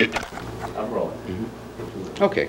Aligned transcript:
I'm 0.00 0.92
rolling. 0.92 1.50
Okay. 2.20 2.48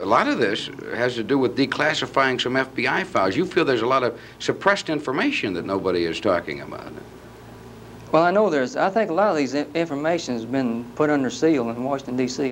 A 0.00 0.06
lot 0.06 0.28
of 0.28 0.38
this 0.38 0.70
has 0.94 1.14
to 1.16 1.22
do 1.22 1.38
with 1.38 1.56
declassifying 1.56 2.40
some 2.40 2.54
FBI 2.54 3.04
files. 3.04 3.36
You 3.36 3.44
feel 3.44 3.64
there's 3.64 3.82
a 3.82 3.86
lot 3.86 4.02
of 4.02 4.18
suppressed 4.38 4.88
information 4.88 5.52
that 5.54 5.66
nobody 5.66 6.04
is 6.04 6.20
talking 6.20 6.62
about. 6.62 6.92
Well, 8.12 8.22
I 8.22 8.30
know 8.30 8.48
there's, 8.50 8.76
I 8.76 8.88
think 8.88 9.10
a 9.10 9.14
lot 9.14 9.30
of 9.30 9.36
these 9.36 9.54
information 9.54 10.34
has 10.34 10.44
been 10.44 10.84
put 10.94 11.10
under 11.10 11.28
seal 11.28 11.68
in 11.70 11.84
Washington, 11.84 12.16
D.C. 12.16 12.50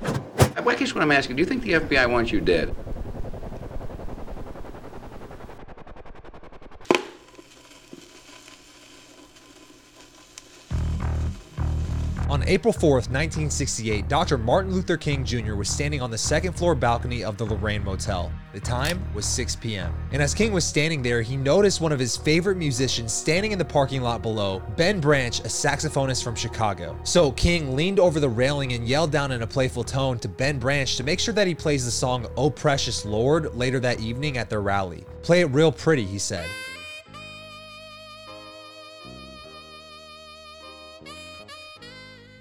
Well, 0.00 0.68
I 0.68 0.76
guess 0.76 0.94
what 0.94 1.02
I'm 1.02 1.10
asking, 1.10 1.36
do 1.36 1.40
you 1.40 1.46
think 1.46 1.62
the 1.62 1.72
FBI 1.72 2.08
wants 2.10 2.30
you 2.30 2.40
dead? 2.40 2.74
April 12.52 12.74
4th, 12.74 13.08
1968, 13.08 14.08
Dr. 14.08 14.36
Martin 14.36 14.74
Luther 14.74 14.98
King 14.98 15.24
Jr. 15.24 15.54
was 15.54 15.70
standing 15.70 16.02
on 16.02 16.10
the 16.10 16.18
second 16.18 16.52
floor 16.52 16.74
balcony 16.74 17.24
of 17.24 17.38
the 17.38 17.46
Lorraine 17.46 17.82
Motel. 17.82 18.30
The 18.52 18.60
time 18.60 19.02
was 19.14 19.24
6 19.24 19.56
p.m. 19.56 19.94
And 20.12 20.20
as 20.20 20.34
King 20.34 20.52
was 20.52 20.62
standing 20.62 21.00
there, 21.00 21.22
he 21.22 21.34
noticed 21.34 21.80
one 21.80 21.92
of 21.92 21.98
his 21.98 22.14
favorite 22.14 22.58
musicians 22.58 23.10
standing 23.10 23.52
in 23.52 23.58
the 23.58 23.64
parking 23.64 24.02
lot 24.02 24.20
below, 24.20 24.62
Ben 24.76 25.00
Branch, 25.00 25.40
a 25.40 25.44
saxophonist 25.44 26.22
from 26.22 26.34
Chicago. 26.34 26.94
So 27.04 27.32
King 27.32 27.74
leaned 27.74 27.98
over 27.98 28.20
the 28.20 28.28
railing 28.28 28.74
and 28.74 28.86
yelled 28.86 29.12
down 29.12 29.32
in 29.32 29.40
a 29.40 29.46
playful 29.46 29.82
tone 29.82 30.18
to 30.18 30.28
Ben 30.28 30.58
Branch 30.58 30.94
to 30.98 31.04
make 31.04 31.20
sure 31.20 31.32
that 31.32 31.46
he 31.46 31.54
plays 31.54 31.86
the 31.86 31.90
song 31.90 32.26
Oh 32.36 32.50
Precious 32.50 33.06
Lord 33.06 33.54
later 33.54 33.80
that 33.80 34.00
evening 34.00 34.36
at 34.36 34.50
their 34.50 34.60
rally. 34.60 35.06
Play 35.22 35.40
it 35.40 35.46
real 35.46 35.72
pretty, 35.72 36.04
he 36.04 36.18
said. 36.18 36.46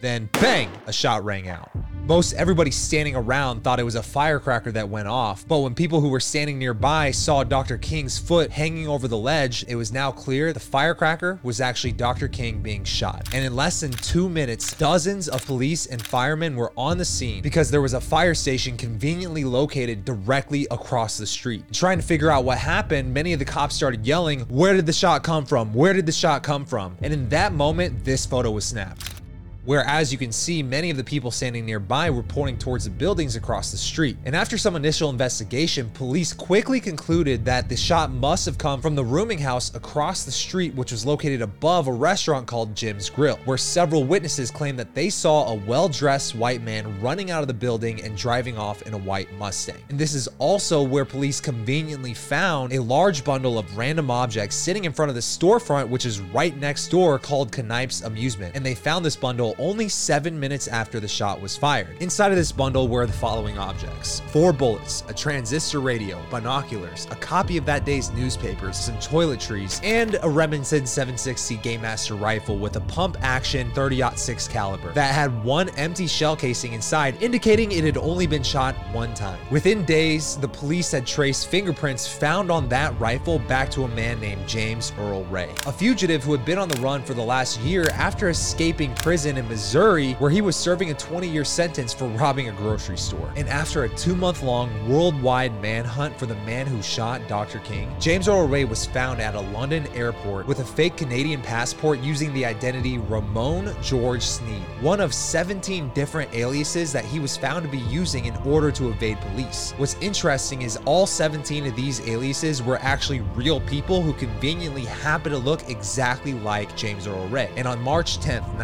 Then, 0.02 0.30
bang, 0.34 0.70
a 0.88 0.94
shot 0.94 1.24
rang 1.24 1.48
out. 1.48 1.70
Most 2.08 2.34
everybody 2.34 2.72
standing 2.72 3.16
around 3.16 3.64
thought 3.64 3.80
it 3.80 3.84
was 3.84 3.94
a 3.94 4.02
firecracker 4.02 4.72
that 4.72 4.90
went 4.90 5.08
off, 5.08 5.48
but 5.48 5.60
when 5.60 5.76
people 5.76 6.02
who 6.02 6.10
were 6.10 6.20
standing 6.20 6.58
nearby 6.58 7.12
saw 7.12 7.44
Dr. 7.44 7.78
King's 7.78 8.18
foot 8.18 8.50
hanging 8.50 8.88
over 8.88 9.08
the 9.08 9.18
ledge, 9.18 9.64
it 9.68 9.76
was 9.76 9.94
now 9.94 10.12
clear 10.12 10.52
the 10.52 10.60
firecracker 10.60 11.40
was 11.44 11.62
actually 11.62 11.92
Dr. 11.92 12.28
King 12.28 12.60
being 12.62 12.84
shot. 12.84 13.30
And 13.34 13.46
in 13.46 13.56
less 13.56 13.82
than 13.82 13.92
two 13.92 14.28
minutes, 14.28 14.74
dozens 14.74 15.30
of 15.30 15.46
police 15.46 15.86
and 15.86 16.02
firemen 16.06 16.56
were 16.56 16.74
on 16.76 16.98
the 16.98 17.06
scene 17.06 17.44
because 17.44 17.70
there 17.70 17.82
was 17.82 17.94
a 17.94 18.02
fire 18.02 18.34
station 18.34 18.78
conveniently 18.78 19.44
located 19.44 20.04
directly 20.04 20.66
across 20.72 21.20
the 21.20 21.28
street. 21.28 21.64
Trying 21.72 22.00
to 22.00 22.04
figure 22.04 22.32
out 22.32 22.44
what 22.44 22.58
happened, 22.58 23.14
many 23.14 23.34
of 23.34 23.40
the 23.40 23.46
cops 23.46 23.76
started 23.76 24.08
yelling, 24.08 24.42
Where 24.50 24.74
did 24.74 24.88
the 24.88 24.94
shot 24.94 25.24
come 25.24 25.46
from? 25.46 25.72
Where 25.72 25.94
did 25.94 26.08
the 26.08 26.12
shot 26.12 26.42
come 26.42 26.66
from? 26.66 26.98
And 27.04 27.14
in 27.14 27.30
that 27.30 27.54
moment, 27.54 28.04
this 28.04 28.26
photo 28.26 28.50
was 28.50 28.66
snapped 28.66 29.21
where 29.66 29.86
as 29.86 30.12
you 30.12 30.18
can 30.18 30.32
see 30.32 30.64
many 30.64 30.90
of 30.90 30.98
the 30.98 31.04
people 31.04 31.32
standing 31.32 31.66
nearby 31.66 32.10
were 32.10 32.24
pointing 32.24 32.58
towards 32.58 32.86
the 32.86 32.90
buildings 32.90 33.36
across 33.36 33.72
the 33.72 33.78
street. 33.78 34.18
And 34.26 34.36
after 34.36 34.58
some 34.58 34.76
initial 34.76 35.10
investigation, 35.10 35.90
police 35.92 36.34
quickly 36.34 36.80
concluded 36.80 37.46
that 37.46 37.70
the 37.70 37.78
shot 37.78 38.12
must 38.12 38.46
have 38.46 38.58
come 38.58 38.82
from 38.82 38.96
the 38.96 39.04
rooming 39.04 39.40
house 39.40 39.74
across 39.76 40.24
the 40.24 40.32
street 40.32 40.74
which 40.76 40.92
was 40.92 41.06
located 41.06 41.42
above 41.42 41.88
a 41.88 41.94
restaurant 41.94 42.48
called 42.48 42.76
Jim's 42.76 43.10
Grill, 43.10 43.40
where 43.46 43.58
several 43.58 44.04
witnesses 44.04 44.52
claimed 44.52 44.80
that 44.80 44.96
they 44.96 45.10
saw 45.10 45.52
a 45.52 45.56
well-dressed 45.56 46.36
white 46.36 46.62
man 46.62 47.00
running 47.02 47.32
out 47.32 47.42
of 47.42 47.48
the 47.48 47.54
building 47.54 48.02
and 48.04 48.18
driving 48.18 48.58
off 48.58 48.82
in 48.84 48.94
a 48.94 48.98
white 48.98 49.32
Mustang. 49.34 49.78
And 49.90 50.00
this 50.00 50.14
is 50.14 50.28
also 50.40 50.82
where 50.82 51.06
police 51.06 51.40
conveniently 51.40 52.14
found 52.14 52.74
a 52.74 52.82
large 52.82 53.24
bundle 53.24 53.58
of 53.58 53.78
random 53.78 54.10
objects 54.10 54.56
sitting 54.56 54.86
in 54.86 54.92
front 54.92 55.10
of 55.10 55.16
the 55.16 55.22
storefront 55.22 55.90
which 55.90 56.06
is 56.06 56.20
right 56.20 56.56
next 56.58 56.88
door 56.88 57.20
called 57.20 57.52
Knipe's 57.52 58.02
Amusement. 58.02 58.56
And 58.56 58.66
they 58.66 58.76
found 58.76 59.06
this 59.06 59.16
bundle 59.16 59.51
only 59.58 59.90
seven 59.90 60.40
minutes 60.40 60.68
after 60.68 61.00
the 61.00 61.08
shot 61.08 61.42
was 61.42 61.58
fired. 61.58 61.96
Inside 62.02 62.32
of 62.32 62.38
this 62.38 62.52
bundle 62.52 62.88
were 62.88 63.06
the 63.06 63.14
following 63.14 63.58
objects 63.58 64.22
four 64.28 64.54
bullets, 64.54 65.04
a 65.08 65.14
transistor 65.14 65.80
radio, 65.80 66.22
binoculars, 66.30 67.08
a 67.12 67.16
copy 67.16 67.58
of 67.58 67.66
that 67.66 67.86
day's 67.86 68.12
newspapers, 68.12 68.78
some 68.78 68.96
toiletries, 68.96 69.84
and 69.84 70.18
a 70.24 70.30
Remington 70.30 70.86
760 70.86 71.58
Game 71.58 71.82
Master 71.82 72.16
rifle 72.16 72.58
with 72.58 72.76
a 72.76 72.82
pump 72.82 73.18
action 73.22 73.72
30-06 73.72 74.50
caliber 74.50 74.92
that 74.94 75.14
had 75.14 75.44
one 75.44 75.70
empty 75.78 76.08
shell 76.08 76.36
casing 76.36 76.74
inside, 76.74 77.22
indicating 77.22 77.72
it 77.72 77.84
had 77.84 77.98
only 77.98 78.28
been 78.28 78.44
shot 78.44 78.76
one 78.94 79.14
time. 79.14 79.40
Within 79.50 79.86
days, 79.86 80.38
the 80.38 80.48
police 80.48 80.92
had 80.92 81.06
traced 81.06 81.48
fingerprints 81.48 82.08
found 82.08 82.52
on 82.52 82.70
that 82.70 82.98
rifle 83.00 83.40
back 83.40 83.70
to 83.72 83.84
a 83.84 83.88
man 83.90 84.20
named 84.20 84.48
James 84.48 84.94
Earl 84.98 85.24
Ray, 85.26 85.50
a 85.66 85.72
fugitive 85.72 86.24
who 86.24 86.32
had 86.32 86.46
been 86.46 86.58
on 86.58 86.70
the 86.70 86.80
run 86.82 87.04
for 87.04 87.14
the 87.14 87.22
last 87.22 87.60
year 87.62 87.90
after 87.92 88.30
escaping 88.30 88.94
prison 88.96 89.38
in 89.42 89.50
Missouri, 89.50 90.14
where 90.14 90.32
he 90.32 90.42
was 90.42 90.56
serving 90.56 90.92
a 90.92 90.94
20 90.94 91.28
year 91.28 91.44
sentence 91.44 91.94
for 91.94 92.08
robbing 92.08 92.48
a 92.48 92.52
grocery 92.54 92.98
store. 92.98 93.32
And 93.36 93.50
after 93.50 93.84
a 93.84 93.90
two 93.90 94.16
month 94.16 94.44
long 94.44 94.72
worldwide 94.88 95.60
manhunt 95.62 96.18
for 96.18 96.26
the 96.26 96.36
man 96.36 96.66
who 96.66 96.82
shot 96.82 97.28
Dr. 97.28 97.60
King, 97.60 97.94
James 98.00 98.28
Earl 98.28 98.48
Ray 98.48 98.66
was 98.66 98.86
found 98.86 99.20
at 99.20 99.36
a 99.36 99.42
London 99.42 99.88
airport 99.88 100.48
with 100.48 100.60
a 100.60 100.66
fake 100.66 100.96
Canadian 100.96 101.42
passport 101.42 102.00
using 102.00 102.34
the 102.34 102.46
identity 102.46 102.98
Ramon 102.98 103.76
George 103.82 104.22
Sneyd, 104.22 104.62
one 104.82 105.02
of 105.02 105.14
17 105.14 105.90
different 105.90 106.34
aliases 106.34 106.94
that 106.94 107.06
he 107.06 107.20
was 107.20 107.36
found 107.36 107.64
to 107.66 107.70
be 107.70 107.80
using 107.80 108.26
in 108.26 108.36
order 108.38 108.72
to 108.72 108.90
evade 108.90 109.20
police. 109.22 109.74
What's 109.78 109.96
interesting 109.96 110.62
is 110.62 110.78
all 110.86 111.08
17 111.08 111.66
of 111.66 111.76
these 111.76 112.00
aliases 112.08 112.62
were 112.62 112.78
actually 112.82 113.22
real 113.36 113.60
people 113.62 114.02
who 114.02 114.14
conveniently 114.14 114.86
happen 114.86 115.32
to 115.32 115.38
look 115.38 115.68
exactly 115.70 116.34
like 116.34 116.76
James 116.78 117.08
Earl 117.08 117.28
Ray. 117.30 117.52
And 117.58 117.68
on 117.68 117.82
March 117.82 118.20
10th, 118.20 118.56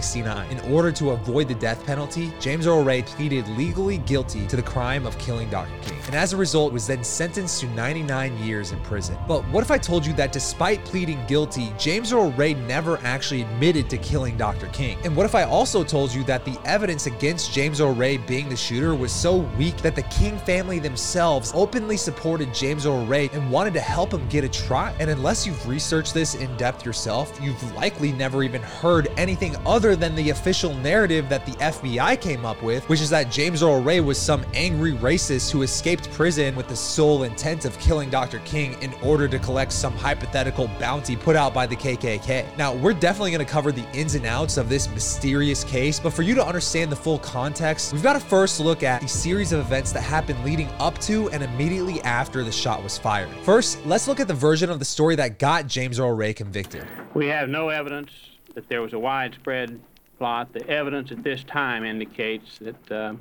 1969, 0.00 0.50
in 0.50 0.72
order 0.72 0.90
to 0.90 1.10
avoid 1.10 1.46
the 1.46 1.54
death 1.54 1.84
penalty, 1.84 2.32
James 2.40 2.66
Earl 2.66 2.82
Ray 2.82 3.02
pleaded 3.02 3.46
legally 3.48 3.98
guilty 3.98 4.46
to 4.46 4.56
the 4.56 4.62
crime 4.62 5.04
of 5.04 5.18
killing 5.18 5.50
Dr. 5.50 5.70
King, 5.82 5.98
and 6.06 6.14
as 6.14 6.32
a 6.32 6.38
result 6.38 6.72
was 6.72 6.86
then 6.86 7.04
sentenced 7.04 7.60
to 7.60 7.66
99 7.68 8.38
years 8.38 8.72
in 8.72 8.80
prison. 8.80 9.18
But 9.28 9.42
what 9.48 9.62
if 9.62 9.70
I 9.70 9.76
told 9.76 10.06
you 10.06 10.14
that 10.14 10.32
despite 10.32 10.82
pleading 10.86 11.22
guilty, 11.26 11.74
James 11.78 12.14
Earl 12.14 12.32
Ray 12.32 12.54
never 12.54 12.98
actually 12.98 13.42
admitted 13.42 13.90
to 13.90 13.98
killing 13.98 14.38
Dr. 14.38 14.68
King? 14.68 14.98
And 15.04 15.14
what 15.14 15.26
if 15.26 15.34
I 15.34 15.42
also 15.42 15.84
told 15.84 16.14
you 16.14 16.24
that 16.24 16.46
the 16.46 16.58
evidence 16.64 17.06
against 17.06 17.52
James 17.52 17.80
Earl 17.80 17.94
Ray 17.94 18.16
being 18.16 18.48
the 18.48 18.56
shooter 18.56 18.94
was 18.94 19.12
so 19.12 19.40
weak 19.58 19.76
that 19.78 19.96
the 19.96 20.02
King 20.04 20.38
family 20.38 20.78
themselves 20.78 21.52
openly 21.54 21.98
supported 21.98 22.54
James 22.54 22.86
Earl 22.86 23.04
Ray 23.04 23.28
and 23.34 23.50
wanted 23.50 23.74
to 23.74 23.80
help 23.80 24.14
him 24.14 24.26
get 24.28 24.44
a 24.44 24.48
trial? 24.48 24.94
And 24.98 25.10
unless 25.10 25.46
you've 25.46 25.68
researched 25.68 26.14
this 26.14 26.36
in 26.36 26.56
depth 26.56 26.86
yourself, 26.86 27.38
you've 27.42 27.74
likely 27.74 28.12
never 28.12 28.42
even 28.42 28.62
heard 28.62 29.08
anything 29.18 29.56
other 29.66 29.89
than 29.96 30.14
the 30.14 30.30
official 30.30 30.74
narrative 30.74 31.28
that 31.28 31.44
the 31.46 31.52
FBI 31.52 32.20
came 32.20 32.44
up 32.44 32.62
with, 32.62 32.88
which 32.88 33.00
is 33.00 33.10
that 33.10 33.30
James 33.30 33.62
Earl 33.62 33.82
Ray 33.82 34.00
was 34.00 34.18
some 34.18 34.44
angry 34.54 34.92
racist 34.92 35.50
who 35.50 35.62
escaped 35.62 36.10
prison 36.12 36.56
with 36.56 36.68
the 36.68 36.76
sole 36.76 37.22
intent 37.24 37.64
of 37.64 37.78
killing 37.78 38.10
Dr. 38.10 38.38
King 38.40 38.80
in 38.82 38.92
order 39.02 39.28
to 39.28 39.38
collect 39.38 39.72
some 39.72 39.92
hypothetical 39.92 40.68
bounty 40.78 41.16
put 41.16 41.36
out 41.36 41.52
by 41.52 41.66
the 41.66 41.76
KKK. 41.76 42.56
Now, 42.56 42.74
we're 42.74 42.92
definitely 42.92 43.30
going 43.30 43.44
to 43.44 43.50
cover 43.50 43.72
the 43.72 43.88
ins 43.92 44.14
and 44.14 44.26
outs 44.26 44.56
of 44.56 44.68
this 44.68 44.88
mysterious 44.90 45.64
case, 45.64 46.00
but 46.00 46.12
for 46.12 46.22
you 46.22 46.34
to 46.34 46.46
understand 46.46 46.90
the 46.90 46.96
full 46.96 47.18
context, 47.18 47.92
we've 47.92 48.02
got 48.02 48.14
to 48.14 48.20
first 48.20 48.60
look 48.60 48.82
at 48.82 49.00
the 49.02 49.08
series 49.08 49.52
of 49.52 49.60
events 49.60 49.92
that 49.92 50.02
happened 50.02 50.42
leading 50.44 50.68
up 50.78 50.98
to 50.98 51.30
and 51.30 51.42
immediately 51.42 52.00
after 52.02 52.44
the 52.44 52.52
shot 52.52 52.82
was 52.82 52.96
fired. 52.96 53.28
First, 53.42 53.84
let's 53.86 54.08
look 54.08 54.20
at 54.20 54.28
the 54.28 54.34
version 54.34 54.70
of 54.70 54.78
the 54.78 54.84
story 54.84 55.16
that 55.16 55.38
got 55.38 55.66
James 55.66 55.98
Earl 55.98 56.12
Ray 56.12 56.32
convicted. 56.32 56.86
We 57.14 57.26
have 57.26 57.48
no 57.48 57.68
evidence 57.68 58.10
that 58.54 58.68
there 58.68 58.82
was 58.82 58.92
a 58.92 58.98
widespread 58.98 59.80
plot. 60.18 60.52
The 60.52 60.66
evidence 60.68 61.10
at 61.12 61.22
this 61.22 61.44
time 61.44 61.84
indicates 61.84 62.58
that 62.58 62.92
uh, 62.92 63.14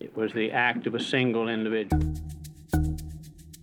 it 0.00 0.16
was 0.16 0.32
the 0.32 0.50
act 0.50 0.86
of 0.86 0.94
a 0.94 1.00
single 1.00 1.48
individual. 1.48 2.02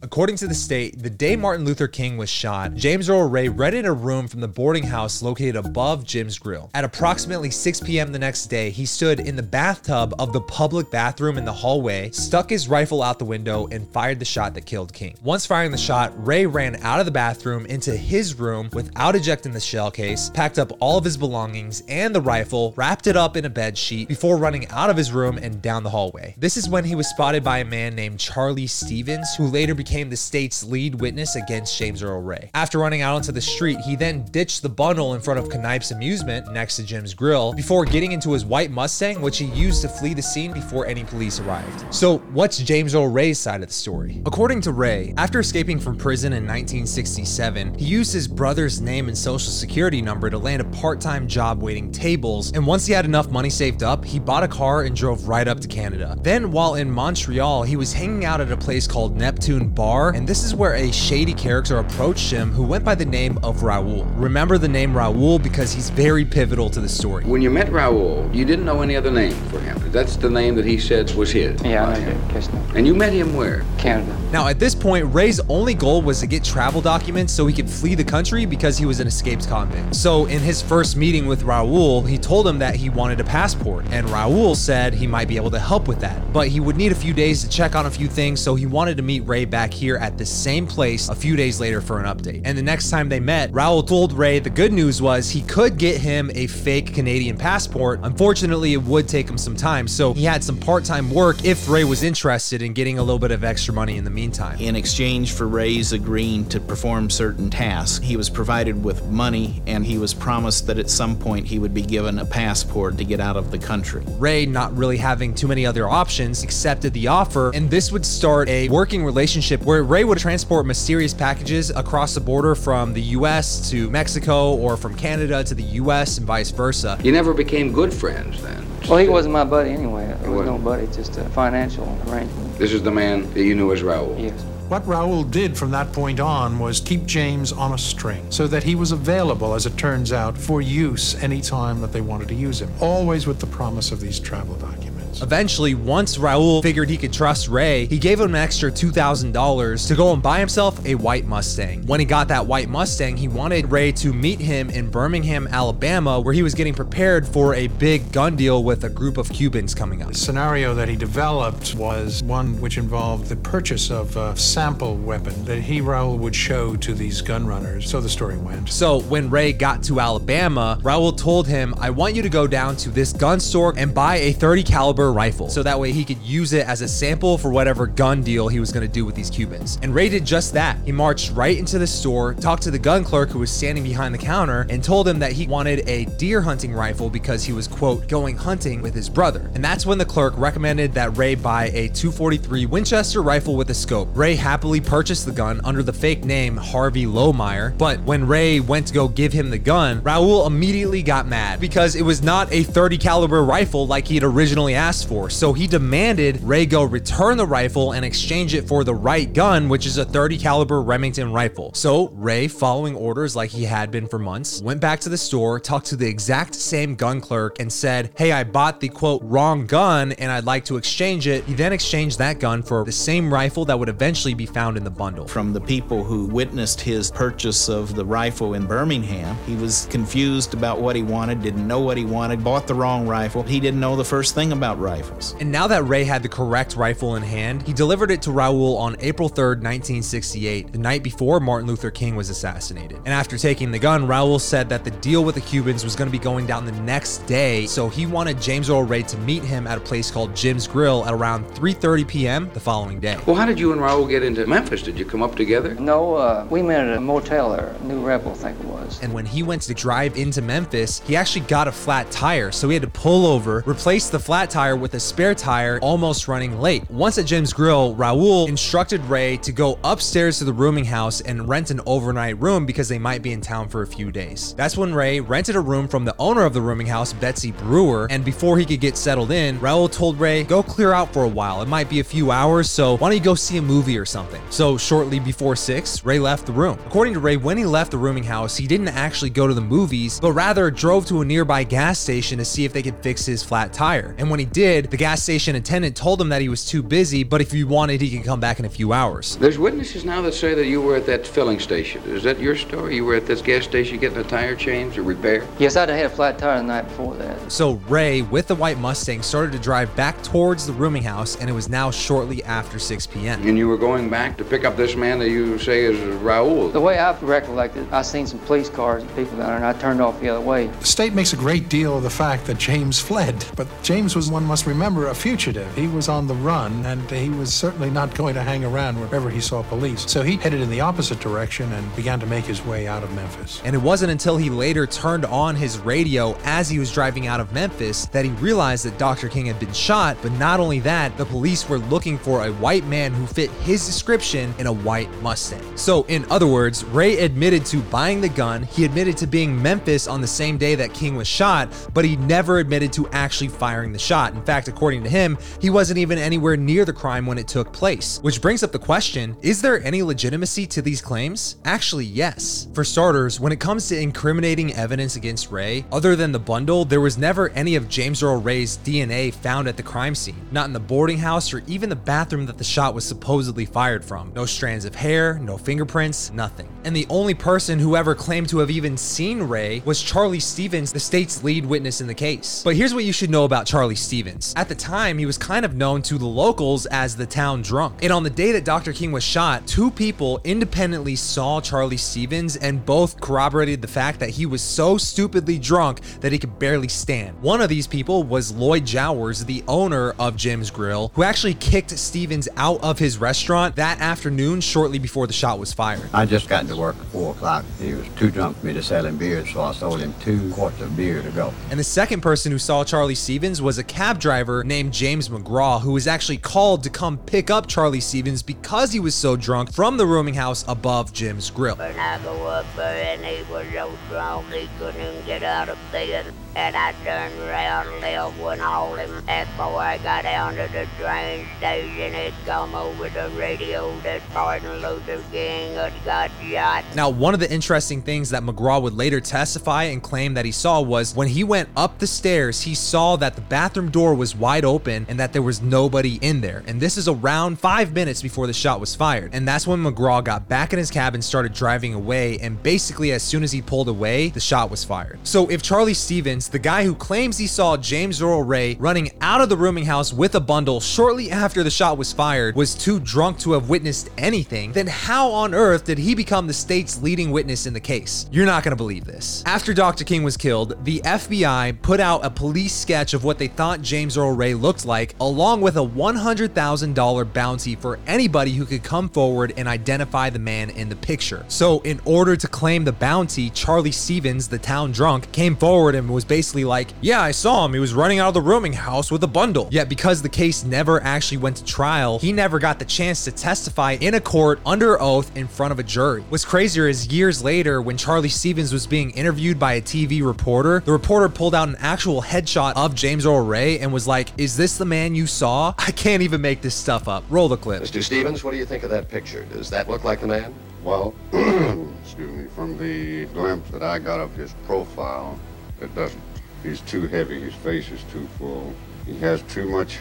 According 0.01 0.37
to 0.37 0.47
the 0.47 0.53
state, 0.53 1.03
the 1.03 1.09
day 1.09 1.35
Martin 1.35 1.65
Luther 1.65 1.89
King 1.89 2.15
was 2.15 2.29
shot, 2.29 2.73
James 2.73 3.09
Earl 3.09 3.27
Ray 3.27 3.49
rented 3.49 3.85
a 3.85 3.91
room 3.91 4.29
from 4.29 4.39
the 4.39 4.47
boarding 4.47 4.85
house 4.85 5.21
located 5.21 5.57
above 5.57 6.05
Jim's 6.05 6.39
Grill. 6.39 6.69
At 6.73 6.85
approximately 6.85 7.51
6 7.51 7.81
p.m. 7.81 8.13
the 8.13 8.19
next 8.19 8.45
day, 8.45 8.69
he 8.69 8.85
stood 8.85 9.19
in 9.19 9.35
the 9.35 9.43
bathtub 9.43 10.13
of 10.17 10.31
the 10.31 10.39
public 10.39 10.89
bathroom 10.89 11.37
in 11.37 11.43
the 11.43 11.51
hallway, 11.51 12.11
stuck 12.11 12.49
his 12.49 12.69
rifle 12.69 13.03
out 13.03 13.19
the 13.19 13.25
window, 13.25 13.67
and 13.71 13.89
fired 13.89 14.19
the 14.19 14.25
shot 14.25 14.53
that 14.53 14.65
killed 14.65 14.93
King. 14.93 15.17
Once 15.21 15.45
firing 15.45 15.69
the 15.69 15.77
shot, 15.77 16.13
Ray 16.25 16.45
ran 16.45 16.77
out 16.77 17.01
of 17.01 17.05
the 17.05 17.11
bathroom 17.11 17.65
into 17.65 17.91
his 17.91 18.39
room 18.39 18.69
without 18.71 19.17
ejecting 19.17 19.51
the 19.51 19.59
shell 19.59 19.91
case, 19.91 20.29
packed 20.29 20.59
up 20.59 20.71
all 20.79 20.97
of 20.97 21.03
his 21.03 21.17
belongings 21.17 21.83
and 21.89 22.15
the 22.15 22.21
rifle, 22.21 22.73
wrapped 22.77 23.07
it 23.07 23.17
up 23.17 23.35
in 23.35 23.43
a 23.43 23.49
bed 23.49 23.77
sheet 23.77 24.07
before 24.07 24.37
running 24.37 24.65
out 24.69 24.89
of 24.89 24.95
his 24.95 25.11
room 25.11 25.37
and 25.37 25.61
down 25.61 25.83
the 25.83 25.89
hallway. 25.89 26.33
This 26.37 26.55
is 26.55 26.69
when 26.69 26.85
he 26.85 26.95
was 26.95 27.09
spotted 27.09 27.43
by 27.43 27.57
a 27.57 27.65
man 27.65 27.95
named 27.95 28.17
Charlie 28.17 28.65
Stephens, 28.65 29.35
who 29.35 29.47
later 29.47 29.75
became 29.75 29.88
became 29.89 30.09
the 30.11 30.15
state's 30.15 30.63
lead 30.63 31.01
witness 31.01 31.35
against 31.35 31.75
James 31.75 32.03
Earl 32.03 32.21
Ray. 32.21 32.51
After 32.53 32.77
running 32.77 33.01
out 33.01 33.15
onto 33.15 33.31
the 33.31 33.41
street, 33.41 33.79
he 33.79 33.95
then 33.95 34.23
ditched 34.25 34.61
the 34.61 34.69
bundle 34.69 35.15
in 35.15 35.21
front 35.21 35.39
of 35.39 35.49
Knipe's 35.49 35.89
Amusement 35.89 36.51
next 36.53 36.75
to 36.75 36.83
Jim's 36.83 37.15
Grill 37.15 37.53
before 37.53 37.85
getting 37.85 38.11
into 38.11 38.31
his 38.33 38.45
white 38.45 38.69
Mustang, 38.69 39.19
which 39.19 39.39
he 39.39 39.45
used 39.45 39.81
to 39.81 39.89
flee 39.89 40.13
the 40.13 40.21
scene 40.21 40.51
before 40.51 40.85
any 40.85 41.03
police 41.03 41.39
arrived. 41.39 41.91
So, 41.91 42.19
what's 42.33 42.59
James 42.59 42.93
Earl 42.93 43.07
Ray's 43.07 43.39
side 43.39 43.63
of 43.63 43.69
the 43.69 43.73
story? 43.73 44.21
According 44.27 44.61
to 44.61 44.73
Ray, 44.73 45.15
after 45.17 45.39
escaping 45.39 45.79
from 45.79 45.97
prison 45.97 46.33
in 46.33 46.43
1967, 46.43 47.73
he 47.79 47.85
used 47.85 48.13
his 48.13 48.27
brother's 48.27 48.79
name 48.79 49.07
and 49.07 49.17
social 49.17 49.51
security 49.51 50.03
number 50.03 50.29
to 50.29 50.37
land 50.37 50.61
a 50.61 50.65
part 50.65 51.01
time 51.01 51.27
job 51.27 51.63
waiting 51.63 51.91
tables, 51.91 52.51
and 52.51 52.63
once 52.67 52.85
he 52.85 52.93
had 52.93 53.05
enough 53.05 53.31
money 53.31 53.49
saved 53.49 53.81
up, 53.81 54.05
he 54.05 54.19
bought 54.19 54.43
a 54.43 54.47
car 54.47 54.83
and 54.83 54.95
drove 54.95 55.27
right 55.27 55.47
up 55.47 55.59
to 55.61 55.67
Canada. 55.67 56.15
Then, 56.21 56.51
while 56.51 56.75
in 56.75 56.91
Montreal, 56.91 57.63
he 57.63 57.75
was 57.75 57.91
hanging 57.91 58.23
out 58.23 58.39
at 58.39 58.51
a 58.51 58.57
place 58.57 58.85
called 58.85 59.17
Neptune 59.17 59.78
Bar, 59.79 60.09
and 60.09 60.27
this 60.27 60.43
is 60.43 60.53
where 60.53 60.73
a 60.73 60.91
shady 60.91 61.31
character 61.31 61.77
approached 61.77 62.29
him 62.29 62.51
who 62.51 62.63
went 62.63 62.83
by 62.83 62.95
the 62.95 63.05
name 63.05 63.37
of 63.43 63.61
Raul. 63.61 64.05
Remember 64.17 64.57
the 64.57 64.67
name 64.67 64.91
Raul 64.91 65.41
because 65.41 65.71
he's 65.71 65.89
very 65.89 66.25
pivotal 66.25 66.69
to 66.71 66.81
the 66.81 66.89
story. 66.89 67.23
When 67.23 67.41
you 67.41 67.49
met 67.49 67.67
Raul, 67.67 68.35
you 68.35 68.43
didn't 68.43 68.65
know 68.65 68.81
any 68.81 68.97
other 68.97 69.09
name 69.09 69.31
for 69.45 69.61
him. 69.61 69.79
That's 69.93 70.17
the 70.17 70.29
name 70.29 70.55
that 70.55 70.65
he 70.65 70.77
said 70.79 71.09
was 71.15 71.31
his. 71.31 71.63
Yeah, 71.63 71.85
I 71.85 71.97
know 71.97 72.11
him. 72.11 72.75
And 72.75 72.85
you 72.85 72.93
met 72.93 73.13
him 73.13 73.33
where? 73.33 73.63
Canada. 73.77 74.15
Now, 74.31 74.47
at 74.47 74.59
this 74.59 74.75
point, 74.75 75.11
Ray's 75.13 75.39
only 75.49 75.73
goal 75.73 76.01
was 76.01 76.19
to 76.19 76.27
get 76.27 76.43
travel 76.43 76.81
documents 76.81 77.33
so 77.33 77.47
he 77.47 77.53
could 77.53 77.69
flee 77.69 77.95
the 77.95 78.03
country 78.03 78.45
because 78.45 78.77
he 78.77 78.85
was 78.85 78.99
an 78.99 79.07
escaped 79.07 79.47
convict. 79.47 79.95
So, 79.95 80.25
in 80.25 80.39
his 80.41 80.61
first 80.61 80.97
meeting 80.97 81.25
with 81.25 81.43
Raul, 81.43 82.07
he 82.07 82.17
told 82.17 82.45
him 82.45 82.59
that 82.59 82.75
he 82.75 82.89
wanted 82.89 83.19
a 83.21 83.23
passport, 83.23 83.85
and 83.91 84.05
Raul 84.09 84.55
said 84.55 84.93
he 84.93 85.07
might 85.07 85.27
be 85.29 85.37
able 85.37 85.51
to 85.51 85.59
help 85.59 85.87
with 85.87 86.01
that. 86.01 86.31
But 86.31 86.49
he 86.49 86.59
would 86.59 86.75
need 86.75 86.91
a 86.91 86.95
few 86.95 87.13
days 87.13 87.43
to 87.43 87.49
check 87.49 87.75
on 87.75 87.87
a 87.87 87.91
few 87.91 88.07
things, 88.07 88.39
so 88.39 88.53
he 88.53 88.67
wanted 88.67 88.97
to 88.97 89.03
meet 89.03 89.21
Ray 89.21 89.45
back 89.45 89.68
here 89.73 89.97
at 89.97 90.17
the 90.17 90.25
same 90.25 90.67
place 90.67 91.09
a 91.09 91.15
few 91.15 91.35
days 91.35 91.59
later 91.59 91.81
for 91.81 91.99
an 91.99 92.05
update. 92.05 92.41
And 92.45 92.57
the 92.57 92.63
next 92.63 92.89
time 92.89 93.09
they 93.09 93.19
met, 93.19 93.51
Raul 93.51 93.85
told 93.85 94.13
Ray 94.13 94.39
the 94.39 94.49
good 94.49 94.73
news 94.73 95.01
was 95.01 95.29
he 95.29 95.41
could 95.41 95.77
get 95.77 95.99
him 95.99 96.31
a 96.35 96.47
fake 96.47 96.93
Canadian 96.93 97.37
passport. 97.37 97.99
Unfortunately, 98.03 98.73
it 98.73 98.81
would 98.83 99.07
take 99.07 99.29
him 99.29 99.37
some 99.37 99.55
time, 99.55 99.87
so 99.87 100.13
he 100.13 100.23
had 100.23 100.43
some 100.43 100.57
part 100.57 100.85
time 100.85 101.09
work 101.11 101.43
if 101.45 101.69
Ray 101.69 101.83
was 101.83 102.03
interested 102.03 102.61
in 102.61 102.73
getting 102.73 102.99
a 102.99 103.03
little 103.03 103.19
bit 103.19 103.31
of 103.31 103.43
extra 103.43 103.73
money 103.73 103.97
in 103.97 104.03
the 104.03 104.09
meantime. 104.09 104.59
In 104.59 104.75
exchange 104.75 105.33
for 105.33 105.47
Ray's 105.47 105.93
agreeing 105.93 106.45
to 106.49 106.59
perform 106.59 107.09
certain 107.09 107.49
tasks, 107.49 108.03
he 108.03 108.17
was 108.17 108.29
provided 108.29 108.83
with 108.83 109.05
money 109.05 109.61
and 109.67 109.85
he 109.85 109.97
was 109.97 110.13
promised 110.13 110.67
that 110.67 110.79
at 110.79 110.89
some 110.89 111.17
point 111.17 111.47
he 111.47 111.59
would 111.59 111.73
be 111.73 111.81
given 111.81 112.19
a 112.19 112.25
passport 112.25 112.97
to 112.97 113.03
get 113.03 113.19
out 113.19 113.37
of 113.37 113.51
the 113.51 113.57
country. 113.57 114.03
Ray, 114.17 114.45
not 114.45 114.75
really 114.75 114.97
having 114.97 115.33
too 115.33 115.47
many 115.47 115.65
other 115.65 115.87
options, 115.87 116.43
accepted 116.43 116.93
the 116.93 117.07
offer, 117.07 117.51
and 117.53 117.69
this 117.69 117.91
would 117.91 118.05
start 118.05 118.49
a 118.49 118.69
working 118.69 119.03
relationship 119.03 119.58
where 119.63 119.83
Ray 119.83 120.03
would 120.03 120.17
transport 120.17 120.65
mysterious 120.65 121.13
packages 121.13 121.69
across 121.69 122.13
the 122.13 122.21
border 122.21 122.55
from 122.55 122.93
the 122.93 123.01
US 123.01 123.69
to 123.69 123.89
Mexico 123.89 124.53
or 124.53 124.77
from 124.77 124.95
Canada 124.95 125.43
to 125.43 125.53
the 125.53 125.63
US 125.63 126.17
and 126.17 126.25
vice 126.25 126.51
versa. 126.51 126.97
You 127.03 127.11
never 127.11 127.33
became 127.33 127.71
good 127.71 127.93
friends 127.93 128.41
then. 128.41 128.65
Well, 128.87 128.97
he 128.97 129.09
wasn't 129.09 129.33
my 129.33 129.43
buddy 129.43 129.71
anyway. 129.71 130.05
It 130.05 130.27
was 130.29 130.45
no 130.45 130.53
wasn't. 130.53 130.63
buddy, 130.63 130.87
just 130.87 131.17
a 131.17 131.23
financial 131.29 131.85
arrangement. 132.07 132.57
This 132.57 132.71
is 132.71 132.81
the 132.81 132.91
man 132.91 133.31
that 133.33 133.43
you 133.43 133.55
knew 133.55 133.71
as 133.73 133.81
Raul. 133.81 134.19
Yes. 134.21 134.41
What 134.69 134.85
Raoul 134.85 135.23
did 135.23 135.57
from 135.57 135.71
that 135.71 135.91
point 135.93 136.19
on 136.19 136.59
was 136.59 136.79
keep 136.79 137.07
James 137.07 137.51
on 137.51 137.73
a 137.73 137.77
string 137.77 138.23
so 138.29 138.45
that 138.47 138.61
he 138.63 138.75
was 138.75 138.91
available, 138.91 139.55
as 139.55 139.65
it 139.65 139.75
turns 139.77 140.13
out, 140.13 140.37
for 140.37 140.61
use 140.61 141.15
anytime 141.23 141.81
that 141.81 141.91
they 141.91 142.01
wanted 142.01 142.27
to 142.27 142.35
use 142.35 142.61
him, 142.61 142.71
always 142.79 143.25
with 143.25 143.39
the 143.39 143.47
promise 143.47 143.91
of 143.91 143.99
these 143.99 144.19
travel 144.19 144.53
documents. 144.55 144.88
Eventually, 145.21 145.75
once 145.75 146.17
Raul 146.17 146.61
figured 146.63 146.89
he 146.89 146.97
could 146.97 147.11
trust 147.13 147.47
Ray, 147.47 147.85
he 147.87 147.99
gave 147.99 148.19
him 148.19 148.33
an 148.33 148.41
extra 148.41 148.71
$2,000 148.71 149.87
to 149.87 149.95
go 149.95 150.13
and 150.13 150.23
buy 150.23 150.39
himself 150.39 150.85
a 150.85 150.95
white 150.95 151.25
Mustang. 151.25 151.85
When 151.85 151.99
he 151.99 152.05
got 152.05 152.29
that 152.29 152.45
white 152.45 152.69
Mustang, 152.69 153.17
he 153.17 153.27
wanted 153.27 153.71
Ray 153.71 153.91
to 153.93 154.13
meet 154.13 154.39
him 154.39 154.69
in 154.69 154.89
Birmingham, 154.89 155.47
Alabama, 155.47 156.19
where 156.19 156.33
he 156.33 156.43
was 156.43 156.53
getting 156.53 156.73
prepared 156.73 157.27
for 157.27 157.53
a 157.55 157.67
big 157.67 158.11
gun 158.11 158.35
deal 158.35 158.63
with 158.63 158.83
a 158.83 158.89
group 158.89 159.17
of 159.17 159.29
Cubans 159.29 159.75
coming 159.75 160.01
up. 160.01 160.09
The 160.09 160.17
scenario 160.17 160.73
that 160.75 160.87
he 160.87 160.95
developed 160.95 161.75
was 161.75 162.23
one 162.23 162.59
which 162.61 162.77
involved 162.77 163.27
the 163.27 163.35
purchase 163.35 163.91
of 163.91 164.15
a 164.15 164.35
sample 164.37 164.95
weapon 164.95 165.45
that 165.45 165.61
he, 165.61 165.81
Raoul, 165.81 166.17
would 166.17 166.35
show 166.35 166.75
to 166.77 166.93
these 166.93 167.21
gun 167.21 167.45
runners. 167.45 167.89
So 167.89 167.99
the 167.99 168.09
story 168.09 168.37
went. 168.37 168.69
So 168.69 169.01
when 169.01 169.29
Ray 169.29 169.53
got 169.53 169.83
to 169.83 169.99
Alabama, 169.99 170.79
Raul 170.81 171.17
told 171.17 171.47
him, 171.47 171.75
I 171.77 171.89
want 171.89 172.15
you 172.15 172.21
to 172.21 172.29
go 172.29 172.47
down 172.47 172.75
to 172.77 172.89
this 172.89 173.11
gun 173.13 173.39
store 173.39 173.73
and 173.77 173.93
buy 173.93 174.17
a 174.17 174.31
30 174.31 174.63
caliber 174.63 175.08
rifle. 175.11 175.49
So 175.49 175.63
that 175.63 175.79
way 175.79 175.91
he 175.91 176.03
could 176.03 176.21
use 176.21 176.53
it 176.53 176.67
as 176.67 176.81
a 176.81 176.87
sample 176.87 177.37
for 177.37 177.51
whatever 177.51 177.87
gun 177.87 178.21
deal 178.21 178.47
he 178.47 178.59
was 178.59 178.71
going 178.71 178.85
to 178.85 178.91
do 178.91 179.05
with 179.05 179.15
these 179.15 179.29
Cubans. 179.29 179.79
And 179.81 179.93
Ray 179.93 180.09
did 180.09 180.25
just 180.25 180.53
that. 180.53 180.77
He 180.85 180.91
marched 180.91 181.31
right 181.31 181.57
into 181.57 181.79
the 181.79 181.87
store, 181.87 182.33
talked 182.33 182.63
to 182.63 182.71
the 182.71 182.79
gun 182.79 183.03
clerk 183.03 183.29
who 183.29 183.39
was 183.39 183.51
standing 183.51 183.83
behind 183.83 184.13
the 184.13 184.19
counter, 184.19 184.65
and 184.69 184.83
told 184.83 185.07
him 185.07 185.19
that 185.19 185.33
he 185.33 185.47
wanted 185.47 185.87
a 185.87 186.05
deer 186.17 186.41
hunting 186.41 186.73
rifle 186.73 187.09
because 187.09 187.43
he 187.43 187.53
was, 187.53 187.67
quote, 187.67 188.07
going 188.07 188.37
hunting 188.37 188.81
with 188.81 188.93
his 188.93 189.09
brother. 189.09 189.49
And 189.53 189.63
that's 189.63 189.85
when 189.85 189.97
the 189.97 190.05
clerk 190.05 190.33
recommended 190.37 190.93
that 190.93 191.17
Ray 191.17 191.35
buy 191.35 191.65
a 191.67 191.87
243 191.89 192.65
Winchester 192.65 193.21
rifle 193.21 193.55
with 193.55 193.69
a 193.69 193.73
scope. 193.73 194.09
Ray 194.13 194.35
happily 194.35 194.81
purchased 194.81 195.25
the 195.25 195.31
gun 195.31 195.61
under 195.63 195.83
the 195.83 195.93
fake 195.93 196.23
name 196.23 196.57
Harvey 196.57 197.05
Lowmeyer, 197.05 197.77
but 197.77 197.99
when 198.01 198.27
Ray 198.27 198.59
went 198.59 198.87
to 198.87 198.93
go 198.93 199.07
give 199.07 199.33
him 199.33 199.49
the 199.49 199.57
gun, 199.57 200.01
Raul 200.01 200.47
immediately 200.47 201.03
got 201.03 201.27
mad 201.27 201.59
because 201.59 201.95
it 201.95 202.01
was 202.01 202.21
not 202.21 202.51
a 202.51 202.63
30 202.63 202.97
caliber 202.97 203.43
rifle 203.43 203.87
like 203.87 204.07
he 204.07 204.15
had 204.15 204.23
originally 204.23 204.75
asked 204.75 204.98
for. 205.03 205.29
So 205.29 205.53
he 205.53 205.67
demanded 205.67 206.41
Ray 206.43 206.65
go 206.65 206.83
return 206.83 207.37
the 207.37 207.45
rifle 207.45 207.93
and 207.93 208.05
exchange 208.05 208.53
it 208.53 208.67
for 208.67 208.83
the 208.83 208.93
right 208.93 209.31
gun, 209.31 209.69
which 209.69 209.85
is 209.85 209.97
a 209.97 210.05
30 210.05 210.37
caliber 210.37 210.81
Remington 210.81 211.31
rifle. 211.31 211.71
So 211.73 212.09
Ray, 212.09 212.47
following 212.47 212.95
orders 212.95 213.35
like 213.35 213.51
he 213.51 213.65
had 213.65 213.91
been 213.91 214.07
for 214.07 214.19
months, 214.19 214.61
went 214.61 214.81
back 214.81 214.99
to 215.01 215.09
the 215.09 215.17
store, 215.17 215.59
talked 215.59 215.87
to 215.87 215.95
the 215.95 216.07
exact 216.07 216.55
same 216.55 216.95
gun 216.95 217.21
clerk 217.21 217.59
and 217.59 217.71
said, 217.71 218.11
"Hey, 218.17 218.31
I 218.31 218.43
bought 218.43 218.79
the 218.79 218.89
quote 218.89 219.21
wrong 219.23 219.65
gun 219.65 220.11
and 220.13 220.31
I'd 220.31 220.45
like 220.45 220.65
to 220.65 220.77
exchange 220.77 221.27
it." 221.27 221.43
He 221.45 221.53
then 221.53 221.73
exchanged 221.73 222.17
that 222.19 222.39
gun 222.39 222.63
for 222.63 222.83
the 222.83 222.91
same 222.91 223.33
rifle 223.33 223.65
that 223.65 223.77
would 223.77 223.89
eventually 223.89 224.33
be 224.33 224.45
found 224.45 224.77
in 224.77 224.83
the 224.83 224.89
bundle. 224.89 225.27
From 225.27 225.53
the 225.53 225.61
people 225.61 226.03
who 226.03 226.25
witnessed 226.25 226.81
his 226.81 227.11
purchase 227.11 227.69
of 227.69 227.95
the 227.95 228.05
rifle 228.05 228.53
in 228.53 228.65
Birmingham, 228.65 229.37
he 229.45 229.55
was 229.55 229.87
confused 229.89 230.53
about 230.53 230.79
what 230.79 230.95
he 230.95 231.03
wanted, 231.03 231.41
didn't 231.41 231.67
know 231.67 231.79
what 231.79 231.97
he 231.97 232.05
wanted, 232.05 232.43
bought 232.43 232.67
the 232.67 232.73
wrong 232.73 233.07
rifle. 233.07 233.43
He 233.43 233.59
didn't 233.59 233.79
know 233.79 233.95
the 233.95 234.03
first 234.03 234.35
thing 234.35 234.51
about 234.51 234.78
rifles. 234.79 235.35
And 235.39 235.51
now 235.51 235.67
that 235.67 235.83
Ray 235.83 236.03
had 236.03 236.23
the 236.23 236.29
correct 236.29 236.75
rifle 236.75 237.15
in 237.15 237.23
hand, 237.23 237.63
he 237.63 237.73
delivered 237.73 238.11
it 238.11 238.21
to 238.23 238.31
Raul 238.31 238.77
on 238.77 238.95
April 238.99 239.29
3rd, 239.29 239.61
1968, 239.61 240.71
the 240.71 240.77
night 240.77 241.03
before 241.03 241.39
Martin 241.39 241.67
Luther 241.67 241.91
King 241.91 242.15
was 242.15 242.29
assassinated. 242.29 242.97
And 242.97 243.09
after 243.09 243.37
taking 243.37 243.71
the 243.71 243.79
gun, 243.79 244.07
Raul 244.07 244.39
said 244.39 244.69
that 244.69 244.83
the 244.83 244.91
deal 244.91 245.23
with 245.23 245.35
the 245.35 245.41
Cubans 245.41 245.83
was 245.83 245.95
going 245.95 246.07
to 246.07 246.11
be 246.11 246.23
going 246.23 246.45
down 246.45 246.65
the 246.65 246.71
next 246.71 247.19
day, 247.25 247.65
so 247.65 247.89
he 247.89 248.05
wanted 248.05 248.41
James 248.41 248.69
Earl 248.69 248.83
Ray 248.83 249.03
to 249.03 249.17
meet 249.17 249.43
him 249.43 249.67
at 249.67 249.77
a 249.77 249.81
place 249.81 250.09
called 250.11 250.35
Jim's 250.35 250.67
Grill 250.67 251.05
at 251.05 251.13
around 251.13 251.45
3:30 251.49 252.07
p.m. 252.07 252.49
the 252.53 252.59
following 252.59 252.99
day. 252.99 253.17
Well, 253.25 253.35
how 253.35 253.45
did 253.45 253.59
you 253.59 253.71
and 253.71 253.81
Raul 253.81 254.07
get 254.09 254.23
into 254.23 254.45
Memphis? 254.47 254.81
Did 254.81 254.97
you 254.97 255.05
come 255.05 255.21
up 255.21 255.35
together? 255.35 255.75
No, 255.75 256.15
uh, 256.15 256.47
we 256.49 256.61
met 256.61 256.87
at 256.87 256.97
a 256.97 257.01
motel 257.01 257.51
there, 257.51 257.75
New 257.83 258.05
Rebel, 258.05 258.31
I 258.31 258.35
think 258.35 258.59
it 258.59 258.65
was. 258.65 259.01
And 259.01 259.13
when 259.13 259.25
he 259.25 259.43
went 259.43 259.63
to 259.63 259.73
drive 259.73 260.17
into 260.17 260.41
Memphis, 260.41 261.01
he 261.05 261.15
actually 261.15 261.45
got 261.45 261.67
a 261.67 261.71
flat 261.71 262.09
tire. 262.11 262.51
So 262.51 262.67
he 262.69 262.75
had 262.75 262.83
to 262.83 262.89
pull 262.89 263.25
over, 263.25 263.63
replace 263.67 264.09
the 264.09 264.19
flat 264.19 264.49
tire 264.49 264.68
with 264.75 264.93
a 264.93 264.99
spare 264.99 265.35
tire, 265.35 265.79
almost 265.81 266.27
running 266.27 266.59
late. 266.59 266.89
Once 266.89 267.17
at 267.17 267.25
Jim's 267.25 267.53
Grill, 267.53 267.95
Raul 267.95 268.47
instructed 268.47 269.01
Ray 269.05 269.37
to 269.37 269.51
go 269.51 269.79
upstairs 269.83 270.39
to 270.39 270.45
the 270.45 270.53
rooming 270.53 270.85
house 270.85 271.21
and 271.21 271.47
rent 271.47 271.71
an 271.71 271.81
overnight 271.85 272.39
room 272.39 272.65
because 272.65 272.87
they 272.87 272.99
might 272.99 273.21
be 273.21 273.31
in 273.31 273.41
town 273.41 273.69
for 273.69 273.81
a 273.81 273.87
few 273.87 274.11
days. 274.11 274.53
That's 274.55 274.77
when 274.77 274.93
Ray 274.93 275.19
rented 275.19 275.55
a 275.55 275.59
room 275.61 275.87
from 275.87 276.05
the 276.05 276.15
owner 276.19 276.45
of 276.45 276.53
the 276.53 276.61
rooming 276.61 276.87
house, 276.87 277.13
Bessie 277.13 277.51
Brewer. 277.51 278.07
And 278.09 278.25
before 278.25 278.57
he 278.57 278.65
could 278.65 278.79
get 278.79 278.97
settled 278.97 279.31
in, 279.31 279.59
Raul 279.59 279.91
told 279.91 280.19
Ray, 280.19 280.43
go 280.43 280.61
clear 280.61 280.93
out 280.93 281.13
for 281.13 281.23
a 281.23 281.27
while. 281.27 281.61
It 281.61 281.67
might 281.67 281.89
be 281.89 281.99
a 281.99 282.03
few 282.03 282.31
hours, 282.31 282.69
so 282.69 282.97
why 282.97 283.09
don't 283.09 283.17
you 283.17 283.23
go 283.23 283.35
see 283.35 283.57
a 283.57 283.61
movie 283.61 283.97
or 283.97 284.05
something? 284.05 284.41
So 284.49 284.77
shortly 284.77 285.19
before 285.19 285.55
six, 285.55 286.03
Ray 286.05 286.19
left 286.19 286.45
the 286.45 286.51
room. 286.51 286.77
According 286.85 287.13
to 287.13 287.19
Ray, 287.19 287.37
when 287.37 287.57
he 287.57 287.65
left 287.65 287.91
the 287.91 287.97
rooming 287.97 288.23
house, 288.23 288.57
he 288.57 288.67
didn't 288.67 288.89
actually 288.89 289.29
go 289.29 289.47
to 289.47 289.53
the 289.53 289.61
movies, 289.61 290.19
but 290.19 290.33
rather 290.33 290.71
drove 290.71 291.05
to 291.07 291.21
a 291.21 291.25
nearby 291.25 291.63
gas 291.63 291.99
station 291.99 292.37
to 292.37 292.45
see 292.45 292.65
if 292.65 292.73
they 292.73 292.81
could 292.81 292.97
fix 292.97 293.25
his 293.25 293.43
flat 293.43 293.73
tire. 293.73 294.15
And 294.17 294.29
when 294.29 294.39
he 294.39 294.45
did, 294.45 294.58
the 294.59 294.97
gas 294.97 295.23
station 295.23 295.55
attendant 295.55 295.95
told 295.95 296.19
him 296.19 296.29
that 296.29 296.41
he 296.41 296.49
was 296.49 296.65
too 296.65 296.83
busy, 296.83 297.23
but 297.23 297.39
if 297.39 297.51
he 297.51 297.63
wanted, 297.63 298.01
he 298.01 298.17
could 298.17 298.25
come 298.25 298.41
back 298.41 298.59
in 298.59 298.65
a 298.65 298.69
few 298.69 298.91
hours. 298.91 299.37
There's 299.37 299.57
witnesses 299.57 300.03
now 300.03 300.21
that 300.23 300.33
say 300.33 300.53
that 300.53 300.65
you 300.65 300.81
were 300.81 300.97
at 300.97 301.05
that 301.05 301.25
filling 301.25 301.59
station. 301.59 302.01
Is 302.03 302.23
that 302.23 302.39
your 302.39 302.57
story? 302.57 302.95
You 302.95 303.05
were 303.05 303.15
at 303.15 303.25
this 303.25 303.41
gas 303.41 303.63
station 303.63 303.99
getting 303.99 304.17
a 304.17 304.23
tire 304.23 304.55
change 304.55 304.97
or 304.97 305.03
repair? 305.03 305.47
Yes, 305.59 305.77
I'd 305.77 305.87
had 305.87 306.05
a 306.05 306.09
flat 306.09 306.37
tire 306.37 306.57
the 306.57 306.63
night 306.63 306.81
before 306.83 307.15
that. 307.15 307.51
So 307.51 307.75
Ray, 307.87 308.21
with 308.21 308.47
the 308.47 308.55
white 308.55 308.77
Mustang, 308.77 309.21
started 309.21 309.53
to 309.53 309.59
drive 309.59 309.95
back 309.95 310.21
towards 310.23 310.67
the 310.67 310.73
rooming 310.73 311.03
house, 311.03 311.37
and 311.37 311.49
it 311.49 311.53
was 311.53 311.69
now 311.69 311.89
shortly 311.89 312.43
after 312.43 312.79
6 312.79 313.07
p.m. 313.07 313.41
And 313.47 313.57
you 313.57 313.69
were 313.69 313.77
going 313.77 314.09
back 314.09 314.37
to 314.37 314.43
pick 314.43 314.65
up 314.65 314.75
this 314.75 314.95
man 314.97 315.19
that 315.19 315.29
you 315.29 315.57
say 315.57 315.85
is 315.85 315.97
Raul. 316.21 316.73
The 316.73 316.81
way 316.81 316.99
I 316.99 317.17
recollected, 317.19 317.87
I 317.93 318.01
seen 318.01 318.27
some 318.27 318.39
police 318.39 318.69
cars 318.69 319.03
and 319.03 319.15
people 319.15 319.37
down 319.37 319.47
there, 319.47 319.55
and 319.55 319.65
I 319.65 319.73
turned 319.73 320.01
off 320.01 320.19
the 320.19 320.27
other 320.27 320.45
way. 320.45 320.67
The 320.67 320.85
state 320.85 321.13
makes 321.13 321.31
a 321.31 321.37
great 321.37 321.69
deal 321.69 321.95
of 321.95 322.03
the 322.03 322.09
fact 322.09 322.45
that 322.47 322.57
James 322.57 322.99
fled, 322.99 323.45
but 323.55 323.67
James 323.83 324.15
was 324.15 324.29
one 324.29 324.48
must 324.49 324.65
remember 324.65 325.09
a 325.09 325.13
fugitive. 325.13 325.71
He 325.75 325.87
was 325.87 326.09
on 326.09 326.25
the 326.25 326.33
run, 326.33 326.83
and 326.83 327.07
he 327.11 327.29
was 327.29 327.53
certainly 327.53 327.91
not 327.91 328.15
going 328.15 328.33
to 328.33 328.41
hang 328.41 328.65
around 328.65 328.99
wherever 328.99 329.29
he 329.29 329.39
saw 329.39 329.61
police. 329.61 330.09
So 330.09 330.23
he 330.23 330.37
headed 330.37 330.59
in 330.59 330.71
the 330.71 330.81
opposite 330.81 331.19
direction 331.19 331.71
and 331.71 331.95
began 331.95 332.19
to 332.19 332.25
make 332.25 332.45
his 332.45 332.65
way 332.65 332.87
out 332.87 333.03
of 333.03 333.13
Memphis. 333.13 333.61
And 333.63 333.75
it 333.75 333.77
wasn't 333.77 334.11
until 334.11 334.37
he 334.37 334.49
later 334.49 334.87
turned 334.87 335.23
on 335.25 335.55
his 335.55 335.77
radio 335.77 336.35
as 336.45 336.67
he 336.67 336.79
was 336.79 336.91
driving 336.91 337.27
out 337.27 337.39
of 337.39 337.53
Memphis 337.53 338.07
that 338.07 338.25
he 338.25 338.31
realized 338.31 338.85
that 338.85 338.97
Dr. 338.97 339.29
King 339.29 339.45
had 339.45 339.59
been 339.59 339.71
shot. 339.71 340.17
But 340.23 340.31
not 340.31 340.59
only 340.59 340.79
that, 340.79 341.15
the 341.15 341.25
police 341.25 341.69
were 341.69 341.77
looking 341.77 342.17
for 342.17 342.47
a 342.47 342.51
white 342.53 342.87
man 342.87 343.13
who 343.13 343.27
fit 343.27 343.51
his 343.51 343.85
description 343.85 344.51
in 344.57 344.65
a 344.65 344.73
white 344.73 345.11
Mustang. 345.21 345.77
So, 345.77 346.05
in 346.07 346.25
other 346.31 346.47
words, 346.47 346.83
Ray 346.85 347.19
admitted 347.19 347.67
to 347.67 347.81
buying 347.83 348.19
the 348.19 348.29
gun, 348.29 348.63
he 348.63 348.83
admitted 348.83 349.15
to 349.17 349.27
being 349.27 349.61
Memphis 349.61 350.07
on 350.07 350.21
the 350.21 350.27
same 350.27 350.57
day 350.57 350.73
that 350.73 350.91
King 350.95 351.15
was 351.15 351.27
shot, 351.27 351.69
but 351.93 352.03
he 352.03 352.15
never 352.15 352.57
admitted 352.57 352.91
to 352.93 353.07
actually 353.09 353.49
firing 353.49 353.91
the 353.91 353.99
shot. 353.99 354.38
In 354.39 354.45
fact, 354.45 354.69
according 354.69 355.03
to 355.03 355.09
him, 355.09 355.37
he 355.59 355.69
wasn't 355.69 355.99
even 355.99 356.17
anywhere 356.17 356.55
near 356.55 356.85
the 356.85 356.93
crime 356.93 357.25
when 357.25 357.37
it 357.37 357.47
took 357.47 357.73
place. 357.73 358.19
Which 358.21 358.41
brings 358.41 358.63
up 358.63 358.71
the 358.71 358.79
question 358.79 359.35
is 359.41 359.61
there 359.61 359.83
any 359.83 360.01
legitimacy 360.01 360.65
to 360.67 360.81
these 360.81 361.01
claims? 361.01 361.57
Actually, 361.65 362.05
yes. 362.05 362.69
For 362.73 362.85
starters, 362.85 363.37
when 363.41 363.51
it 363.51 363.59
comes 363.59 363.89
to 363.89 363.99
incriminating 363.99 364.73
evidence 364.75 365.17
against 365.17 365.51
Ray, 365.51 365.83
other 365.91 366.15
than 366.15 366.31
the 366.31 366.39
bundle, 366.39 366.85
there 366.85 367.01
was 367.01 367.17
never 367.17 367.49
any 367.49 367.75
of 367.75 367.89
James 367.89 368.23
Earl 368.23 368.39
Ray's 368.39 368.77
DNA 368.77 369.33
found 369.33 369.67
at 369.67 369.75
the 369.75 369.83
crime 369.83 370.15
scene, 370.15 370.47
not 370.51 370.67
in 370.67 370.73
the 370.73 370.79
boarding 370.79 371.17
house 371.17 371.53
or 371.53 371.61
even 371.67 371.89
the 371.89 371.95
bathroom 371.97 372.45
that 372.45 372.57
the 372.57 372.63
shot 372.63 372.95
was 372.95 373.03
supposedly 373.03 373.65
fired 373.65 374.05
from. 374.05 374.31
No 374.33 374.45
strands 374.45 374.85
of 374.85 374.95
hair, 374.95 375.37
no 375.39 375.57
fingerprints, 375.57 376.31
nothing. 376.31 376.69
And 376.85 376.95
the 376.95 377.07
only 377.09 377.33
person 377.33 377.77
who 377.77 377.97
ever 377.97 378.15
claimed 378.15 378.47
to 378.49 378.59
have 378.59 378.71
even 378.71 378.95
seen 378.95 379.43
Ray 379.43 379.81
was 379.83 380.01
Charlie 380.01 380.39
Stephens, 380.39 380.93
the 380.93 380.99
state's 380.99 381.43
lead 381.43 381.65
witness 381.65 381.99
in 381.99 382.07
the 382.07 382.13
case. 382.13 382.61
But 382.63 382.77
here's 382.77 382.93
what 382.93 383.03
you 383.03 383.11
should 383.11 383.29
know 383.29 383.43
about 383.43 383.65
Charlie 383.65 383.95
Stephens. 383.95 384.28
At 384.55 384.69
the 384.69 384.75
time, 384.75 385.17
he 385.17 385.25
was 385.25 385.37
kind 385.37 385.65
of 385.65 385.75
known 385.75 386.01
to 386.03 386.17
the 386.17 386.25
locals 386.25 386.85
as 386.87 387.15
the 387.15 387.25
town 387.25 387.61
drunk. 387.61 388.03
And 388.03 388.11
on 388.11 388.23
the 388.23 388.29
day 388.29 388.51
that 388.53 388.65
Dr. 388.65 388.93
King 388.93 389.11
was 389.11 389.23
shot, 389.23 389.67
two 389.67 389.91
people 389.91 390.39
independently 390.43 391.15
saw 391.15 391.61
Charlie 391.61 391.97
Stephens 391.97 392.55
and 392.55 392.85
both 392.85 393.19
corroborated 393.19 393.81
the 393.81 393.87
fact 393.87 394.19
that 394.19 394.29
he 394.29 394.45
was 394.45 394.61
so 394.61 394.97
stupidly 394.97 395.57
drunk 395.57 396.01
that 396.21 396.31
he 396.31 396.39
could 396.39 396.59
barely 396.59 396.87
stand. 396.87 397.41
One 397.41 397.61
of 397.61 397.69
these 397.69 397.87
people 397.87 398.23
was 398.23 398.51
Lloyd 398.51 398.85
Jowers, 398.85 399.45
the 399.45 399.63
owner 399.67 400.13
of 400.19 400.35
Jim's 400.35 400.71
Grill, 400.71 401.11
who 401.15 401.23
actually 401.23 401.53
kicked 401.55 401.91
Stephens 401.91 402.47
out 402.57 402.81
of 402.83 402.99
his 402.99 403.17
restaurant 403.17 403.75
that 403.77 403.99
afternoon 403.99 404.61
shortly 404.61 404.99
before 404.99 405.27
the 405.27 405.33
shot 405.33 405.59
was 405.59 405.73
fired. 405.73 406.09
I 406.13 406.25
just 406.25 406.47
got 406.47 406.67
to 406.67 406.75
work 406.75 406.97
at 406.99 407.05
4 407.07 407.31
o'clock. 407.31 407.65
He 407.79 407.93
was 407.93 408.07
too 408.17 408.31
drunk 408.31 408.57
for 408.57 408.65
me 408.65 408.73
to 408.73 408.83
sell 408.83 409.05
him 409.05 409.17
beer, 409.17 409.45
so 409.45 409.61
I 409.61 409.71
sold 409.73 409.99
him 409.99 410.13
two 410.21 410.51
quarts 410.53 410.79
of 410.81 410.95
beer 410.95 411.21
to 411.21 411.31
go. 411.31 411.53
And 411.69 411.79
the 411.79 411.83
second 411.83 412.21
person 412.21 412.51
who 412.51 412.59
saw 412.59 412.83
Charlie 412.83 413.15
Stephens 413.15 413.61
was 413.61 413.77
a 413.77 413.83
cab 413.83 414.18
driver 414.19 414.63
named 414.63 414.93
James 414.93 415.29
McGraw, 415.29 415.81
who 415.81 415.93
was 415.93 416.07
actually 416.07 416.37
called 416.37 416.83
to 416.83 416.89
come 416.89 417.17
pick 417.17 417.49
up 417.49 417.67
Charlie 417.67 417.99
Stephens 417.99 418.43
because 418.43 418.91
he 418.91 418.99
was 418.99 419.15
so 419.15 419.35
drunk 419.35 419.73
from 419.73 419.97
the 419.97 420.05
rooming 420.05 420.33
house 420.33 420.63
above 420.67 421.13
Jim's 421.13 421.49
Grill. 421.49 421.75
When 421.75 421.97
I 421.97 422.21
go 422.23 422.47
up 422.47 422.65
there 422.75 423.15
and 423.15 423.25
he 423.25 423.41
was 423.51 423.65
so 423.73 423.91
drunk 424.09 424.47
he 424.51 424.69
couldn't 424.77 425.25
get 425.25 425.43
out 425.43 425.69
of 425.69 425.77
bed. 425.91 426.33
And 426.55 426.75
I 426.75 426.93
turned 427.05 427.39
around 427.41 427.87
and 427.87 428.01
left 428.01 428.37
one 428.39 428.59
all 428.59 428.95
him. 428.95 429.09
Before 429.25 429.79
I 429.79 429.97
got 429.99 430.23
down 430.23 430.55
to 430.55 430.67
the 430.73 430.87
train 430.97 431.45
station, 431.57 432.13
it 432.15 432.33
come 432.45 432.75
over 432.75 433.07
the 433.09 433.29
radio 433.37 433.97
that 434.01 434.21
Martin 434.33 434.81
Luther 434.81 435.23
King 435.31 435.75
had 435.75 435.93
got 436.03 436.31
shot. 436.49 436.83
Now, 436.95 437.09
one 437.09 437.33
of 437.33 437.39
the 437.39 437.49
interesting 437.49 438.01
things 438.01 438.31
that 438.31 438.43
McGraw 438.43 438.81
would 438.81 438.93
later 438.93 439.21
testify 439.21 439.83
and 439.83 440.01
claim 440.01 440.33
that 440.33 440.43
he 440.43 440.51
saw 440.51 440.81
was 440.81 441.15
when 441.15 441.27
he 441.27 441.43
went 441.43 441.69
up 441.77 441.99
the 441.99 442.07
stairs, 442.07 442.61
he 442.61 442.73
saw 442.75 443.15
that 443.17 443.35
the 443.35 443.41
bathroom 443.41 443.91
door 443.91 444.08
was 444.13 444.35
wide 444.35 444.65
open 444.65 445.05
and 445.09 445.19
that 445.19 445.33
there 445.33 445.41
was 445.41 445.61
nobody 445.61 446.19
in 446.21 446.41
there. 446.41 446.63
And 446.67 446.79
this 446.79 446.97
is 446.97 447.07
around 447.07 447.59
five 447.59 447.93
minutes 447.93 448.21
before 448.21 448.47
the 448.47 448.53
shot 448.53 448.79
was 448.79 448.95
fired. 448.95 449.33
And 449.33 449.47
that's 449.47 449.67
when 449.67 449.83
McGraw 449.83 450.23
got 450.23 450.47
back 450.47 450.73
in 450.73 450.79
his 450.79 450.91
cab 450.91 451.13
and 451.13 451.23
started 451.23 451.53
driving 451.53 451.93
away. 451.93 452.37
And 452.39 452.61
basically, 452.63 453.11
as 453.11 453.23
soon 453.23 453.43
as 453.43 453.51
he 453.51 453.61
pulled 453.61 453.89
away, 453.89 454.29
the 454.29 454.39
shot 454.39 454.69
was 454.69 454.83
fired. 454.83 455.19
So 455.23 455.49
if 455.49 455.61
Charlie 455.61 455.93
Stephens, 455.93 456.49
the 456.49 456.59
guy 456.59 456.83
who 456.83 456.95
claims 456.95 457.37
he 457.37 457.47
saw 457.47 457.77
James 457.77 458.21
Earl 458.21 458.43
Ray 458.43 458.75
running 458.75 459.11
out 459.21 459.41
of 459.41 459.49
the 459.49 459.57
rooming 459.57 459.85
house 459.85 460.13
with 460.13 460.35
a 460.35 460.39
bundle 460.39 460.79
shortly 460.79 461.31
after 461.31 461.63
the 461.63 461.69
shot 461.69 461.97
was 461.97 462.13
fired, 462.13 462.55
was 462.55 462.75
too 462.75 462.99
drunk 462.99 463.39
to 463.39 463.53
have 463.53 463.69
witnessed 463.69 464.09
anything, 464.17 464.71
then 464.71 464.87
how 464.87 465.29
on 465.29 465.53
earth 465.53 465.85
did 465.85 465.97
he 465.97 466.15
become 466.15 466.47
the 466.47 466.53
state's 466.53 467.01
leading 467.01 467.31
witness 467.31 467.65
in 467.65 467.73
the 467.73 467.79
case? 467.79 468.27
You're 468.31 468.45
not 468.45 468.63
gonna 468.63 468.75
believe 468.75 469.05
this. 469.05 469.43
After 469.45 469.73
Dr. 469.73 470.03
King 470.03 470.23
was 470.23 470.37
killed, 470.37 470.83
the 470.85 471.01
FBI 471.03 471.81
put 471.81 471.99
out 471.99 472.25
a 472.25 472.29
police 472.29 472.73
sketch 472.73 473.13
of 473.13 473.23
what 473.23 473.37
they 473.37 473.47
thought 473.47 473.81
James 473.81 473.98
Earl 474.07 474.31
Ray 474.31 474.53
looked 474.53 474.85
like, 474.85 475.15
along 475.19 475.61
with 475.61 475.75
a 475.75 475.85
$100,000 475.85 477.33
bounty 477.33 477.75
for 477.75 477.99
anybody 478.07 478.51
who 478.51 478.65
could 478.65 478.83
come 478.83 479.09
forward 479.09 479.53
and 479.57 479.67
identify 479.67 480.29
the 480.29 480.39
man 480.39 480.69
in 480.69 480.89
the 480.89 480.95
picture. 480.95 481.45
So, 481.47 481.79
in 481.81 481.99
order 482.05 482.35
to 482.35 482.47
claim 482.47 482.83
the 482.83 482.91
bounty, 482.91 483.49
Charlie 483.49 483.91
Stephens, 483.91 484.47
the 484.47 484.57
town 484.57 484.91
drunk, 484.91 485.31
came 485.31 485.55
forward 485.55 485.95
and 485.95 486.09
was 486.09 486.25
basically 486.25 486.63
like, 486.63 486.89
Yeah, 487.01 487.21
I 487.21 487.31
saw 487.31 487.65
him. 487.65 487.73
He 487.73 487.79
was 487.79 487.93
running 487.93 488.19
out 488.19 488.29
of 488.29 488.33
the 488.33 488.41
rooming 488.41 488.73
house 488.73 489.11
with 489.11 489.23
a 489.23 489.27
bundle. 489.27 489.67
Yet, 489.71 489.89
because 489.89 490.21
the 490.21 490.29
case 490.29 490.63
never 490.63 491.01
actually 491.01 491.37
went 491.37 491.57
to 491.57 491.65
trial, 491.65 492.19
he 492.19 492.31
never 492.31 492.59
got 492.59 492.79
the 492.79 492.85
chance 492.85 493.25
to 493.25 493.31
testify 493.31 493.97
in 493.99 494.13
a 494.13 494.21
court 494.21 494.59
under 494.65 494.99
oath 495.01 495.35
in 495.35 495.47
front 495.47 495.71
of 495.71 495.79
a 495.79 495.83
jury. 495.83 496.23
What's 496.29 496.45
crazier 496.45 496.87
is 496.87 497.07
years 497.07 497.43
later, 497.43 497.81
when 497.81 497.97
Charlie 497.97 498.29
Stephens 498.29 498.71
was 498.71 498.87
being 498.87 499.11
interviewed 499.11 499.59
by 499.59 499.73
a 499.73 499.81
TV 499.81 500.25
reporter, 500.25 500.81
the 500.85 500.91
reporter 500.91 501.29
pulled 501.29 501.55
out 501.55 501.67
an 501.67 501.75
actual 501.79 502.21
headshot 502.21 502.73
of 502.75 502.95
James 502.95 503.25
Earl 503.25 503.45
Ray 503.45 503.78
and 503.79 503.91
was 503.93 504.07
like, 504.07 504.29
Is 504.37 504.57
this 504.57 504.77
the 504.77 504.85
man 504.85 505.15
you 505.15 505.27
saw? 505.27 505.73
I 505.77 505.91
can't 505.91 506.21
even 506.21 506.41
make 506.41 506.61
this 506.61 506.75
stuff 506.75 507.07
up. 507.07 507.23
Roll 507.29 507.47
the 507.47 507.57
clip. 507.57 507.81
Mr. 507.83 508.03
Stephens, 508.03 508.43
what 508.43 508.51
do 508.51 508.57
you 508.57 508.65
think 508.65 508.83
of 508.83 508.89
that 508.89 509.09
picture? 509.09 509.45
Does 509.45 509.69
that 509.69 509.89
look 509.89 510.03
like 510.03 510.21
the 510.21 510.27
man? 510.27 510.53
Well, 510.83 511.13
excuse 511.33 512.31
me, 512.31 512.47
from 512.55 512.77
the 512.77 513.25
glimpse 513.27 513.69
that 513.71 513.83
I 513.83 513.99
got 513.99 514.19
of 514.19 514.33
his 514.35 514.53
profile, 514.65 515.37
it 515.81 515.93
doesn't. 515.95 516.21
He's 516.63 516.81
too 516.81 517.07
heavy, 517.07 517.39
his 517.39 517.53
face 517.55 517.89
is 517.91 518.03
too 518.11 518.27
full, 518.37 518.73
he 519.05 519.17
has 519.19 519.41
too 519.43 519.67
much 519.67 519.99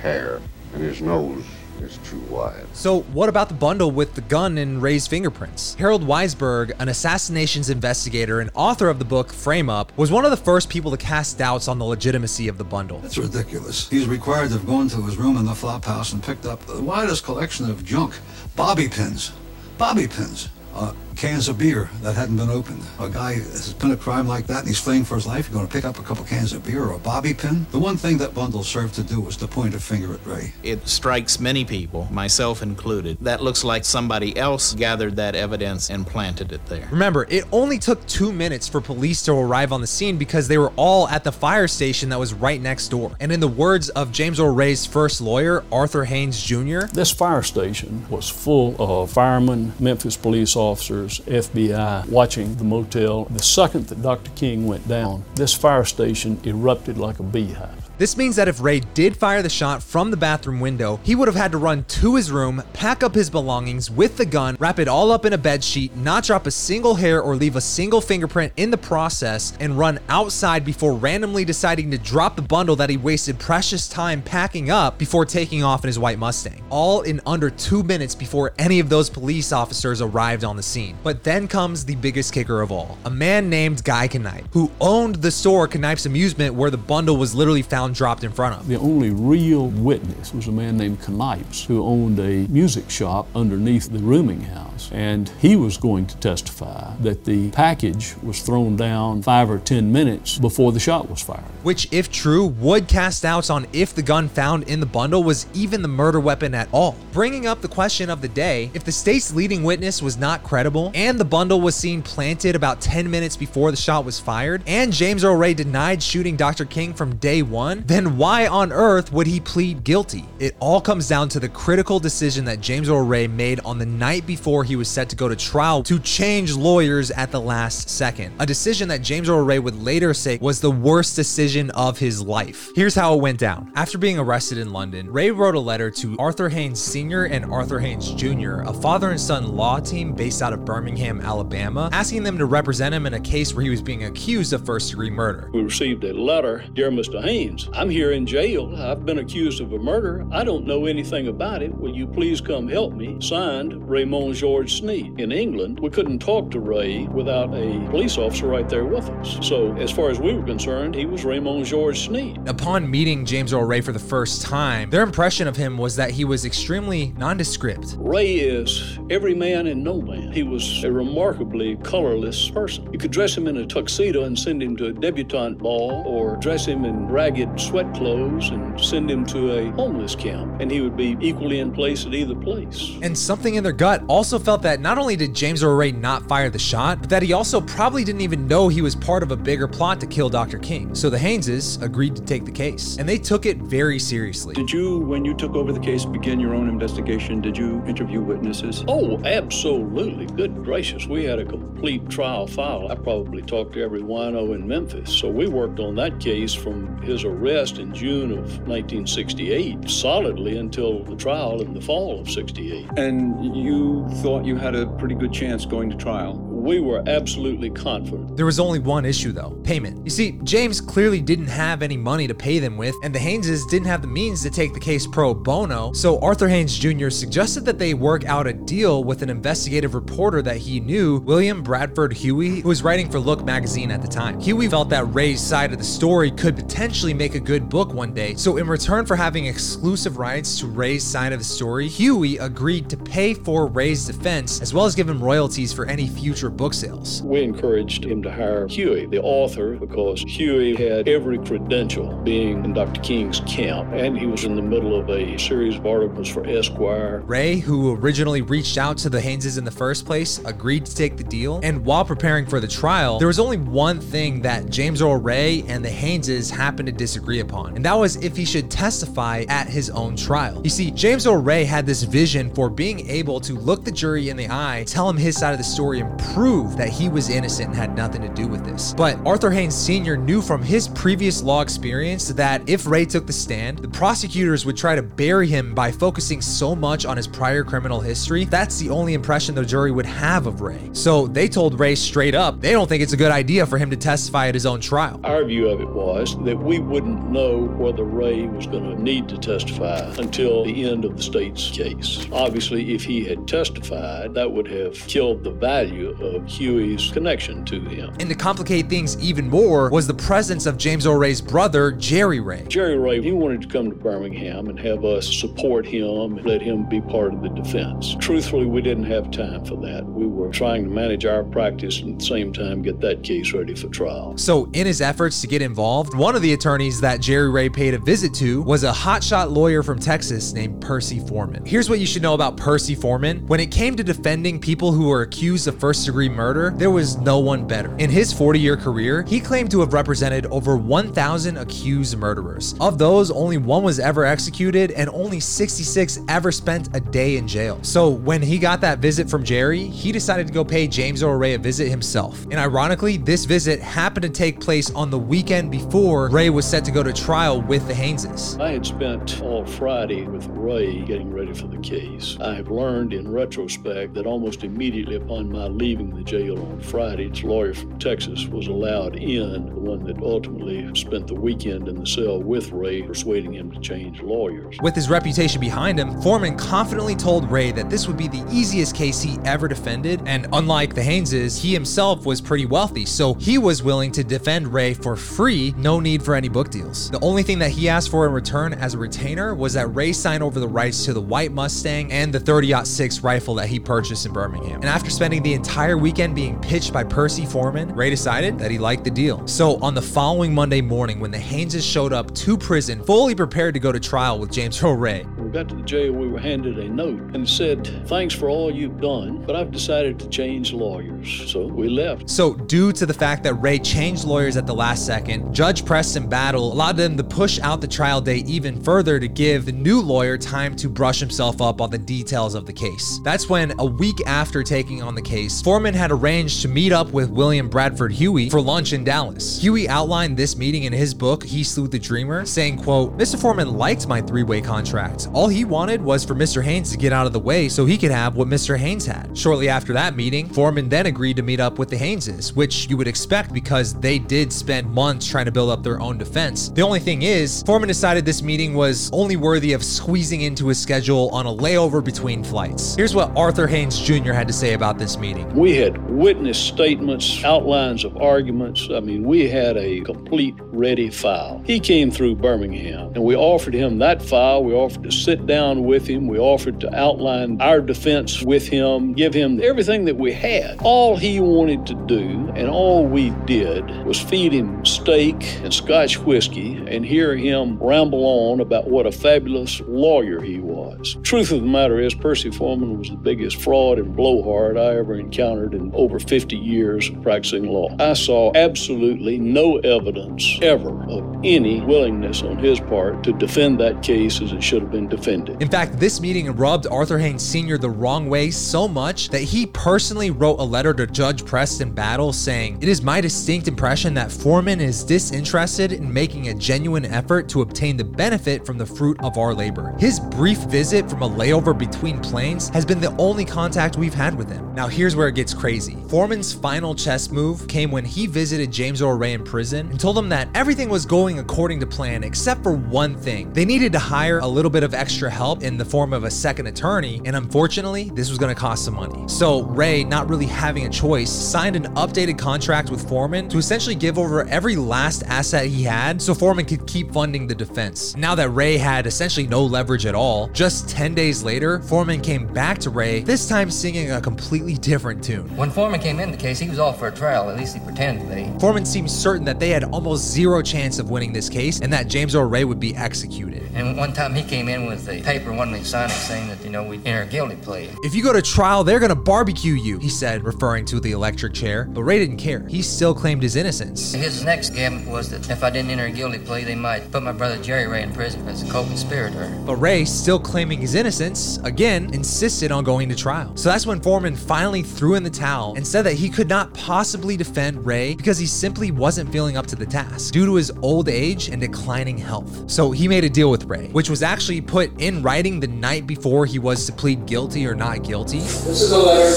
hair, 0.00 0.40
and 0.74 0.82
his 0.82 1.00
nose 1.00 1.44
too 1.88 2.20
wide. 2.30 2.66
So, 2.72 3.00
what 3.12 3.28
about 3.28 3.48
the 3.48 3.54
bundle 3.54 3.90
with 3.90 4.14
the 4.14 4.20
gun 4.22 4.58
and 4.58 4.80
Ray's 4.82 5.06
fingerprints? 5.06 5.74
Harold 5.74 6.02
Weisberg, 6.02 6.72
an 6.78 6.88
assassinations 6.88 7.70
investigator 7.70 8.40
and 8.40 8.50
author 8.54 8.88
of 8.88 8.98
the 8.98 9.04
book 9.04 9.32
Frame 9.32 9.68
Up, 9.68 9.96
was 9.96 10.10
one 10.10 10.24
of 10.24 10.30
the 10.30 10.36
first 10.36 10.68
people 10.68 10.90
to 10.90 10.96
cast 10.96 11.38
doubts 11.38 11.68
on 11.68 11.78
the 11.78 11.84
legitimacy 11.84 12.48
of 12.48 12.58
the 12.58 12.64
bundle. 12.64 12.98
That's 12.98 13.18
ridiculous. 13.18 13.88
He's 13.88 14.06
required 14.06 14.48
to 14.48 14.54
have 14.54 14.66
gone 14.66 14.88
to 14.88 15.02
his 15.02 15.16
room 15.16 15.36
in 15.36 15.44
the 15.44 15.54
flop 15.54 15.84
house 15.84 16.12
and 16.12 16.22
picked 16.22 16.46
up 16.46 16.60
the 16.66 16.80
widest 16.80 17.24
collection 17.24 17.70
of 17.70 17.84
junk 17.84 18.14
bobby 18.56 18.88
pins. 18.88 19.32
Bobby 19.78 20.06
pins. 20.06 20.48
Uh, 20.74 20.92
cans 21.16 21.48
of 21.48 21.58
beer 21.58 21.88
that 22.02 22.14
hadn't 22.14 22.36
been 22.36 22.50
opened. 22.50 22.82
A 22.98 23.08
guy 23.08 23.34
has 23.34 23.72
been 23.74 23.90
a 23.92 23.96
crime 23.96 24.26
like 24.26 24.46
that 24.46 24.60
and 24.60 24.68
he's 24.68 24.80
fleeing 24.80 25.04
for 25.04 25.14
his 25.16 25.26
life. 25.26 25.48
You're 25.48 25.54
going 25.54 25.66
to 25.66 25.72
pick 25.72 25.84
up 25.84 25.98
a 25.98 26.02
couple 26.02 26.24
cans 26.24 26.52
of 26.52 26.64
beer 26.64 26.84
or 26.84 26.92
a 26.92 26.98
bobby 26.98 27.34
pin? 27.34 27.66
The 27.70 27.78
one 27.78 27.96
thing 27.96 28.18
that 28.18 28.34
bundle 28.34 28.62
served 28.62 28.94
to 28.94 29.02
do 29.02 29.20
was 29.20 29.36
to 29.38 29.46
point 29.48 29.74
a 29.74 29.80
finger 29.80 30.14
at 30.14 30.24
Ray. 30.26 30.52
It 30.62 30.86
strikes 30.88 31.40
many 31.40 31.64
people, 31.64 32.08
myself 32.10 32.62
included. 32.62 33.18
That 33.20 33.42
looks 33.42 33.64
like 33.64 33.84
somebody 33.84 34.36
else 34.36 34.74
gathered 34.74 35.16
that 35.16 35.34
evidence 35.34 35.90
and 35.90 36.06
planted 36.06 36.52
it 36.52 36.64
there. 36.66 36.88
Remember, 36.90 37.26
it 37.28 37.44
only 37.52 37.78
took 37.78 38.04
two 38.06 38.32
minutes 38.32 38.68
for 38.68 38.80
police 38.80 39.22
to 39.24 39.32
arrive 39.32 39.72
on 39.72 39.80
the 39.80 39.86
scene 39.86 40.18
because 40.18 40.48
they 40.48 40.58
were 40.58 40.72
all 40.76 41.08
at 41.08 41.24
the 41.24 41.32
fire 41.32 41.68
station 41.68 42.08
that 42.10 42.18
was 42.18 42.34
right 42.34 42.60
next 42.60 42.88
door. 42.88 43.16
And 43.20 43.32
in 43.32 43.40
the 43.40 43.48
words 43.48 43.88
of 43.90 44.12
James 44.12 44.38
Earl 44.40 44.54
Ray's 44.54 44.86
first 44.86 45.20
lawyer, 45.20 45.64
Arthur 45.72 46.04
Hanes 46.04 46.42
Jr., 46.42 46.86
This 46.92 47.10
fire 47.10 47.42
station 47.42 48.06
was 48.08 48.28
full 48.28 48.76
of 48.78 49.10
firemen, 49.10 49.72
Memphis 49.80 50.16
police 50.16 50.56
officers, 50.56 51.01
FBI 51.06 52.08
watching 52.08 52.54
the 52.56 52.64
motel. 52.64 53.24
The 53.24 53.42
second 53.42 53.86
that 53.88 54.02
Dr. 54.02 54.30
King 54.32 54.66
went 54.66 54.86
down, 54.88 55.24
this 55.34 55.54
fire 55.54 55.84
station 55.84 56.40
erupted 56.44 56.98
like 56.98 57.18
a 57.18 57.22
beehive. 57.22 57.81
This 57.98 58.16
means 58.16 58.36
that 58.36 58.48
if 58.48 58.60
Ray 58.60 58.80
did 58.80 59.16
fire 59.16 59.42
the 59.42 59.50
shot 59.50 59.82
from 59.82 60.10
the 60.10 60.16
bathroom 60.16 60.60
window, 60.60 60.98
he 61.02 61.14
would 61.14 61.28
have 61.28 61.36
had 61.36 61.52
to 61.52 61.58
run 61.58 61.84
to 61.84 62.16
his 62.16 62.32
room, 62.32 62.62
pack 62.72 63.02
up 63.02 63.14
his 63.14 63.30
belongings 63.30 63.90
with 63.90 64.16
the 64.16 64.24
gun, 64.24 64.56
wrap 64.58 64.78
it 64.78 64.88
all 64.88 65.12
up 65.12 65.24
in 65.24 65.34
a 65.34 65.38
bed 65.38 65.62
sheet, 65.62 65.94
not 65.96 66.24
drop 66.24 66.46
a 66.46 66.50
single 66.50 66.94
hair 66.94 67.20
or 67.20 67.36
leave 67.36 67.54
a 67.54 67.60
single 67.60 68.00
fingerprint 68.00 68.52
in 68.56 68.70
the 68.70 68.78
process, 68.78 69.56
and 69.60 69.78
run 69.78 70.00
outside 70.08 70.64
before 70.64 70.94
randomly 70.94 71.44
deciding 71.44 71.90
to 71.90 71.98
drop 71.98 72.34
the 72.34 72.42
bundle 72.42 72.76
that 72.76 72.90
he 72.90 72.96
wasted 72.96 73.38
precious 73.38 73.88
time 73.88 74.22
packing 74.22 74.70
up 74.70 74.98
before 74.98 75.26
taking 75.26 75.62
off 75.62 75.84
in 75.84 75.88
his 75.88 75.98
white 75.98 76.18
Mustang. 76.18 76.62
All 76.70 77.02
in 77.02 77.20
under 77.26 77.50
two 77.50 77.82
minutes 77.82 78.14
before 78.14 78.52
any 78.58 78.80
of 78.80 78.88
those 78.88 79.10
police 79.10 79.52
officers 79.52 80.00
arrived 80.00 80.44
on 80.44 80.56
the 80.56 80.62
scene. 80.62 80.96
But 81.02 81.24
then 81.24 81.46
comes 81.46 81.84
the 81.84 81.96
biggest 81.96 82.32
kicker 82.32 82.62
of 82.62 82.72
all 82.72 82.98
a 83.04 83.10
man 83.10 83.50
named 83.50 83.84
Guy 83.84 84.08
Knipe, 84.12 84.46
who 84.52 84.70
owned 84.80 85.16
the 85.16 85.30
store 85.30 85.68
Knipe's 85.68 86.06
Amusement 86.06 86.54
where 86.54 86.70
the 86.70 86.78
bundle 86.78 87.16
was 87.16 87.34
literally 87.34 87.62
found 87.62 87.81
pound 87.82 87.94
dropped 87.96 88.22
in 88.22 88.30
front 88.30 88.54
of. 88.54 88.62
him. 88.62 88.68
The 88.68 88.78
only 88.78 89.10
real 89.10 89.66
witness 89.66 90.32
was 90.32 90.46
a 90.46 90.52
man 90.52 90.76
named 90.76 91.00
Knipes 91.00 91.66
who 91.66 91.84
owned 91.84 92.18
a 92.20 92.46
music 92.48 92.88
shop 92.88 93.26
underneath 93.34 93.90
the 93.90 93.98
rooming 93.98 94.42
house. 94.42 94.90
And 94.92 95.28
he 95.40 95.56
was 95.56 95.76
going 95.76 96.06
to 96.06 96.16
testify 96.18 96.94
that 97.00 97.24
the 97.24 97.50
package 97.50 98.14
was 98.22 98.42
thrown 98.42 98.76
down 98.76 99.22
five 99.22 99.50
or 99.50 99.58
ten 99.58 99.90
minutes 99.90 100.38
before 100.38 100.72
the 100.72 100.80
shot 100.80 101.10
was 101.10 101.22
fired. 101.22 101.44
Which, 101.62 101.88
if 101.92 102.10
true, 102.10 102.46
would 102.46 102.88
cast 102.88 103.22
doubts 103.22 103.50
on 103.50 103.66
if 103.72 103.94
the 103.94 104.02
gun 104.02 104.28
found 104.28 104.64
in 104.64 104.80
the 104.80 104.86
bundle 104.86 105.22
was 105.22 105.46
even 105.54 105.82
the 105.82 105.88
murder 105.88 106.20
weapon 106.20 106.54
at 106.54 106.68
all. 106.72 106.96
Bringing 107.12 107.46
up 107.46 107.60
the 107.60 107.68
question 107.68 108.10
of 108.10 108.20
the 108.20 108.28
day 108.28 108.70
if 108.74 108.84
the 108.84 108.92
state's 108.92 109.34
leading 109.34 109.62
witness 109.62 110.02
was 110.02 110.16
not 110.16 110.42
credible 110.42 110.92
and 110.94 111.18
the 111.18 111.24
bundle 111.24 111.60
was 111.60 111.74
seen 111.74 112.02
planted 112.02 112.54
about 112.54 112.80
10 112.80 113.10
minutes 113.10 113.36
before 113.36 113.70
the 113.70 113.76
shot 113.76 114.04
was 114.04 114.20
fired, 114.20 114.62
and 114.66 114.92
James 114.92 115.24
Earl 115.24 115.36
Ray 115.36 115.54
denied 115.54 116.02
shooting 116.02 116.36
Dr. 116.36 116.64
King 116.64 116.94
from 116.94 117.16
day 117.16 117.42
one, 117.42 117.71
then 117.80 118.16
why 118.16 118.46
on 118.46 118.72
earth 118.72 119.12
would 119.12 119.26
he 119.26 119.40
plead 119.40 119.84
guilty? 119.84 120.24
It 120.38 120.56
all 120.60 120.80
comes 120.80 121.08
down 121.08 121.28
to 121.30 121.40
the 121.40 121.48
critical 121.48 121.98
decision 121.98 122.44
that 122.44 122.60
James 122.60 122.88
Earl 122.88 123.04
Ray 123.04 123.26
made 123.26 123.60
on 123.60 123.78
the 123.78 123.86
night 123.86 124.26
before 124.26 124.64
he 124.64 124.76
was 124.76 124.88
set 124.88 125.08
to 125.10 125.16
go 125.16 125.28
to 125.28 125.36
trial 125.36 125.82
to 125.84 125.98
change 125.98 126.54
lawyers 126.54 127.10
at 127.10 127.30
the 127.30 127.40
last 127.40 127.88
second. 127.88 128.34
A 128.38 128.46
decision 128.46 128.88
that 128.88 129.02
James 129.02 129.28
Earl 129.28 129.44
Ray 129.44 129.58
would 129.58 129.82
later 129.82 130.14
say 130.14 130.38
was 130.40 130.60
the 130.60 130.70
worst 130.70 131.16
decision 131.16 131.70
of 131.70 131.98
his 131.98 132.20
life. 132.20 132.70
Here's 132.74 132.94
how 132.94 133.14
it 133.14 133.20
went 133.20 133.38
down. 133.38 133.72
After 133.74 133.98
being 133.98 134.18
arrested 134.18 134.58
in 134.58 134.72
London, 134.72 135.10
Ray 135.10 135.30
wrote 135.30 135.54
a 135.54 135.60
letter 135.60 135.90
to 135.90 136.16
Arthur 136.18 136.48
Hanes 136.48 136.80
Sr. 136.80 137.24
and 137.24 137.44
Arthur 137.46 137.78
Hanes 137.78 138.12
Jr., 138.12 138.62
a 138.62 138.72
father 138.72 139.10
and 139.10 139.20
son 139.20 139.56
law 139.56 139.80
team 139.80 140.12
based 140.12 140.42
out 140.42 140.52
of 140.52 140.64
Birmingham, 140.64 141.20
Alabama, 141.20 141.88
asking 141.92 142.22
them 142.22 142.38
to 142.38 142.46
represent 142.46 142.94
him 142.94 143.06
in 143.06 143.14
a 143.14 143.20
case 143.20 143.54
where 143.54 143.62
he 143.62 143.70
was 143.70 143.82
being 143.82 144.04
accused 144.04 144.52
of 144.52 144.64
first 144.64 144.90
degree 144.90 145.10
murder. 145.10 145.50
We 145.52 145.62
received 145.62 146.04
a 146.04 146.12
letter 146.12 146.64
Dear 146.74 146.90
Mr. 146.90 147.22
Hanes, 147.22 147.61
I'm 147.72 147.90
here 147.90 148.12
in 148.12 148.26
jail. 148.26 148.74
I've 148.76 149.04
been 149.04 149.18
accused 149.18 149.60
of 149.60 149.72
a 149.72 149.78
murder. 149.78 150.26
I 150.32 150.44
don't 150.44 150.66
know 150.66 150.86
anything 150.86 151.28
about 151.28 151.62
it. 151.62 151.74
Will 151.74 151.94
you 151.94 152.06
please 152.06 152.40
come 152.40 152.68
help 152.68 152.92
me? 152.92 153.16
Signed, 153.20 153.88
Raymond 153.88 154.34
George 154.34 154.80
Sneyd. 154.80 155.20
In 155.20 155.32
England, 155.32 155.80
we 155.80 155.90
couldn't 155.90 156.18
talk 156.18 156.50
to 156.52 156.60
Ray 156.60 157.06
without 157.06 157.54
a 157.54 157.86
police 157.90 158.18
officer 158.18 158.46
right 158.46 158.68
there 158.68 158.84
with 158.84 159.08
us. 159.10 159.38
So, 159.42 159.74
as 159.76 159.90
far 159.90 160.10
as 160.10 160.18
we 160.18 160.34
were 160.34 160.44
concerned, 160.44 160.94
he 160.94 161.06
was 161.06 161.24
Raymond 161.24 161.64
George 161.66 162.08
Sneyd. 162.08 162.48
Upon 162.48 162.90
meeting 162.90 163.24
James 163.24 163.52
Earl 163.52 163.64
Ray 163.64 163.80
for 163.80 163.92
the 163.92 163.98
first 163.98 164.42
time, 164.42 164.90
their 164.90 165.02
impression 165.02 165.46
of 165.48 165.56
him 165.56 165.78
was 165.78 165.96
that 165.96 166.10
he 166.10 166.24
was 166.24 166.44
extremely 166.44 167.12
nondescript. 167.16 167.96
Ray 167.98 168.36
is 168.36 168.98
every 169.10 169.34
man 169.34 169.66
and 169.66 169.82
no 169.82 170.00
man. 170.00 170.32
He 170.32 170.42
was 170.42 170.84
a 170.84 170.92
remarkably 170.92 171.76
colorless 171.76 172.50
person. 172.50 172.92
You 172.92 172.98
could 172.98 173.10
dress 173.10 173.36
him 173.36 173.46
in 173.46 173.56
a 173.58 173.66
tuxedo 173.66 174.24
and 174.24 174.38
send 174.38 174.62
him 174.62 174.76
to 174.76 174.86
a 174.86 174.92
debutante 174.92 175.58
ball, 175.58 176.02
or 176.06 176.36
dress 176.36 176.66
him 176.66 176.84
in 176.84 177.08
ragged 177.08 177.51
sweat 177.60 177.92
clothes 177.94 178.50
and 178.50 178.80
send 178.80 179.10
him 179.10 179.24
to 179.26 179.52
a 179.52 179.70
homeless 179.72 180.14
camp, 180.14 180.60
and 180.60 180.70
he 180.70 180.80
would 180.80 180.96
be 180.96 181.16
equally 181.20 181.60
in 181.60 181.72
place 181.72 182.06
at 182.06 182.14
either 182.14 182.34
place. 182.34 182.96
And 183.02 183.16
something 183.16 183.54
in 183.54 183.64
their 183.64 183.72
gut 183.72 184.02
also 184.08 184.38
felt 184.38 184.62
that 184.62 184.80
not 184.80 184.98
only 184.98 185.16
did 185.16 185.34
James 185.34 185.62
Earl 185.62 185.76
Ray 185.76 185.92
not 185.92 186.26
fire 186.28 186.50
the 186.50 186.58
shot, 186.58 187.00
but 187.00 187.10
that 187.10 187.22
he 187.22 187.32
also 187.32 187.60
probably 187.60 188.04
didn't 188.04 188.22
even 188.22 188.46
know 188.46 188.68
he 188.68 188.82
was 188.82 188.96
part 188.96 189.22
of 189.22 189.30
a 189.30 189.36
bigger 189.36 189.68
plot 189.68 190.00
to 190.00 190.06
kill 190.06 190.28
Dr. 190.28 190.58
King. 190.58 190.94
So 190.94 191.10
the 191.10 191.18
Haneses 191.18 191.80
agreed 191.82 192.16
to 192.16 192.22
take 192.22 192.44
the 192.44 192.50
case, 192.50 192.96
and 192.98 193.08
they 193.08 193.18
took 193.18 193.46
it 193.46 193.58
very 193.58 193.98
seriously. 193.98 194.54
Did 194.54 194.70
you, 194.70 194.98
when 195.00 195.24
you 195.24 195.34
took 195.34 195.54
over 195.54 195.72
the 195.72 195.80
case, 195.80 196.04
begin 196.04 196.40
your 196.40 196.54
own 196.54 196.68
investigation? 196.68 197.40
Did 197.40 197.56
you 197.56 197.82
interview 197.86 198.20
witnesses? 198.20 198.84
Oh, 198.88 199.22
absolutely. 199.24 200.26
Good 200.26 200.64
gracious. 200.64 201.06
We 201.06 201.24
had 201.24 201.38
a 201.38 201.44
complete 201.44 202.08
trial 202.08 202.46
file. 202.46 202.90
I 202.90 202.94
probably 202.94 203.42
talked 203.42 203.74
to 203.74 203.82
every 203.82 204.00
wino 204.00 204.54
in 204.54 204.66
Memphis. 204.66 205.12
So 205.12 205.28
we 205.28 205.48
worked 205.48 205.80
on 205.80 205.94
that 205.96 206.18
case 206.18 206.54
from 206.54 207.00
his 207.02 207.24
arrest 207.24 207.41
in 207.42 207.92
June 207.92 208.30
of 208.30 208.38
1968 208.68 209.90
solidly 209.90 210.58
until 210.58 211.02
the 211.02 211.16
trial 211.16 211.60
in 211.60 211.74
the 211.74 211.80
fall 211.80 212.20
of 212.20 212.30
68. 212.30 212.86
And 212.96 213.56
you 213.56 214.06
thought 214.22 214.44
you 214.44 214.54
had 214.56 214.76
a 214.76 214.86
pretty 214.86 215.16
good 215.16 215.32
chance 215.32 215.66
going 215.66 215.90
to 215.90 215.96
trial? 215.96 216.38
We 216.38 216.78
were 216.78 217.02
absolutely 217.08 217.70
confident. 217.70 218.36
There 218.36 218.46
was 218.46 218.60
only 218.60 218.78
one 218.78 219.04
issue 219.04 219.32
though 219.32 219.50
payment. 219.64 220.04
You 220.04 220.10
see, 220.10 220.38
James 220.44 220.80
clearly 220.80 221.20
didn't 221.20 221.48
have 221.48 221.82
any 221.82 221.96
money 221.96 222.28
to 222.28 222.34
pay 222.34 222.60
them 222.60 222.76
with, 222.76 222.94
and 223.02 223.12
the 223.12 223.18
Haneses 223.18 223.68
didn't 223.68 223.88
have 223.88 224.02
the 224.02 224.08
means 224.08 224.42
to 224.42 224.50
take 224.50 224.72
the 224.72 224.80
case 224.80 225.06
pro 225.06 225.34
bono, 225.34 225.92
so 225.92 226.20
Arthur 226.20 226.48
Hanes 226.48 226.78
Jr. 226.78 227.10
suggested 227.10 227.64
that 227.64 227.78
they 227.78 227.94
work 227.94 228.24
out 228.26 228.46
a 228.46 228.52
deal 228.52 229.02
with 229.02 229.22
an 229.22 229.30
investigative 229.30 229.94
reporter 229.94 230.42
that 230.42 230.58
he 230.58 230.78
knew, 230.78 231.18
William 231.20 231.62
Bradford 231.62 232.12
Huie, 232.12 232.62
who 232.62 232.68
was 232.68 232.82
writing 232.82 233.10
for 233.10 233.18
Look 233.18 233.44
magazine 233.44 233.90
at 233.90 234.02
the 234.02 234.08
time. 234.08 234.40
Huie 234.40 234.68
felt 234.68 234.88
that 234.90 235.12
Ray's 235.14 235.40
side 235.40 235.72
of 235.72 235.78
the 235.78 235.84
story 235.84 236.30
could 236.30 236.54
potentially 236.54 237.14
make 237.14 237.31
a 237.34 237.40
good 237.40 237.68
book 237.68 237.92
one 237.92 238.12
day, 238.12 238.34
so 238.34 238.56
in 238.56 238.66
return 238.66 239.06
for 239.06 239.16
having 239.16 239.46
exclusive 239.46 240.18
rights 240.18 240.58
to 240.60 240.66
Ray's 240.66 241.02
side 241.02 241.32
of 241.32 241.38
the 241.38 241.44
story, 241.44 241.88
Huie 241.88 242.38
agreed 242.40 242.90
to 242.90 242.96
pay 242.96 243.34
for 243.34 243.66
Ray's 243.66 244.06
defense 244.06 244.60
as 244.60 244.74
well 244.74 244.84
as 244.84 244.94
give 244.94 245.08
him 245.08 245.22
royalties 245.22 245.72
for 245.72 245.86
any 245.86 246.06
future 246.06 246.50
book 246.50 246.74
sales. 246.74 247.22
We 247.22 247.42
encouraged 247.42 248.04
him 248.04 248.22
to 248.22 248.30
hire 248.30 248.66
Huie, 248.66 249.10
the 249.10 249.20
author, 249.22 249.76
because 249.76 250.22
Huie 250.24 250.76
had 250.78 251.08
every 251.08 251.38
credential 251.38 252.14
being 252.18 252.64
in 252.64 252.74
Dr. 252.74 253.00
King's 253.00 253.40
camp, 253.40 253.92
and 253.92 254.18
he 254.18 254.26
was 254.26 254.44
in 254.44 254.54
the 254.54 254.62
middle 254.62 254.98
of 254.98 255.08
a 255.08 255.38
series 255.38 255.76
of 255.76 255.86
articles 255.86 256.28
for 256.28 256.46
Esquire. 256.46 257.22
Ray, 257.26 257.56
who 257.58 257.94
originally 257.96 258.42
reached 258.42 258.76
out 258.76 258.98
to 258.98 259.08
the 259.08 259.20
Haneses 259.20 259.58
in 259.58 259.64
the 259.64 259.70
first 259.70 260.04
place, 260.04 260.38
agreed 260.44 260.86
to 260.86 260.94
take 260.94 261.16
the 261.16 261.24
deal. 261.24 261.60
And 261.62 261.84
while 261.84 262.04
preparing 262.04 262.46
for 262.46 262.60
the 262.60 262.68
trial, 262.68 263.18
there 263.18 263.28
was 263.28 263.38
only 263.38 263.56
one 263.56 264.00
thing 264.00 264.42
that 264.42 264.70
James 264.70 265.00
Earl 265.00 265.16
Ray 265.16 265.64
and 265.68 265.84
the 265.84 265.90
Haneses 265.90 266.50
happened 266.50 266.86
to 266.86 266.92
disagree 266.92 267.21
upon, 267.40 267.76
and 267.76 267.84
that 267.84 267.94
was 267.94 268.16
if 268.16 268.36
he 268.36 268.44
should 268.44 268.70
testify 268.70 269.44
at 269.48 269.68
his 269.68 269.90
own 269.90 270.16
trial. 270.16 270.60
You 270.64 270.70
see, 270.70 270.90
James 270.90 271.26
Ray 271.26 271.64
had 271.64 271.86
this 271.86 272.02
vision 272.02 272.52
for 272.54 272.68
being 272.68 273.08
able 273.08 273.40
to 273.40 273.54
look 273.54 273.84
the 273.84 273.92
jury 273.92 274.28
in 274.28 274.36
the 274.36 274.48
eye, 274.48 274.84
tell 274.86 275.08
him 275.08 275.16
his 275.16 275.36
side 275.38 275.52
of 275.52 275.58
the 275.58 275.64
story, 275.64 276.00
and 276.00 276.18
prove 276.34 276.76
that 276.76 276.88
he 276.88 277.08
was 277.08 277.30
innocent 277.30 277.68
and 277.68 277.76
had 277.76 277.96
nothing 277.96 278.22
to 278.22 278.28
do 278.28 278.46
with 278.46 278.64
this. 278.64 278.92
But 278.94 279.18
Arthur 279.26 279.50
Hanes 279.50 279.74
Sr. 279.74 280.16
knew 280.16 280.42
from 280.42 280.62
his 280.62 280.88
previous 280.88 281.42
law 281.42 281.62
experience 281.62 282.28
that 282.28 282.68
if 282.68 282.86
Ray 282.86 283.04
took 283.04 283.26
the 283.26 283.32
stand, 283.32 283.78
the 283.78 283.88
prosecutors 283.88 284.66
would 284.66 284.76
try 284.76 284.94
to 284.94 285.02
bury 285.02 285.46
him 285.46 285.74
by 285.74 285.92
focusing 285.92 286.40
so 286.40 286.74
much 286.74 287.06
on 287.06 287.16
his 287.16 287.26
prior 287.26 287.64
criminal 287.64 288.00
history. 288.00 288.44
That's 288.44 288.78
the 288.78 288.90
only 288.90 289.14
impression 289.14 289.54
the 289.54 289.64
jury 289.64 289.92
would 289.92 290.06
have 290.06 290.46
of 290.46 290.60
Ray. 290.60 290.90
So 290.92 291.26
they 291.26 291.48
told 291.48 291.78
Ray 291.78 291.94
straight 291.94 292.34
up 292.34 292.60
they 292.60 292.72
don't 292.72 292.88
think 292.88 293.02
it's 293.02 293.12
a 293.12 293.16
good 293.16 293.32
idea 293.32 293.66
for 293.66 293.78
him 293.78 293.90
to 293.90 293.96
testify 293.96 294.48
at 294.48 294.54
his 294.54 294.66
own 294.66 294.80
trial. 294.80 295.20
Our 295.24 295.44
view 295.44 295.68
of 295.68 295.80
it 295.80 295.88
was 295.88 296.36
that 296.44 296.58
we 296.58 296.78
wouldn't 296.78 297.11
know 297.12 297.58
whether 297.58 298.04
Ray 298.04 298.46
was 298.46 298.66
going 298.66 298.84
to 298.84 299.02
need 299.02 299.28
to 299.28 299.38
testify 299.38 299.98
until 300.18 300.64
the 300.64 300.84
end 300.84 301.04
of 301.04 301.16
the 301.16 301.22
state's 301.22 301.70
case. 301.70 302.26
Obviously, 302.32 302.94
if 302.94 303.04
he 303.04 303.24
had 303.24 303.46
testified, 303.46 304.34
that 304.34 304.50
would 304.50 304.68
have 304.70 304.94
killed 305.06 305.44
the 305.44 305.50
value 305.50 306.10
of 306.22 306.46
Huie's 306.46 307.10
connection 307.10 307.64
to 307.66 307.80
him. 307.80 308.14
And 308.20 308.28
to 308.28 308.34
complicate 308.34 308.88
things 308.88 309.22
even 309.22 309.48
more 309.48 309.90
was 309.90 310.06
the 310.06 310.14
presence 310.14 310.66
of 310.66 310.76
James 310.76 311.06
Earl 311.06 311.16
Ray's 311.16 311.40
brother, 311.40 311.92
Jerry 311.92 312.40
Ray. 312.40 312.64
Jerry 312.68 312.98
Ray, 312.98 313.20
he 313.22 313.32
wanted 313.32 313.62
to 313.62 313.68
come 313.68 313.90
to 313.90 313.96
Birmingham 313.96 314.68
and 314.68 314.78
have 314.80 315.04
us 315.04 315.32
support 315.32 315.86
him 315.86 316.38
and 316.38 316.46
let 316.46 316.62
him 316.62 316.88
be 316.88 317.00
part 317.00 317.34
of 317.34 317.42
the 317.42 317.50
defense. 317.50 318.16
Truthfully, 318.20 318.66
we 318.66 318.80
didn't 318.80 319.04
have 319.04 319.30
time 319.30 319.64
for 319.64 319.76
that. 319.76 320.04
We 320.04 320.26
were 320.26 320.50
trying 320.50 320.84
to 320.84 320.90
manage 320.90 321.26
our 321.26 321.44
practice 321.44 322.00
and 322.00 322.14
at 322.14 322.18
the 322.20 322.24
same 322.24 322.52
time 322.52 322.82
get 322.82 323.00
that 323.00 323.22
case 323.22 323.52
ready 323.52 323.74
for 323.74 323.88
trial. 323.88 324.36
So, 324.38 324.70
in 324.72 324.86
his 324.86 325.00
efforts 325.00 325.40
to 325.42 325.46
get 325.46 325.62
involved, 325.62 326.14
one 326.14 326.34
of 326.34 326.42
the 326.42 326.52
attorneys 326.52 327.00
that 327.02 327.20
Jerry 327.20 327.50
Ray 327.50 327.68
paid 327.68 327.94
a 327.94 327.98
visit 327.98 328.32
to 328.34 328.62
was 328.62 328.84
a 328.84 328.92
hotshot 328.92 329.52
lawyer 329.52 329.82
from 329.82 329.98
Texas 329.98 330.52
named 330.52 330.80
Percy 330.80 331.18
Foreman. 331.18 331.66
Here's 331.66 331.90
what 331.90 332.00
you 332.00 332.06
should 332.06 332.22
know 332.22 332.34
about 332.34 332.56
Percy 332.56 332.94
Foreman. 332.94 333.46
When 333.46 333.60
it 333.60 333.70
came 333.70 333.96
to 333.96 334.04
defending 334.04 334.58
people 334.58 334.92
who 334.92 335.08
were 335.08 335.22
accused 335.22 335.68
of 335.68 335.78
first 335.78 336.06
degree 336.06 336.28
murder, 336.28 336.72
there 336.76 336.90
was 336.90 337.16
no 337.18 337.38
one 337.38 337.66
better. 337.66 337.94
In 337.96 338.08
his 338.08 338.32
40 338.32 338.58
year 338.58 338.76
career, 338.76 339.24
he 339.28 339.40
claimed 339.40 339.70
to 339.72 339.80
have 339.80 339.92
represented 339.92 340.46
over 340.46 340.76
1,000 340.76 341.56
accused 341.58 342.16
murderers. 342.16 342.74
Of 342.80 342.98
those, 342.98 343.30
only 343.30 343.58
one 343.58 343.82
was 343.82 343.98
ever 343.98 344.24
executed, 344.24 344.92
and 344.92 345.10
only 345.10 345.40
66 345.40 346.20
ever 346.28 346.52
spent 346.52 346.96
a 346.96 347.00
day 347.00 347.36
in 347.36 347.46
jail. 347.48 347.78
So, 347.82 348.08
when 348.10 348.40
he 348.40 348.58
got 348.58 348.80
that 348.80 349.00
visit 349.00 349.28
from 349.28 349.44
Jerry, 349.44 349.84
he 349.84 350.12
decided 350.12 350.46
to 350.46 350.52
go 350.52 350.64
pay 350.64 350.86
James 350.86 351.22
Ray 351.22 351.54
a 351.54 351.58
visit 351.58 351.88
himself. 351.88 352.44
And 352.44 352.54
ironically, 352.54 353.16
this 353.16 353.44
visit 353.44 353.80
happened 353.80 354.22
to 354.22 354.28
take 354.28 354.60
place 354.60 354.90
on 354.90 355.10
the 355.10 355.18
weekend 355.18 355.70
before 355.70 356.28
Ray 356.28 356.50
was 356.50 356.66
set 356.66 356.81
to 356.84 356.90
go 356.90 357.02
to 357.02 357.12
trial 357.12 357.62
with 357.62 357.86
the 357.86 357.94
Haneses. 357.94 358.60
I 358.60 358.72
had 358.72 358.84
spent 358.84 359.40
all 359.42 359.64
Friday 359.64 360.24
with 360.24 360.46
Ray 360.48 361.02
getting 361.02 361.32
ready 361.32 361.52
for 361.52 361.66
the 361.66 361.78
case. 361.78 362.36
I 362.40 362.54
have 362.54 362.70
learned 362.70 363.12
in 363.12 363.30
retrospect 363.30 364.14
that 364.14 364.26
almost 364.26 364.64
immediately 364.64 365.16
upon 365.16 365.50
my 365.50 365.66
leaving 365.66 366.14
the 366.14 366.22
jail 366.22 366.58
on 366.58 366.80
Friday. 366.80 367.26
Its 367.26 367.42
lawyer 367.42 367.74
from 367.74 367.98
Texas 367.98 368.46
was 368.46 368.66
allowed 368.66 369.16
in, 369.16 369.66
the 369.66 369.80
one 369.80 370.04
that 370.04 370.20
ultimately 370.22 370.92
spent 370.94 371.26
the 371.26 371.34
weekend 371.34 371.88
in 371.88 371.96
the 371.96 372.06
cell 372.06 372.42
with 372.42 372.72
Ray, 372.72 373.02
persuading 373.02 373.54
him 373.54 373.70
to 373.70 373.80
change 373.80 374.20
lawyers. 374.20 374.76
With 374.82 374.94
his 374.94 375.08
reputation 375.08 375.60
behind 375.60 376.00
him, 376.00 376.20
Foreman 376.22 376.56
confidently 376.56 377.14
told 377.14 377.50
Ray 377.50 377.70
that 377.72 377.90
this 377.90 378.08
would 378.08 378.16
be 378.16 378.28
the 378.28 378.44
easiest 378.50 378.96
case 378.96 379.22
he 379.22 379.38
ever 379.44 379.68
defended, 379.68 380.20
and 380.26 380.48
unlike 380.52 380.94
the 380.94 381.00
Haneses, 381.00 381.60
he 381.60 381.72
himself 381.72 382.26
was 382.26 382.40
pretty 382.40 382.66
wealthy, 382.66 383.04
so 383.04 383.34
he 383.34 383.58
was 383.58 383.82
willing 383.82 384.10
to 384.12 384.24
defend 384.24 384.72
Ray 384.72 384.94
for 384.94 385.14
free, 385.16 385.74
no 385.76 386.00
need 386.00 386.22
for 386.22 386.34
any 386.34 386.48
book 386.48 386.70
deals. 386.72 387.10
The 387.10 387.20
only 387.20 387.44
thing 387.44 387.60
that 387.60 387.70
he 387.70 387.88
asked 387.88 388.10
for 388.10 388.26
in 388.26 388.32
return 388.32 388.72
as 388.72 388.94
a 388.94 388.98
retainer 388.98 389.54
was 389.54 389.74
that 389.74 389.86
Ray 389.94 390.12
sign 390.12 390.42
over 390.42 390.58
the 390.58 390.66
rights 390.66 391.04
to 391.04 391.12
the 391.12 391.20
White 391.20 391.52
Mustang 391.52 392.10
and 392.10 392.32
the 392.32 392.40
30-06 392.40 393.22
rifle 393.22 393.54
that 393.54 393.68
he 393.68 393.78
purchased 393.78 394.26
in 394.26 394.32
Birmingham. 394.32 394.80
And 394.80 394.86
after 394.86 395.10
spending 395.10 395.42
the 395.42 395.54
entire 395.54 395.96
weekend 395.96 396.34
being 396.34 396.60
pitched 396.60 396.92
by 396.92 397.04
Percy 397.04 397.46
Foreman, 397.46 397.94
Ray 397.94 398.10
decided 398.10 398.58
that 398.58 398.70
he 398.70 398.78
liked 398.78 399.04
the 399.04 399.10
deal. 399.10 399.46
So 399.46 399.76
on 399.82 399.94
the 399.94 400.02
following 400.02 400.54
Monday 400.54 400.80
morning, 400.80 401.20
when 401.20 401.30
the 401.30 401.38
Haneses 401.38 401.88
showed 401.88 402.12
up 402.12 402.34
to 402.34 402.58
prison, 402.58 403.04
fully 403.04 403.34
prepared 403.34 403.74
to 403.74 403.80
go 403.80 403.92
to 403.92 404.00
trial 404.00 404.38
with 404.38 404.50
James 404.50 404.82
Earl 404.82 404.96
Ray, 404.96 405.26
got 405.52 405.68
to 405.68 405.74
the 405.74 405.82
jail, 405.82 406.12
we 406.12 406.28
were 406.28 406.38
handed 406.38 406.78
a 406.78 406.88
note 406.88 407.20
and 407.34 407.48
said, 407.48 407.86
Thanks 408.06 408.34
for 408.34 408.48
all 408.48 408.70
you've 408.70 409.00
done, 409.00 409.44
but 409.44 409.54
I've 409.54 409.70
decided 409.70 410.18
to 410.20 410.28
change 410.28 410.72
lawyers. 410.72 411.50
So 411.50 411.66
we 411.66 411.88
left. 411.88 412.30
So, 412.30 412.54
due 412.54 412.92
to 412.92 413.06
the 413.06 413.14
fact 413.14 413.42
that 413.44 413.54
Ray 413.54 413.78
changed 413.78 414.24
lawyers 414.24 414.56
at 414.56 414.66
the 414.66 414.74
last 414.74 415.06
second, 415.06 415.54
Judge 415.54 415.84
Preston 415.84 416.28
Battle 416.28 416.72
allowed 416.72 416.96
them 416.96 417.16
to 417.16 417.24
push 417.24 417.60
out 417.60 417.80
the 417.80 417.88
trial 417.88 418.20
date 418.20 418.48
even 418.48 418.80
further 418.82 419.20
to 419.20 419.28
give 419.28 419.66
the 419.66 419.72
new 419.72 420.00
lawyer 420.00 420.38
time 420.38 420.74
to 420.76 420.88
brush 420.88 421.20
himself 421.20 421.60
up 421.60 421.80
on 421.80 421.90
the 421.90 421.98
details 421.98 422.54
of 422.54 422.66
the 422.66 422.72
case. 422.72 423.20
That's 423.22 423.48
when, 423.48 423.72
a 423.78 423.84
week 423.84 424.16
after 424.26 424.62
taking 424.62 425.02
on 425.02 425.14
the 425.14 425.22
case, 425.22 425.60
Foreman 425.60 425.94
had 425.94 426.10
arranged 426.10 426.62
to 426.62 426.68
meet 426.68 426.92
up 426.92 427.12
with 427.12 427.30
William 427.30 427.68
Bradford 427.68 428.12
Huie 428.12 428.50
for 428.50 428.60
lunch 428.60 428.92
in 428.92 429.04
Dallas. 429.04 429.62
Huie 429.62 429.86
outlined 429.88 430.36
this 430.36 430.56
meeting 430.56 430.84
in 430.84 430.92
his 430.92 431.12
book, 431.12 431.44
He 431.44 431.62
Slew 431.62 431.88
the 431.88 431.98
Dreamer, 431.98 432.46
saying, 432.46 432.78
quote, 432.78 433.16
Mr. 433.18 433.40
Foreman 433.40 433.76
liked 433.76 434.08
my 434.08 434.20
three-way 434.20 434.60
contract. 434.60 435.28
All 435.42 435.48
he 435.48 435.64
wanted 435.64 436.00
was 436.00 436.24
for 436.24 436.36
Mr. 436.36 436.62
Hanes 436.62 436.92
to 436.92 436.96
get 436.96 437.12
out 437.12 437.26
of 437.26 437.32
the 437.32 437.40
way 437.40 437.68
so 437.68 437.84
he 437.84 437.98
could 437.98 438.12
have 438.12 438.36
what 438.36 438.46
Mr. 438.46 438.78
Hanes 438.78 439.04
had. 439.04 439.36
Shortly 439.36 439.68
after 439.68 439.92
that 439.92 440.14
meeting, 440.14 440.48
Foreman 440.48 440.88
then 440.88 441.06
agreed 441.06 441.34
to 441.34 441.42
meet 441.42 441.58
up 441.58 441.80
with 441.80 441.88
the 441.88 441.96
Haneses, 441.96 442.54
which 442.54 442.88
you 442.88 442.96
would 442.96 443.08
expect 443.08 443.52
because 443.52 443.92
they 443.94 444.20
did 444.20 444.52
spend 444.52 444.88
months 444.88 445.26
trying 445.26 445.46
to 445.46 445.50
build 445.50 445.70
up 445.70 445.82
their 445.82 446.00
own 446.00 446.16
defense. 446.16 446.68
The 446.68 446.82
only 446.82 447.00
thing 447.00 447.22
is, 447.22 447.64
Foreman 447.64 447.88
decided 447.88 448.24
this 448.24 448.40
meeting 448.40 448.74
was 448.74 449.10
only 449.12 449.34
worthy 449.34 449.72
of 449.72 449.82
squeezing 449.82 450.42
into 450.42 450.68
his 450.68 450.80
schedule 450.80 451.28
on 451.30 451.44
a 451.44 451.52
layover 451.52 452.04
between 452.04 452.44
flights. 452.44 452.94
Here's 452.94 453.16
what 453.16 453.36
Arthur 453.36 453.66
Hanes 453.66 453.98
Jr. 453.98 454.30
had 454.30 454.46
to 454.46 454.54
say 454.54 454.74
about 454.74 454.96
this 454.96 455.18
meeting. 455.18 455.52
We 455.56 455.74
had 455.74 456.08
witness 456.08 456.56
statements, 456.56 457.42
outlines 457.42 458.04
of 458.04 458.16
arguments. 458.16 458.88
I 458.94 459.00
mean, 459.00 459.24
we 459.24 459.48
had 459.48 459.76
a 459.76 460.02
complete 460.02 460.54
ready 460.60 461.10
file. 461.10 461.60
He 461.66 461.80
came 461.80 462.12
through 462.12 462.36
Birmingham 462.36 463.10
and 463.16 463.24
we 463.24 463.34
offered 463.34 463.74
him 463.74 463.98
that 463.98 464.22
file. 464.22 464.62
We 464.62 464.72
offered 464.72 465.02
to 465.02 465.10
sit 465.10 465.31
down 465.46 465.84
with 465.84 466.06
him. 466.06 466.26
We 466.26 466.38
offered 466.38 466.80
to 466.80 466.94
outline 466.94 467.60
our 467.60 467.80
defense 467.80 468.42
with 468.42 468.66
him, 468.68 469.12
give 469.12 469.34
him 469.34 469.60
everything 469.62 470.04
that 470.06 470.16
we 470.16 470.32
had. 470.32 470.78
All 470.82 471.16
he 471.16 471.40
wanted 471.40 471.86
to 471.86 471.94
do 472.06 472.52
and 472.54 472.68
all 472.68 473.06
we 473.06 473.30
did 473.46 473.84
was 474.04 474.20
feed 474.20 474.52
him 474.52 474.84
steak 474.84 475.42
and 475.62 475.72
scotch 475.72 476.18
whiskey 476.18 476.76
and 476.86 477.04
hear 477.04 477.36
him 477.36 477.78
ramble 477.78 478.24
on 478.24 478.60
about 478.60 478.88
what 478.88 479.06
a 479.06 479.12
fabulous 479.12 479.80
lawyer 479.86 480.40
he 480.40 480.58
was. 480.58 481.16
Truth 481.22 481.52
of 481.52 481.60
the 481.60 481.66
matter 481.66 481.98
is, 481.98 482.14
Percy 482.14 482.50
Foreman 482.50 482.98
was 482.98 483.08
the 483.08 483.16
biggest 483.16 483.56
fraud 483.56 483.98
and 483.98 484.14
blowhard 484.14 484.76
I 484.76 484.96
ever 484.96 485.14
encountered 485.14 485.74
in 485.74 485.90
over 485.94 486.18
50 486.18 486.56
years 486.56 487.08
of 487.08 487.22
practicing 487.22 487.66
law. 487.66 487.88
I 487.98 488.12
saw 488.12 488.52
absolutely 488.54 489.38
no 489.38 489.78
evidence 489.78 490.58
ever 490.60 491.02
of 491.10 491.40
any 491.44 491.80
willingness 491.80 492.42
on 492.42 492.58
his 492.58 492.80
part 492.80 493.24
to 493.24 493.32
defend 493.32 493.80
that 493.80 494.02
case 494.02 494.40
as 494.40 494.52
it 494.52 494.62
should 494.62 494.82
have 494.82 494.90
been 494.90 495.08
defended. 495.08 495.21
In 495.60 495.68
fact, 495.68 495.98
this 495.98 496.20
meeting 496.20 496.50
rubbed 496.56 496.86
Arthur 496.86 497.18
Hanes 497.18 497.42
Sr. 497.42 497.78
the 497.78 497.88
wrong 497.88 498.28
way 498.28 498.50
so 498.50 498.88
much 498.88 499.28
that 499.28 499.42
he 499.42 499.66
personally 499.66 500.30
wrote 500.30 500.58
a 500.58 500.64
letter 500.64 500.92
to 500.94 501.06
Judge 501.06 501.44
Preston 501.44 501.92
Battle 501.92 502.32
saying, 502.32 502.78
It 502.82 502.88
is 502.88 503.02
my 503.02 503.20
distinct 503.20 503.68
impression 503.68 504.14
that 504.14 504.32
Foreman 504.32 504.80
is 504.80 505.04
disinterested 505.04 505.92
in 505.92 506.12
making 506.12 506.48
a 506.48 506.54
genuine 506.54 507.04
effort 507.04 507.48
to 507.50 507.62
obtain 507.62 507.96
the 507.96 508.04
benefit 508.04 508.66
from 508.66 508.78
the 508.78 508.86
fruit 508.86 509.16
of 509.22 509.38
our 509.38 509.54
labor. 509.54 509.94
His 509.98 510.18
brief 510.18 510.58
visit 510.58 511.08
from 511.08 511.22
a 511.22 511.30
layover 511.30 511.76
between 511.76 512.18
planes 512.20 512.68
has 512.70 512.84
been 512.84 513.00
the 513.00 513.14
only 513.16 513.44
contact 513.44 513.96
we've 513.96 514.14
had 514.14 514.34
with 514.34 514.50
him. 514.50 514.74
Now, 514.74 514.88
here's 514.88 515.14
where 515.14 515.28
it 515.28 515.34
gets 515.34 515.54
crazy. 515.54 515.96
Foreman's 516.08 516.52
final 516.52 516.94
chess 516.94 517.30
move 517.30 517.68
came 517.68 517.90
when 517.90 518.04
he 518.04 518.26
visited 518.26 518.72
James 518.72 519.00
Earl 519.00 519.16
Ray 519.16 519.34
in 519.34 519.44
prison 519.44 519.88
and 519.90 520.00
told 520.00 520.18
him 520.18 520.28
that 520.30 520.48
everything 520.54 520.88
was 520.88 521.06
going 521.06 521.38
according 521.38 521.78
to 521.80 521.86
plan 521.86 522.24
except 522.24 522.62
for 522.62 522.72
one 522.72 523.14
thing. 523.14 523.52
They 523.52 523.64
needed 523.64 523.92
to 523.92 523.98
hire 523.98 524.40
a 524.40 524.46
little 524.46 524.70
bit 524.70 524.82
of 524.82 524.94
extra 524.94 525.11
help 525.20 525.62
in 525.62 525.76
the 525.76 525.84
form 525.84 526.12
of 526.12 526.24
a 526.24 526.30
second 526.30 526.66
attorney, 526.66 527.20
and 527.24 527.36
unfortunately, 527.36 528.10
this 528.14 528.28
was 528.28 528.38
going 528.38 528.54
to 528.54 528.60
cost 528.60 528.84
some 528.84 528.94
money. 528.94 529.28
So, 529.28 529.62
Ray, 529.62 530.04
not 530.04 530.28
really 530.28 530.46
having 530.46 530.86
a 530.86 530.90
choice, 530.90 531.30
signed 531.30 531.76
an 531.76 531.84
updated 531.94 532.38
contract 532.38 532.90
with 532.90 533.08
Foreman 533.08 533.48
to 533.48 533.58
essentially 533.58 533.94
give 533.94 534.18
over 534.18 534.46
every 534.48 534.76
last 534.76 535.22
asset 535.24 535.66
he 535.66 535.82
had 535.82 536.20
so 536.20 536.34
Foreman 536.34 536.64
could 536.64 536.86
keep 536.86 537.12
funding 537.12 537.46
the 537.46 537.54
defense. 537.54 538.16
Now 538.16 538.34
that 538.34 538.50
Ray 538.50 538.76
had 538.76 539.06
essentially 539.06 539.46
no 539.46 539.64
leverage 539.64 540.06
at 540.06 540.14
all, 540.14 540.48
just 540.48 540.88
10 540.88 541.14
days 541.14 541.42
later, 541.42 541.80
Foreman 541.80 542.20
came 542.20 542.46
back 542.46 542.78
to 542.78 542.90
Ray, 542.90 543.20
this 543.20 543.48
time 543.48 543.70
singing 543.70 544.10
a 544.12 544.20
completely 544.20 544.74
different 544.74 545.22
tune. 545.22 545.54
When 545.56 545.70
Foreman 545.70 546.00
came 546.00 546.20
in 546.20 546.30
the 546.30 546.36
case, 546.36 546.58
he 546.58 546.68
was 546.68 546.78
off 546.78 546.98
for 546.98 547.08
a 547.08 547.12
trial. 547.12 547.50
At 547.50 547.56
least 547.56 547.74
he 547.74 547.80
pretended 547.80 548.28
to 548.28 548.34
be. 548.34 548.58
Foreman 548.58 548.84
seemed 548.84 549.10
certain 549.10 549.44
that 549.44 549.60
they 549.60 549.70
had 549.70 549.84
almost 549.84 550.30
zero 550.30 550.62
chance 550.62 550.98
of 550.98 551.10
winning 551.10 551.32
this 551.32 551.48
case 551.48 551.80
and 551.80 551.92
that 551.92 552.08
James 552.08 552.34
Earl 552.34 552.48
Ray 552.48 552.64
would 552.64 552.80
be 552.80 552.94
executed. 552.96 553.62
And 553.74 553.96
one 553.96 554.12
time 554.12 554.34
he 554.34 554.42
came 554.42 554.68
in 554.68 554.86
with 554.86 555.01
a 555.08 555.20
paper, 555.22 555.52
wanted 555.52 555.72
me 555.72 555.78
to 555.80 555.84
sign 555.84 556.08
saying 556.08 556.48
that, 556.48 556.62
you 556.64 556.70
know, 556.70 556.84
we'd 556.84 557.06
enter 557.06 557.22
a 557.22 557.26
guilty 557.26 557.56
plea. 557.56 557.90
If 558.02 558.14
you 558.14 558.22
go 558.22 558.32
to 558.32 558.42
trial, 558.42 558.84
they're 558.84 559.00
gonna 559.00 559.14
barbecue 559.14 559.74
you, 559.74 559.98
he 559.98 560.08
said, 560.08 560.44
referring 560.44 560.84
to 560.86 561.00
the 561.00 561.12
electric 561.12 561.54
chair. 561.54 561.84
But 561.84 562.02
Ray 562.02 562.18
didn't 562.18 562.38
care. 562.38 562.66
He 562.68 562.82
still 562.82 563.14
claimed 563.14 563.42
his 563.42 563.56
innocence. 563.56 564.12
His 564.12 564.44
next 564.44 564.70
gambit 564.70 565.08
was 565.08 565.30
that 565.30 565.48
if 565.50 565.62
I 565.62 565.70
didn't 565.70 565.90
enter 565.90 566.06
a 566.06 566.10
guilty 566.10 566.38
plea, 566.38 566.64
they 566.64 566.74
might 566.74 567.10
put 567.10 567.22
my 567.22 567.32
brother 567.32 567.60
Jerry 567.62 567.86
Ray 567.86 568.02
in 568.02 568.12
prison 568.12 568.46
as 568.48 568.62
a 568.62 568.70
co-conspirator. 568.70 569.56
But 569.64 569.76
Ray, 569.76 570.04
still 570.04 570.38
claiming 570.38 570.80
his 570.80 570.94
innocence, 570.94 571.58
again 571.58 572.12
insisted 572.12 572.72
on 572.72 572.84
going 572.84 573.08
to 573.08 573.14
trial. 573.14 573.56
So 573.56 573.68
that's 573.68 573.86
when 573.86 574.00
Foreman 574.00 574.36
finally 574.36 574.82
threw 574.82 575.14
in 575.14 575.22
the 575.22 575.30
towel 575.30 575.74
and 575.76 575.86
said 575.86 576.02
that 576.02 576.14
he 576.14 576.28
could 576.28 576.48
not 576.48 576.72
possibly 576.74 577.36
defend 577.36 577.84
Ray 577.86 578.14
because 578.14 578.38
he 578.38 578.46
simply 578.46 578.90
wasn't 578.90 579.30
feeling 579.30 579.56
up 579.56 579.66
to 579.66 579.76
the 579.76 579.86
task 579.86 580.32
due 580.32 580.46
to 580.46 580.54
his 580.54 580.70
old 580.82 581.08
age 581.08 581.48
and 581.48 581.60
declining 581.60 582.18
health. 582.18 582.70
So 582.70 582.90
he 582.90 583.08
made 583.08 583.24
a 583.24 583.30
deal 583.30 583.50
with 583.50 583.64
Ray, 583.64 583.88
which 583.88 584.10
was 584.10 584.22
actually 584.22 584.60
put 584.60 584.81
in 584.98 585.22
writing 585.22 585.60
the 585.60 585.66
night 585.66 586.06
before 586.06 586.46
he 586.46 586.58
was 586.58 586.86
to 586.86 586.92
plead 586.92 587.26
guilty 587.26 587.66
or 587.66 587.74
not 587.74 588.02
guilty. 588.02 588.38
This 588.38 588.82
is 588.82 588.92
a 588.92 588.98
letter 588.98 589.30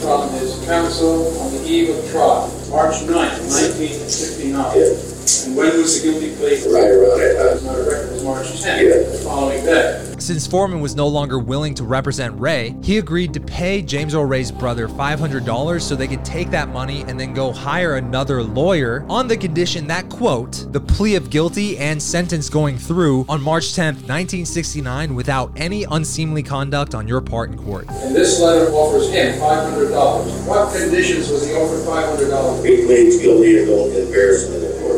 from 0.00 0.30
his 0.32 0.64
counsel 0.66 1.38
on 1.40 1.52
the 1.52 1.64
eve 1.66 1.96
of 1.96 2.10
trial, 2.10 2.48
March 2.70 2.96
9th, 2.96 3.40
1969. 3.40 5.23
And 5.42 5.56
when 5.56 5.76
was 5.76 6.00
the 6.00 6.10
guilty 6.10 6.36
plea? 6.36 6.54
Right 6.72 6.90
around 6.90 7.20
it. 7.20 7.36
As 7.36 7.64
a 7.64 7.68
record, 7.68 8.12
was 8.12 8.24
March 8.24 8.46
10th, 8.46 9.12
the 9.12 9.18
following 9.18 9.64
day. 9.64 10.14
Since 10.18 10.46
Foreman 10.46 10.80
was 10.80 10.94
no 10.94 11.08
longer 11.08 11.38
willing 11.38 11.74
to 11.74 11.84
represent 11.84 12.38
Ray, 12.40 12.74
he 12.82 12.98
agreed 12.98 13.34
to 13.34 13.40
pay 13.40 13.82
James 13.82 14.14
Earl 14.14 14.24
Ray's 14.24 14.50
brother 14.52 14.88
$500 14.88 15.82
so 15.82 15.96
they 15.96 16.06
could 16.06 16.24
take 16.24 16.50
that 16.50 16.68
money 16.68 17.02
and 17.02 17.18
then 17.18 17.34
go 17.34 17.52
hire 17.52 17.96
another 17.96 18.42
lawyer 18.42 19.04
on 19.08 19.28
the 19.28 19.36
condition 19.36 19.86
that, 19.88 20.08
quote, 20.08 20.72
the 20.72 20.80
plea 20.80 21.16
of 21.16 21.30
guilty 21.30 21.76
and 21.78 22.00
sentence 22.02 22.48
going 22.48 22.78
through 22.78 23.26
on 23.28 23.42
March 23.42 23.72
10th, 23.72 24.06
1969 24.08 25.14
without 25.14 25.52
any 25.56 25.84
unseemly 25.90 26.42
conduct 26.42 26.94
on 26.94 27.08
your 27.08 27.20
part 27.20 27.50
in 27.50 27.58
court. 27.58 27.86
And 27.90 28.14
this 28.14 28.40
letter 28.40 28.70
offers 28.72 29.10
him 29.10 29.38
$500. 29.40 30.46
What 30.46 30.72
conditions 30.74 31.28
was 31.28 31.46
he 31.46 31.54
offered 31.54 31.84
$500? 31.84 32.64
He 32.64 32.86
pleads 32.86 33.20
guilty 33.20 33.52
to 33.54 33.66
going 33.66 33.90
to 33.90 34.06
embarrassment 34.06 34.64
in 34.64 34.80
court. 34.80 34.93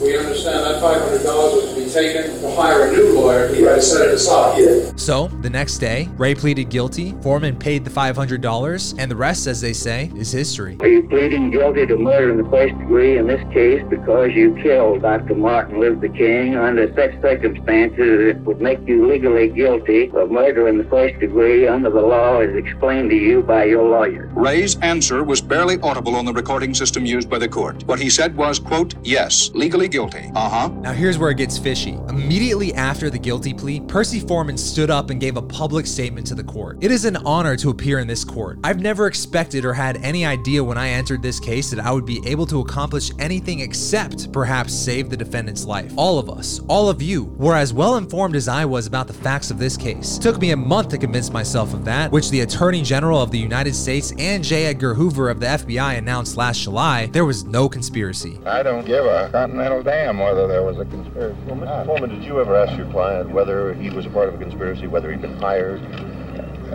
We 0.00 0.14
understand 0.16 0.64
that 0.66 0.82
$500 0.82 1.24
was 1.24 1.75
taken 1.96 2.40
to 2.42 2.54
hire 2.54 2.88
a 2.88 2.92
new 2.92 3.18
lawyer. 3.18 3.48
He 3.54 3.62
had 3.62 3.76
to 3.76 3.82
set 3.82 4.08
it 4.08 4.14
aside. 4.14 5.00
So, 5.00 5.28
the 5.40 5.48
next 5.48 5.78
day, 5.78 6.08
Ray 6.16 6.34
pleaded 6.34 6.68
guilty, 6.68 7.14
Foreman 7.22 7.56
paid 7.56 7.84
the 7.84 7.90
$500, 7.90 8.94
and 8.98 9.10
the 9.10 9.16
rest, 9.16 9.46
as 9.46 9.60
they 9.62 9.72
say, 9.72 10.10
is 10.14 10.30
history. 10.30 10.76
Are 10.80 10.88
you 10.88 11.08
pleading 11.08 11.50
guilty 11.50 11.86
to 11.86 11.96
murder 11.96 12.30
in 12.30 12.36
the 12.42 12.50
first 12.50 12.76
degree 12.78 13.16
in 13.16 13.26
this 13.26 13.42
case 13.52 13.82
because 13.88 14.32
you 14.32 14.54
killed 14.62 15.02
Dr. 15.02 15.34
Martin 15.34 15.80
Luther 15.80 16.08
King 16.08 16.56
under 16.56 16.86
such 16.94 17.20
circumstances 17.22 18.34
that 18.34 18.40
would 18.44 18.60
make 18.60 18.86
you 18.86 19.10
legally 19.10 19.48
guilty 19.48 20.10
of 20.10 20.30
murder 20.30 20.68
in 20.68 20.78
the 20.78 20.84
first 20.84 21.18
degree 21.18 21.66
under 21.66 21.88
the 21.88 22.00
law 22.00 22.40
as 22.40 22.54
explained 22.54 23.08
to 23.10 23.16
you 23.16 23.42
by 23.42 23.64
your 23.64 23.88
lawyer? 23.88 24.30
Ray's 24.34 24.78
answer 24.80 25.24
was 25.24 25.40
barely 25.40 25.80
audible 25.80 26.14
on 26.14 26.26
the 26.26 26.32
recording 26.32 26.74
system 26.74 27.06
used 27.06 27.30
by 27.30 27.38
the 27.38 27.48
court. 27.48 27.84
What 27.84 27.98
he 27.98 28.10
said 28.10 28.36
was, 28.36 28.58
quote, 28.58 28.94
yes, 29.02 29.50
legally 29.54 29.88
guilty. 29.88 30.30
Uh 30.34 30.48
huh. 30.48 30.68
Now, 30.80 30.92
here's 30.92 31.18
where 31.18 31.30
it 31.30 31.38
gets 31.38 31.56
fishy. 31.56 31.85
Immediately 31.92 32.74
after 32.74 33.10
the 33.10 33.18
guilty 33.18 33.54
plea, 33.54 33.80
Percy 33.80 34.20
Foreman 34.20 34.56
stood 34.56 34.90
up 34.90 35.10
and 35.10 35.20
gave 35.20 35.36
a 35.36 35.42
public 35.42 35.86
statement 35.86 36.26
to 36.28 36.34
the 36.34 36.44
court. 36.44 36.78
It 36.80 36.90
is 36.90 37.04
an 37.04 37.16
honor 37.18 37.56
to 37.56 37.70
appear 37.70 37.98
in 37.98 38.06
this 38.06 38.24
court. 38.24 38.58
I've 38.64 38.80
never 38.80 39.06
expected 39.06 39.64
or 39.64 39.72
had 39.72 39.96
any 39.98 40.24
idea 40.24 40.62
when 40.62 40.78
I 40.78 40.88
entered 40.88 41.22
this 41.22 41.38
case 41.38 41.70
that 41.70 41.84
I 41.84 41.92
would 41.92 42.06
be 42.06 42.20
able 42.26 42.46
to 42.46 42.60
accomplish 42.60 43.10
anything 43.18 43.60
except 43.60 44.32
perhaps 44.32 44.74
save 44.74 45.10
the 45.10 45.16
defendant's 45.16 45.64
life. 45.64 45.92
All 45.96 46.18
of 46.18 46.30
us, 46.30 46.60
all 46.68 46.88
of 46.88 47.02
you, 47.02 47.24
were 47.36 47.54
as 47.54 47.72
well 47.72 47.96
informed 47.96 48.36
as 48.36 48.48
I 48.48 48.64
was 48.64 48.86
about 48.86 49.06
the 49.06 49.12
facts 49.12 49.50
of 49.50 49.58
this 49.58 49.76
case. 49.76 50.18
It 50.18 50.22
took 50.22 50.40
me 50.40 50.50
a 50.50 50.56
month 50.56 50.88
to 50.90 50.98
convince 50.98 51.30
myself 51.30 51.74
of 51.74 51.84
that, 51.84 52.10
which 52.10 52.30
the 52.30 52.40
Attorney 52.40 52.82
General 52.82 53.22
of 53.22 53.30
the 53.30 53.38
United 53.38 53.74
States 53.74 54.12
and 54.18 54.42
J. 54.42 54.66
Edgar 54.66 54.94
Hoover 54.94 55.28
of 55.28 55.40
the 55.40 55.46
FBI 55.46 55.98
announced 55.98 56.36
last 56.36 56.62
July 56.62 57.06
there 57.06 57.24
was 57.24 57.44
no 57.44 57.68
conspiracy. 57.68 58.38
I 58.46 58.62
don't 58.62 58.84
give 58.84 59.04
a 59.04 59.28
continental 59.30 59.82
damn 59.82 60.18
whether 60.18 60.46
there 60.46 60.62
was 60.62 60.78
a 60.78 60.84
conspiracy. 60.84 61.36
Well, 61.66 61.84
Foreman, 61.84 62.10
did 62.10 62.22
you 62.22 62.40
ever 62.40 62.54
ask 62.54 62.78
your 62.78 62.88
client 62.92 63.30
whether 63.30 63.74
he 63.74 63.90
was 63.90 64.06
a 64.06 64.10
part 64.10 64.28
of 64.28 64.36
a 64.36 64.38
conspiracy, 64.38 64.86
whether 64.86 65.10
he'd 65.10 65.20
been 65.20 65.36
hired? 65.38 65.82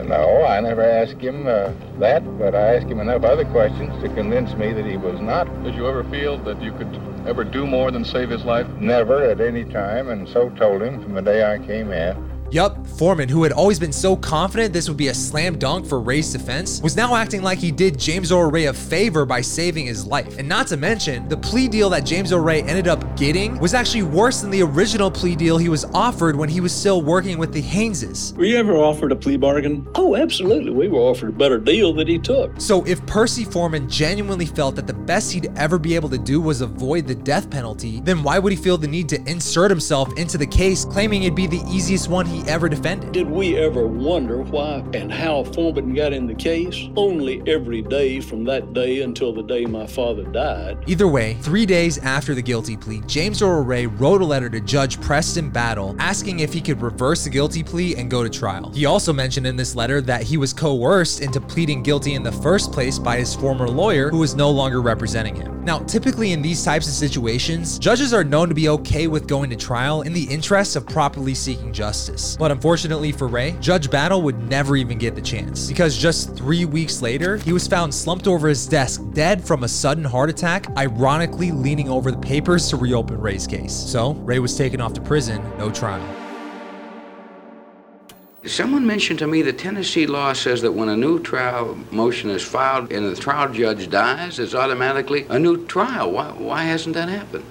No, 0.06 0.43
I 0.45 0.60
never 0.60 0.82
asked 0.82 1.21
him 1.21 1.47
uh, 1.47 1.71
that, 1.99 2.38
but 2.38 2.54
I 2.54 2.75
asked 2.75 2.88
him 2.88 2.99
enough 2.99 3.23
other 3.23 3.45
questions 3.45 4.04
to 4.04 4.10
convince 4.10 4.54
me 4.56 4.73
that 4.73 4.86
he 4.86 4.97
was 4.97 5.21
not. 5.21 5.45
Did 5.63 5.75
you 5.75 5.88
ever 5.88 6.04
feel 6.04 6.38
that 6.39 6.62
you 6.62 6.73
could 6.73 6.93
ever 7.25 7.45
do 7.45 7.65
more 7.65 7.89
than 7.89 8.04
save 8.04 8.30
his 8.30 8.43
life? 8.43 8.67
Never 8.82 9.23
at 9.23 9.39
any 9.39 9.63
time, 9.63 10.10
and 10.10 10.27
so 10.27 10.49
told 10.49 10.82
him 10.82 11.01
from 11.01 11.13
the 11.13 11.21
day 11.21 11.49
I 11.49 11.58
came 11.60 11.93
in. 11.93 12.31
Yup, 12.51 12.85
Foreman, 12.85 13.29
who 13.29 13.43
had 13.43 13.53
always 13.53 13.79
been 13.79 13.93
so 13.93 14.13
confident 14.13 14.73
this 14.73 14.89
would 14.89 14.97
be 14.97 15.07
a 15.07 15.13
slam 15.13 15.57
dunk 15.57 15.85
for 15.85 16.01
Ray's 16.01 16.33
defense, 16.33 16.81
was 16.81 16.97
now 16.97 17.15
acting 17.15 17.41
like 17.41 17.57
he 17.57 17.71
did 17.71 17.97
James 17.97 18.29
Earl 18.29 18.51
Ray 18.51 18.65
a 18.65 18.73
favor 18.73 19.25
by 19.25 19.39
saving 19.39 19.85
his 19.85 20.05
life. 20.05 20.37
And 20.37 20.49
not 20.49 20.67
to 20.67 20.75
mention, 20.75 21.29
the 21.29 21.37
plea 21.37 21.69
deal 21.69 21.89
that 21.91 22.05
James 22.05 22.33
Earl 22.33 22.41
Ray 22.41 22.61
ended 22.63 22.89
up 22.89 23.15
getting 23.15 23.57
was 23.59 23.73
actually 23.73 24.03
worse 24.03 24.41
than 24.41 24.51
the 24.51 24.63
original 24.63 25.09
plea 25.09 25.33
deal 25.33 25.57
he 25.57 25.69
was 25.69 25.85
offered 25.93 26.35
when 26.35 26.49
he 26.49 26.59
was 26.59 26.73
still 26.73 27.01
working 27.01 27.37
with 27.37 27.53
the 27.53 27.61
Haneses. 27.61 28.35
Were 28.35 28.43
you 28.43 28.57
ever 28.57 28.75
offered 28.75 29.13
a 29.13 29.15
plea 29.15 29.37
bargain? 29.37 29.87
Oh, 29.95 30.17
absolutely. 30.17 30.71
We 30.71 30.89
were 30.89 30.99
offered 30.99 31.29
a 31.29 31.31
better 31.31 31.57
deal 31.57 31.93
that 31.93 32.09
he 32.09 32.19
took. 32.19 32.59
So 32.59 32.83
if 32.83 33.05
Percy 33.05 33.45
Foreman 33.45 33.87
genuinely 33.87 34.45
felt 34.45 34.75
that 34.75 34.87
the 34.87 34.93
best 34.93 35.31
he'd 35.31 35.49
ever 35.55 35.79
be 35.79 35.95
able 35.95 36.09
to 36.09 36.17
do 36.17 36.41
was 36.41 36.59
avoid 36.59 37.07
the 37.07 37.15
death 37.15 37.49
penalty, 37.49 38.01
then 38.01 38.23
why 38.23 38.39
would 38.39 38.51
he 38.51 38.57
feel 38.57 38.77
the 38.77 38.89
need 38.89 39.07
to 39.07 39.23
insert 39.25 39.71
himself 39.71 40.11
into 40.17 40.37
the 40.37 40.47
case, 40.47 40.83
claiming 40.83 41.23
it'd 41.23 41.33
be 41.33 41.47
the 41.47 41.63
easiest 41.69 42.09
one 42.09 42.25
he 42.25 42.40
ever 42.47 42.69
defended? 42.69 43.12
Did 43.12 43.30
we 43.30 43.58
ever 43.58 43.88
wonder 43.88 44.41
why 44.41 44.84
and 44.93 45.12
how 45.12 45.43
Foreman 45.43 45.93
got 45.93 46.13
in 46.13 46.27
the 46.27 46.36
case? 46.36 46.89
Only 46.95 47.41
every 47.47 47.82
day 47.82 48.19
from 48.19 48.43
that 48.45 48.73
day 48.73 49.01
until 49.01 49.34
the 49.34 49.43
day 49.43 49.65
my 49.65 49.88
father 49.88 50.23
died. 50.23 50.84
Either 50.88 51.08
way, 51.08 51.36
three 51.41 51.65
days 51.65 51.97
after 51.99 52.36
the 52.36 52.41
guilty 52.41 52.77
plea, 52.77 53.01
James 53.08 53.41
Earl 53.41 53.63
Ray 53.63 53.86
wrote 53.86 54.21
a 54.21 54.25
letter 54.25 54.49
to 54.49 54.60
Judge 54.62 54.99
Preston 55.01 55.49
Battle 55.49 55.95
asking 55.99 56.39
if 56.39 56.54
he 56.54 56.62
could 56.62 56.82
reverse 56.82 57.23
the 57.23 57.30
guilty 57.30 57.63
plea 57.63 57.95
and 57.95 58.10
go 58.10 58.23
to 58.23 58.30
trial. 58.30 58.71
He 58.71 58.86
also 58.86 59.13
mentioned 59.13 59.47
in 59.47 59.56
this 59.56 59.75
letter 59.75 60.01
that 60.01 60.23
he 60.23 60.38
was 60.38 60.54
coerced 60.54 61.21
into 61.21 61.39
pleading 61.39 61.84
guilty 61.84 62.13
in 62.13 62.23
the 62.23 62.32
first 62.32 62.71
place 62.71 62.97
by 62.99 63.17
his 63.17 63.36
former 63.36 63.67
lawyer 63.67 64.10
who 64.10 64.19
was 64.19 64.36
no 64.36 64.49
longer 64.49 64.82
representing 64.82 65.36
him. 65.36 65.63
Now, 65.63 65.80
typically 65.80 66.32
in 66.32 66.41
these 66.41 66.63
types 66.63 66.88
of 66.88 66.93
situations, 66.93 67.77
judges 67.77 68.13
are 68.13 68.23
known 68.23 68.49
to 68.49 68.56
be 68.56 68.69
okay 68.69 69.08
with 69.08 69.27
going 69.27 69.49
to 69.51 69.56
trial 69.56 70.01
in 70.01 70.13
the 70.13 70.23
interest 70.23 70.75
of 70.75 70.88
properly 70.88 71.36
seeking 71.36 71.71
justice. 71.71 72.31
But 72.38 72.52
unfortunately 72.52 73.12
for 73.12 73.28
Ray, 73.28 73.56
Judge 73.60 73.89
Battle 73.89 74.22
would 74.22 74.50
never 74.50 74.76
even 74.76 74.98
get 74.98 75.15
the 75.15 75.22
chance 75.22 75.67
because 75.67 75.98
just 75.98 76.36
three 76.36 76.65
weeks 76.65 77.02
later, 77.02 77.38
he 77.38 77.54
was 77.54 77.67
found 77.67 77.94
slumped 77.94 78.28
over 78.28 78.48
his 78.48 78.67
desk 78.67 79.02
dead 79.13 79.44
from 79.46 79.63
a 79.63 79.67
sudden 79.67 80.04
heart 80.04 80.30
attack, 80.30 80.67
ironically 80.78 81.52
leaning 81.52 81.89
over 81.89 82.12
the 82.12 82.17
papers 82.17 82.70
to 82.70 82.78
reopen 82.78 83.20
Ray's 83.20 83.48
case. 83.48 83.74
So, 83.74 84.13
Ray 84.13 84.39
was 84.39 84.58
taken 84.58 84.82
off 84.82 84.94
to 84.94 85.02
prison, 85.02 85.41
no 85.58 85.72
trial. 85.72 86.06
Someone 88.46 88.88
mentioned 88.88 89.20
to 89.20 89.28
me 89.28 89.44
that 89.44 89.60
Tennessee 89.60 90.08
law 90.08 90.34
says 90.34 90.63
that 90.63 90.72
when 90.72 90.89
a 90.89 90.98
new 90.98 91.20
trial 91.20 91.78
motion 91.91 92.32
is 92.32 92.41
filed 92.41 92.91
and 92.91 93.06
the 93.06 93.15
trial 93.15 93.54
judge 93.54 93.88
dies, 93.88 94.39
it's 94.39 94.56
automatically 94.56 95.28
a 95.30 95.38
new 95.38 95.67
trial. 95.67 96.12
Why, 96.12 96.32
why 96.32 96.63
hasn't 96.63 96.96
that 96.96 97.08
happened? 97.08 97.46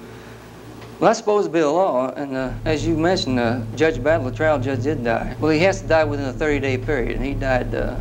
Well, 1.00 1.08
that's 1.08 1.18
supposed 1.18 1.46
to 1.46 1.50
be 1.50 1.60
a 1.60 1.70
law, 1.70 2.12
and 2.12 2.36
uh, 2.36 2.52
as 2.66 2.86
you 2.86 2.94
mentioned, 2.94 3.38
uh, 3.40 3.62
Judge 3.74 4.04
Battle, 4.04 4.28
the 4.28 4.36
trial 4.36 4.58
judge, 4.58 4.82
did 4.82 5.02
die. 5.02 5.34
Well, 5.40 5.50
he 5.50 5.60
has 5.60 5.80
to 5.80 5.88
die 5.88 6.04
within 6.04 6.26
a 6.26 6.32
30-day 6.34 6.76
period, 6.76 7.16
and 7.16 7.24
he 7.24 7.32
died 7.32 7.74
uh, 7.74 7.96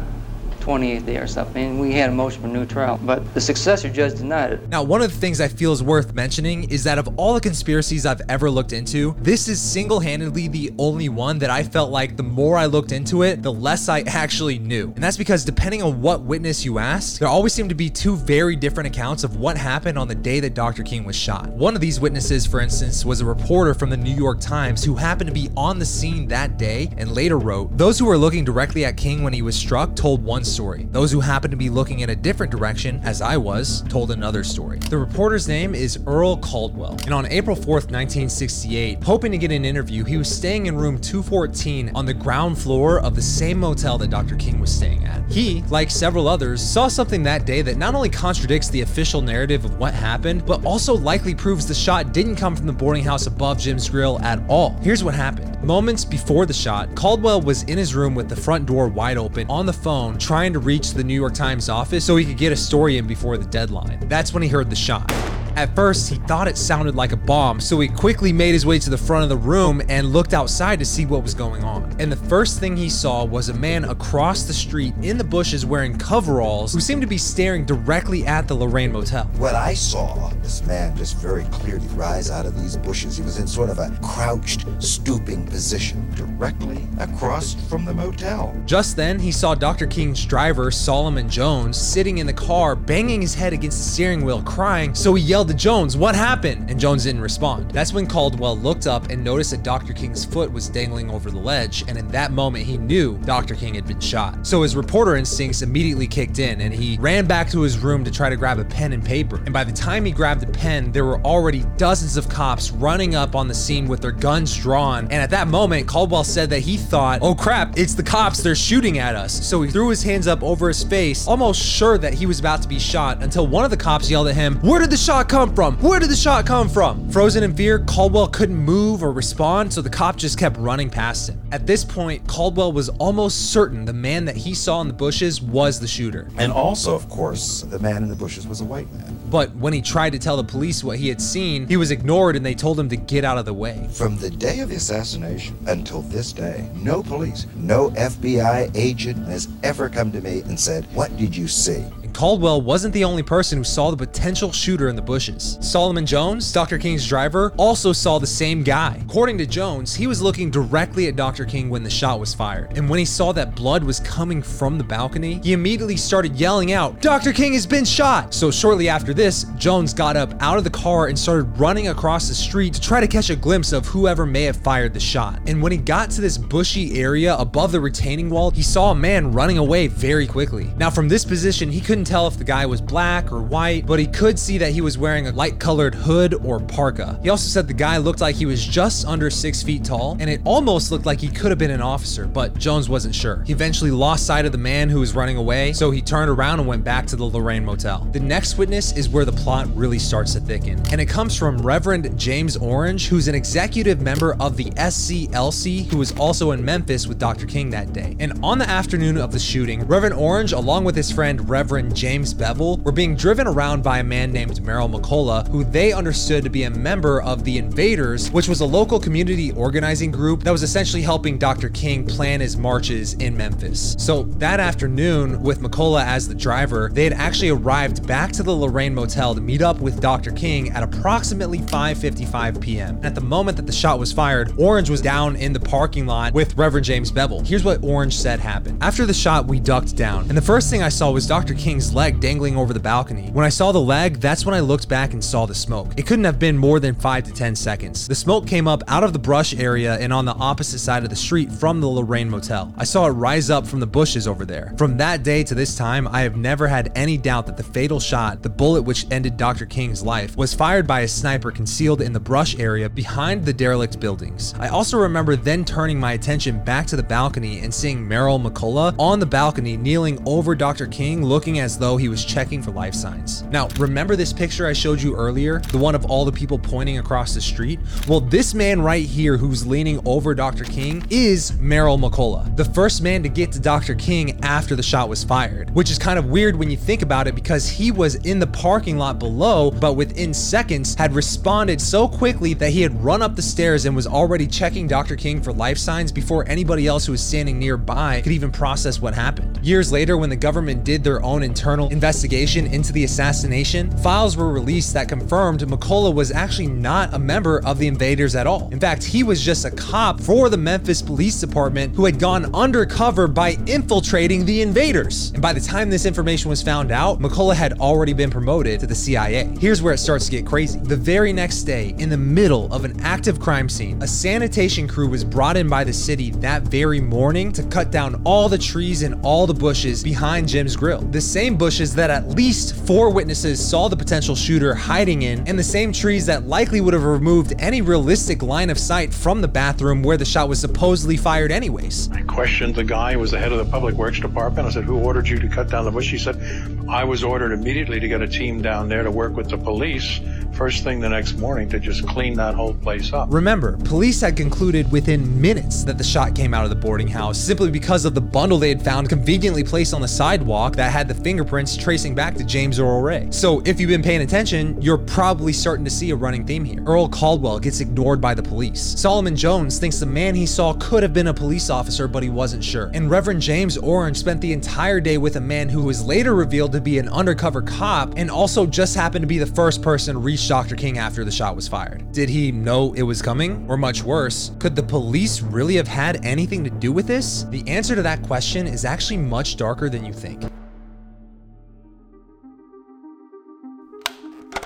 28th 0.69 1.05
day 1.07 1.17
or 1.17 1.25
something, 1.25 1.79
we 1.79 1.93
had 1.93 2.11
a 2.11 2.13
motion 2.13 2.43
for 2.43 2.47
new 2.47 2.63
trial, 2.63 2.99
but 3.03 3.33
the 3.33 3.41
successor 3.41 3.89
judge 3.89 4.15
denied 4.19 4.51
it. 4.51 4.69
Now, 4.69 4.83
one 4.83 5.01
of 5.01 5.11
the 5.11 5.17
things 5.17 5.41
I 5.41 5.47
feel 5.47 5.71
is 5.71 5.81
worth 5.81 6.13
mentioning 6.13 6.69
is 6.69 6.83
that 6.83 6.99
of 6.99 7.09
all 7.17 7.33
the 7.33 7.39
conspiracies 7.39 8.05
I've 8.05 8.21
ever 8.29 8.51
looked 8.51 8.71
into, 8.71 9.15
this 9.19 9.47
is 9.47 9.59
single-handedly 9.59 10.47
the 10.49 10.71
only 10.77 11.09
one 11.09 11.39
that 11.39 11.49
I 11.49 11.63
felt 11.63 11.89
like 11.89 12.17
the 12.17 12.23
more 12.23 12.55
I 12.55 12.67
looked 12.67 12.91
into 12.91 13.23
it, 13.23 13.41
the 13.41 13.51
less 13.51 13.89
I 13.89 14.01
actually 14.07 14.59
knew. 14.59 14.91
And 14.93 15.03
that's 15.03 15.17
because 15.17 15.43
depending 15.43 15.81
on 15.81 16.01
what 16.01 16.21
witness 16.21 16.63
you 16.63 16.77
asked, 16.77 17.19
there 17.19 17.27
always 17.27 17.51
seemed 17.51 17.69
to 17.69 17.75
be 17.75 17.89
two 17.89 18.15
very 18.15 18.55
different 18.55 18.95
accounts 18.95 19.23
of 19.23 19.37
what 19.37 19.57
happened 19.57 19.97
on 19.97 20.07
the 20.07 20.13
day 20.13 20.39
that 20.39 20.53
Dr. 20.53 20.83
King 20.83 21.03
was 21.03 21.15
shot. 21.15 21.49
One 21.49 21.73
of 21.73 21.81
these 21.81 21.99
witnesses, 21.99 22.45
for 22.45 22.61
instance, 22.61 23.03
was 23.03 23.21
a 23.21 23.25
reporter 23.25 23.73
from 23.73 23.89
the 23.89 23.97
New 23.97 24.15
York 24.15 24.39
Times 24.39 24.83
who 24.83 24.93
happened 24.93 25.29
to 25.29 25.33
be 25.33 25.49
on 25.57 25.79
the 25.79 25.85
scene 25.85 26.27
that 26.27 26.59
day 26.59 26.91
and 26.97 27.11
later 27.11 27.39
wrote, 27.39 27.75
those 27.75 27.97
who 27.97 28.05
were 28.05 28.19
looking 28.19 28.45
directly 28.45 28.85
at 28.85 28.97
King 28.97 29.23
when 29.23 29.33
he 29.33 29.41
was 29.41 29.55
struck 29.55 29.95
told 29.95 30.23
one 30.23 30.43
story. 30.43 30.58
Those 30.59 31.11
who 31.11 31.21
happened 31.21 31.51
to 31.51 31.57
be 31.57 31.69
looking 31.69 32.01
in 32.01 32.09
a 32.09 32.15
different 32.15 32.51
direction, 32.51 32.99
as 33.05 33.21
I 33.21 33.37
was, 33.37 33.81
told 33.83 34.11
another 34.11 34.43
story. 34.43 34.79
The 34.79 34.97
reporter's 34.97 35.47
name 35.47 35.73
is 35.73 35.99
Earl 36.05 36.35
Caldwell, 36.37 36.97
and 37.05 37.13
on 37.13 37.25
April 37.27 37.55
4th, 37.55 37.89
1968, 37.91 39.01
hoping 39.01 39.31
to 39.31 39.37
get 39.37 39.53
an 39.53 39.63
interview, 39.63 40.03
he 40.03 40.17
was 40.17 40.29
staying 40.29 40.65
in 40.65 40.75
room 40.75 40.99
214 40.99 41.91
on 41.95 42.05
the 42.05 42.13
ground 42.13 42.57
floor 42.57 42.99
of 42.99 43.15
the 43.15 43.21
same 43.21 43.59
motel 43.59 43.97
that 43.97 44.09
Dr. 44.09 44.35
King 44.35 44.59
was 44.59 44.69
staying 44.69 45.05
at. 45.05 45.23
He, 45.31 45.63
like 45.69 45.89
several 45.89 46.27
others, 46.27 46.61
saw 46.61 46.89
something 46.89 47.23
that 47.23 47.45
day 47.45 47.61
that 47.61 47.77
not 47.77 47.95
only 47.95 48.09
contradicts 48.09 48.69
the 48.69 48.81
official 48.81 49.21
narrative 49.21 49.63
of 49.63 49.77
what 49.79 49.93
happened, 49.93 50.45
but 50.45 50.65
also 50.65 50.93
likely 50.93 51.33
proves 51.33 51.65
the 51.65 51.73
shot 51.73 52.13
didn't 52.13 52.35
come 52.35 52.55
from 52.55 52.67
the 52.67 52.73
boarding 52.73 53.03
house 53.03 53.27
above 53.27 53.59
Jim's 53.59 53.87
Grill 53.87 54.19
at 54.21 54.41
all. 54.49 54.71
Here's 54.81 55.03
what 55.03 55.13
happened. 55.13 55.63
Moments 55.63 56.05
before 56.05 56.45
the 56.45 56.53
shot, 56.53 56.95
Caldwell 56.95 57.41
was 57.41 57.63
in 57.63 57.77
his 57.77 57.93
room 57.93 58.15
with 58.15 58.29
the 58.29 58.35
front 58.35 58.65
door 58.65 58.87
wide 58.87 59.17
open 59.17 59.45
on 59.49 59.65
the 59.65 59.73
phone 59.73 60.17
trying 60.17 60.48
to 60.53 60.59
reach 60.59 60.93
the 60.93 61.03
New 61.03 61.13
York 61.13 61.33
Times 61.33 61.69
office 61.69 62.05
so 62.05 62.15
he 62.15 62.25
could 62.25 62.37
get 62.37 62.51
a 62.51 62.55
story 62.55 62.97
in 62.97 63.07
before 63.07 63.37
the 63.37 63.45
deadline. 63.45 63.99
That's 64.07 64.33
when 64.33 64.43
he 64.43 64.49
heard 64.49 64.69
the 64.69 64.75
shot. 64.75 65.11
At 65.59 65.75
first, 65.75 66.07
he 66.07 66.15
thought 66.19 66.47
it 66.47 66.57
sounded 66.57 66.95
like 66.95 67.11
a 67.11 67.17
bomb, 67.17 67.59
so 67.59 67.77
he 67.81 67.89
quickly 67.89 68.31
made 68.31 68.53
his 68.53 68.65
way 68.65 68.79
to 68.79 68.89
the 68.89 68.97
front 68.97 69.23
of 69.23 69.29
the 69.29 69.35
room 69.35 69.81
and 69.89 70.13
looked 70.13 70.33
outside 70.33 70.79
to 70.79 70.85
see 70.85 71.05
what 71.05 71.21
was 71.21 71.33
going 71.33 71.65
on. 71.65 71.93
And 71.99 72.09
the 72.09 72.15
first 72.15 72.61
thing 72.61 72.77
he 72.77 72.87
saw 72.87 73.25
was 73.25 73.49
a 73.49 73.53
man 73.53 73.83
across 73.83 74.43
the 74.43 74.53
street 74.53 74.93
in 75.01 75.17
the 75.17 75.23
bushes 75.25 75.65
wearing 75.65 75.97
coveralls 75.97 76.73
who 76.73 76.79
seemed 76.79 77.01
to 77.01 77.07
be 77.07 77.17
staring 77.17 77.65
directly 77.65 78.25
at 78.25 78.47
the 78.47 78.53
Lorraine 78.53 78.93
Motel. 78.93 79.25
What 79.35 79.53
I 79.53 79.73
saw, 79.73 80.29
this 80.41 80.65
man 80.65 80.95
just 80.95 81.17
very 81.17 81.43
clearly 81.51 81.85
rise 81.87 82.31
out 82.31 82.45
of 82.45 82.57
these 82.57 82.77
bushes. 82.77 83.17
He 83.17 83.23
was 83.23 83.37
in 83.37 83.45
sort 83.45 83.69
of 83.69 83.79
a 83.79 83.91
crouched, 84.01 84.65
stooping 84.81 85.45
position 85.47 86.09
directly 86.15 86.87
across 86.99 87.53
from 87.67 87.83
the 87.83 87.93
motel. 87.93 88.55
Just 88.65 88.95
then, 88.95 89.19
he 89.19 89.33
saw 89.33 89.55
Dr. 89.55 89.87
King's 89.87 90.25
driver, 90.25 90.71
Solomon 90.71 91.27
Jones, 91.27 91.75
sitting 91.75 92.19
in 92.19 92.27
the 92.27 92.31
car, 92.31 92.77
banging 92.77 93.19
his 93.19 93.35
head 93.35 93.51
against 93.51 93.79
the 93.79 93.83
steering 93.83 94.23
wheel, 94.23 94.41
crying, 94.43 94.95
so 94.95 95.13
he 95.15 95.23
yelled 95.23 95.48
to 95.49 95.55
Jones, 95.55 95.97
What 95.97 96.15
happened? 96.15 96.69
And 96.69 96.79
Jones 96.79 97.05
didn't 97.05 97.21
respond. 97.21 97.71
That's 97.71 97.91
when 97.91 98.05
Caldwell 98.05 98.55
looked 98.55 98.85
up 98.85 99.09
and 99.09 99.23
noticed 99.23 99.49
that 99.51 99.63
Dr. 99.63 99.93
King's 99.93 100.23
foot 100.23 100.51
was 100.51 100.69
dangling 100.69 101.09
over 101.09 101.31
the 101.31 101.39
ledge, 101.39 101.83
and 101.87 101.97
in 101.97 102.07
that 102.09 102.31
moment, 102.31 102.65
he 102.65 102.77
knew 102.77 103.17
Dr. 103.19 103.55
King 103.55 103.73
had 103.73 103.87
been 103.87 103.99
shot. 103.99 104.45
So 104.45 104.61
his 104.61 104.75
reporter 104.75 105.15
instincts 105.15 105.63
immediately 105.63 106.07
kicked 106.07 106.37
in, 106.37 106.61
and 106.61 106.71
he 106.71 106.97
ran 106.99 107.25
back 107.25 107.49
to 107.49 107.61
his 107.61 107.79
room 107.79 108.03
to 108.03 108.11
try 108.11 108.29
to 108.29 108.35
grab 108.35 108.59
a 108.59 108.65
pen 108.65 108.93
and 108.93 109.03
paper. 109.03 109.37
And 109.37 109.51
by 109.51 109.63
the 109.63 109.71
time 109.71 110.05
he 110.05 110.11
grabbed 110.11 110.41
the 110.41 110.51
pen, 110.53 110.91
there 110.91 111.05
were 111.05 111.19
already 111.21 111.65
dozens 111.77 112.15
of 112.15 112.29
cops 112.29 112.69
running 112.69 113.15
up 113.15 113.35
on 113.35 113.47
the 113.47 113.55
scene 113.55 113.87
with 113.87 114.01
their 114.01 114.11
guns 114.11 114.55
drawn. 114.55 115.05
And 115.05 115.13
at 115.13 115.31
that 115.31 115.47
moment, 115.47 115.87
Caldwell 115.87 116.23
said 116.23 116.51
that 116.51 116.59
he 116.59 116.77
thought, 116.77 117.19
Oh 117.23 117.33
crap, 117.33 117.75
it's 117.77 117.95
the 117.95 118.03
cops, 118.03 118.43
they're 118.43 118.55
shooting 118.55 118.99
at 118.99 119.15
us. 119.15 119.47
So 119.47 119.63
he 119.63 119.71
threw 119.71 119.89
his 119.89 120.03
hands 120.03 120.27
up 120.27 120.43
over 120.43 120.67
his 120.67 120.83
face, 120.83 121.27
almost 121.27 121.59
sure 121.59 121.97
that 121.97 122.13
he 122.13 122.27
was 122.27 122.39
about 122.39 122.61
to 122.61 122.67
be 122.67 122.77
shot, 122.77 123.23
until 123.23 123.47
one 123.47 123.65
of 123.65 123.71
the 123.71 123.77
cops 123.77 124.11
yelled 124.11 124.27
at 124.27 124.35
him, 124.35 124.57
Where 124.57 124.79
did 124.79 124.91
the 124.91 124.97
shot 124.97 125.27
come 125.29 125.53
from? 125.53 125.77
Where 125.77 125.99
did 125.99 126.09
the 126.09 126.15
shot 126.15 126.47
come 126.47 126.67
from? 126.67 127.07
Frozen 127.11 127.43
in 127.43 127.55
fear, 127.55 127.79
Caldwell 127.79 128.27
couldn't 128.27 128.57
move 128.57 129.03
or 129.03 129.11
respond, 129.11 129.71
so 129.71 129.81
the 129.81 129.89
cop 129.89 130.15
just 130.17 130.39
kept 130.39 130.57
running 130.57 130.89
past 130.89 131.29
him. 131.29 131.39
At 131.51 131.67
this 131.67 131.85
point, 131.85 132.27
Caldwell 132.27 132.71
was 132.73 132.89
almost 132.89 133.53
certain 133.53 133.85
the 133.85 133.93
man 133.93 134.25
that 134.25 134.35
he 134.35 134.55
saw 134.55 134.81
in 134.81 134.87
the 134.87 134.93
bushes 134.93 135.39
was 135.39 135.79
the 135.79 135.87
shooter. 135.87 136.27
And 136.37 136.51
also, 136.51 136.95
of 136.95 137.07
course, 137.09 137.61
the 137.61 137.77
man 137.79 138.01
in 138.01 138.09
the 138.09 138.15
bushes 138.15 138.47
was 138.47 138.61
a 138.61 138.65
white 138.65 138.91
man. 138.91 139.19
But 139.29 139.55
when 139.55 139.71
he 139.71 139.81
tried 139.81 140.13
to 140.13 140.19
tell 140.19 140.35
the 140.35 140.43
police 140.43 140.83
what 140.83 140.97
he 140.97 141.07
had 141.07 141.21
seen, 141.21 141.67
he 141.67 141.77
was 141.77 141.91
ignored 141.91 142.35
and 142.35 142.43
they 142.43 142.55
told 142.55 142.79
him 142.79 142.89
to 142.89 142.97
get 142.97 143.23
out 143.23 143.37
of 143.37 143.45
the 143.45 143.53
way. 143.53 143.87
From 143.91 144.17
the 144.17 144.31
day 144.31 144.61
of 144.61 144.69
the 144.69 144.75
assassination 144.75 145.55
until 145.67 146.01
this 146.01 146.33
day, 146.33 146.67
no 146.73 147.03
police, 147.03 147.45
no 147.55 147.91
FBI 147.91 148.75
agent 148.75 149.27
has 149.27 149.47
ever 149.61 149.89
come 149.89 150.11
to 150.11 150.21
me 150.21 150.41
and 150.41 150.59
said, 150.59 150.85
What 150.95 151.15
did 151.17 151.35
you 151.35 151.47
see? 151.47 151.85
And 152.09 152.15
Caldwell 152.15 152.61
wasn't 152.61 152.95
the 152.95 153.03
only 153.03 153.21
person 153.21 153.59
who 153.59 153.63
saw 153.63 153.91
the 153.91 153.97
potential 154.07 154.51
shooter 154.51 154.89
in 154.89 154.95
the 154.95 155.01
bushes. 155.01 155.59
Solomon 155.61 156.07
Jones, 156.07 156.51
Dr. 156.51 156.79
King's 156.79 157.07
driver, 157.07 157.53
also 157.55 157.93
saw 157.93 158.17
the 158.17 158.25
same 158.25 158.63
guy. 158.63 158.99
According 159.05 159.37
to 159.37 159.45
Jones, 159.45 159.93
he 159.93 160.07
was 160.07 160.19
looking 160.19 160.49
directly 160.49 161.05
at 161.05 161.15
Dr. 161.15 161.45
King 161.45 161.69
when 161.69 161.83
the 161.83 161.89
shot 161.91 162.19
was 162.19 162.33
fired. 162.33 162.75
And 162.75 162.89
when 162.89 162.97
he 162.97 163.05
saw 163.05 163.31
that 163.33 163.53
blood 163.55 163.83
was 163.83 163.99
coming 163.99 164.41
from 164.41 164.79
the 164.79 164.83
balcony, 164.83 165.39
he 165.43 165.53
immediately 165.53 165.97
started 165.97 166.35
yelling 166.35 166.71
out, 166.71 166.99
Dr. 166.99 167.31
King 167.31 167.53
has 167.53 167.67
been 167.67 167.85
shot! 167.85 168.33
So 168.33 168.49
shortly 168.49 168.89
after 168.89 169.13
this, 169.13 169.43
Jones 169.55 169.93
got 169.93 170.17
up 170.17 170.33
out 170.41 170.57
of 170.57 170.63
the 170.63 170.71
car 170.71 171.09
and 171.09 171.19
started 171.19 171.43
running 171.59 171.89
across 171.89 172.27
the 172.27 172.33
street 172.33 172.73
to 172.73 172.81
try 172.81 172.99
to 172.99 173.07
catch 173.07 173.29
a 173.29 173.35
glimpse 173.35 173.71
of 173.71 173.85
whoever 173.85 174.25
may 174.25 174.45
have 174.45 174.57
fired 174.57 174.95
the 174.95 174.99
shot. 174.99 175.39
And 175.45 175.61
when 175.61 175.71
he 175.71 175.77
got 175.77 176.09
to 176.09 176.21
this 176.21 176.39
bushy 176.39 176.99
area 176.99 177.35
above 177.35 177.71
the 177.71 177.79
retaining 177.79 178.31
wall, 178.31 178.49
he 178.49 178.63
saw 178.63 178.89
a 178.89 178.95
man 178.95 179.31
running 179.31 179.59
away 179.59 179.85
very 179.85 180.25
quickly. 180.25 180.73
Now 180.75 180.89
from 180.89 181.07
this 181.07 181.23
position, 181.23 181.69
he 181.69 181.79
couldn't 181.79 181.99
tell 182.09 182.27
if 182.27 182.37
the 182.37 182.43
guy 182.43 182.65
was 182.65 182.81
black 182.81 183.31
or 183.31 183.41
white, 183.41 183.85
but 183.85 183.99
he 183.99 184.07
could 184.07 184.39
see 184.39 184.57
that 184.57 184.71
he 184.71 184.81
was 184.81 184.97
wearing 184.97 185.27
a 185.27 185.31
light 185.31 185.59
colored 185.59 185.93
hood 185.93 186.33
or 186.43 186.59
parka. 186.59 187.19
He 187.21 187.29
also 187.29 187.47
said 187.47 187.67
the 187.67 187.73
guy 187.73 187.97
looked 187.97 188.19
like 188.19 188.35
he 188.35 188.47
was 188.47 188.65
just 188.65 189.05
under 189.05 189.29
six 189.29 189.61
feet 189.61 189.85
tall, 189.85 190.17
and 190.19 190.29
it 190.29 190.41
almost 190.43 190.91
looked 190.91 191.05
like 191.05 191.21
he 191.21 191.27
could 191.27 191.51
have 191.51 191.59
been 191.59 191.71
an 191.71 191.81
officer, 191.81 192.25
but 192.25 192.57
Jones 192.57 192.89
wasn't 192.89 193.13
sure. 193.13 193.43
He 193.45 193.53
eventually 193.53 193.91
lost 193.91 194.25
sight 194.25 194.45
of 194.45 194.51
the 194.51 194.57
man 194.57 194.89
who 194.89 194.99
was 194.99 195.13
running 195.13 195.37
away, 195.37 195.71
so 195.73 195.91
he 195.91 196.01
turned 196.01 196.31
around 196.31 196.59
and 196.59 196.67
went 196.67 196.83
back 196.83 197.05
to 197.07 197.15
the 197.15 197.25
Lorraine 197.25 197.63
Motel. 197.63 198.07
The 198.11 198.19
next 198.19 198.57
witness 198.57 198.97
is 198.97 199.07
where 199.07 199.25
the 199.25 199.31
plot 199.31 199.67
really 199.75 199.99
starts 199.99 200.33
to 200.33 200.39
thicken, 200.39 200.81
and 200.91 200.99
it 200.99 201.05
comes 201.05 201.37
from 201.37 201.59
Reverend 201.59 202.17
James 202.17 202.57
Orange, 202.57 203.07
who's 203.07 203.27
an 203.27 203.35
executive 203.35 204.01
member 204.01 204.35
of 204.39 204.57
the 204.57 204.65
SCLC, 204.71 205.85
who 205.91 205.97
was 205.97 206.11
also 206.17 206.51
in 206.51 206.65
Memphis 206.65 207.05
with 207.05 207.19
Dr. 207.19 207.45
King 207.45 207.69
that 207.69 207.93
day. 207.93 208.15
And 208.19 208.33
on 208.43 208.57
the 208.57 208.67
afternoon 208.67 209.17
of 209.17 209.31
the 209.31 209.39
shooting, 209.39 209.85
Reverend 209.85 210.15
Orange, 210.15 210.53
along 210.53 210.85
with 210.85 210.95
his 210.95 211.11
friend 211.11 211.47
Reverend 211.47 211.88
James 211.93 212.33
Bevel, 212.33 212.77
were 212.77 212.91
being 212.91 213.15
driven 213.15 213.47
around 213.47 213.83
by 213.83 213.99
a 213.99 214.03
man 214.03 214.31
named 214.31 214.61
Marrell 214.63 214.89
McCollough, 214.89 215.47
who 215.49 215.63
they 215.63 215.91
understood 215.91 216.43
to 216.43 216.49
be 216.49 216.63
a 216.63 216.69
member 216.69 217.21
of 217.21 217.43
the 217.43 217.57
Invaders, 217.57 218.31
which 218.31 218.47
was 218.47 218.61
a 218.61 218.65
local 218.65 218.99
community 218.99 219.51
organizing 219.51 220.11
group 220.11 220.43
that 220.43 220.51
was 220.51 220.63
essentially 220.63 221.01
helping 221.01 221.37
Dr. 221.37 221.69
King 221.69 222.05
plan 222.05 222.41
his 222.41 222.57
marches 222.57 223.13
in 223.15 223.35
Memphis. 223.35 223.95
So 223.99 224.23
that 224.23 224.59
afternoon, 224.59 225.41
with 225.41 225.61
McCollough 225.61 226.05
as 226.05 226.27
the 226.27 226.35
driver, 226.35 226.89
they 226.93 227.03
had 227.03 227.13
actually 227.13 227.49
arrived 227.49 228.07
back 228.07 228.31
to 228.33 228.43
the 228.43 228.55
Lorraine 228.55 228.93
Motel 228.93 229.35
to 229.35 229.41
meet 229.41 229.61
up 229.61 229.79
with 229.79 230.01
Dr. 230.01 230.31
King 230.31 230.69
at 230.71 230.83
approximately 230.83 231.59
5:55 231.59 232.61
p.m. 232.61 232.99
At 233.03 233.15
the 233.15 233.21
moment 233.21 233.57
that 233.57 233.65
the 233.65 233.73
shot 233.73 233.99
was 233.99 234.11
fired, 234.11 234.53
Orange 234.57 234.89
was 234.89 235.01
down 235.01 235.35
in 235.35 235.53
the 235.53 235.59
parking 235.59 236.05
lot 236.05 236.33
with 236.33 236.57
Reverend 236.57 236.85
James 236.85 237.11
Bevel. 237.11 237.41
Here's 237.41 237.63
what 237.63 237.83
Orange 237.83 238.15
said 238.15 238.39
happened. 238.39 238.81
After 238.81 239.05
the 239.05 239.13
shot, 239.13 239.47
we 239.47 239.59
ducked 239.59 239.95
down, 239.95 240.27
and 240.29 240.37
the 240.37 240.41
first 240.41 240.69
thing 240.69 240.83
I 240.83 240.89
saw 240.89 241.11
was 241.11 241.27
Dr. 241.27 241.53
Leg 241.93 242.19
dangling 242.19 242.57
over 242.57 242.73
the 242.73 242.79
balcony. 242.79 243.29
When 243.31 243.45
I 243.45 243.49
saw 243.49 243.71
the 243.71 243.79
leg, 243.79 244.19
that's 244.19 244.45
when 244.45 244.53
I 244.53 244.59
looked 244.59 244.89
back 244.89 245.13
and 245.13 245.23
saw 245.23 245.45
the 245.45 245.55
smoke. 245.55 245.93
It 245.97 246.05
couldn't 246.05 246.25
have 246.25 246.39
been 246.39 246.57
more 246.57 246.79
than 246.79 246.95
5 246.95 247.23
to 247.23 247.31
10 247.31 247.55
seconds. 247.55 248.07
The 248.07 248.15
smoke 248.15 248.45
came 248.45 248.67
up 248.67 248.83
out 248.87 249.03
of 249.03 249.13
the 249.13 249.19
brush 249.19 249.55
area 249.55 249.97
and 249.97 250.11
on 250.11 250.25
the 250.25 250.33
opposite 250.33 250.79
side 250.79 251.03
of 251.03 251.09
the 251.09 251.15
street 251.15 251.51
from 251.51 251.81
the 251.81 251.87
Lorraine 251.87 252.29
Motel. 252.29 252.73
I 252.77 252.83
saw 252.83 253.05
it 253.07 253.11
rise 253.11 253.49
up 253.49 253.65
from 253.65 253.79
the 253.79 253.87
bushes 253.87 254.27
over 254.27 254.45
there. 254.45 254.73
From 254.77 254.97
that 254.97 255.23
day 255.23 255.43
to 255.43 255.55
this 255.55 255.75
time, 255.75 256.07
I 256.07 256.21
have 256.21 256.35
never 256.35 256.67
had 256.67 256.91
any 256.95 257.17
doubt 257.17 257.45
that 257.47 257.57
the 257.57 257.63
fatal 257.63 257.99
shot, 257.99 258.43
the 258.43 258.49
bullet 258.49 258.81
which 258.81 259.05
ended 259.11 259.37
Dr. 259.37 259.65
King's 259.65 260.03
life, 260.03 260.35
was 260.35 260.53
fired 260.53 260.85
by 260.85 261.01
a 261.01 261.07
sniper 261.07 261.51
concealed 261.51 262.01
in 262.01 262.13
the 262.13 262.19
brush 262.19 262.57
area 262.59 262.89
behind 262.89 263.45
the 263.45 263.53
derelict 263.53 263.99
buildings. 263.99 264.53
I 264.59 264.67
also 264.69 264.97
remember 264.97 265.35
then 265.35 265.65
turning 265.65 265.99
my 265.99 266.13
attention 266.13 266.63
back 266.63 266.87
to 266.87 266.95
the 266.95 267.03
balcony 267.03 267.59
and 267.59 267.73
seeing 267.73 268.05
Marrell 268.05 268.39
McCollough 268.39 268.95
on 268.97 269.19
the 269.19 269.25
balcony 269.25 269.77
kneeling 269.77 270.21
over 270.25 270.55
Dr. 270.55 270.87
King 270.87 271.23
looking 271.23 271.59
as 271.59 271.68
though 271.77 271.97
he 271.97 272.09
was 272.09 272.23
checking 272.25 272.61
for 272.61 272.71
life 272.71 272.93
signs. 272.93 273.43
Now, 273.43 273.67
remember 273.77 274.15
this 274.15 274.33
picture 274.33 274.67
I 274.67 274.73
showed 274.73 275.01
you 275.01 275.15
earlier? 275.15 275.59
The 275.59 275.77
one 275.77 275.95
of 275.95 276.05
all 276.05 276.25
the 276.25 276.31
people 276.31 276.57
pointing 276.57 276.97
across 276.97 277.33
the 277.33 277.41
street? 277.41 277.79
Well, 278.07 278.21
this 278.21 278.53
man 278.53 278.81
right 278.81 279.05
here 279.05 279.37
who's 279.37 279.65
leaning 279.65 280.01
over 280.05 280.33
Dr. 280.33 280.63
King 280.63 281.05
is 281.09 281.51
Marrell 281.53 281.97
McCollough, 281.97 282.55
the 282.55 282.65
first 282.65 283.01
man 283.01 283.23
to 283.23 283.29
get 283.29 283.51
to 283.53 283.59
Dr. 283.59 283.95
King 283.95 284.39
after 284.43 284.75
the 284.75 284.83
shot 284.83 285.09
was 285.09 285.23
fired, 285.23 285.69
which 285.71 285.91
is 285.91 285.97
kind 285.97 286.17
of 286.17 286.25
weird 286.25 286.55
when 286.55 286.69
you 286.69 286.77
think 286.77 287.01
about 287.01 287.27
it 287.27 287.35
because 287.35 287.69
he 287.69 287.91
was 287.91 288.15
in 288.15 288.39
the 288.39 288.47
parking 288.47 288.97
lot 288.97 289.19
below, 289.19 289.71
but 289.71 289.93
within 289.93 290.33
seconds 290.33 290.95
had 290.95 291.13
responded 291.13 291.79
so 291.81 292.07
quickly 292.07 292.53
that 292.53 292.71
he 292.71 292.81
had 292.81 293.03
run 293.03 293.21
up 293.21 293.35
the 293.35 293.41
stairs 293.41 293.85
and 293.85 293.95
was 293.95 294.07
already 294.07 294.47
checking 294.47 294.87
Dr. 294.87 295.15
King 295.15 295.41
for 295.41 295.53
life 295.53 295.77
signs 295.77 296.11
before 296.11 296.47
anybody 296.47 296.87
else 296.87 297.05
who 297.05 297.11
was 297.11 297.21
standing 297.21 297.59
nearby 297.59 298.21
could 298.21 298.31
even 298.31 298.51
process 298.51 299.01
what 299.01 299.13
happened. 299.13 299.59
Years 299.63 299.91
later, 299.91 300.17
when 300.17 300.29
the 300.29 300.35
government 300.35 300.83
did 300.83 301.03
their 301.03 301.23
own 301.23 301.43
internal 301.59 301.89
investigation 301.89 302.65
into 302.67 302.93
the 302.93 303.03
assassination, 303.03 303.91
files 303.97 304.37
were 304.37 304.49
released 304.49 304.93
that 304.93 305.09
confirmed 305.09 305.59
McCollough 305.59 306.13
was 306.13 306.31
actually 306.31 306.67
not 306.67 307.13
a 307.13 307.19
member 307.19 307.61
of 307.65 307.77
the 307.77 307.85
invaders 307.85 308.33
at 308.33 308.47
all. 308.47 308.69
In 308.71 308.79
fact, 308.79 309.03
he 309.03 309.23
was 309.23 309.43
just 309.43 309.65
a 309.65 309.71
cop 309.71 310.21
for 310.21 310.49
the 310.49 310.55
Memphis 310.55 311.01
Police 311.01 311.41
Department 311.41 311.93
who 311.97 312.05
had 312.05 312.17
gone 312.17 312.55
undercover 312.55 313.27
by 313.27 313.57
infiltrating 313.67 314.45
the 314.45 314.61
invaders. 314.61 315.31
And 315.31 315.41
by 315.41 315.51
the 315.51 315.59
time 315.59 315.89
this 315.89 316.05
information 316.05 316.49
was 316.49 316.63
found 316.63 316.93
out, 316.93 317.19
McCollough 317.19 317.55
had 317.55 317.73
already 317.81 318.13
been 318.13 318.31
promoted 318.31 318.79
to 318.79 318.87
the 318.87 318.95
CIA. 318.95 319.53
Here's 319.59 319.81
where 319.81 319.93
it 319.93 319.97
starts 319.97 320.23
to 320.27 320.31
get 320.31 320.45
crazy. 320.45 320.79
The 320.79 320.95
very 320.95 321.33
next 321.33 321.63
day, 321.63 321.93
in 321.97 322.07
the 322.07 322.15
middle 322.15 322.73
of 322.73 322.85
an 322.85 322.97
active 323.01 323.37
crime 323.37 323.67
scene, 323.67 324.01
a 324.01 324.07
sanitation 324.07 324.87
crew 324.87 325.09
was 325.09 325.25
brought 325.25 325.57
in 325.57 325.67
by 325.67 325.83
the 325.83 325.91
city 325.91 326.31
that 326.39 326.61
very 326.61 327.01
morning 327.01 327.51
to 327.51 327.63
cut 327.63 327.91
down 327.91 328.21
all 328.23 328.47
the 328.47 328.57
trees 328.57 329.03
and 329.03 329.19
all 329.25 329.45
the 329.45 329.53
bushes 329.53 330.01
behind 330.01 330.47
Jim's 330.47 330.77
grill. 330.77 331.01
The 331.01 331.19
same 331.19 331.48
bushes 331.57 331.95
that 331.95 332.09
at 332.09 332.29
least 332.29 332.75
four 332.75 333.09
witnesses 333.11 333.65
saw 333.65 333.87
the 333.87 333.95
potential 333.95 334.35
shooter 334.35 334.73
hiding 334.73 335.23
in, 335.23 335.47
and 335.47 335.57
the 335.57 335.63
same 335.63 335.91
trees 335.91 336.25
that 336.25 336.47
likely 336.47 336.81
would 336.81 336.93
have 336.93 337.03
removed 337.03 337.53
any 337.59 337.81
realistic 337.81 338.41
line 338.41 338.69
of 338.69 338.77
sight 338.77 339.13
from 339.13 339.41
the 339.41 339.47
bathroom 339.47 340.03
where 340.03 340.17
the 340.17 340.25
shot 340.25 340.49
was 340.49 340.59
supposedly 340.59 341.17
fired 341.17 341.51
anyways. 341.51 342.11
I 342.11 342.21
questioned 342.23 342.75
the 342.75 342.83
guy 342.83 343.13
who 343.13 343.19
was 343.19 343.31
the 343.31 343.39
head 343.39 343.51
of 343.51 343.57
the 343.57 343.71
Public 343.71 343.95
Works 343.95 344.19
Department. 344.19 344.67
I 344.67 344.71
said, 344.71 344.83
Who 344.83 344.97
ordered 344.97 345.27
you 345.27 345.39
to 345.39 345.47
cut 345.47 345.69
down 345.69 345.85
the 345.85 345.91
bush? 345.91 346.09
He 346.09 346.17
said, 346.17 346.41
I 346.89 347.03
was 347.03 347.23
ordered 347.23 347.51
immediately 347.51 347.99
to 347.99 348.07
get 348.07 348.21
a 348.21 348.27
team 348.27 348.61
down 348.61 348.89
there 348.89 349.03
to 349.03 349.11
work 349.11 349.35
with 349.35 349.49
the 349.49 349.57
police 349.57 350.19
first 350.53 350.83
thing 350.83 350.99
the 350.99 351.07
next 351.07 351.37
morning 351.37 351.69
to 351.69 351.79
just 351.79 352.05
clean 352.05 352.33
that 352.33 352.53
whole 352.53 352.73
place 352.73 353.13
up. 353.13 353.31
Remember, 353.31 353.77
police 353.77 354.19
had 354.19 354.35
concluded 354.35 354.91
within 354.91 355.39
minutes 355.39 355.83
that 355.85 355.97
the 355.97 356.03
shot 356.03 356.35
came 356.35 356.53
out 356.53 356.65
of 356.65 356.69
the 356.69 356.75
boarding 356.75 357.07
house 357.07 357.37
simply 357.37 357.71
because 357.71 358.03
of 358.03 358.13
the 358.13 358.21
bundle 358.21 358.57
they 358.57 358.69
had 358.69 358.81
found 358.81 359.07
conveniently 359.07 359.63
placed 359.63 359.93
on 359.93 360.01
the 360.01 360.07
sidewalk 360.07 360.75
that 360.75 360.91
had 360.91 361.07
the 361.07 361.13
fingerprints 361.39 361.77
tracing 361.77 362.13
back 362.13 362.35
to 362.35 362.43
James 362.43 362.81
Earl 362.81 363.01
Ray. 363.01 363.29
So 363.31 363.61
if 363.63 363.79
you've 363.79 363.89
been 363.89 364.03
paying 364.03 364.23
attention, 364.23 364.79
you're 364.81 364.97
probably 364.97 365.53
starting 365.53 365.85
to 365.85 365.91
see 365.91 366.11
a 366.11 366.15
running 366.15 366.45
theme 366.45 366.65
here. 366.65 366.83
Earl 366.85 367.07
Caldwell 367.07 367.59
gets 367.59 367.79
ignored 367.79 368.19
by 368.19 368.33
the 368.33 368.43
police. 368.43 368.81
Solomon 368.81 369.37
Jones 369.37 369.79
thinks 369.79 369.99
the 369.99 370.05
man 370.05 370.35
he 370.35 370.45
saw 370.45 370.73
could 370.73 371.01
have 371.01 371.13
been 371.13 371.27
a 371.27 371.33
police 371.33 371.69
officer, 371.69 372.09
but 372.09 372.23
he 372.23 372.29
wasn't 372.29 372.61
sure. 372.61 372.91
And 372.93 373.09
Reverend 373.09 373.41
James 373.41 373.77
Orange 373.77 374.17
spent 374.17 374.41
the 374.41 374.51
entire 374.51 374.99
day 374.99 375.17
with 375.17 375.37
a 375.37 375.39
man 375.39 375.69
who 375.69 375.83
was 375.83 376.03
later 376.03 376.35
revealed 376.35 376.73
to 376.73 376.81
be 376.81 376.99
an 376.99 377.07
undercover 377.07 377.61
cop 377.61 378.15
and 378.17 378.29
also 378.29 378.65
just 378.65 378.95
happened 378.95 379.23
to 379.23 379.27
be 379.27 379.37
the 379.37 379.45
first 379.45 379.81
person 379.81 380.15
to 380.15 380.19
reach 380.19 380.45
Dr. 380.49 380.75
King 380.75 380.97
after 380.97 381.23
the 381.23 381.31
shot 381.31 381.55
was 381.55 381.69
fired. 381.69 382.11
Did 382.11 382.27
he 382.27 382.51
know 382.51 382.91
it 382.95 383.03
was 383.03 383.21
coming? 383.21 383.65
Or 383.69 383.77
much 383.77 384.03
worse, 384.03 384.51
could 384.59 384.75
the 384.75 384.83
police 384.83 385.41
really 385.41 385.75
have 385.75 385.87
had 385.87 386.25
anything 386.25 386.65
to 386.65 386.69
do 386.69 386.91
with 386.91 387.07
this? 387.07 387.43
The 387.43 387.65
answer 387.69 387.95
to 387.95 388.01
that 388.01 388.23
question 388.23 388.67
is 388.67 388.83
actually 388.83 389.17
much 389.17 389.55
darker 389.55 389.87
than 389.87 390.03
you 390.03 390.11
think. 390.11 390.43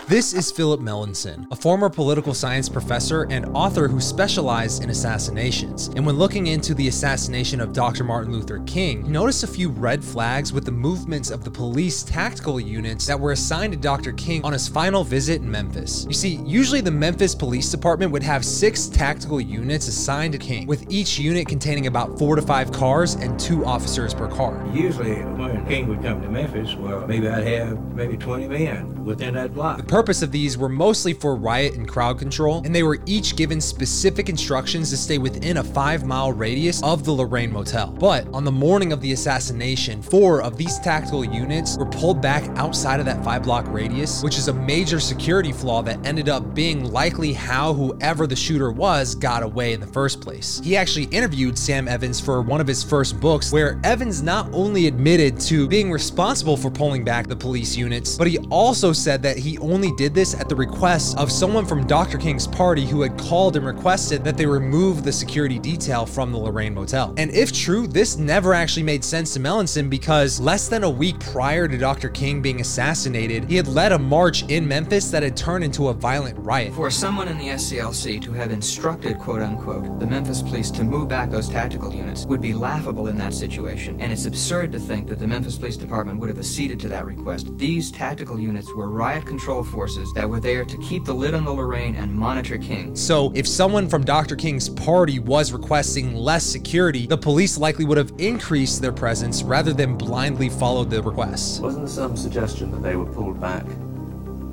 This 0.09 0.33
is 0.33 0.51
Philip 0.51 0.81
Melanson, 0.81 1.47
a 1.49 1.55
former 1.55 1.89
political 1.89 2.33
science 2.33 2.67
professor 2.67 3.25
and 3.29 3.45
author 3.55 3.87
who 3.87 4.01
specialized 4.01 4.83
in 4.83 4.89
assassinations. 4.89 5.87
And 5.95 6.05
when 6.05 6.17
looking 6.17 6.47
into 6.47 6.73
the 6.73 6.89
assassination 6.89 7.61
of 7.61 7.71
Dr. 7.71 8.03
Martin 8.03 8.33
Luther 8.33 8.59
King, 8.65 9.05
he 9.05 9.09
noticed 9.09 9.45
a 9.45 9.47
few 9.47 9.69
red 9.69 10.03
flags 10.03 10.51
with 10.51 10.65
the 10.65 10.71
movements 10.73 11.31
of 11.31 11.45
the 11.45 11.49
police 11.49 12.03
tactical 12.03 12.59
units 12.59 13.07
that 13.07 13.17
were 13.17 13.31
assigned 13.31 13.71
to 13.71 13.79
Dr. 13.79 14.11
King 14.11 14.43
on 14.43 14.51
his 14.51 14.67
final 14.67 15.05
visit 15.05 15.41
in 15.41 15.49
Memphis. 15.49 16.05
You 16.05 16.13
see, 16.13 16.41
usually 16.45 16.81
the 16.81 16.91
Memphis 16.91 17.33
Police 17.33 17.71
Department 17.71 18.11
would 18.11 18.23
have 18.23 18.43
six 18.43 18.87
tactical 18.87 19.39
units 19.39 19.87
assigned 19.87 20.33
to 20.33 20.37
King, 20.37 20.67
with 20.67 20.85
each 20.91 21.17
unit 21.17 21.47
containing 21.47 21.87
about 21.87 22.19
four 22.19 22.35
to 22.35 22.41
five 22.41 22.73
cars 22.73 23.13
and 23.13 23.39
two 23.39 23.65
officers 23.65 24.13
per 24.13 24.27
car. 24.27 24.61
Usually, 24.73 25.21
when 25.23 25.65
King 25.65 25.87
would 25.87 26.01
come 26.01 26.21
to 26.21 26.29
Memphis, 26.29 26.75
well, 26.75 27.07
maybe 27.07 27.29
I'd 27.29 27.47
have 27.47 27.81
maybe 27.93 28.17
20 28.17 28.49
men 28.49 29.05
within 29.05 29.33
that 29.35 29.53
block. 29.53 29.87
Purpose 29.93 30.23
of 30.23 30.31
these 30.31 30.57
were 30.57 30.69
mostly 30.69 31.13
for 31.13 31.35
riot 31.35 31.75
and 31.75 31.87
crowd 31.87 32.17
control, 32.17 32.63
and 32.65 32.73
they 32.73 32.81
were 32.81 32.97
each 33.05 33.35
given 33.35 33.61
specific 33.61 34.27
instructions 34.27 34.89
to 34.89 34.97
stay 34.97 35.19
within 35.19 35.57
a 35.57 35.63
five 35.63 36.03
mile 36.03 36.33
radius 36.33 36.81
of 36.81 37.05
the 37.05 37.11
Lorraine 37.11 37.53
Motel. 37.53 37.91
But 37.91 38.27
on 38.33 38.43
the 38.43 38.51
morning 38.51 38.91
of 38.91 39.01
the 39.01 39.11
assassination, 39.11 40.01
four 40.01 40.41
of 40.41 40.57
these 40.57 40.79
tactical 40.79 41.23
units 41.23 41.77
were 41.77 41.85
pulled 41.85 42.23
back 42.23 42.43
outside 42.57 42.99
of 42.99 43.05
that 43.05 43.23
five 43.23 43.43
block 43.43 43.67
radius, 43.67 44.23
which 44.23 44.39
is 44.39 44.47
a 44.47 44.53
major 44.53 44.99
security 44.99 45.51
flaw 45.51 45.83
that 45.83 46.03
ended 46.07 46.27
up 46.27 46.55
being 46.55 46.91
likely 46.91 47.31
how 47.31 47.71
whoever 47.71 48.25
the 48.25 48.35
shooter 48.35 48.71
was 48.71 49.13
got 49.13 49.43
away 49.43 49.73
in 49.73 49.79
the 49.79 49.85
first 49.85 50.21
place. 50.21 50.59
He 50.63 50.75
actually 50.75 51.05
interviewed 51.05 51.55
Sam 51.55 51.87
Evans 51.87 52.19
for 52.19 52.41
one 52.41 52.59
of 52.59 52.65
his 52.65 52.83
first 52.83 53.19
books, 53.19 53.51
where 53.51 53.79
Evans 53.83 54.23
not 54.23 54.49
only 54.53 54.87
admitted 54.87 55.39
to 55.41 55.67
being 55.67 55.91
responsible 55.91 56.57
for 56.57 56.71
pulling 56.71 57.03
back 57.03 57.27
the 57.27 57.35
police 57.35 57.77
units, 57.77 58.17
but 58.17 58.25
he 58.25 58.39
also 58.49 58.91
said 58.91 59.21
that 59.21 59.37
he 59.37 59.59
only 59.59 59.82
did 59.91 60.13
this 60.13 60.33
at 60.33 60.49
the 60.49 60.55
request 60.55 61.17
of 61.17 61.31
someone 61.31 61.65
from 61.65 61.85
Dr. 61.85 62.17
King's 62.17 62.47
party 62.47 62.85
who 62.85 63.01
had 63.01 63.17
called 63.17 63.55
and 63.55 63.65
requested 63.65 64.23
that 64.23 64.37
they 64.37 64.45
remove 64.45 65.03
the 65.03 65.11
security 65.11 65.59
detail 65.59 66.05
from 66.05 66.31
the 66.31 66.37
Lorraine 66.37 66.73
Motel. 66.73 67.13
And 67.17 67.31
if 67.31 67.51
true, 67.51 67.87
this 67.87 68.17
never 68.17 68.53
actually 68.53 68.83
made 68.83 69.03
sense 69.03 69.33
to 69.33 69.39
Melanson 69.39 69.89
because 69.89 70.39
less 70.39 70.67
than 70.67 70.83
a 70.83 70.89
week 70.89 71.19
prior 71.19 71.67
to 71.67 71.77
Dr. 71.77 72.09
King 72.09 72.41
being 72.41 72.61
assassinated, 72.61 73.49
he 73.49 73.55
had 73.55 73.67
led 73.67 73.91
a 73.91 73.99
march 73.99 74.43
in 74.49 74.67
Memphis 74.67 75.11
that 75.11 75.23
had 75.23 75.35
turned 75.35 75.63
into 75.63 75.89
a 75.89 75.93
violent 75.93 76.37
riot. 76.39 76.73
For 76.73 76.89
someone 76.89 77.27
in 77.27 77.37
the 77.37 77.49
SCLC 77.49 78.21
to 78.21 78.31
have 78.33 78.51
instructed, 78.51 79.19
quote 79.19 79.41
unquote, 79.41 79.99
the 79.99 80.07
Memphis 80.07 80.41
police 80.41 80.71
to 80.71 80.83
move 80.83 81.07
back 81.07 81.29
those 81.29 81.49
tactical 81.49 81.93
units 81.93 82.25
would 82.25 82.41
be 82.41 82.53
laughable 82.53 83.07
in 83.07 83.17
that 83.17 83.33
situation, 83.33 83.99
and 83.99 84.11
it's 84.11 84.25
absurd 84.25 84.71
to 84.71 84.79
think 84.79 85.07
that 85.07 85.19
the 85.19 85.27
Memphis 85.27 85.57
Police 85.57 85.77
Department 85.77 86.19
would 86.19 86.29
have 86.29 86.39
acceded 86.39 86.79
to 86.81 86.87
that 86.89 87.05
request. 87.05 87.57
These 87.57 87.91
tactical 87.91 88.39
units 88.39 88.73
were 88.73 88.89
riot 88.89 89.25
control 89.25 89.63
forces 89.73 90.13
that 90.13 90.29
were 90.29 90.39
there 90.39 90.63
to 90.63 90.77
keep 90.77 91.03
the 91.03 91.13
lid 91.13 91.33
on 91.33 91.43
the 91.43 91.51
Lorraine 91.51 91.95
and 91.95 92.13
monitor 92.13 92.57
King. 92.57 92.95
So, 92.95 93.31
if 93.35 93.47
someone 93.47 93.89
from 93.89 94.05
Dr. 94.05 94.35
King's 94.35 94.69
party 94.69 95.19
was 95.19 95.51
requesting 95.51 96.15
less 96.15 96.45
security, 96.45 97.07
the 97.07 97.17
police 97.17 97.57
likely 97.57 97.83
would 97.83 97.97
have 97.97 98.13
increased 98.19 98.81
their 98.81 98.91
presence 98.91 99.43
rather 99.43 99.73
than 99.73 99.97
blindly 99.97 100.49
followed 100.49 100.89
the 100.89 101.01
request. 101.01 101.61
Wasn't 101.61 101.85
there 101.85 101.93
some 101.93 102.15
suggestion 102.15 102.71
that 102.71 102.83
they 102.83 102.95
were 102.95 103.07
pulled 103.07 103.41
back 103.41 103.65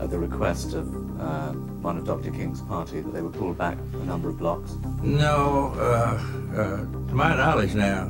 at 0.00 0.10
the 0.10 0.18
request 0.18 0.72
of 0.72 0.88
uh, 1.20 1.52
one 1.82 1.98
of 1.98 2.06
Dr. 2.06 2.30
King's 2.30 2.62
party, 2.62 3.00
that 3.00 3.12
they 3.12 3.20
were 3.20 3.30
pulled 3.30 3.58
back 3.58 3.76
a 3.92 4.04
number 4.04 4.30
of 4.30 4.38
blocks? 4.38 4.72
No, 5.02 5.74
uh, 5.76 6.58
uh, 6.58 6.76
to 7.08 7.14
my 7.14 7.34
knowledge 7.36 7.74
now, 7.74 8.04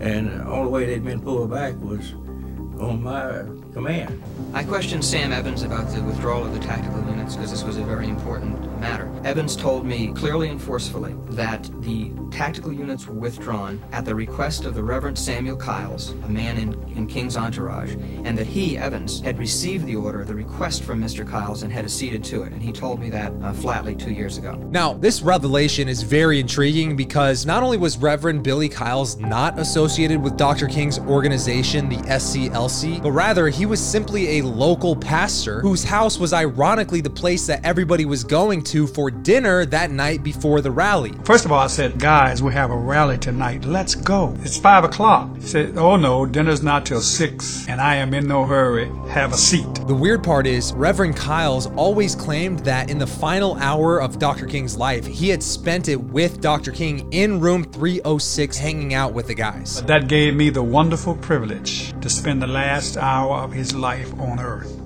and 0.00 0.28
the 0.28 0.44
only 0.46 0.70
way 0.70 0.84
they'd 0.86 1.04
been 1.04 1.20
pulled 1.20 1.50
back 1.50 1.74
was 1.80 2.12
on 2.80 3.02
my 3.02 3.44
command. 3.74 4.22
I 4.54 4.62
questioned 4.62 5.04
Sam 5.04 5.32
Evans 5.32 5.62
about 5.64 5.90
the 5.90 6.00
withdrawal 6.02 6.46
of 6.46 6.54
the 6.54 6.60
tactical 6.60 7.00
units 7.10 7.34
because 7.34 7.50
this 7.50 7.64
was 7.64 7.76
a 7.76 7.82
very 7.82 8.08
important 8.08 8.73
matter. 8.84 9.10
Evans 9.24 9.56
told 9.56 9.86
me 9.86 10.12
clearly 10.12 10.50
and 10.50 10.60
forcefully 10.60 11.14
that 11.30 11.70
the 11.80 12.12
tactical 12.30 12.70
units 12.70 13.06
were 13.06 13.14
withdrawn 13.14 13.82
at 13.92 14.04
the 14.04 14.14
request 14.14 14.66
of 14.66 14.74
the 14.74 14.82
Reverend 14.82 15.18
Samuel 15.18 15.56
Kyles, 15.56 16.10
a 16.10 16.28
man 16.28 16.58
in, 16.58 16.74
in 16.94 17.06
King's 17.06 17.34
entourage, 17.36 17.94
and 18.24 18.36
that 18.36 18.46
he, 18.46 18.76
Evans, 18.76 19.20
had 19.20 19.38
received 19.38 19.86
the 19.86 19.96
order, 19.96 20.22
the 20.22 20.34
request 20.34 20.82
from 20.82 21.00
Mr. 21.00 21.26
Kyles, 21.26 21.62
and 21.62 21.72
had 21.72 21.86
acceded 21.86 22.22
to 22.24 22.42
it. 22.42 22.52
And 22.52 22.62
he 22.62 22.72
told 22.72 23.00
me 23.00 23.08
that 23.10 23.32
uh, 23.42 23.54
flatly 23.54 23.94
two 23.94 24.12
years 24.12 24.36
ago. 24.36 24.52
Now, 24.70 24.92
this 24.92 25.22
revelation 25.22 25.88
is 25.88 26.02
very 26.02 26.38
intriguing 26.38 26.94
because 26.94 27.46
not 27.46 27.62
only 27.62 27.78
was 27.78 27.96
Reverend 27.96 28.42
Billy 28.42 28.68
Kyles 28.68 29.16
not 29.16 29.58
associated 29.58 30.22
with 30.22 30.36
Dr. 30.36 30.66
King's 30.66 30.98
organization, 30.98 31.88
the 31.88 31.96
SCLC, 31.96 33.02
but 33.02 33.12
rather 33.12 33.48
he 33.48 33.64
was 33.64 33.80
simply 33.80 34.40
a 34.40 34.42
local 34.42 34.94
pastor 34.94 35.60
whose 35.62 35.84
house 35.84 36.18
was 36.18 36.34
ironically 36.34 37.00
the 37.00 37.08
place 37.08 37.46
that 37.46 37.64
everybody 37.64 38.04
was 38.04 38.22
going 38.24 38.62
to 38.64 38.73
for 38.74 39.10
dinner 39.10 39.64
that 39.66 39.90
night 39.90 40.22
before 40.22 40.60
the 40.60 40.70
rally. 40.70 41.12
First 41.24 41.44
of 41.44 41.52
all, 41.52 41.60
I 41.60 41.68
said, 41.68 41.98
guys, 41.98 42.42
we 42.42 42.52
have 42.52 42.70
a 42.70 42.76
rally 42.76 43.16
tonight. 43.16 43.64
Let's 43.64 43.94
go. 43.94 44.36
It's 44.40 44.58
five 44.58 44.82
o'clock. 44.82 45.36
He 45.36 45.42
said, 45.42 45.78
oh 45.78 45.96
no, 45.96 46.26
dinner's 46.26 46.62
not 46.62 46.84
till 46.84 47.00
six, 47.00 47.66
and 47.68 47.80
I 47.80 47.94
am 47.96 48.12
in 48.12 48.26
no 48.26 48.44
hurry. 48.44 48.90
Have 49.10 49.32
a 49.32 49.36
seat. 49.36 49.72
The 49.86 49.94
weird 49.94 50.24
part 50.24 50.46
is, 50.46 50.72
Reverend 50.72 51.16
Kyles 51.16 51.66
always 51.76 52.14
claimed 52.14 52.60
that 52.60 52.90
in 52.90 52.98
the 52.98 53.06
final 53.06 53.54
hour 53.56 54.00
of 54.00 54.18
Dr. 54.18 54.46
King's 54.46 54.76
life, 54.76 55.06
he 55.06 55.28
had 55.28 55.42
spent 55.42 55.88
it 55.88 56.00
with 56.00 56.40
Dr. 56.40 56.72
King 56.72 57.12
in 57.12 57.40
room 57.40 57.64
306 57.64 58.56
hanging 58.56 58.94
out 58.94 59.12
with 59.12 59.28
the 59.28 59.34
guys. 59.34 59.76
But 59.80 59.86
that 59.86 60.08
gave 60.08 60.34
me 60.34 60.50
the 60.50 60.62
wonderful 60.62 61.14
privilege 61.16 61.92
to 62.00 62.10
spend 62.10 62.42
the 62.42 62.46
last 62.46 62.96
hour 62.96 63.38
of 63.38 63.52
his 63.52 63.74
life 63.74 64.12
on 64.18 64.40
earth. 64.40 64.83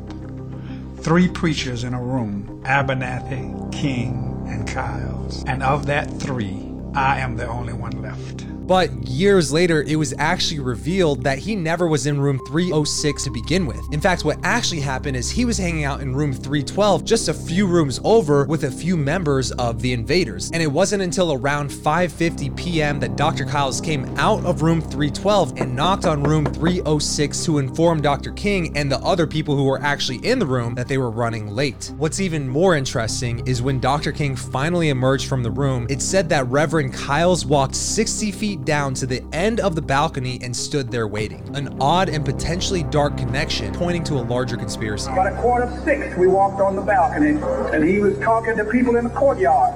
Three 1.00 1.28
preachers 1.28 1.84
in 1.84 1.94
a 1.94 2.02
room 2.02 2.60
Abernathy, 2.64 3.72
King, 3.72 4.44
and 4.48 4.66
Kyles. 4.66 5.44
And 5.46 5.62
of 5.62 5.86
that 5.86 6.10
three, 6.20 6.74
I 6.94 7.20
am 7.20 7.36
the 7.36 7.46
only 7.46 7.72
one 7.72 8.02
left. 8.02 8.44
But 8.68 8.92
years 9.08 9.50
later, 9.50 9.82
it 9.84 9.96
was 9.96 10.12
actually 10.18 10.60
revealed 10.60 11.24
that 11.24 11.38
he 11.38 11.56
never 11.56 11.88
was 11.88 12.06
in 12.06 12.20
room 12.20 12.38
306 12.46 13.24
to 13.24 13.30
begin 13.30 13.64
with. 13.64 13.80
In 13.92 14.00
fact, 14.00 14.26
what 14.26 14.36
actually 14.42 14.80
happened 14.80 15.16
is 15.16 15.30
he 15.30 15.46
was 15.46 15.56
hanging 15.56 15.84
out 15.84 16.02
in 16.02 16.14
room 16.14 16.34
312, 16.34 17.02
just 17.02 17.28
a 17.28 17.34
few 17.34 17.66
rooms 17.66 17.98
over, 18.04 18.44
with 18.44 18.64
a 18.64 18.70
few 18.70 18.94
members 18.94 19.52
of 19.52 19.80
the 19.80 19.94
invaders. 19.94 20.50
And 20.52 20.62
it 20.62 20.70
wasn't 20.70 21.02
until 21.02 21.32
around 21.32 21.70
5:50 21.70 22.54
p.m. 22.58 23.00
that 23.00 23.16
Dr. 23.16 23.46
Kyles 23.46 23.80
came 23.80 24.04
out 24.18 24.44
of 24.44 24.60
room 24.60 24.82
312 24.82 25.54
and 25.56 25.74
knocked 25.74 26.04
on 26.04 26.22
room 26.22 26.44
306 26.44 27.46
to 27.46 27.58
inform 27.58 28.02
Dr. 28.02 28.32
King 28.32 28.76
and 28.76 28.92
the 28.92 28.98
other 28.98 29.26
people 29.26 29.56
who 29.56 29.64
were 29.64 29.80
actually 29.80 30.18
in 30.18 30.38
the 30.38 30.46
room 30.46 30.74
that 30.74 30.88
they 30.88 30.98
were 30.98 31.10
running 31.10 31.48
late. 31.48 31.90
What's 31.96 32.20
even 32.20 32.46
more 32.46 32.76
interesting 32.76 33.46
is 33.46 33.62
when 33.62 33.80
Dr. 33.80 34.12
King 34.12 34.36
finally 34.36 34.90
emerged 34.90 35.26
from 35.26 35.42
the 35.42 35.50
room, 35.50 35.86
it 35.88 36.02
said 36.02 36.28
that 36.28 36.46
Reverend 36.48 36.92
Kyles 36.92 37.46
walked 37.46 37.74
60 37.74 38.30
feet 38.32 38.57
down 38.64 38.94
to 38.94 39.06
the 39.06 39.24
end 39.32 39.60
of 39.60 39.74
the 39.74 39.82
balcony 39.82 40.38
and 40.42 40.54
stood 40.54 40.90
there 40.90 41.08
waiting. 41.08 41.42
An 41.54 41.76
odd 41.80 42.08
and 42.08 42.24
potentially 42.24 42.82
dark 42.84 43.16
connection 43.16 43.72
pointing 43.74 44.04
to 44.04 44.14
a 44.14 44.22
larger 44.22 44.56
conspiracy. 44.56 45.10
About 45.10 45.32
a 45.32 45.36
quarter 45.40 45.64
of 45.64 45.84
six, 45.84 46.16
we 46.16 46.26
walked 46.26 46.60
on 46.60 46.76
the 46.76 46.82
balcony, 46.82 47.40
and 47.74 47.84
he 47.84 47.98
was 47.98 48.18
talking 48.18 48.56
to 48.56 48.64
people 48.64 48.96
in 48.96 49.04
the 49.04 49.10
courtyard. 49.10 49.74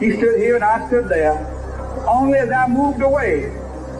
He 0.00 0.16
stood 0.16 0.38
here 0.40 0.56
and 0.56 0.64
I 0.64 0.86
stood 0.88 1.08
there. 1.08 1.38
Only 2.08 2.38
as 2.38 2.50
I 2.50 2.66
moved 2.66 3.00
away, 3.00 3.52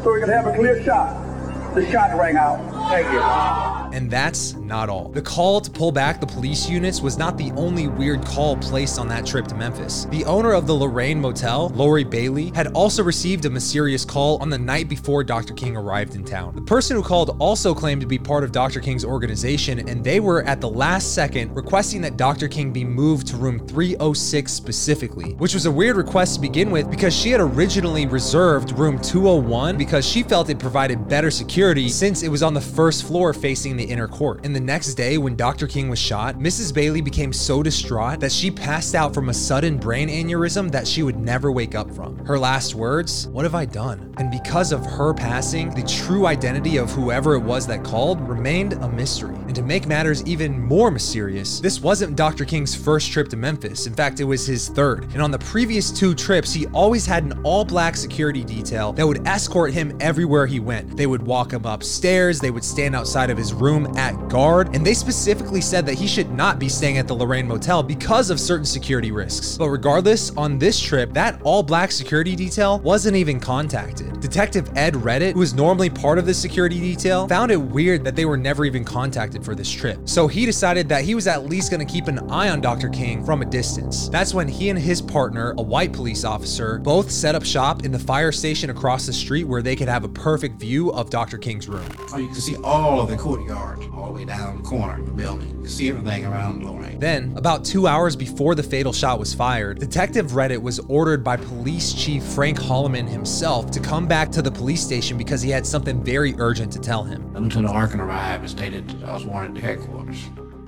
so 0.03 0.13
we 0.13 0.21
could 0.21 0.29
have 0.29 0.47
a 0.47 0.55
clear 0.55 0.83
shot, 0.83 1.75
the 1.75 1.89
shot 1.91 2.19
rang 2.19 2.37
out. 2.37 2.74
Thank 2.89 3.13
you. 3.13 3.85
And 3.95 4.11
that's 4.11 4.55
not 4.55 4.89
all. 4.89 5.11
The 5.11 5.23
call 5.23 5.61
to 5.61 5.71
pull 5.71 5.93
back 5.93 6.21
the 6.21 6.27
police 6.27 6.69
units 6.69 7.01
was 7.01 7.17
not 7.17 7.39
the 7.39 7.53
only 7.53 7.87
weird 7.87 8.25
call 8.25 8.57
placed 8.57 8.99
on 8.99 9.07
that 9.07 9.25
trip 9.25 9.47
to 9.47 9.55
Memphis. 9.55 10.07
The 10.07 10.25
owner 10.25 10.53
of 10.53 10.67
the 10.67 10.73
Lorraine 10.73 11.21
Motel, 11.21 11.69
Lori 11.69 12.03
Bailey, 12.03 12.51
had 12.57 12.67
also 12.73 13.05
received 13.05 13.45
a 13.45 13.51
mysterious 13.51 14.05
call 14.05 14.43
on 14.43 14.51
the 14.51 14.59
night 14.59 14.89
before 14.89 15.23
Dr. 15.23 15.55
King 15.55 15.77
arrived 15.77 16.17
in 16.17 16.25
town. 16.25 16.57
The 16.57 16.63
person 16.63 16.97
who 16.97 17.05
called 17.05 17.37
also 17.39 17.73
claimed 17.73 18.01
to 18.01 18.07
be 18.09 18.19
part 18.19 18.43
of 18.43 18.51
Dr. 18.51 18.81
King's 18.81 19.05
organization, 19.05 19.89
and 19.89 20.03
they 20.03 20.19
were 20.19 20.43
at 20.43 20.61
the 20.61 20.69
last 20.69 21.15
second 21.15 21.55
requesting 21.55 22.01
that 22.01 22.17
Dr. 22.17 22.49
King 22.49 22.73
be 22.73 22.83
moved 22.83 23.29
to 23.29 23.37
room 23.37 23.65
306 23.65 24.51
specifically, 24.51 25.35
which 25.35 25.55
was 25.55 25.67
a 25.67 25.71
weird 25.71 25.97
request 25.97 26.35
to 26.35 26.41
begin 26.41 26.73
with 26.73 26.91
because 26.91 27.15
she 27.15 27.31
had 27.31 27.41
originally 27.41 28.07
reserved 28.07 28.77
room 28.77 29.01
201 29.01 29.77
because 29.77 30.05
she 30.05 30.25
felt 30.25 30.51
it 30.51 30.59
provided 30.59 31.07
better 31.09 31.31
security 31.31 31.89
since 31.89 32.25
it 32.25 32.29
was 32.29 32.43
on 32.43 32.55
the 32.55 32.61
first 32.75 33.07
floor 33.07 33.33
facing 33.33 33.77
the 33.77 33.85
inner 33.85 34.09
court. 34.09 34.45
And 34.45 34.55
the 34.55 34.61
next 34.61 34.95
day, 34.95 35.17
when 35.17 35.37
Dr. 35.37 35.67
King 35.67 35.89
was 35.89 35.99
shot, 35.99 36.39
Mrs. 36.39 36.75
Bailey 36.75 37.01
became 37.01 37.33
so 37.33 37.63
distraught 37.63 38.21
that 38.21 38.33
she 38.33 38.51
passed 38.51 38.95
out 38.95 39.15
from 39.15 39.29
a 39.29 39.35
sudden 39.35 39.79
brain 39.79 40.09
aneurysm 40.09 40.71
that 40.73 40.89
she 40.89 41.03
would 41.03 41.17
never 41.17 41.53
wake 41.53 41.75
up 41.75 41.91
from. 41.95 42.19
Her 42.27 42.39
last 42.39 42.75
words, 42.75 43.29
What 43.29 43.45
have 43.45 43.55
I 43.55 43.65
done? 43.65 44.13
And 44.19 44.31
because 44.31 44.73
of 44.73 44.85
her 44.85 45.15
passing, 45.15 45.71
the 45.71 45.83
true 45.83 46.27
identity 46.27 46.77
of 46.77 46.91
whoever 46.91 47.35
it 47.35 47.41
was 47.41 47.67
that 47.69 47.85
called 47.85 48.21
remained 48.29 48.73
a 48.75 48.89
mystery. 48.89 49.37
And 49.47 49.55
to 49.55 49.63
make 49.63 49.87
matters 49.87 50.25
even 50.25 50.61
more 50.61 50.91
mysterious, 50.91 51.61
this 51.61 51.81
wasn't 51.81 52.17
Dr. 52.17 52.45
King's 52.45 52.75
first 52.75 53.13
trip 53.13 53.29
to 53.29 53.37
Memphis. 53.37 53.87
In 53.87 53.95
fact, 53.95 54.19
it 54.19 54.25
was 54.25 54.47
his 54.47 54.69
third. 54.69 55.05
And 55.13 55.23
on 55.23 55.31
the 55.31 55.39
previous 55.39 55.93
two 55.93 56.15
trips, 56.15 56.53
he 56.53 56.67
always 56.69 57.07
had 57.07 57.23
an 57.23 57.41
all 57.45 57.65
black 57.65 57.97
security 57.97 58.43
detail 58.43 58.93
that 58.95 59.07
would 59.07 59.27
escort 59.27 59.73
him 59.73 59.97
everywhere 60.01 60.47
he 60.47 60.59
went. 60.61 60.97
They 60.97 61.07
would 61.07 61.23
walk 61.23 61.53
him 61.53 61.65
upstairs, 61.65 62.41
they 62.41 62.51
would 62.65 62.71
stand 62.71 62.97
outside 62.97 63.31
of 63.31 63.37
his 63.37 63.53
room 63.53 63.87
at 63.97 64.29
guard, 64.29 64.75
and 64.75 64.85
they 64.87 64.95
specifically 64.95 65.61
said 65.61 65.85
that 65.87 65.95
he 65.95 66.07
should 66.07 66.31
not 66.31 66.59
be 66.59 66.69
staying 66.69 66.99
at 66.99 67.07
the 67.07 67.15
Lorraine 67.15 67.47
Motel 67.47 67.83
because 67.83 68.31
of 68.31 68.41
certain 68.41 68.65
security 68.65 69.13
risks. 69.13 69.59
But 69.59 69.69
regardless, 69.69 70.31
on 70.37 70.59
this 70.59 70.81
trip, 70.81 71.13
that 71.13 71.41
all 71.43 71.63
black 71.63 71.93
security 71.93 72.35
detail 72.35 72.81
wasn't 72.81 73.17
even 73.17 73.39
contacted. 73.39 74.21
Detective 74.21 74.71
Ed 74.77 74.95
Redditt, 74.95 75.35
who 75.35 75.43
is 75.43 75.55
normally 75.55 75.91
part 75.91 76.19
of 76.19 76.27
the 76.27 76.35
security 76.35 76.81
detail, 76.81 77.29
found 77.29 77.51
it 77.51 77.57
weird 77.57 78.05
that 78.05 78.17
they 78.17 78.25
were 78.25 78.37
never 78.37 78.65
even 78.65 78.85
contacted 78.85 79.45
for 79.45 79.55
this 79.55 79.71
trip. 79.71 80.09
So 80.09 80.27
he 80.27 80.47
decided 80.47 80.89
that 80.89 81.05
he 81.05 81.15
was 81.15 81.27
at 81.27 81.45
least 81.45 81.71
going 81.71 81.87
to 81.87 81.93
keep 81.93 82.09
an 82.09 82.31
eye 82.31 82.49
on 82.49 82.61
Dr. 82.61 82.89
King 82.89 83.25
from 83.25 83.43
a 83.43 83.45
distance. 83.45 84.09
That's 84.09 84.33
when 84.33 84.49
he 84.49 84.71
and 84.71 84.79
his 84.79 85.03
partner, 85.03 85.55
a 85.59 85.63
white 85.63 85.93
police 85.93 86.25
officer, 86.25 86.79
both 86.79 87.11
set 87.11 87.35
up 87.35 87.45
shop 87.45 87.85
in 87.85 87.93
the 87.93 87.99
fire 87.99 88.33
station 88.33 88.71
across 88.71 89.07
the 89.07 89.13
street 89.13 89.45
where 89.45 89.63
they 89.63 89.77
could 89.77 89.89
have 89.89 90.05
a 90.05 90.09
perfect 90.09 90.59
view 90.59 90.91
of 90.93 91.11
Dr. 91.11 91.37
King's 91.37 91.69
room. 91.69 91.87
Oh, 92.13 92.19
you 92.19 92.29
can 92.29 92.37
see 92.37 92.54
all 92.63 93.01
of 93.01 93.09
the 93.09 93.17
courtyard, 93.17 93.85
all 93.95 94.07
the 94.07 94.13
way 94.13 94.25
down 94.25 94.59
the 94.59 94.63
corner 94.63 95.01
of 95.01 95.07
the 95.07 95.13
building. 95.13 95.61
You 95.63 95.69
see 95.69 95.89
everything 95.89 96.25
around 96.25 96.65
Lorraine. 96.65 96.99
Then, 96.99 97.33
about 97.37 97.65
two 97.65 97.87
hours 97.87 98.17
before 98.17 98.55
the 98.55 98.63
fatal 98.63 98.93
shot 98.93 99.19
was 99.19 99.35
fired, 99.35 99.79
Detective 99.79 100.33
Redditt 100.33 100.61
was 100.61 100.79
ordered 100.81 101.25
by 101.25 101.37
Police 101.37 101.93
Chief 101.93 102.23
Frank 102.23 102.59
Holloman 102.59 103.09
himself 103.09 103.71
to 103.73 103.81
come 103.81 104.07
back 104.07 104.31
to 104.33 104.43
the 104.43 104.51
police 104.51 104.83
station 104.83 105.19
because 105.19 105.43
he 105.43 105.51
had 105.51 105.67
something 105.67 106.03
very 106.03 106.35
urgent 106.39 106.73
to 106.73 106.79
tell 106.79 107.05
him. 107.05 107.33
Lieutenant 107.35 107.75
Arkin 107.75 108.01
arrived 108.01 108.43
and 108.43 108.51
stated 108.51 109.05
I 109.05 109.15
was 109.15 109.25
wanted 109.25 109.55
to 109.57 109.61
headquarters. 109.61 110.25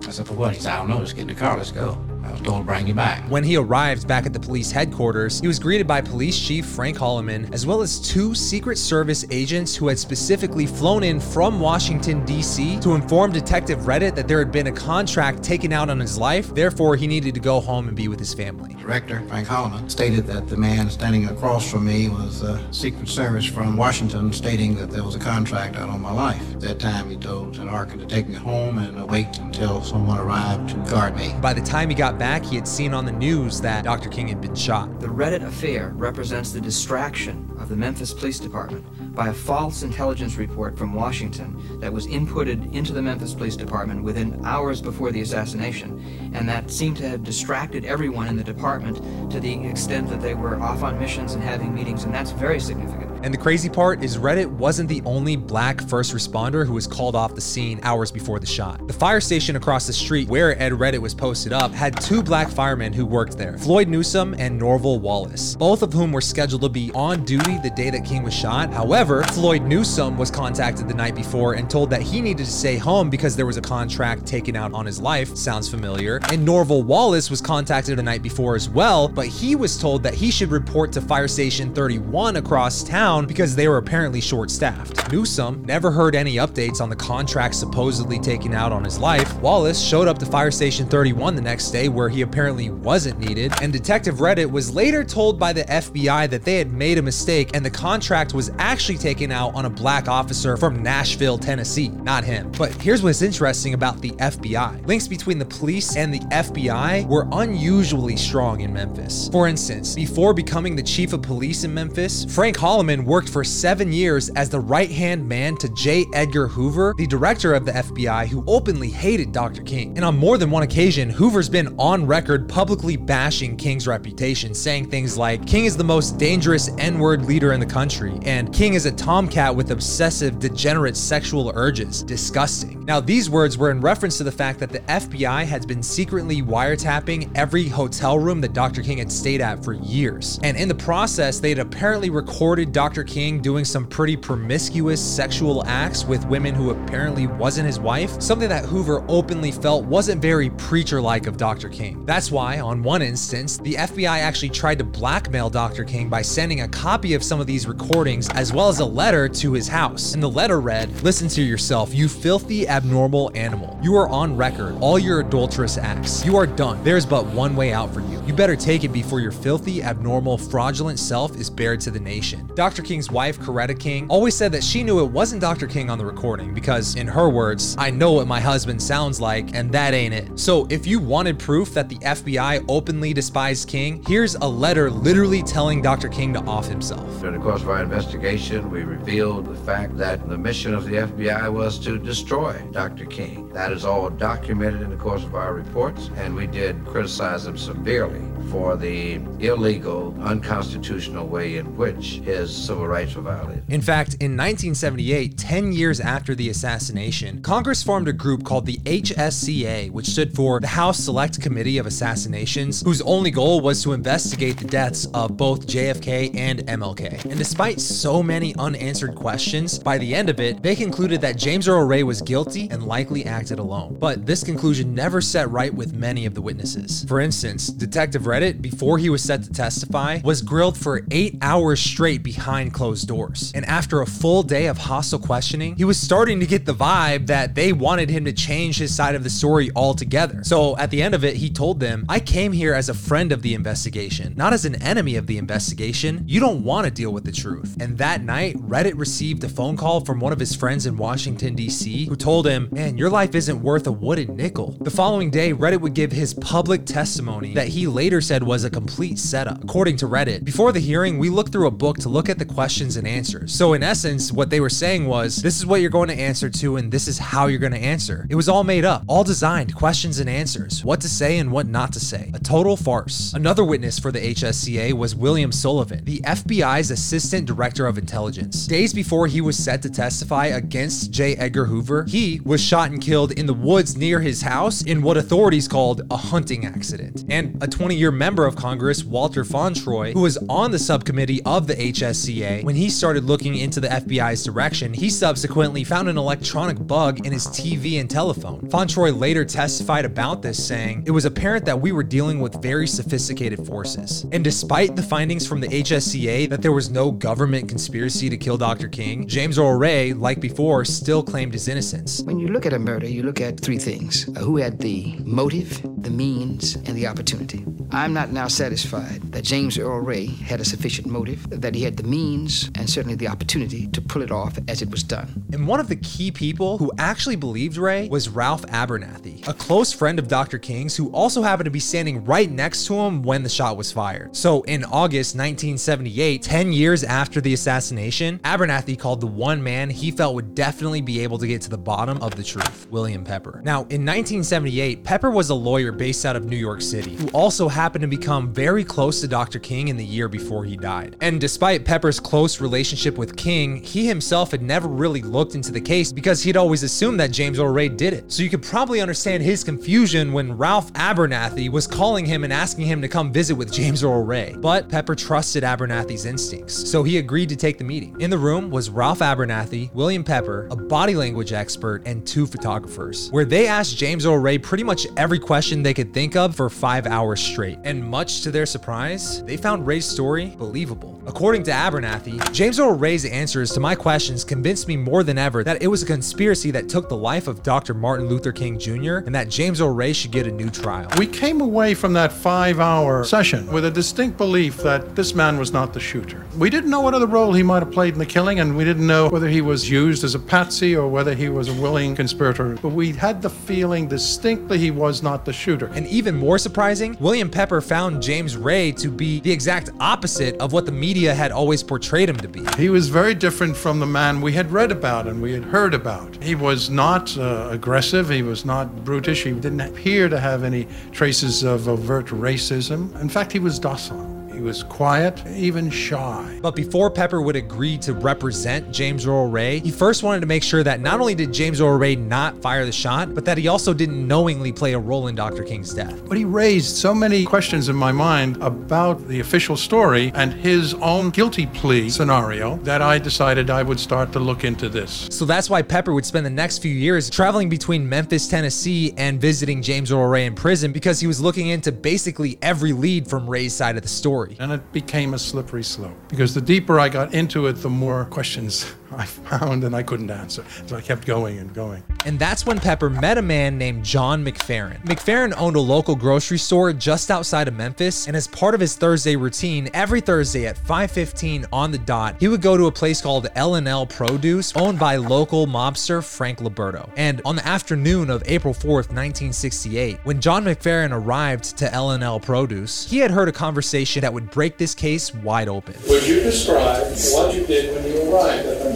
I 0.06 0.10
said, 0.10 0.26
for 0.26 0.34
what? 0.34 0.54
He 0.54 0.60
said, 0.60 0.72
I 0.72 0.78
don't 0.78 0.88
know, 0.88 1.00
just 1.00 1.16
get 1.16 1.22
in 1.22 1.28
the 1.28 1.34
car, 1.34 1.56
let's 1.56 1.72
go. 1.72 1.98
I 2.26 2.32
was 2.32 2.40
told 2.40 2.62
to 2.62 2.64
bring 2.64 2.86
you 2.86 2.94
back. 2.94 3.22
When 3.30 3.44
he 3.44 3.56
arrived 3.56 4.08
back 4.08 4.26
at 4.26 4.32
the 4.32 4.40
police 4.40 4.70
headquarters, 4.72 5.40
he 5.40 5.46
was 5.46 5.58
greeted 5.58 5.86
by 5.86 6.00
Police 6.00 6.38
Chief 6.38 6.66
Frank 6.66 6.96
Holloman, 6.96 7.52
as 7.52 7.66
well 7.66 7.82
as 7.82 8.00
two 8.00 8.34
Secret 8.34 8.78
Service 8.78 9.24
agents 9.30 9.76
who 9.76 9.88
had 9.88 9.98
specifically 9.98 10.66
flown 10.66 11.02
in 11.02 11.20
from 11.20 11.60
Washington, 11.60 12.24
D.C. 12.24 12.80
to 12.80 12.94
inform 12.94 13.32
Detective 13.32 13.86
Redditt 13.86 14.14
that 14.16 14.26
there 14.26 14.38
had 14.38 14.50
been 14.50 14.66
a 14.66 14.72
contract 14.72 15.42
taken 15.42 15.72
out 15.72 15.88
on 15.88 16.00
his 16.00 16.18
life, 16.18 16.54
therefore, 16.54 16.96
he 16.96 17.06
needed 17.06 17.34
to 17.34 17.40
go 17.40 17.60
home 17.60 17.88
and 17.88 17.96
be 17.96 18.08
with 18.08 18.18
his 18.18 18.34
family. 18.34 18.74
Director 18.74 19.22
Frank 19.28 19.46
Holloman 19.46 19.90
stated 19.90 20.26
that 20.26 20.48
the 20.48 20.56
man 20.56 20.90
standing 20.90 21.28
across 21.28 21.70
from 21.70 21.84
me 21.84 22.08
was 22.08 22.42
uh, 22.42 22.60
Secret 22.72 23.08
Service 23.08 23.46
from 23.46 23.76
Washington, 23.76 24.32
stating 24.32 24.74
that 24.76 24.90
there 24.90 25.04
was 25.04 25.14
a 25.14 25.20
contract 25.20 25.76
out 25.76 25.88
on 25.88 26.00
my 26.00 26.12
life. 26.12 26.42
At 26.54 26.60
that 26.60 26.80
time, 26.80 27.10
he 27.10 27.16
told 27.16 27.48
Lieutenant 27.48 27.70
Arkin 27.70 27.98
to 28.00 28.06
take 28.06 28.28
me 28.28 28.34
home 28.34 28.78
and 28.78 28.98
uh, 28.98 29.06
wait 29.06 29.38
until 29.38 29.82
someone 29.82 30.18
arrived 30.18 30.70
to 30.70 30.76
guard 30.90 31.16
me. 31.16 31.34
By 31.40 31.52
the 31.52 31.60
time 31.60 31.88
he 31.88 31.94
got 31.94 32.15
back, 32.18 32.44
he 32.44 32.56
had 32.56 32.66
seen 32.66 32.94
on 32.94 33.04
the 33.04 33.12
news 33.12 33.60
that 33.60 33.84
Dr. 33.84 34.08
King 34.08 34.28
had 34.28 34.40
been 34.40 34.54
shot. 34.54 35.00
The 35.00 35.08
Redditt 35.08 35.42
affair 35.42 35.92
represents 35.96 36.52
the 36.52 36.60
distraction 36.60 37.50
of 37.58 37.68
the 37.68 37.76
Memphis 37.76 38.12
Police 38.12 38.38
Department 38.38 39.14
by 39.14 39.28
a 39.28 39.32
false 39.32 39.82
intelligence 39.82 40.36
report 40.36 40.76
from 40.76 40.94
Washington 40.94 41.80
that 41.80 41.92
was 41.92 42.06
inputted 42.06 42.72
into 42.74 42.92
the 42.92 43.02
Memphis 43.02 43.34
Police 43.34 43.56
Department 43.56 44.02
within 44.02 44.44
hours 44.44 44.82
before 44.82 45.10
the 45.10 45.20
assassination, 45.20 46.32
and 46.34 46.48
that 46.48 46.70
seemed 46.70 46.96
to 46.98 47.08
have 47.08 47.24
distracted 47.24 47.84
everyone 47.84 48.28
in 48.28 48.36
the 48.36 48.44
department 48.44 48.96
to 49.30 49.40
the 49.40 49.66
extent 49.66 50.08
that 50.08 50.20
they 50.20 50.34
were 50.34 50.60
off 50.60 50.82
on 50.82 50.98
missions 50.98 51.34
and 51.34 51.42
having 51.42 51.74
meetings, 51.74 52.04
and 52.04 52.14
that's 52.14 52.30
very 52.30 52.60
significant. 52.60 53.15
And 53.26 53.34
the 53.34 53.38
crazy 53.38 53.68
part 53.68 54.04
is 54.04 54.18
Redditt 54.18 54.48
wasn't 54.48 54.88
the 54.88 55.02
only 55.04 55.34
black 55.34 55.80
first 55.88 56.14
responder 56.14 56.64
who 56.64 56.74
was 56.74 56.86
called 56.86 57.16
off 57.16 57.34
the 57.34 57.40
scene 57.40 57.80
hours 57.82 58.12
before 58.12 58.38
the 58.38 58.46
shot. 58.46 58.86
The 58.86 58.92
fire 58.92 59.20
station 59.20 59.56
across 59.56 59.84
the 59.84 59.92
street 59.92 60.28
where 60.28 60.56
Ed 60.62 60.70
Redditt 60.70 61.00
was 61.00 61.12
posted 61.12 61.52
up 61.52 61.72
had 61.72 62.00
two 62.00 62.22
black 62.22 62.48
firemen 62.48 62.92
who 62.92 63.04
worked 63.04 63.36
there, 63.36 63.58
Floyd 63.58 63.88
Newsom 63.88 64.36
and 64.38 64.56
Norval 64.56 65.00
Wallace, 65.00 65.56
both 65.56 65.82
of 65.82 65.92
whom 65.92 66.12
were 66.12 66.20
scheduled 66.20 66.62
to 66.62 66.68
be 66.68 66.92
on 66.94 67.24
duty 67.24 67.58
the 67.64 67.70
day 67.70 67.90
that 67.90 68.04
King 68.04 68.22
was 68.22 68.32
shot. 68.32 68.72
However, 68.72 69.24
Floyd 69.24 69.62
Newsom 69.62 70.16
was 70.16 70.30
contacted 70.30 70.86
the 70.86 70.94
night 70.94 71.16
before 71.16 71.54
and 71.54 71.68
told 71.68 71.90
that 71.90 72.02
he 72.02 72.20
needed 72.20 72.46
to 72.46 72.52
stay 72.52 72.76
home 72.76 73.10
because 73.10 73.34
there 73.34 73.44
was 73.44 73.56
a 73.56 73.60
contract 73.60 74.24
taken 74.24 74.54
out 74.54 74.72
on 74.72 74.86
his 74.86 75.00
life. 75.00 75.36
Sounds 75.36 75.68
familiar. 75.68 76.20
And 76.30 76.44
Norval 76.44 76.84
Wallace 76.84 77.28
was 77.28 77.40
contacted 77.40 77.98
the 77.98 78.04
night 78.04 78.22
before 78.22 78.54
as 78.54 78.68
well, 78.68 79.08
but 79.08 79.26
he 79.26 79.56
was 79.56 79.76
told 79.76 80.04
that 80.04 80.14
he 80.14 80.30
should 80.30 80.52
report 80.52 80.92
to 80.92 81.00
Fire 81.00 81.26
Station 81.26 81.74
31 81.74 82.36
across 82.36 82.84
town 82.84 83.15
because 83.24 83.56
they 83.56 83.68
were 83.68 83.78
apparently 83.78 84.20
short 84.20 84.50
staffed. 84.50 85.10
Newsom 85.10 85.64
never 85.64 85.90
heard 85.90 86.14
any 86.14 86.36
updates 86.36 86.82
on 86.82 86.90
the 86.90 86.96
contract 86.96 87.54
supposedly 87.54 88.18
taken 88.18 88.52
out 88.52 88.72
on 88.72 88.84
his 88.84 88.98
life. 88.98 89.32
Wallace 89.40 89.80
showed 89.80 90.08
up 90.08 90.18
to 90.18 90.26
Fire 90.26 90.50
Station 90.50 90.86
31 90.86 91.36
the 91.36 91.40
next 91.40 91.70
day 91.70 91.88
where 91.88 92.08
he 92.08 92.22
apparently 92.22 92.68
wasn't 92.68 93.18
needed, 93.18 93.52
and 93.62 93.72
Detective 93.72 94.16
Redditt 94.16 94.50
was 94.50 94.74
later 94.74 95.04
told 95.04 95.38
by 95.38 95.52
the 95.52 95.64
FBI 95.64 96.28
that 96.28 96.44
they 96.44 96.56
had 96.58 96.72
made 96.72 96.98
a 96.98 97.02
mistake 97.02 97.52
and 97.54 97.64
the 97.64 97.70
contract 97.70 98.34
was 98.34 98.50
actually 98.58 98.98
taken 98.98 99.30
out 99.30 99.54
on 99.54 99.64
a 99.64 99.70
black 99.70 100.08
officer 100.08 100.56
from 100.56 100.82
Nashville, 100.82 101.38
Tennessee, 101.38 101.88
not 101.88 102.24
him. 102.24 102.50
But 102.58 102.72
here's 102.82 103.02
what's 103.02 103.22
interesting 103.22 103.74
about 103.74 104.00
the 104.00 104.10
FBI. 104.12 104.86
Links 104.86 105.06
between 105.06 105.38
the 105.38 105.44
police 105.44 105.96
and 105.96 106.12
the 106.12 106.20
FBI 106.20 107.06
were 107.06 107.28
unusually 107.32 108.16
strong 108.16 108.60
in 108.60 108.72
Memphis. 108.72 109.28
For 109.30 109.46
instance, 109.46 109.94
before 109.94 110.34
becoming 110.34 110.74
the 110.74 110.82
chief 110.82 111.12
of 111.12 111.22
police 111.22 111.64
in 111.64 111.72
Memphis, 111.72 112.24
Frank 112.24 112.56
Holloman 112.56 112.95
worked 113.04 113.28
for 113.28 113.44
seven 113.44 113.92
years 113.92 114.28
as 114.30 114.48
the 114.48 114.60
right 114.60 114.90
hand 114.90 115.28
man 115.28 115.56
to 115.56 115.68
J. 115.70 116.06
Edgar 116.14 116.46
Hoover, 116.46 116.94
the 116.96 117.06
director 117.06 117.52
of 117.54 117.66
the 117.66 117.72
FBI, 117.72 118.26
who 118.28 118.44
openly 118.46 118.88
hated 118.88 119.32
Dr. 119.32 119.62
King. 119.62 119.96
And 119.96 120.04
on 120.04 120.16
more 120.16 120.38
than 120.38 120.50
one 120.50 120.62
occasion, 120.62 121.10
Hoover's 121.10 121.48
been 121.48 121.74
on 121.78 122.06
record 122.06 122.48
publicly 122.48 122.96
bashing 122.96 123.56
King's 123.56 123.86
reputation, 123.86 124.54
saying 124.54 124.90
things 124.90 125.18
like, 125.18 125.46
King 125.46 125.64
is 125.64 125.76
the 125.76 125.84
most 125.84 126.18
dangerous 126.18 126.70
N 126.78 126.98
word 126.98 127.24
leader 127.24 127.52
in 127.52 127.60
the 127.60 127.66
country, 127.66 128.18
and 128.22 128.52
King 128.52 128.74
is 128.74 128.86
a 128.86 128.92
tomcat 128.92 129.54
with 129.54 129.70
obsessive, 129.70 130.38
degenerate 130.38 130.96
sexual 130.96 131.52
urges. 131.54 132.02
Disgusting. 132.02 132.84
Now, 132.84 133.00
these 133.00 133.28
words 133.28 133.58
were 133.58 133.70
in 133.70 133.80
reference 133.80 134.16
to 134.18 134.24
the 134.24 134.32
fact 134.32 134.60
that 134.60 134.70
the 134.70 134.80
FBI 134.80 135.44
had 135.44 135.66
been 135.66 135.82
secretly 135.82 136.42
wiretapping 136.42 137.30
every 137.34 137.68
hotel 137.68 138.18
room 138.18 138.40
that 138.40 138.52
Dr. 138.52 138.82
King 138.82 138.98
had 138.98 139.10
stayed 139.10 139.40
at 139.40 139.64
for 139.64 139.72
years. 139.72 140.38
And 140.42 140.56
in 140.56 140.68
the 140.68 140.74
process, 140.74 141.40
they 141.40 141.48
had 141.48 141.58
apparently 141.58 142.10
recorded 142.10 142.72
Dr. 142.72 142.85
King 142.86 143.40
doing 143.40 143.64
some 143.64 143.86
pretty 143.86 144.16
promiscuous 144.16 145.00
sexual 145.00 145.64
acts 145.66 146.04
with 146.04 146.24
women 146.26 146.54
who 146.54 146.70
apparently 146.70 147.26
wasn't 147.26 147.66
his 147.66 147.80
wife, 147.80 148.20
something 148.22 148.48
that 148.48 148.64
Hoover 148.64 149.04
openly 149.08 149.50
felt 149.50 149.84
wasn't 149.84 150.22
very 150.22 150.50
preacher 150.50 151.00
like 151.00 151.26
of 151.26 151.36
Dr. 151.36 151.68
King. 151.68 152.06
That's 152.06 152.30
why, 152.30 152.60
on 152.60 152.82
one 152.82 153.02
instance, 153.02 153.58
the 153.58 153.74
FBI 153.74 154.18
actually 154.18 154.50
tried 154.50 154.78
to 154.78 154.84
blackmail 154.84 155.50
Dr. 155.50 155.84
King 155.84 156.08
by 156.08 156.22
sending 156.22 156.60
a 156.60 156.68
copy 156.68 157.14
of 157.14 157.22
some 157.22 157.40
of 157.40 157.46
these 157.46 157.66
recordings 157.66 158.28
as 158.30 158.52
well 158.52 158.68
as 158.68 158.80
a 158.80 158.84
letter 158.84 159.28
to 159.28 159.52
his 159.52 159.68
house. 159.68 160.14
And 160.14 160.22
the 160.22 160.30
letter 160.30 160.60
read, 160.60 160.90
Listen 161.02 161.28
to 161.28 161.42
yourself, 161.42 161.94
you 161.94 162.08
filthy, 162.08 162.68
abnormal 162.68 163.32
animal. 163.34 163.78
You 163.82 163.96
are 163.96 164.08
on 164.08 164.36
record, 164.36 164.76
all 164.80 164.98
your 164.98 165.20
adulterous 165.20 165.78
acts. 165.78 166.24
You 166.24 166.36
are 166.36 166.46
done. 166.46 166.82
There 166.84 166.96
is 166.96 167.06
but 167.06 167.26
one 167.26 167.56
way 167.56 167.72
out 167.72 167.92
for 167.92 168.00
you. 168.00 168.22
You 168.26 168.32
better 168.32 168.56
take 168.56 168.84
it 168.84 168.92
before 168.92 169.20
your 169.20 169.32
filthy, 169.32 169.82
abnormal, 169.82 170.38
fraudulent 170.38 170.98
self 170.98 171.36
is 171.36 171.48
bared 171.48 171.80
to 171.80 171.90
the 171.90 172.00
nation. 172.00 172.50
Dr. 172.54 172.75
King's 172.82 173.10
wife, 173.10 173.38
Coretta 173.38 173.78
King, 173.78 174.06
always 174.08 174.34
said 174.34 174.52
that 174.52 174.64
she 174.64 174.82
knew 174.82 175.00
it 175.00 175.10
wasn't 175.10 175.40
Dr. 175.40 175.66
King 175.66 175.90
on 175.90 175.98
the 175.98 176.06
recording 176.06 176.54
because, 176.54 176.96
in 176.96 177.06
her 177.06 177.28
words, 177.28 177.76
I 177.78 177.90
know 177.90 178.12
what 178.12 178.26
my 178.26 178.40
husband 178.40 178.82
sounds 178.82 179.20
like, 179.20 179.54
and 179.54 179.70
that 179.72 179.94
ain't 179.94 180.14
it. 180.14 180.38
So, 180.38 180.66
if 180.70 180.86
you 180.86 180.98
wanted 180.98 181.38
proof 181.38 181.74
that 181.74 181.88
the 181.88 181.96
FBI 181.96 182.64
openly 182.68 183.12
despised 183.12 183.68
King, 183.68 184.02
here's 184.06 184.34
a 184.36 184.46
letter 184.46 184.90
literally 184.90 185.42
telling 185.42 185.82
Dr. 185.82 186.08
King 186.08 186.32
to 186.34 186.40
off 186.44 186.66
himself. 186.66 187.20
During 187.20 187.38
the 187.38 187.44
course 187.44 187.62
of 187.62 187.70
our 187.70 187.82
investigation, 187.82 188.70
we 188.70 188.82
revealed 188.82 189.46
the 189.46 189.64
fact 189.64 189.96
that 189.98 190.28
the 190.28 190.38
mission 190.38 190.74
of 190.74 190.84
the 190.84 190.96
FBI 190.96 191.52
was 191.52 191.78
to 191.80 191.98
destroy 191.98 192.60
Dr. 192.72 193.04
King. 193.06 193.48
That 193.52 193.72
is 193.72 193.84
all 193.84 194.10
documented 194.10 194.82
in 194.82 194.90
the 194.90 194.96
course 194.96 195.24
of 195.24 195.34
our 195.34 195.54
reports, 195.54 196.10
and 196.16 196.34
we 196.34 196.46
did 196.46 196.84
criticize 196.84 197.46
him 197.46 197.56
severely 197.56 198.20
for 198.50 198.76
the 198.76 199.14
illegal, 199.40 200.14
unconstitutional 200.20 201.26
way 201.26 201.56
in 201.56 201.76
which 201.76 202.20
his 202.24 202.54
civil 202.54 202.86
rights 202.86 203.14
were 203.14 203.22
violated. 203.22 203.64
In 203.68 203.80
fact, 203.80 204.14
in 204.14 204.36
1978, 204.36 205.36
10 205.36 205.72
years 205.72 206.00
after 206.00 206.34
the 206.34 206.50
assassination, 206.50 207.42
Congress 207.42 207.82
formed 207.82 208.08
a 208.08 208.12
group 208.12 208.44
called 208.44 208.66
the 208.66 208.78
HSCA, 208.78 209.90
which 209.90 210.06
stood 210.06 210.34
for 210.34 210.60
the 210.60 210.66
House 210.66 210.98
Select 210.98 211.40
Committee 211.40 211.78
of 211.78 211.86
Assassinations, 211.86 212.82
whose 212.82 213.02
only 213.02 213.30
goal 213.30 213.60
was 213.60 213.82
to 213.82 213.92
investigate 213.92 214.58
the 214.58 214.66
deaths 214.66 215.06
of 215.14 215.36
both 215.36 215.66
JFK 215.66 216.34
and 216.36 216.60
MLK. 216.60 217.24
And 217.24 217.38
despite 217.38 217.80
so 217.80 218.22
many 218.22 218.54
unanswered 218.56 219.14
questions, 219.14 219.78
by 219.78 219.98
the 219.98 220.14
end 220.14 220.28
of 220.28 220.40
it, 220.40 220.62
they 220.62 220.74
concluded 220.76 221.20
that 221.20 221.36
James 221.36 221.68
Earl 221.68 221.86
Ray 221.86 222.02
was 222.02 222.22
guilty 222.22 222.68
and 222.70 222.86
likely 222.86 223.24
acted 223.26 223.58
alone. 223.58 223.96
But 223.98 224.26
this 224.26 224.42
conclusion 224.42 224.94
never 224.94 225.20
set 225.20 225.50
right 225.50 225.72
with 225.72 225.94
many 225.94 226.26
of 226.26 226.34
the 226.34 226.42
witnesses. 226.42 227.04
For 227.04 227.20
instance, 227.20 227.68
Detective 227.68 228.26
Redditt, 228.36 228.60
before 228.60 228.98
he 228.98 229.08
was 229.08 229.22
set 229.22 229.44
to 229.44 229.50
testify, 229.50 230.20
was 230.22 230.42
grilled 230.42 230.76
for 230.76 231.00
eight 231.10 231.38
hours 231.40 231.80
straight 231.80 232.22
behind 232.22 232.74
closed 232.74 233.08
doors. 233.08 233.50
And 233.54 233.64
after 233.64 234.02
a 234.02 234.06
full 234.06 234.42
day 234.42 234.66
of 234.66 234.76
hostile 234.76 235.18
questioning, 235.18 235.74
he 235.74 235.84
was 235.84 235.98
starting 235.98 236.38
to 236.40 236.46
get 236.46 236.66
the 236.66 236.74
vibe 236.74 237.28
that 237.28 237.54
they 237.54 237.72
wanted 237.72 238.10
him 238.10 238.26
to 238.26 238.34
change 238.34 238.76
his 238.76 238.94
side 238.94 239.14
of 239.14 239.24
the 239.24 239.30
story 239.30 239.70
altogether. 239.74 240.44
So 240.44 240.76
at 240.76 240.90
the 240.90 241.00
end 241.00 241.14
of 241.14 241.24
it, 241.24 241.36
he 241.36 241.48
told 241.48 241.80
them, 241.80 242.04
I 242.10 242.20
came 242.20 242.52
here 242.52 242.74
as 242.74 242.90
a 242.90 242.94
friend 242.94 243.32
of 243.32 243.40
the 243.40 243.54
investigation, 243.54 244.34
not 244.36 244.52
as 244.52 244.66
an 244.66 244.82
enemy 244.82 245.16
of 245.16 245.26
the 245.26 245.38
investigation. 245.38 246.22
You 246.26 246.38
don't 246.38 246.62
want 246.62 246.84
to 246.84 246.90
deal 246.90 247.14
with 247.14 247.24
the 247.24 247.32
truth. 247.32 247.78
And 247.80 247.96
that 247.96 248.22
night, 248.22 248.56
Redditt 248.58 248.98
received 248.98 249.44
a 249.44 249.48
phone 249.48 249.78
call 249.78 250.04
from 250.04 250.20
one 250.20 250.34
of 250.34 250.40
his 250.40 250.54
friends 250.54 250.84
in 250.84 250.98
Washington, 250.98 251.54
D.C., 251.54 252.04
who 252.04 252.16
told 252.16 252.46
him, 252.46 252.68
Man, 252.70 252.98
your 252.98 253.08
life 253.08 253.34
isn't 253.34 253.62
worth 253.62 253.86
a 253.86 253.92
wooden 253.92 254.36
nickel. 254.36 254.76
The 254.82 254.90
following 254.90 255.30
day, 255.30 255.54
Redditt 255.54 255.80
would 255.80 255.94
give 255.94 256.12
his 256.12 256.34
public 256.34 256.84
testimony 256.84 257.54
that 257.54 257.68
he 257.68 257.86
later 257.86 258.20
said 258.26 258.42
was 258.42 258.64
a 258.64 258.70
complete 258.70 259.18
setup. 259.18 259.62
According 259.62 259.96
to 259.98 260.06
Redditt, 260.06 260.44
before 260.44 260.72
the 260.72 260.80
hearing, 260.80 261.18
we 261.18 261.30
looked 261.30 261.52
through 261.52 261.68
a 261.68 261.70
book 261.70 261.98
to 261.98 262.08
look 262.08 262.28
at 262.28 262.38
the 262.38 262.44
questions 262.44 262.96
and 262.96 263.06
answers. 263.06 263.54
So, 263.54 263.72
in 263.72 263.84
essence, 263.84 264.32
what 264.32 264.50
they 264.50 264.58
were 264.58 264.68
saying 264.68 265.06
was 265.06 265.36
this 265.36 265.56
is 265.56 265.64
what 265.64 265.80
you're 265.80 265.90
going 265.90 266.08
to 266.08 266.18
answer 266.18 266.50
to, 266.50 266.76
and 266.76 266.90
this 266.90 267.06
is 267.06 267.18
how 267.18 267.46
you're 267.46 267.60
going 267.60 267.72
to 267.72 267.78
answer. 267.78 268.26
It 268.28 268.34
was 268.34 268.48
all 268.48 268.64
made 268.64 268.84
up, 268.84 269.04
all 269.06 269.22
designed, 269.22 269.76
questions 269.76 270.18
and 270.18 270.28
answers, 270.28 270.84
what 270.84 271.00
to 271.02 271.08
say 271.08 271.38
and 271.38 271.52
what 271.52 271.68
not 271.68 271.92
to 271.92 272.00
say. 272.00 272.32
A 272.34 272.40
total 272.40 272.76
farce. 272.76 273.32
Another 273.32 273.64
witness 273.64 273.98
for 273.98 274.10
the 274.10 274.34
HSCA 274.34 274.92
was 274.92 275.14
William 275.14 275.52
Sullivan, 275.52 276.04
the 276.04 276.18
FBI's 276.20 276.90
Assistant 276.90 277.46
Director 277.46 277.86
of 277.86 277.96
Intelligence. 277.96 278.66
Days 278.66 278.92
before 278.92 279.28
he 279.28 279.40
was 279.40 279.56
set 279.56 279.82
to 279.82 279.90
testify 279.90 280.46
against 280.46 281.12
J. 281.12 281.36
Edgar 281.36 281.66
Hoover, 281.66 282.04
he 282.08 282.40
was 282.44 282.60
shot 282.60 282.90
and 282.90 283.00
killed 283.00 283.30
in 283.32 283.46
the 283.46 283.54
woods 283.54 283.96
near 283.96 284.20
his 284.20 284.42
house 284.42 284.82
in 284.82 285.02
what 285.02 285.16
authorities 285.16 285.68
called 285.68 286.02
a 286.10 286.16
hunting 286.16 286.66
accident. 286.66 287.24
And 287.28 287.62
a 287.62 287.66
20 287.66 287.94
year 287.94 288.10
member 288.16 288.46
of 288.46 288.56
Congress, 288.56 289.04
Walter 289.04 289.44
Fauntroy, 289.44 290.12
who 290.12 290.22
was 290.22 290.38
on 290.48 290.70
the 290.70 290.78
subcommittee 290.78 291.42
of 291.44 291.66
the 291.66 291.74
HSCA, 291.74 292.64
when 292.64 292.74
he 292.74 292.90
started 292.90 293.24
looking 293.24 293.56
into 293.56 293.80
the 293.80 293.88
FBI's 293.88 294.44
direction, 294.44 294.92
he 294.92 295.10
subsequently 295.10 295.84
found 295.84 296.08
an 296.08 296.16
electronic 296.18 296.84
bug 296.86 297.24
in 297.26 297.32
his 297.32 297.46
TV 297.46 298.00
and 298.00 298.10
telephone. 298.10 298.60
Fauntroy 298.68 299.16
later 299.16 299.44
testified 299.44 300.04
about 300.04 300.42
this, 300.42 300.64
saying, 300.64 301.04
It 301.06 301.10
was 301.10 301.24
apparent 301.24 301.64
that 301.66 301.80
we 301.80 301.92
were 301.92 302.02
dealing 302.02 302.40
with 302.40 302.60
very 302.62 302.86
sophisticated 302.86 303.66
forces. 303.66 304.26
And 304.32 304.42
despite 304.42 304.96
the 304.96 305.02
findings 305.02 305.46
from 305.46 305.60
the 305.60 305.68
HSCA 305.68 306.48
that 306.50 306.62
there 306.62 306.72
was 306.72 306.90
no 306.90 307.10
government 307.10 307.68
conspiracy 307.68 308.28
to 308.30 308.36
kill 308.36 308.56
Dr. 308.56 308.88
King, 308.88 309.28
James 309.28 309.58
Earl 309.58 309.74
Ray, 309.74 310.12
like 310.12 310.40
before, 310.40 310.84
still 310.84 311.22
claimed 311.22 311.52
his 311.52 311.68
innocence. 311.68 312.22
When 312.22 312.38
you 312.38 312.48
look 312.48 312.66
at 312.66 312.72
a 312.72 312.78
murder, 312.78 313.06
you 313.06 313.22
look 313.22 313.40
at 313.40 313.60
three 313.60 313.78
things 313.78 314.24
who 314.38 314.56
had 314.56 314.78
the 314.78 315.14
motive, 315.18 315.82
the 316.02 316.10
means, 316.10 316.76
and 316.76 316.96
the 316.96 317.06
opportunity. 317.06 317.64
I'm 318.06 318.14
not 318.14 318.30
now 318.30 318.46
satisfied 318.46 319.32
that 319.32 319.42
James 319.42 319.76
Earl 319.76 319.98
Ray 319.98 320.26
had 320.26 320.60
a 320.60 320.64
sufficient 320.64 321.08
motive, 321.08 321.44
that 321.50 321.74
he 321.74 321.82
had 321.82 321.96
the 321.96 322.04
means, 322.04 322.70
and 322.76 322.88
certainly 322.88 323.16
the 323.16 323.26
opportunity 323.26 323.88
to 323.88 324.00
pull 324.00 324.22
it 324.22 324.30
off 324.30 324.56
as 324.68 324.80
it 324.80 324.88
was 324.90 325.02
done. 325.02 325.42
And 325.52 325.66
one 325.66 325.80
of 325.80 325.88
the 325.88 325.96
key 325.96 326.30
people 326.30 326.78
who 326.78 326.92
actually 326.98 327.34
believed 327.34 327.76
Ray 327.76 328.08
was 328.08 328.28
Ralph 328.28 328.62
Abernathy, 328.66 329.48
a 329.48 329.52
close 329.52 329.92
friend 329.92 330.20
of 330.20 330.28
Dr. 330.28 330.56
King's 330.56 330.94
who 330.94 331.10
also 331.10 331.42
happened 331.42 331.64
to 331.64 331.72
be 331.72 331.80
standing 331.80 332.24
right 332.24 332.48
next 332.48 332.86
to 332.86 332.94
him 332.94 333.24
when 333.24 333.42
the 333.42 333.48
shot 333.48 333.76
was 333.76 333.90
fired. 333.90 334.36
So 334.36 334.62
in 334.62 334.84
August 334.84 335.34
1978, 335.34 336.42
10 336.42 336.72
years 336.72 337.02
after 337.02 337.40
the 337.40 337.54
assassination, 337.54 338.38
Abernathy 338.44 338.96
called 338.96 339.20
the 339.20 339.26
one 339.26 339.60
man 339.60 339.90
he 339.90 340.12
felt 340.12 340.36
would 340.36 340.54
definitely 340.54 341.00
be 341.00 341.24
able 341.24 341.38
to 341.38 341.48
get 341.48 341.60
to 341.62 341.70
the 341.70 341.76
bottom 341.76 342.22
of 342.22 342.36
the 342.36 342.44
truth, 342.44 342.86
William 342.88 343.24
Pepper. 343.24 343.60
Now, 343.64 343.78
in 343.78 344.06
1978, 344.06 345.02
Pepper 345.02 345.32
was 345.32 345.50
a 345.50 345.56
lawyer 345.56 345.90
based 345.90 346.24
out 346.24 346.36
of 346.36 346.44
New 346.44 346.54
York 346.54 346.82
City 346.82 347.16
who 347.16 347.26
also 347.30 347.66
happened 347.66 347.95
to 348.02 348.06
become 348.06 348.52
very 348.52 348.84
close 348.84 349.20
to 349.20 349.28
Dr. 349.28 349.58
King 349.58 349.88
in 349.88 349.96
the 349.96 350.04
year 350.04 350.28
before 350.28 350.64
he 350.64 350.76
died. 350.76 351.16
And 351.20 351.40
despite 351.40 351.84
Pepper's 351.84 352.20
close 352.20 352.60
relationship 352.60 353.18
with 353.18 353.36
King, 353.36 353.76
he 353.76 354.06
himself 354.06 354.50
had 354.50 354.62
never 354.62 354.88
really 354.88 355.22
looked 355.22 355.54
into 355.54 355.72
the 355.72 355.80
case 355.80 356.12
because 356.12 356.42
he'd 356.42 356.56
always 356.56 356.82
assumed 356.82 357.20
that 357.20 357.30
James 357.30 357.58
Earl 357.58 357.72
Ray 357.72 357.88
did 357.88 358.12
it. 358.12 358.30
So 358.30 358.42
you 358.42 358.50
could 358.50 358.62
probably 358.62 359.00
understand 359.00 359.42
his 359.42 359.64
confusion 359.64 360.32
when 360.32 360.56
Ralph 360.56 360.92
Abernathy 360.94 361.70
was 361.70 361.86
calling 361.86 362.26
him 362.26 362.44
and 362.44 362.52
asking 362.52 362.86
him 362.86 363.00
to 363.02 363.08
come 363.08 363.32
visit 363.32 363.54
with 363.54 363.72
James 363.72 364.02
Earl 364.02 364.22
Ray. 364.22 364.54
But 364.58 364.88
Pepper 364.88 365.14
trusted 365.14 365.62
Abernathy's 365.62 366.24
instincts, 366.26 366.90
so 366.90 367.02
he 367.02 367.18
agreed 367.18 367.48
to 367.50 367.56
take 367.56 367.78
the 367.78 367.84
meeting. 367.84 368.16
In 368.20 368.30
the 368.30 368.38
room 368.38 368.70
was 368.70 368.90
Ralph 368.90 369.20
Abernathy, 369.20 369.92
William 369.94 370.24
Pepper, 370.24 370.68
a 370.70 370.76
body 370.76 371.14
language 371.14 371.52
expert, 371.52 372.02
and 372.06 372.26
two 372.26 372.46
photographers, 372.46 373.30
where 373.30 373.44
they 373.44 373.66
asked 373.66 373.96
James 373.96 374.26
Earl 374.26 374.38
Ray 374.38 374.58
pretty 374.58 374.84
much 374.84 375.06
every 375.16 375.38
question 375.38 375.82
they 375.82 375.94
could 375.94 376.12
think 376.12 376.36
of 376.36 376.54
for 376.54 376.68
five 376.68 377.06
hours 377.06 377.40
straight. 377.40 377.78
And 377.86 378.02
much 378.02 378.40
to 378.40 378.50
their 378.50 378.66
surprise, 378.66 379.44
they 379.44 379.56
found 379.56 379.86
Ray's 379.86 380.04
story 380.04 380.46
believable. 380.58 381.22
According 381.24 381.62
to 381.64 381.70
Abernathy, 381.70 382.52
James 382.52 382.80
Earl 382.80 382.92
Ray's 382.92 383.24
answers 383.24 383.70
to 383.74 383.80
my 383.80 383.94
questions 383.94 384.42
convinced 384.42 384.88
me 384.88 384.96
more 384.96 385.22
than 385.22 385.38
ever 385.38 385.62
that 385.62 385.80
it 385.80 385.86
was 385.86 386.02
a 386.02 386.06
conspiracy 386.06 386.72
that 386.72 386.88
took 386.88 387.08
the 387.08 387.16
life 387.16 387.46
of 387.46 387.62
Dr. 387.62 387.94
Martin 387.94 388.26
Luther 388.26 388.50
King 388.50 388.76
Jr. 388.76 389.18
and 389.18 389.32
that 389.36 389.48
James 389.48 389.80
Earl 389.80 389.90
Ray 389.90 390.12
should 390.12 390.32
get 390.32 390.48
a 390.48 390.50
new 390.50 390.68
trial. 390.68 391.08
We 391.16 391.28
came 391.28 391.60
away 391.60 391.94
from 391.94 392.12
that 392.14 392.32
five 392.32 392.80
hour 392.80 393.22
session 393.22 393.68
with 393.68 393.84
a 393.84 393.90
distinct 393.90 394.36
belief 394.36 394.78
that 394.78 395.14
this 395.14 395.32
man 395.32 395.56
was 395.56 395.72
not 395.72 395.92
the 395.92 396.00
shooter. 396.00 396.44
We 396.58 396.70
didn't 396.70 396.90
know 396.90 397.02
what 397.02 397.14
other 397.14 397.26
role 397.26 397.52
he 397.52 397.62
might 397.62 397.84
have 397.84 397.92
played 397.92 398.14
in 398.14 398.18
the 398.18 398.26
killing, 398.26 398.58
and 398.58 398.76
we 398.76 398.82
didn't 398.82 399.06
know 399.06 399.28
whether 399.28 399.48
he 399.48 399.60
was 399.60 399.88
used 399.88 400.24
as 400.24 400.34
a 400.34 400.40
patsy 400.40 400.96
or 400.96 401.06
whether 401.06 401.34
he 401.34 401.48
was 401.48 401.68
a 401.68 401.74
willing 401.74 402.16
conspirator. 402.16 402.76
But 402.82 402.88
we 402.88 403.12
had 403.12 403.42
the 403.42 403.50
feeling 403.50 404.08
distinctly 404.08 404.78
he 404.78 404.90
was 404.90 405.22
not 405.22 405.44
the 405.44 405.52
shooter. 405.52 405.86
And 405.94 406.06
even 406.08 406.34
more 406.34 406.58
surprising, 406.58 407.16
William 407.20 407.48
Pepper 407.48 407.75
found 407.80 408.22
James 408.22 408.56
Ray 408.56 408.92
to 408.92 409.10
be 409.10 409.40
the 409.40 409.50
exact 409.50 409.90
opposite 410.00 410.56
of 410.56 410.72
what 410.72 410.86
the 410.86 410.92
media 410.92 411.34
had 411.34 411.52
always 411.52 411.82
portrayed 411.82 412.28
him 412.28 412.36
to 412.38 412.48
be. 412.48 412.64
He 412.76 412.88
was 412.88 413.08
very 413.08 413.34
different 413.34 413.76
from 413.76 414.00
the 414.00 414.06
man 414.06 414.40
we 414.40 414.52
had 414.52 414.70
read 414.70 414.92
about 414.92 415.26
and 415.26 415.40
we 415.40 415.52
had 415.52 415.64
heard 415.64 415.94
about. 415.94 416.42
He 416.42 416.54
was 416.54 416.90
not 416.90 417.36
uh, 417.38 417.68
aggressive, 417.70 418.28
he 418.28 418.42
was 418.42 418.64
not 418.64 419.04
brutish, 419.04 419.44
he 419.44 419.52
didn't 419.52 419.80
appear 419.80 420.28
to 420.28 420.38
have 420.38 420.64
any 420.64 420.86
traces 421.12 421.62
of 421.62 421.88
overt 421.88 422.26
racism. 422.26 423.18
In 423.20 423.28
fact, 423.28 423.52
he 423.52 423.58
was 423.58 423.78
docile. 423.78 424.35
He 424.56 424.62
was 424.62 424.84
quiet, 424.84 425.46
even 425.48 425.90
shy. 425.90 426.58
But 426.62 426.74
before 426.74 427.10
Pepper 427.10 427.42
would 427.42 427.56
agree 427.56 427.98
to 427.98 428.14
represent 428.14 428.90
James 428.90 429.26
Earl 429.26 429.50
Ray, 429.50 429.80
he 429.80 429.90
first 429.90 430.22
wanted 430.22 430.40
to 430.40 430.46
make 430.46 430.62
sure 430.62 430.82
that 430.82 431.00
not 431.00 431.20
only 431.20 431.34
did 431.34 431.52
James 431.52 431.78
Earl 431.78 431.98
Ray 431.98 432.16
not 432.16 432.62
fire 432.62 432.86
the 432.86 432.92
shot, 432.92 433.34
but 433.34 433.44
that 433.44 433.58
he 433.58 433.68
also 433.68 433.92
didn't 433.92 434.26
knowingly 434.26 434.72
play 434.72 434.94
a 434.94 434.98
role 434.98 435.26
in 435.28 435.34
Dr. 435.34 435.62
King's 435.62 435.92
death. 435.92 436.26
But 436.26 436.38
he 436.38 436.46
raised 436.46 436.96
so 436.96 437.14
many 437.14 437.44
questions 437.44 437.90
in 437.90 437.96
my 437.96 438.12
mind 438.12 438.56
about 438.62 439.28
the 439.28 439.40
official 439.40 439.76
story 439.76 440.32
and 440.34 440.54
his 440.54 440.94
own 440.94 441.28
guilty 441.28 441.66
plea 441.66 442.08
scenario 442.08 442.76
that 442.78 443.02
I 443.02 443.18
decided 443.18 443.68
I 443.68 443.82
would 443.82 444.00
start 444.00 444.32
to 444.32 444.38
look 444.38 444.64
into 444.64 444.88
this. 444.88 445.28
So 445.30 445.44
that's 445.44 445.68
why 445.68 445.82
Pepper 445.82 446.14
would 446.14 446.24
spend 446.24 446.46
the 446.46 446.50
next 446.50 446.78
few 446.78 446.94
years 446.94 447.28
traveling 447.28 447.68
between 447.68 448.08
Memphis, 448.08 448.48
Tennessee, 448.48 449.12
and 449.18 449.38
visiting 449.38 449.82
James 449.82 450.10
Earl 450.10 450.28
Ray 450.28 450.46
in 450.46 450.54
prison 450.54 450.92
because 450.92 451.20
he 451.20 451.26
was 451.26 451.42
looking 451.42 451.66
into 451.66 451.92
basically 451.92 452.56
every 452.62 452.94
lead 452.94 453.28
from 453.28 453.48
Ray's 453.48 453.74
side 453.74 453.96
of 453.96 454.02
the 454.02 454.08
story. 454.08 454.45
And 454.58 454.72
it 454.72 454.92
became 454.92 455.34
a 455.34 455.38
slippery 455.38 455.82
slope. 455.82 456.16
Because 456.28 456.54
the 456.54 456.60
deeper 456.60 457.00
I 457.00 457.08
got 457.08 457.34
into 457.34 457.66
it, 457.66 457.74
the 457.74 457.90
more 457.90 458.24
questions 458.26 458.84
I 459.16 459.24
found 459.24 459.84
and 459.84 459.94
I 459.94 460.02
couldn't 460.02 460.30
answer. 460.30 460.64
So 460.86 460.96
I 460.96 461.00
kept 461.00 461.26
going 461.26 461.58
and 461.58 461.72
going. 461.72 462.02
And 462.24 462.38
that's 462.38 462.66
when 462.66 462.80
Pepper 462.80 463.08
met 463.08 463.38
a 463.38 463.42
man 463.42 463.78
named 463.78 464.04
John 464.04 464.44
McFerren. 464.44 465.00
McFerren 465.04 465.54
owned 465.56 465.76
a 465.76 465.80
local 465.80 466.16
grocery 466.16 466.58
store 466.58 466.92
just 466.92 467.30
outside 467.30 467.68
of 467.68 467.74
Memphis, 467.74 468.26
and 468.26 468.36
as 468.36 468.48
part 468.48 468.74
of 468.74 468.80
his 468.80 468.96
Thursday 468.96 469.36
routine, 469.36 469.88
every 469.94 470.20
Thursday 470.20 470.66
at 470.66 470.76
5:15 470.76 471.66
on 471.72 471.92
the 471.92 471.98
dot, 471.98 472.36
he 472.40 472.48
would 472.48 472.62
go 472.62 472.76
to 472.76 472.86
a 472.86 472.92
place 472.92 473.20
called 473.20 473.48
L&L 473.54 474.06
Produce, 474.06 474.72
owned 474.76 474.98
by 474.98 475.16
local 475.16 475.66
mobster 475.66 476.24
Frank 476.24 476.58
Liberto. 476.58 477.08
And 477.16 477.40
on 477.44 477.56
the 477.56 477.66
afternoon 477.66 478.30
of 478.30 478.42
April 478.46 478.74
4th, 478.74 479.12
1968, 479.12 480.18
when 480.24 480.40
John 480.40 480.64
McFerren 480.64 481.12
arrived 481.12 481.76
to 481.78 481.92
L&L 481.92 482.40
Produce, 482.40 483.08
he 483.08 483.18
had 483.18 483.30
heard 483.30 483.48
a 483.48 483.52
conversation 483.52 484.22
that 484.22 484.32
would 484.32 484.50
break 484.50 484.78
this 484.78 484.94
case 484.94 485.32
wide 485.32 485.68
open. 485.68 485.94
Would 486.08 486.26
you 486.26 486.40
describe 486.40 487.04
what 487.32 487.54
you 487.54 487.64
did 487.66 487.94
when 487.94 488.04
you 488.04 488.32
arrived 488.32 488.66
at 488.66 488.82
the 488.82 488.95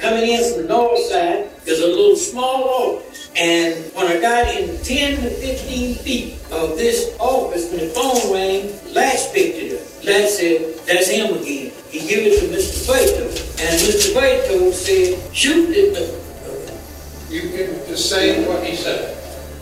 Coming 0.00 0.30
in 0.30 0.42
from 0.42 0.62
the 0.62 0.68
north 0.68 0.98
side, 1.06 1.50
there's 1.64 1.80
a 1.80 1.86
little 1.86 2.16
small 2.16 2.64
office. 2.64 3.30
And 3.36 3.74
when 3.94 4.06
I 4.08 4.20
got 4.20 4.48
in 4.56 4.82
10 4.82 5.22
to 5.22 5.30
15 5.30 5.94
feet 5.96 6.34
of 6.50 6.76
this 6.76 7.14
office, 7.18 7.70
when 7.70 7.80
the 7.80 7.86
phone 7.88 8.32
rang, 8.32 8.72
Latch 8.92 9.32
picked 9.32 9.58
it 9.58 9.80
up. 9.80 10.04
Latch 10.04 10.30
said, 10.30 10.74
that's 10.86 11.08
him 11.08 11.36
again. 11.36 11.72
He 11.90 12.00
gave 12.00 12.32
it 12.32 12.40
to 12.40 12.46
Mr. 12.46 12.88
Beto. 12.88 13.26
And 13.60 13.80
Mr. 13.80 14.14
Beto 14.14 14.72
said, 14.72 15.34
shoot 15.34 15.70
it. 15.70 16.16
You 17.30 17.42
can 17.50 17.86
just 17.86 18.08
say 18.10 18.44
what 18.48 18.64
he 18.64 18.74
said. 18.74 19.16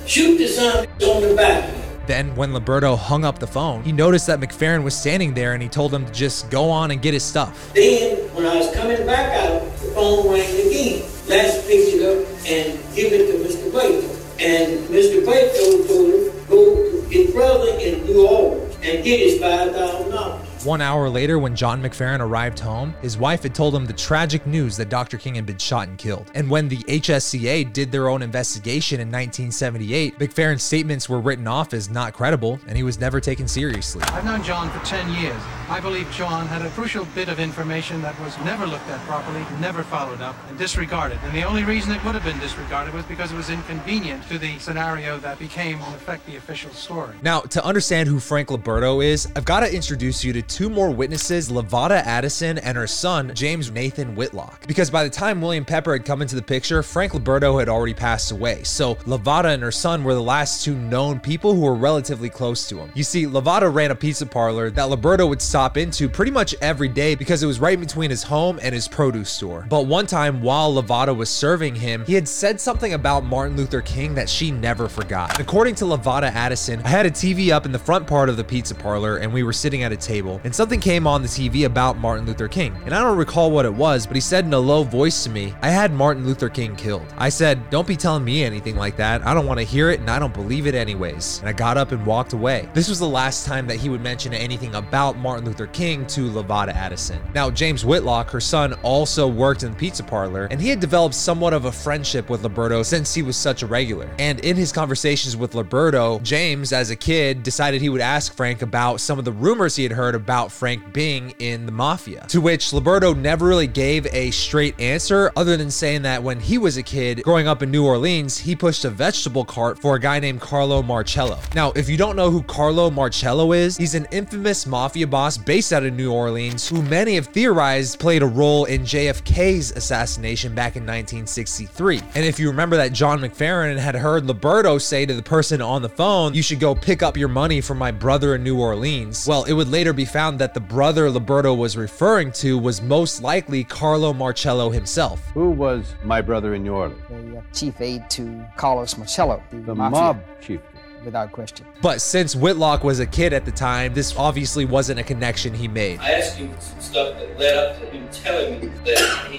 Shoot 0.06 0.38
the 0.38 0.48
son 0.48 0.86
on 0.86 1.22
the 1.22 1.34
back. 1.34 1.68
Then, 2.08 2.34
when 2.36 2.52
Liberto 2.52 2.96
hung 2.96 3.26
up 3.26 3.38
the 3.38 3.46
phone, 3.46 3.82
he 3.82 3.92
noticed 3.92 4.28
that 4.28 4.40
McFerren 4.40 4.82
was 4.82 4.96
standing 4.96 5.34
there 5.34 5.52
and 5.52 5.62
he 5.62 5.68
told 5.68 5.92
him 5.92 6.06
to 6.06 6.12
just 6.12 6.48
go 6.50 6.70
on 6.70 6.90
and 6.90 7.02
get 7.02 7.12
his 7.12 7.22
stuff. 7.22 7.70
Then, 7.74 8.16
when 8.34 8.46
I 8.46 8.56
was 8.56 8.74
coming 8.74 9.04
back 9.04 9.36
out, 9.44 9.60
the 9.76 9.88
phone 9.88 10.32
rang 10.32 10.40
again. 10.40 11.02
Latch 11.28 11.66
picked 11.66 11.96
it 11.96 12.02
up 12.08 12.26
and 12.46 12.78
give 12.96 13.12
it 13.12 13.30
to 13.30 13.38
Mr. 13.46 13.70
Beto. 13.70 14.08
And 14.40 14.88
Mr. 14.88 15.22
Beto 15.22 15.86
told 15.86 16.08
him, 16.08 16.46
go 16.48 16.76
to 16.76 17.02
his 17.10 17.30
brother 17.30 17.78
in 17.78 18.02
New 18.06 18.26
Orleans 18.26 18.74
and 18.76 19.04
get 19.04 19.20
his 19.20 19.38
$5,000. 19.38 20.47
One 20.64 20.80
hour 20.80 21.08
later, 21.08 21.38
when 21.38 21.54
John 21.54 21.80
McFerren 21.80 22.18
arrived 22.18 22.58
home, 22.58 22.92
his 23.00 23.16
wife 23.16 23.44
had 23.44 23.54
told 23.54 23.76
him 23.76 23.86
the 23.86 23.92
tragic 23.92 24.44
news 24.44 24.76
that 24.76 24.88
Dr. 24.88 25.16
King 25.16 25.36
had 25.36 25.46
been 25.46 25.56
shot 25.56 25.86
and 25.86 25.96
killed. 25.96 26.32
And 26.34 26.50
when 26.50 26.68
the 26.68 26.78
HSCA 26.78 27.72
did 27.72 27.92
their 27.92 28.08
own 28.08 28.22
investigation 28.22 29.00
in 29.00 29.06
1978, 29.06 30.18
McFerren's 30.18 30.64
statements 30.64 31.08
were 31.08 31.20
written 31.20 31.46
off 31.46 31.72
as 31.72 31.88
not 31.88 32.12
credible, 32.12 32.58
and 32.66 32.76
he 32.76 32.82
was 32.82 32.98
never 32.98 33.20
taken 33.20 33.46
seriously. 33.46 34.02
I've 34.08 34.24
known 34.24 34.42
John 34.42 34.68
for 34.70 34.84
10 34.84 35.14
years. 35.14 35.40
I 35.68 35.78
believe 35.80 36.10
John 36.10 36.46
had 36.48 36.62
a 36.62 36.70
crucial 36.70 37.04
bit 37.14 37.28
of 37.28 37.38
information 37.38 38.02
that 38.02 38.18
was 38.20 38.36
never 38.38 38.66
looked 38.66 38.88
at 38.88 38.98
properly, 39.06 39.44
never 39.60 39.84
followed 39.84 40.20
up, 40.20 40.34
and 40.48 40.58
disregarded. 40.58 41.18
And 41.22 41.36
the 41.36 41.44
only 41.44 41.62
reason 41.62 41.92
it 41.92 42.04
would 42.04 42.16
have 42.16 42.24
been 42.24 42.38
disregarded 42.40 42.94
was 42.94 43.04
because 43.04 43.30
it 43.30 43.36
was 43.36 43.48
inconvenient 43.48 44.26
to 44.28 44.38
the 44.38 44.58
scenario 44.58 45.18
that 45.18 45.38
became, 45.38 45.76
in 45.76 45.94
effect, 45.94 46.26
the 46.26 46.36
official 46.36 46.72
story. 46.72 47.14
Now, 47.22 47.40
to 47.42 47.64
understand 47.64 48.08
who 48.08 48.18
Frank 48.18 48.48
Liberto 48.48 49.04
is, 49.04 49.28
I've 49.36 49.44
got 49.44 49.60
to 49.60 49.72
introduce 49.72 50.24
you 50.24 50.32
to 50.32 50.47
two 50.48 50.70
more 50.70 50.90
witnesses, 50.90 51.50
Lavada 51.50 52.02
Addison 52.04 52.58
and 52.58 52.76
her 52.76 52.86
son, 52.86 53.32
James 53.34 53.70
Nathan 53.70 54.14
Whitlock. 54.14 54.66
Because 54.66 54.90
by 54.90 55.04
the 55.04 55.10
time 55.10 55.40
William 55.40 55.64
Pepper 55.64 55.92
had 55.92 56.04
come 56.04 56.22
into 56.22 56.34
the 56.34 56.42
picture, 56.42 56.82
Frank 56.82 57.12
Liberto 57.12 57.58
had 57.58 57.68
already 57.68 57.94
passed 57.94 58.32
away. 58.32 58.62
So 58.64 58.96
Lavada 59.06 59.52
and 59.54 59.62
her 59.62 59.70
son 59.70 60.02
were 60.04 60.14
the 60.14 60.22
last 60.22 60.64
two 60.64 60.74
known 60.74 61.20
people 61.20 61.54
who 61.54 61.60
were 61.60 61.74
relatively 61.74 62.30
close 62.30 62.68
to 62.68 62.78
him. 62.78 62.90
You 62.94 63.04
see, 63.04 63.26
Lavada 63.26 63.72
ran 63.72 63.90
a 63.90 63.94
pizza 63.94 64.26
parlor 64.26 64.70
that 64.70 64.88
Liberto 64.88 65.28
would 65.28 65.42
stop 65.42 65.76
into 65.76 66.08
pretty 66.08 66.32
much 66.32 66.54
every 66.60 66.88
day 66.88 67.14
because 67.14 67.42
it 67.42 67.46
was 67.46 67.60
right 67.60 67.78
between 67.78 68.10
his 68.10 68.22
home 68.22 68.58
and 68.62 68.74
his 68.74 68.88
produce 68.88 69.30
store. 69.30 69.66
But 69.68 69.86
one 69.86 70.06
time 70.06 70.40
while 70.40 70.72
Lavada 70.72 71.14
was 71.14 71.28
serving 71.28 71.74
him, 71.74 72.04
he 72.06 72.14
had 72.14 72.26
said 72.26 72.60
something 72.60 72.94
about 72.94 73.24
Martin 73.24 73.56
Luther 73.56 73.82
King 73.82 74.14
that 74.14 74.28
she 74.28 74.50
never 74.50 74.88
forgot. 74.88 75.38
According 75.38 75.74
to 75.76 75.84
Lavada 75.84 76.32
Addison, 76.32 76.80
I 76.84 76.88
had 76.88 77.06
a 77.06 77.10
TV 77.10 77.50
up 77.50 77.66
in 77.66 77.72
the 77.72 77.78
front 77.78 78.06
part 78.06 78.28
of 78.28 78.36
the 78.36 78.44
pizza 78.44 78.74
parlor 78.74 79.18
and 79.18 79.32
we 79.32 79.42
were 79.42 79.52
sitting 79.52 79.82
at 79.82 79.92
a 79.92 79.96
table 79.96 80.37
and 80.44 80.54
something 80.54 80.80
came 80.80 81.06
on 81.06 81.22
the 81.22 81.28
TV 81.28 81.66
about 81.66 81.98
Martin 81.98 82.26
Luther 82.26 82.48
King. 82.48 82.76
And 82.84 82.94
I 82.94 83.02
don't 83.02 83.18
recall 83.18 83.50
what 83.50 83.64
it 83.64 83.72
was, 83.74 84.06
but 84.06 84.16
he 84.16 84.20
said 84.20 84.44
in 84.44 84.52
a 84.52 84.58
low 84.58 84.82
voice 84.82 85.24
to 85.24 85.30
me, 85.30 85.54
I 85.62 85.70
had 85.70 85.92
Martin 85.92 86.26
Luther 86.26 86.48
King 86.48 86.76
killed. 86.76 87.06
I 87.16 87.28
said, 87.28 87.70
Don't 87.70 87.86
be 87.86 87.96
telling 87.96 88.24
me 88.24 88.44
anything 88.44 88.76
like 88.76 88.96
that. 88.96 89.26
I 89.26 89.34
don't 89.34 89.46
want 89.46 89.58
to 89.58 89.64
hear 89.64 89.90
it 89.90 90.00
and 90.00 90.10
I 90.10 90.18
don't 90.18 90.34
believe 90.34 90.66
it 90.66 90.74
anyways. 90.74 91.40
And 91.40 91.48
I 91.48 91.52
got 91.52 91.76
up 91.76 91.92
and 91.92 92.04
walked 92.06 92.32
away. 92.32 92.68
This 92.74 92.88
was 92.88 92.98
the 92.98 93.08
last 93.08 93.46
time 93.46 93.66
that 93.66 93.76
he 93.76 93.88
would 93.88 94.02
mention 94.02 94.32
anything 94.32 94.74
about 94.74 95.16
Martin 95.16 95.44
Luther 95.44 95.66
King 95.66 96.06
to 96.08 96.28
Lavada 96.30 96.74
Addison. 96.74 97.20
Now, 97.34 97.50
James 97.50 97.84
Whitlock, 97.84 98.30
her 98.30 98.40
son, 98.40 98.74
also 98.82 99.26
worked 99.28 99.62
in 99.62 99.72
the 99.72 99.76
pizza 99.76 100.02
parlor, 100.02 100.46
and 100.50 100.60
he 100.60 100.68
had 100.68 100.80
developed 100.80 101.14
somewhat 101.14 101.52
of 101.52 101.64
a 101.64 101.72
friendship 101.72 102.30
with 102.30 102.42
Liberto 102.42 102.84
since 102.84 103.14
he 103.14 103.22
was 103.22 103.36
such 103.36 103.62
a 103.62 103.66
regular. 103.66 104.08
And 104.18 104.40
in 104.40 104.56
his 104.56 104.72
conversations 104.72 105.36
with 105.36 105.52
Liberto, 105.52 106.22
James, 106.22 106.72
as 106.72 106.90
a 106.90 106.96
kid, 106.96 107.42
decided 107.42 107.80
he 107.80 107.88
would 107.88 108.00
ask 108.00 108.34
Frank 108.34 108.62
about 108.62 109.00
some 109.00 109.18
of 109.18 109.24
the 109.24 109.32
rumors 109.32 109.76
he 109.76 109.82
had 109.82 109.92
heard 109.92 110.14
about 110.28 110.52
Frank 110.52 110.92
being 110.92 111.30
in 111.38 111.64
the 111.64 111.72
mafia. 111.72 112.26
To 112.28 112.42
which 112.42 112.72
Liberto 112.72 113.16
never 113.16 113.46
really 113.46 113.66
gave 113.66 114.06
a 114.12 114.30
straight 114.30 114.78
answer, 114.78 115.32
other 115.36 115.56
than 115.56 115.70
saying 115.70 116.02
that 116.02 116.22
when 116.22 116.38
he 116.38 116.58
was 116.58 116.76
a 116.76 116.82
kid 116.82 117.22
growing 117.22 117.48
up 117.48 117.62
in 117.62 117.70
New 117.70 117.86
Orleans, 117.86 118.36
he 118.36 118.54
pushed 118.54 118.84
a 118.84 118.90
vegetable 118.90 119.46
cart 119.46 119.78
for 119.78 119.96
a 119.96 119.98
guy 119.98 120.20
named 120.20 120.42
Carlo 120.42 120.82
Marcello. 120.82 121.38
Now, 121.54 121.72
if 121.72 121.88
you 121.88 121.96
don't 121.96 122.14
know 122.14 122.30
who 122.30 122.42
Carlo 122.42 122.90
Marcello 122.90 123.52
is, 123.52 123.78
he's 123.78 123.94
an 123.94 124.06
infamous 124.10 124.66
mafia 124.66 125.06
boss 125.06 125.38
based 125.38 125.72
out 125.72 125.82
of 125.82 125.94
New 125.94 126.12
Orleans 126.12 126.68
who 126.68 126.82
many 126.82 127.14
have 127.14 127.28
theorized 127.28 127.98
played 127.98 128.20
a 128.22 128.26
role 128.26 128.66
in 128.66 128.82
JFK's 128.82 129.70
assassination 129.70 130.54
back 130.54 130.76
in 130.76 130.82
1963. 130.82 132.02
And 132.14 132.26
if 132.26 132.38
you 132.38 132.48
remember 132.50 132.76
that 132.76 132.92
John 132.92 133.20
McFerren 133.20 133.78
had 133.78 133.94
heard 133.94 134.24
Liberto 134.24 134.78
say 134.78 135.06
to 135.06 135.14
the 135.14 135.22
person 135.22 135.62
on 135.62 135.80
the 135.80 135.88
phone, 135.88 136.34
you 136.34 136.42
should 136.42 136.60
go 136.60 136.74
pick 136.74 137.02
up 137.02 137.16
your 137.16 137.28
money 137.28 137.62
from 137.62 137.78
my 137.78 137.90
brother 137.90 138.34
in 138.34 138.42
New 138.42 138.60
Orleans. 138.60 139.26
Well, 139.26 139.44
it 139.44 139.54
would 139.54 139.68
later 139.68 139.94
be 139.94 140.04
found 140.04 140.17
that 140.18 140.52
the 140.52 140.58
brother 140.60 141.08
Liberto 141.08 141.56
was 141.56 141.76
referring 141.76 142.32
to 142.32 142.58
was 142.58 142.82
most 142.82 143.22
likely 143.22 143.62
Carlo 143.62 144.12
Marcello 144.12 144.68
himself. 144.68 145.24
Who 145.32 145.50
was 145.50 145.94
my 146.02 146.20
brother 146.20 146.54
in 146.54 146.64
New 146.64 146.72
Orleans? 146.74 147.00
The 147.08 147.38
uh, 147.38 147.42
chief 147.54 147.80
aide 147.80 148.10
to 148.10 148.44
Carlos 148.56 148.96
Marcello, 148.98 149.40
the, 149.50 149.58
The 149.58 149.74
mafia, 149.76 150.00
mob 150.00 150.20
chief. 150.40 150.60
without 151.04 151.30
question. 151.30 151.64
But 151.82 152.00
since 152.00 152.34
Whitlock 152.34 152.82
was 152.82 152.98
a 152.98 153.06
kid 153.06 153.32
at 153.32 153.44
the 153.44 153.52
time, 153.52 153.94
this 153.94 154.16
obviously 154.16 154.64
wasn't 154.64 154.98
a 154.98 155.04
connection 155.04 155.54
he 155.54 155.68
made. 155.68 156.00
I 156.00 156.10
asked 156.14 156.36
him 156.36 156.50
some 156.58 156.80
stuff 156.80 157.14
that 157.16 157.38
led 157.38 157.56
up 157.56 157.78
to 157.78 157.86
him 157.86 158.08
telling 158.10 158.60
me 158.60 158.66
that 158.86 159.28
he 159.30 159.38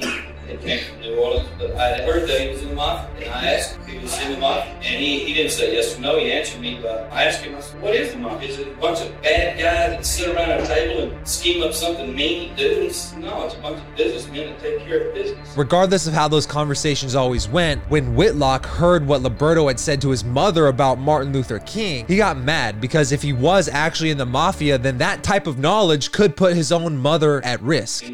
had 0.50 0.62
came 0.62 0.84
from 0.84 1.02
New 1.02 1.16
Orleans, 1.18 1.50
but 1.58 1.76
I 1.76 1.88
had 1.90 2.02
heard 2.02 2.28
that 2.28 2.42
he 2.42 2.50
was 2.50 2.62
in 2.62 2.70
the 2.70 2.76
mafia, 2.76 3.26
and 3.26 3.34
I 3.34 3.54
asked 3.54 3.78
if 3.78 3.88
he 3.88 4.00
was 4.00 4.20
in 4.22 4.34
the 4.34 4.40
mafia, 4.40 4.74
and 4.74 4.84
he, 4.84 5.26
he 5.26 5.34
didn't 5.34 5.52
say 5.52 5.74
yes 5.74 5.98
or 5.98 6.02
no. 6.02 6.18
He 6.20 6.32
answered 6.32 6.62
me, 6.62 6.80
but 6.82 7.10
I 7.12 7.26
asked 7.26 7.44
him, 7.44 7.56
I 7.56 7.60
said, 7.60 7.82
"What 7.82 7.96
is 7.96 8.12
the 8.12 8.20
mafia? 8.20 8.50
Is 8.50 8.60
it 8.60 8.68
a 8.68 8.82
bunch 8.82 9.02
of 9.02 9.22
bad 9.22 9.58
guys 9.58 9.92
that 9.92 10.06
sit 10.06 10.36
around 10.36 10.52
a 10.52 10.66
table 10.66 11.04
and 11.04 11.28
scheme 11.28 11.64
up 11.64 11.74
something 11.74 12.16
mean 12.16 12.50
to 12.50 12.56
do?" 12.56 12.82
He 12.82 12.90
said, 12.90 13.20
"No, 13.20 13.46
it's 13.46 13.56
a 13.56 13.60
bunch 13.60 13.78
of 13.78 13.96
businessmen 13.96 14.50
that 14.50 14.60
take 14.60 14.80
care 14.86 15.08
of 15.08 15.14
business." 15.14 15.58
Regardless 15.58 16.08
of 16.08 16.14
how 16.14 16.28
those 16.28 16.46
conversations 16.46 17.16
always 17.16 17.48
went, 17.48 17.82
when 17.90 18.16
Whitlock 18.16 18.66
heard 18.66 19.06
what 19.06 19.22
Liberto 19.22 19.68
had 19.68 19.80
said 19.80 20.02
to 20.02 20.10
his 20.10 20.24
mother 20.24 20.68
about 20.68 21.00
Martin 21.00 21.34
Luther 21.34 21.60
King, 21.60 22.06
he 22.08 22.18
got 22.18 22.38
mad 22.38 22.82
because 22.82 23.12
if 23.12 23.22
he 23.22 23.34
was 23.34 23.68
actually 23.68 24.10
in 24.10 24.18
the 24.18 24.26
mafia, 24.26 24.78
then 24.78 24.98
that 24.98 25.24
type 25.24 25.48
of 25.48 25.60
knowledge 25.60 26.12
could 26.12 26.36
put 26.36 26.56
his 26.56 26.72
own 26.72 26.98
mother 26.98 27.44
at 27.46 27.62
risk. 27.62 28.06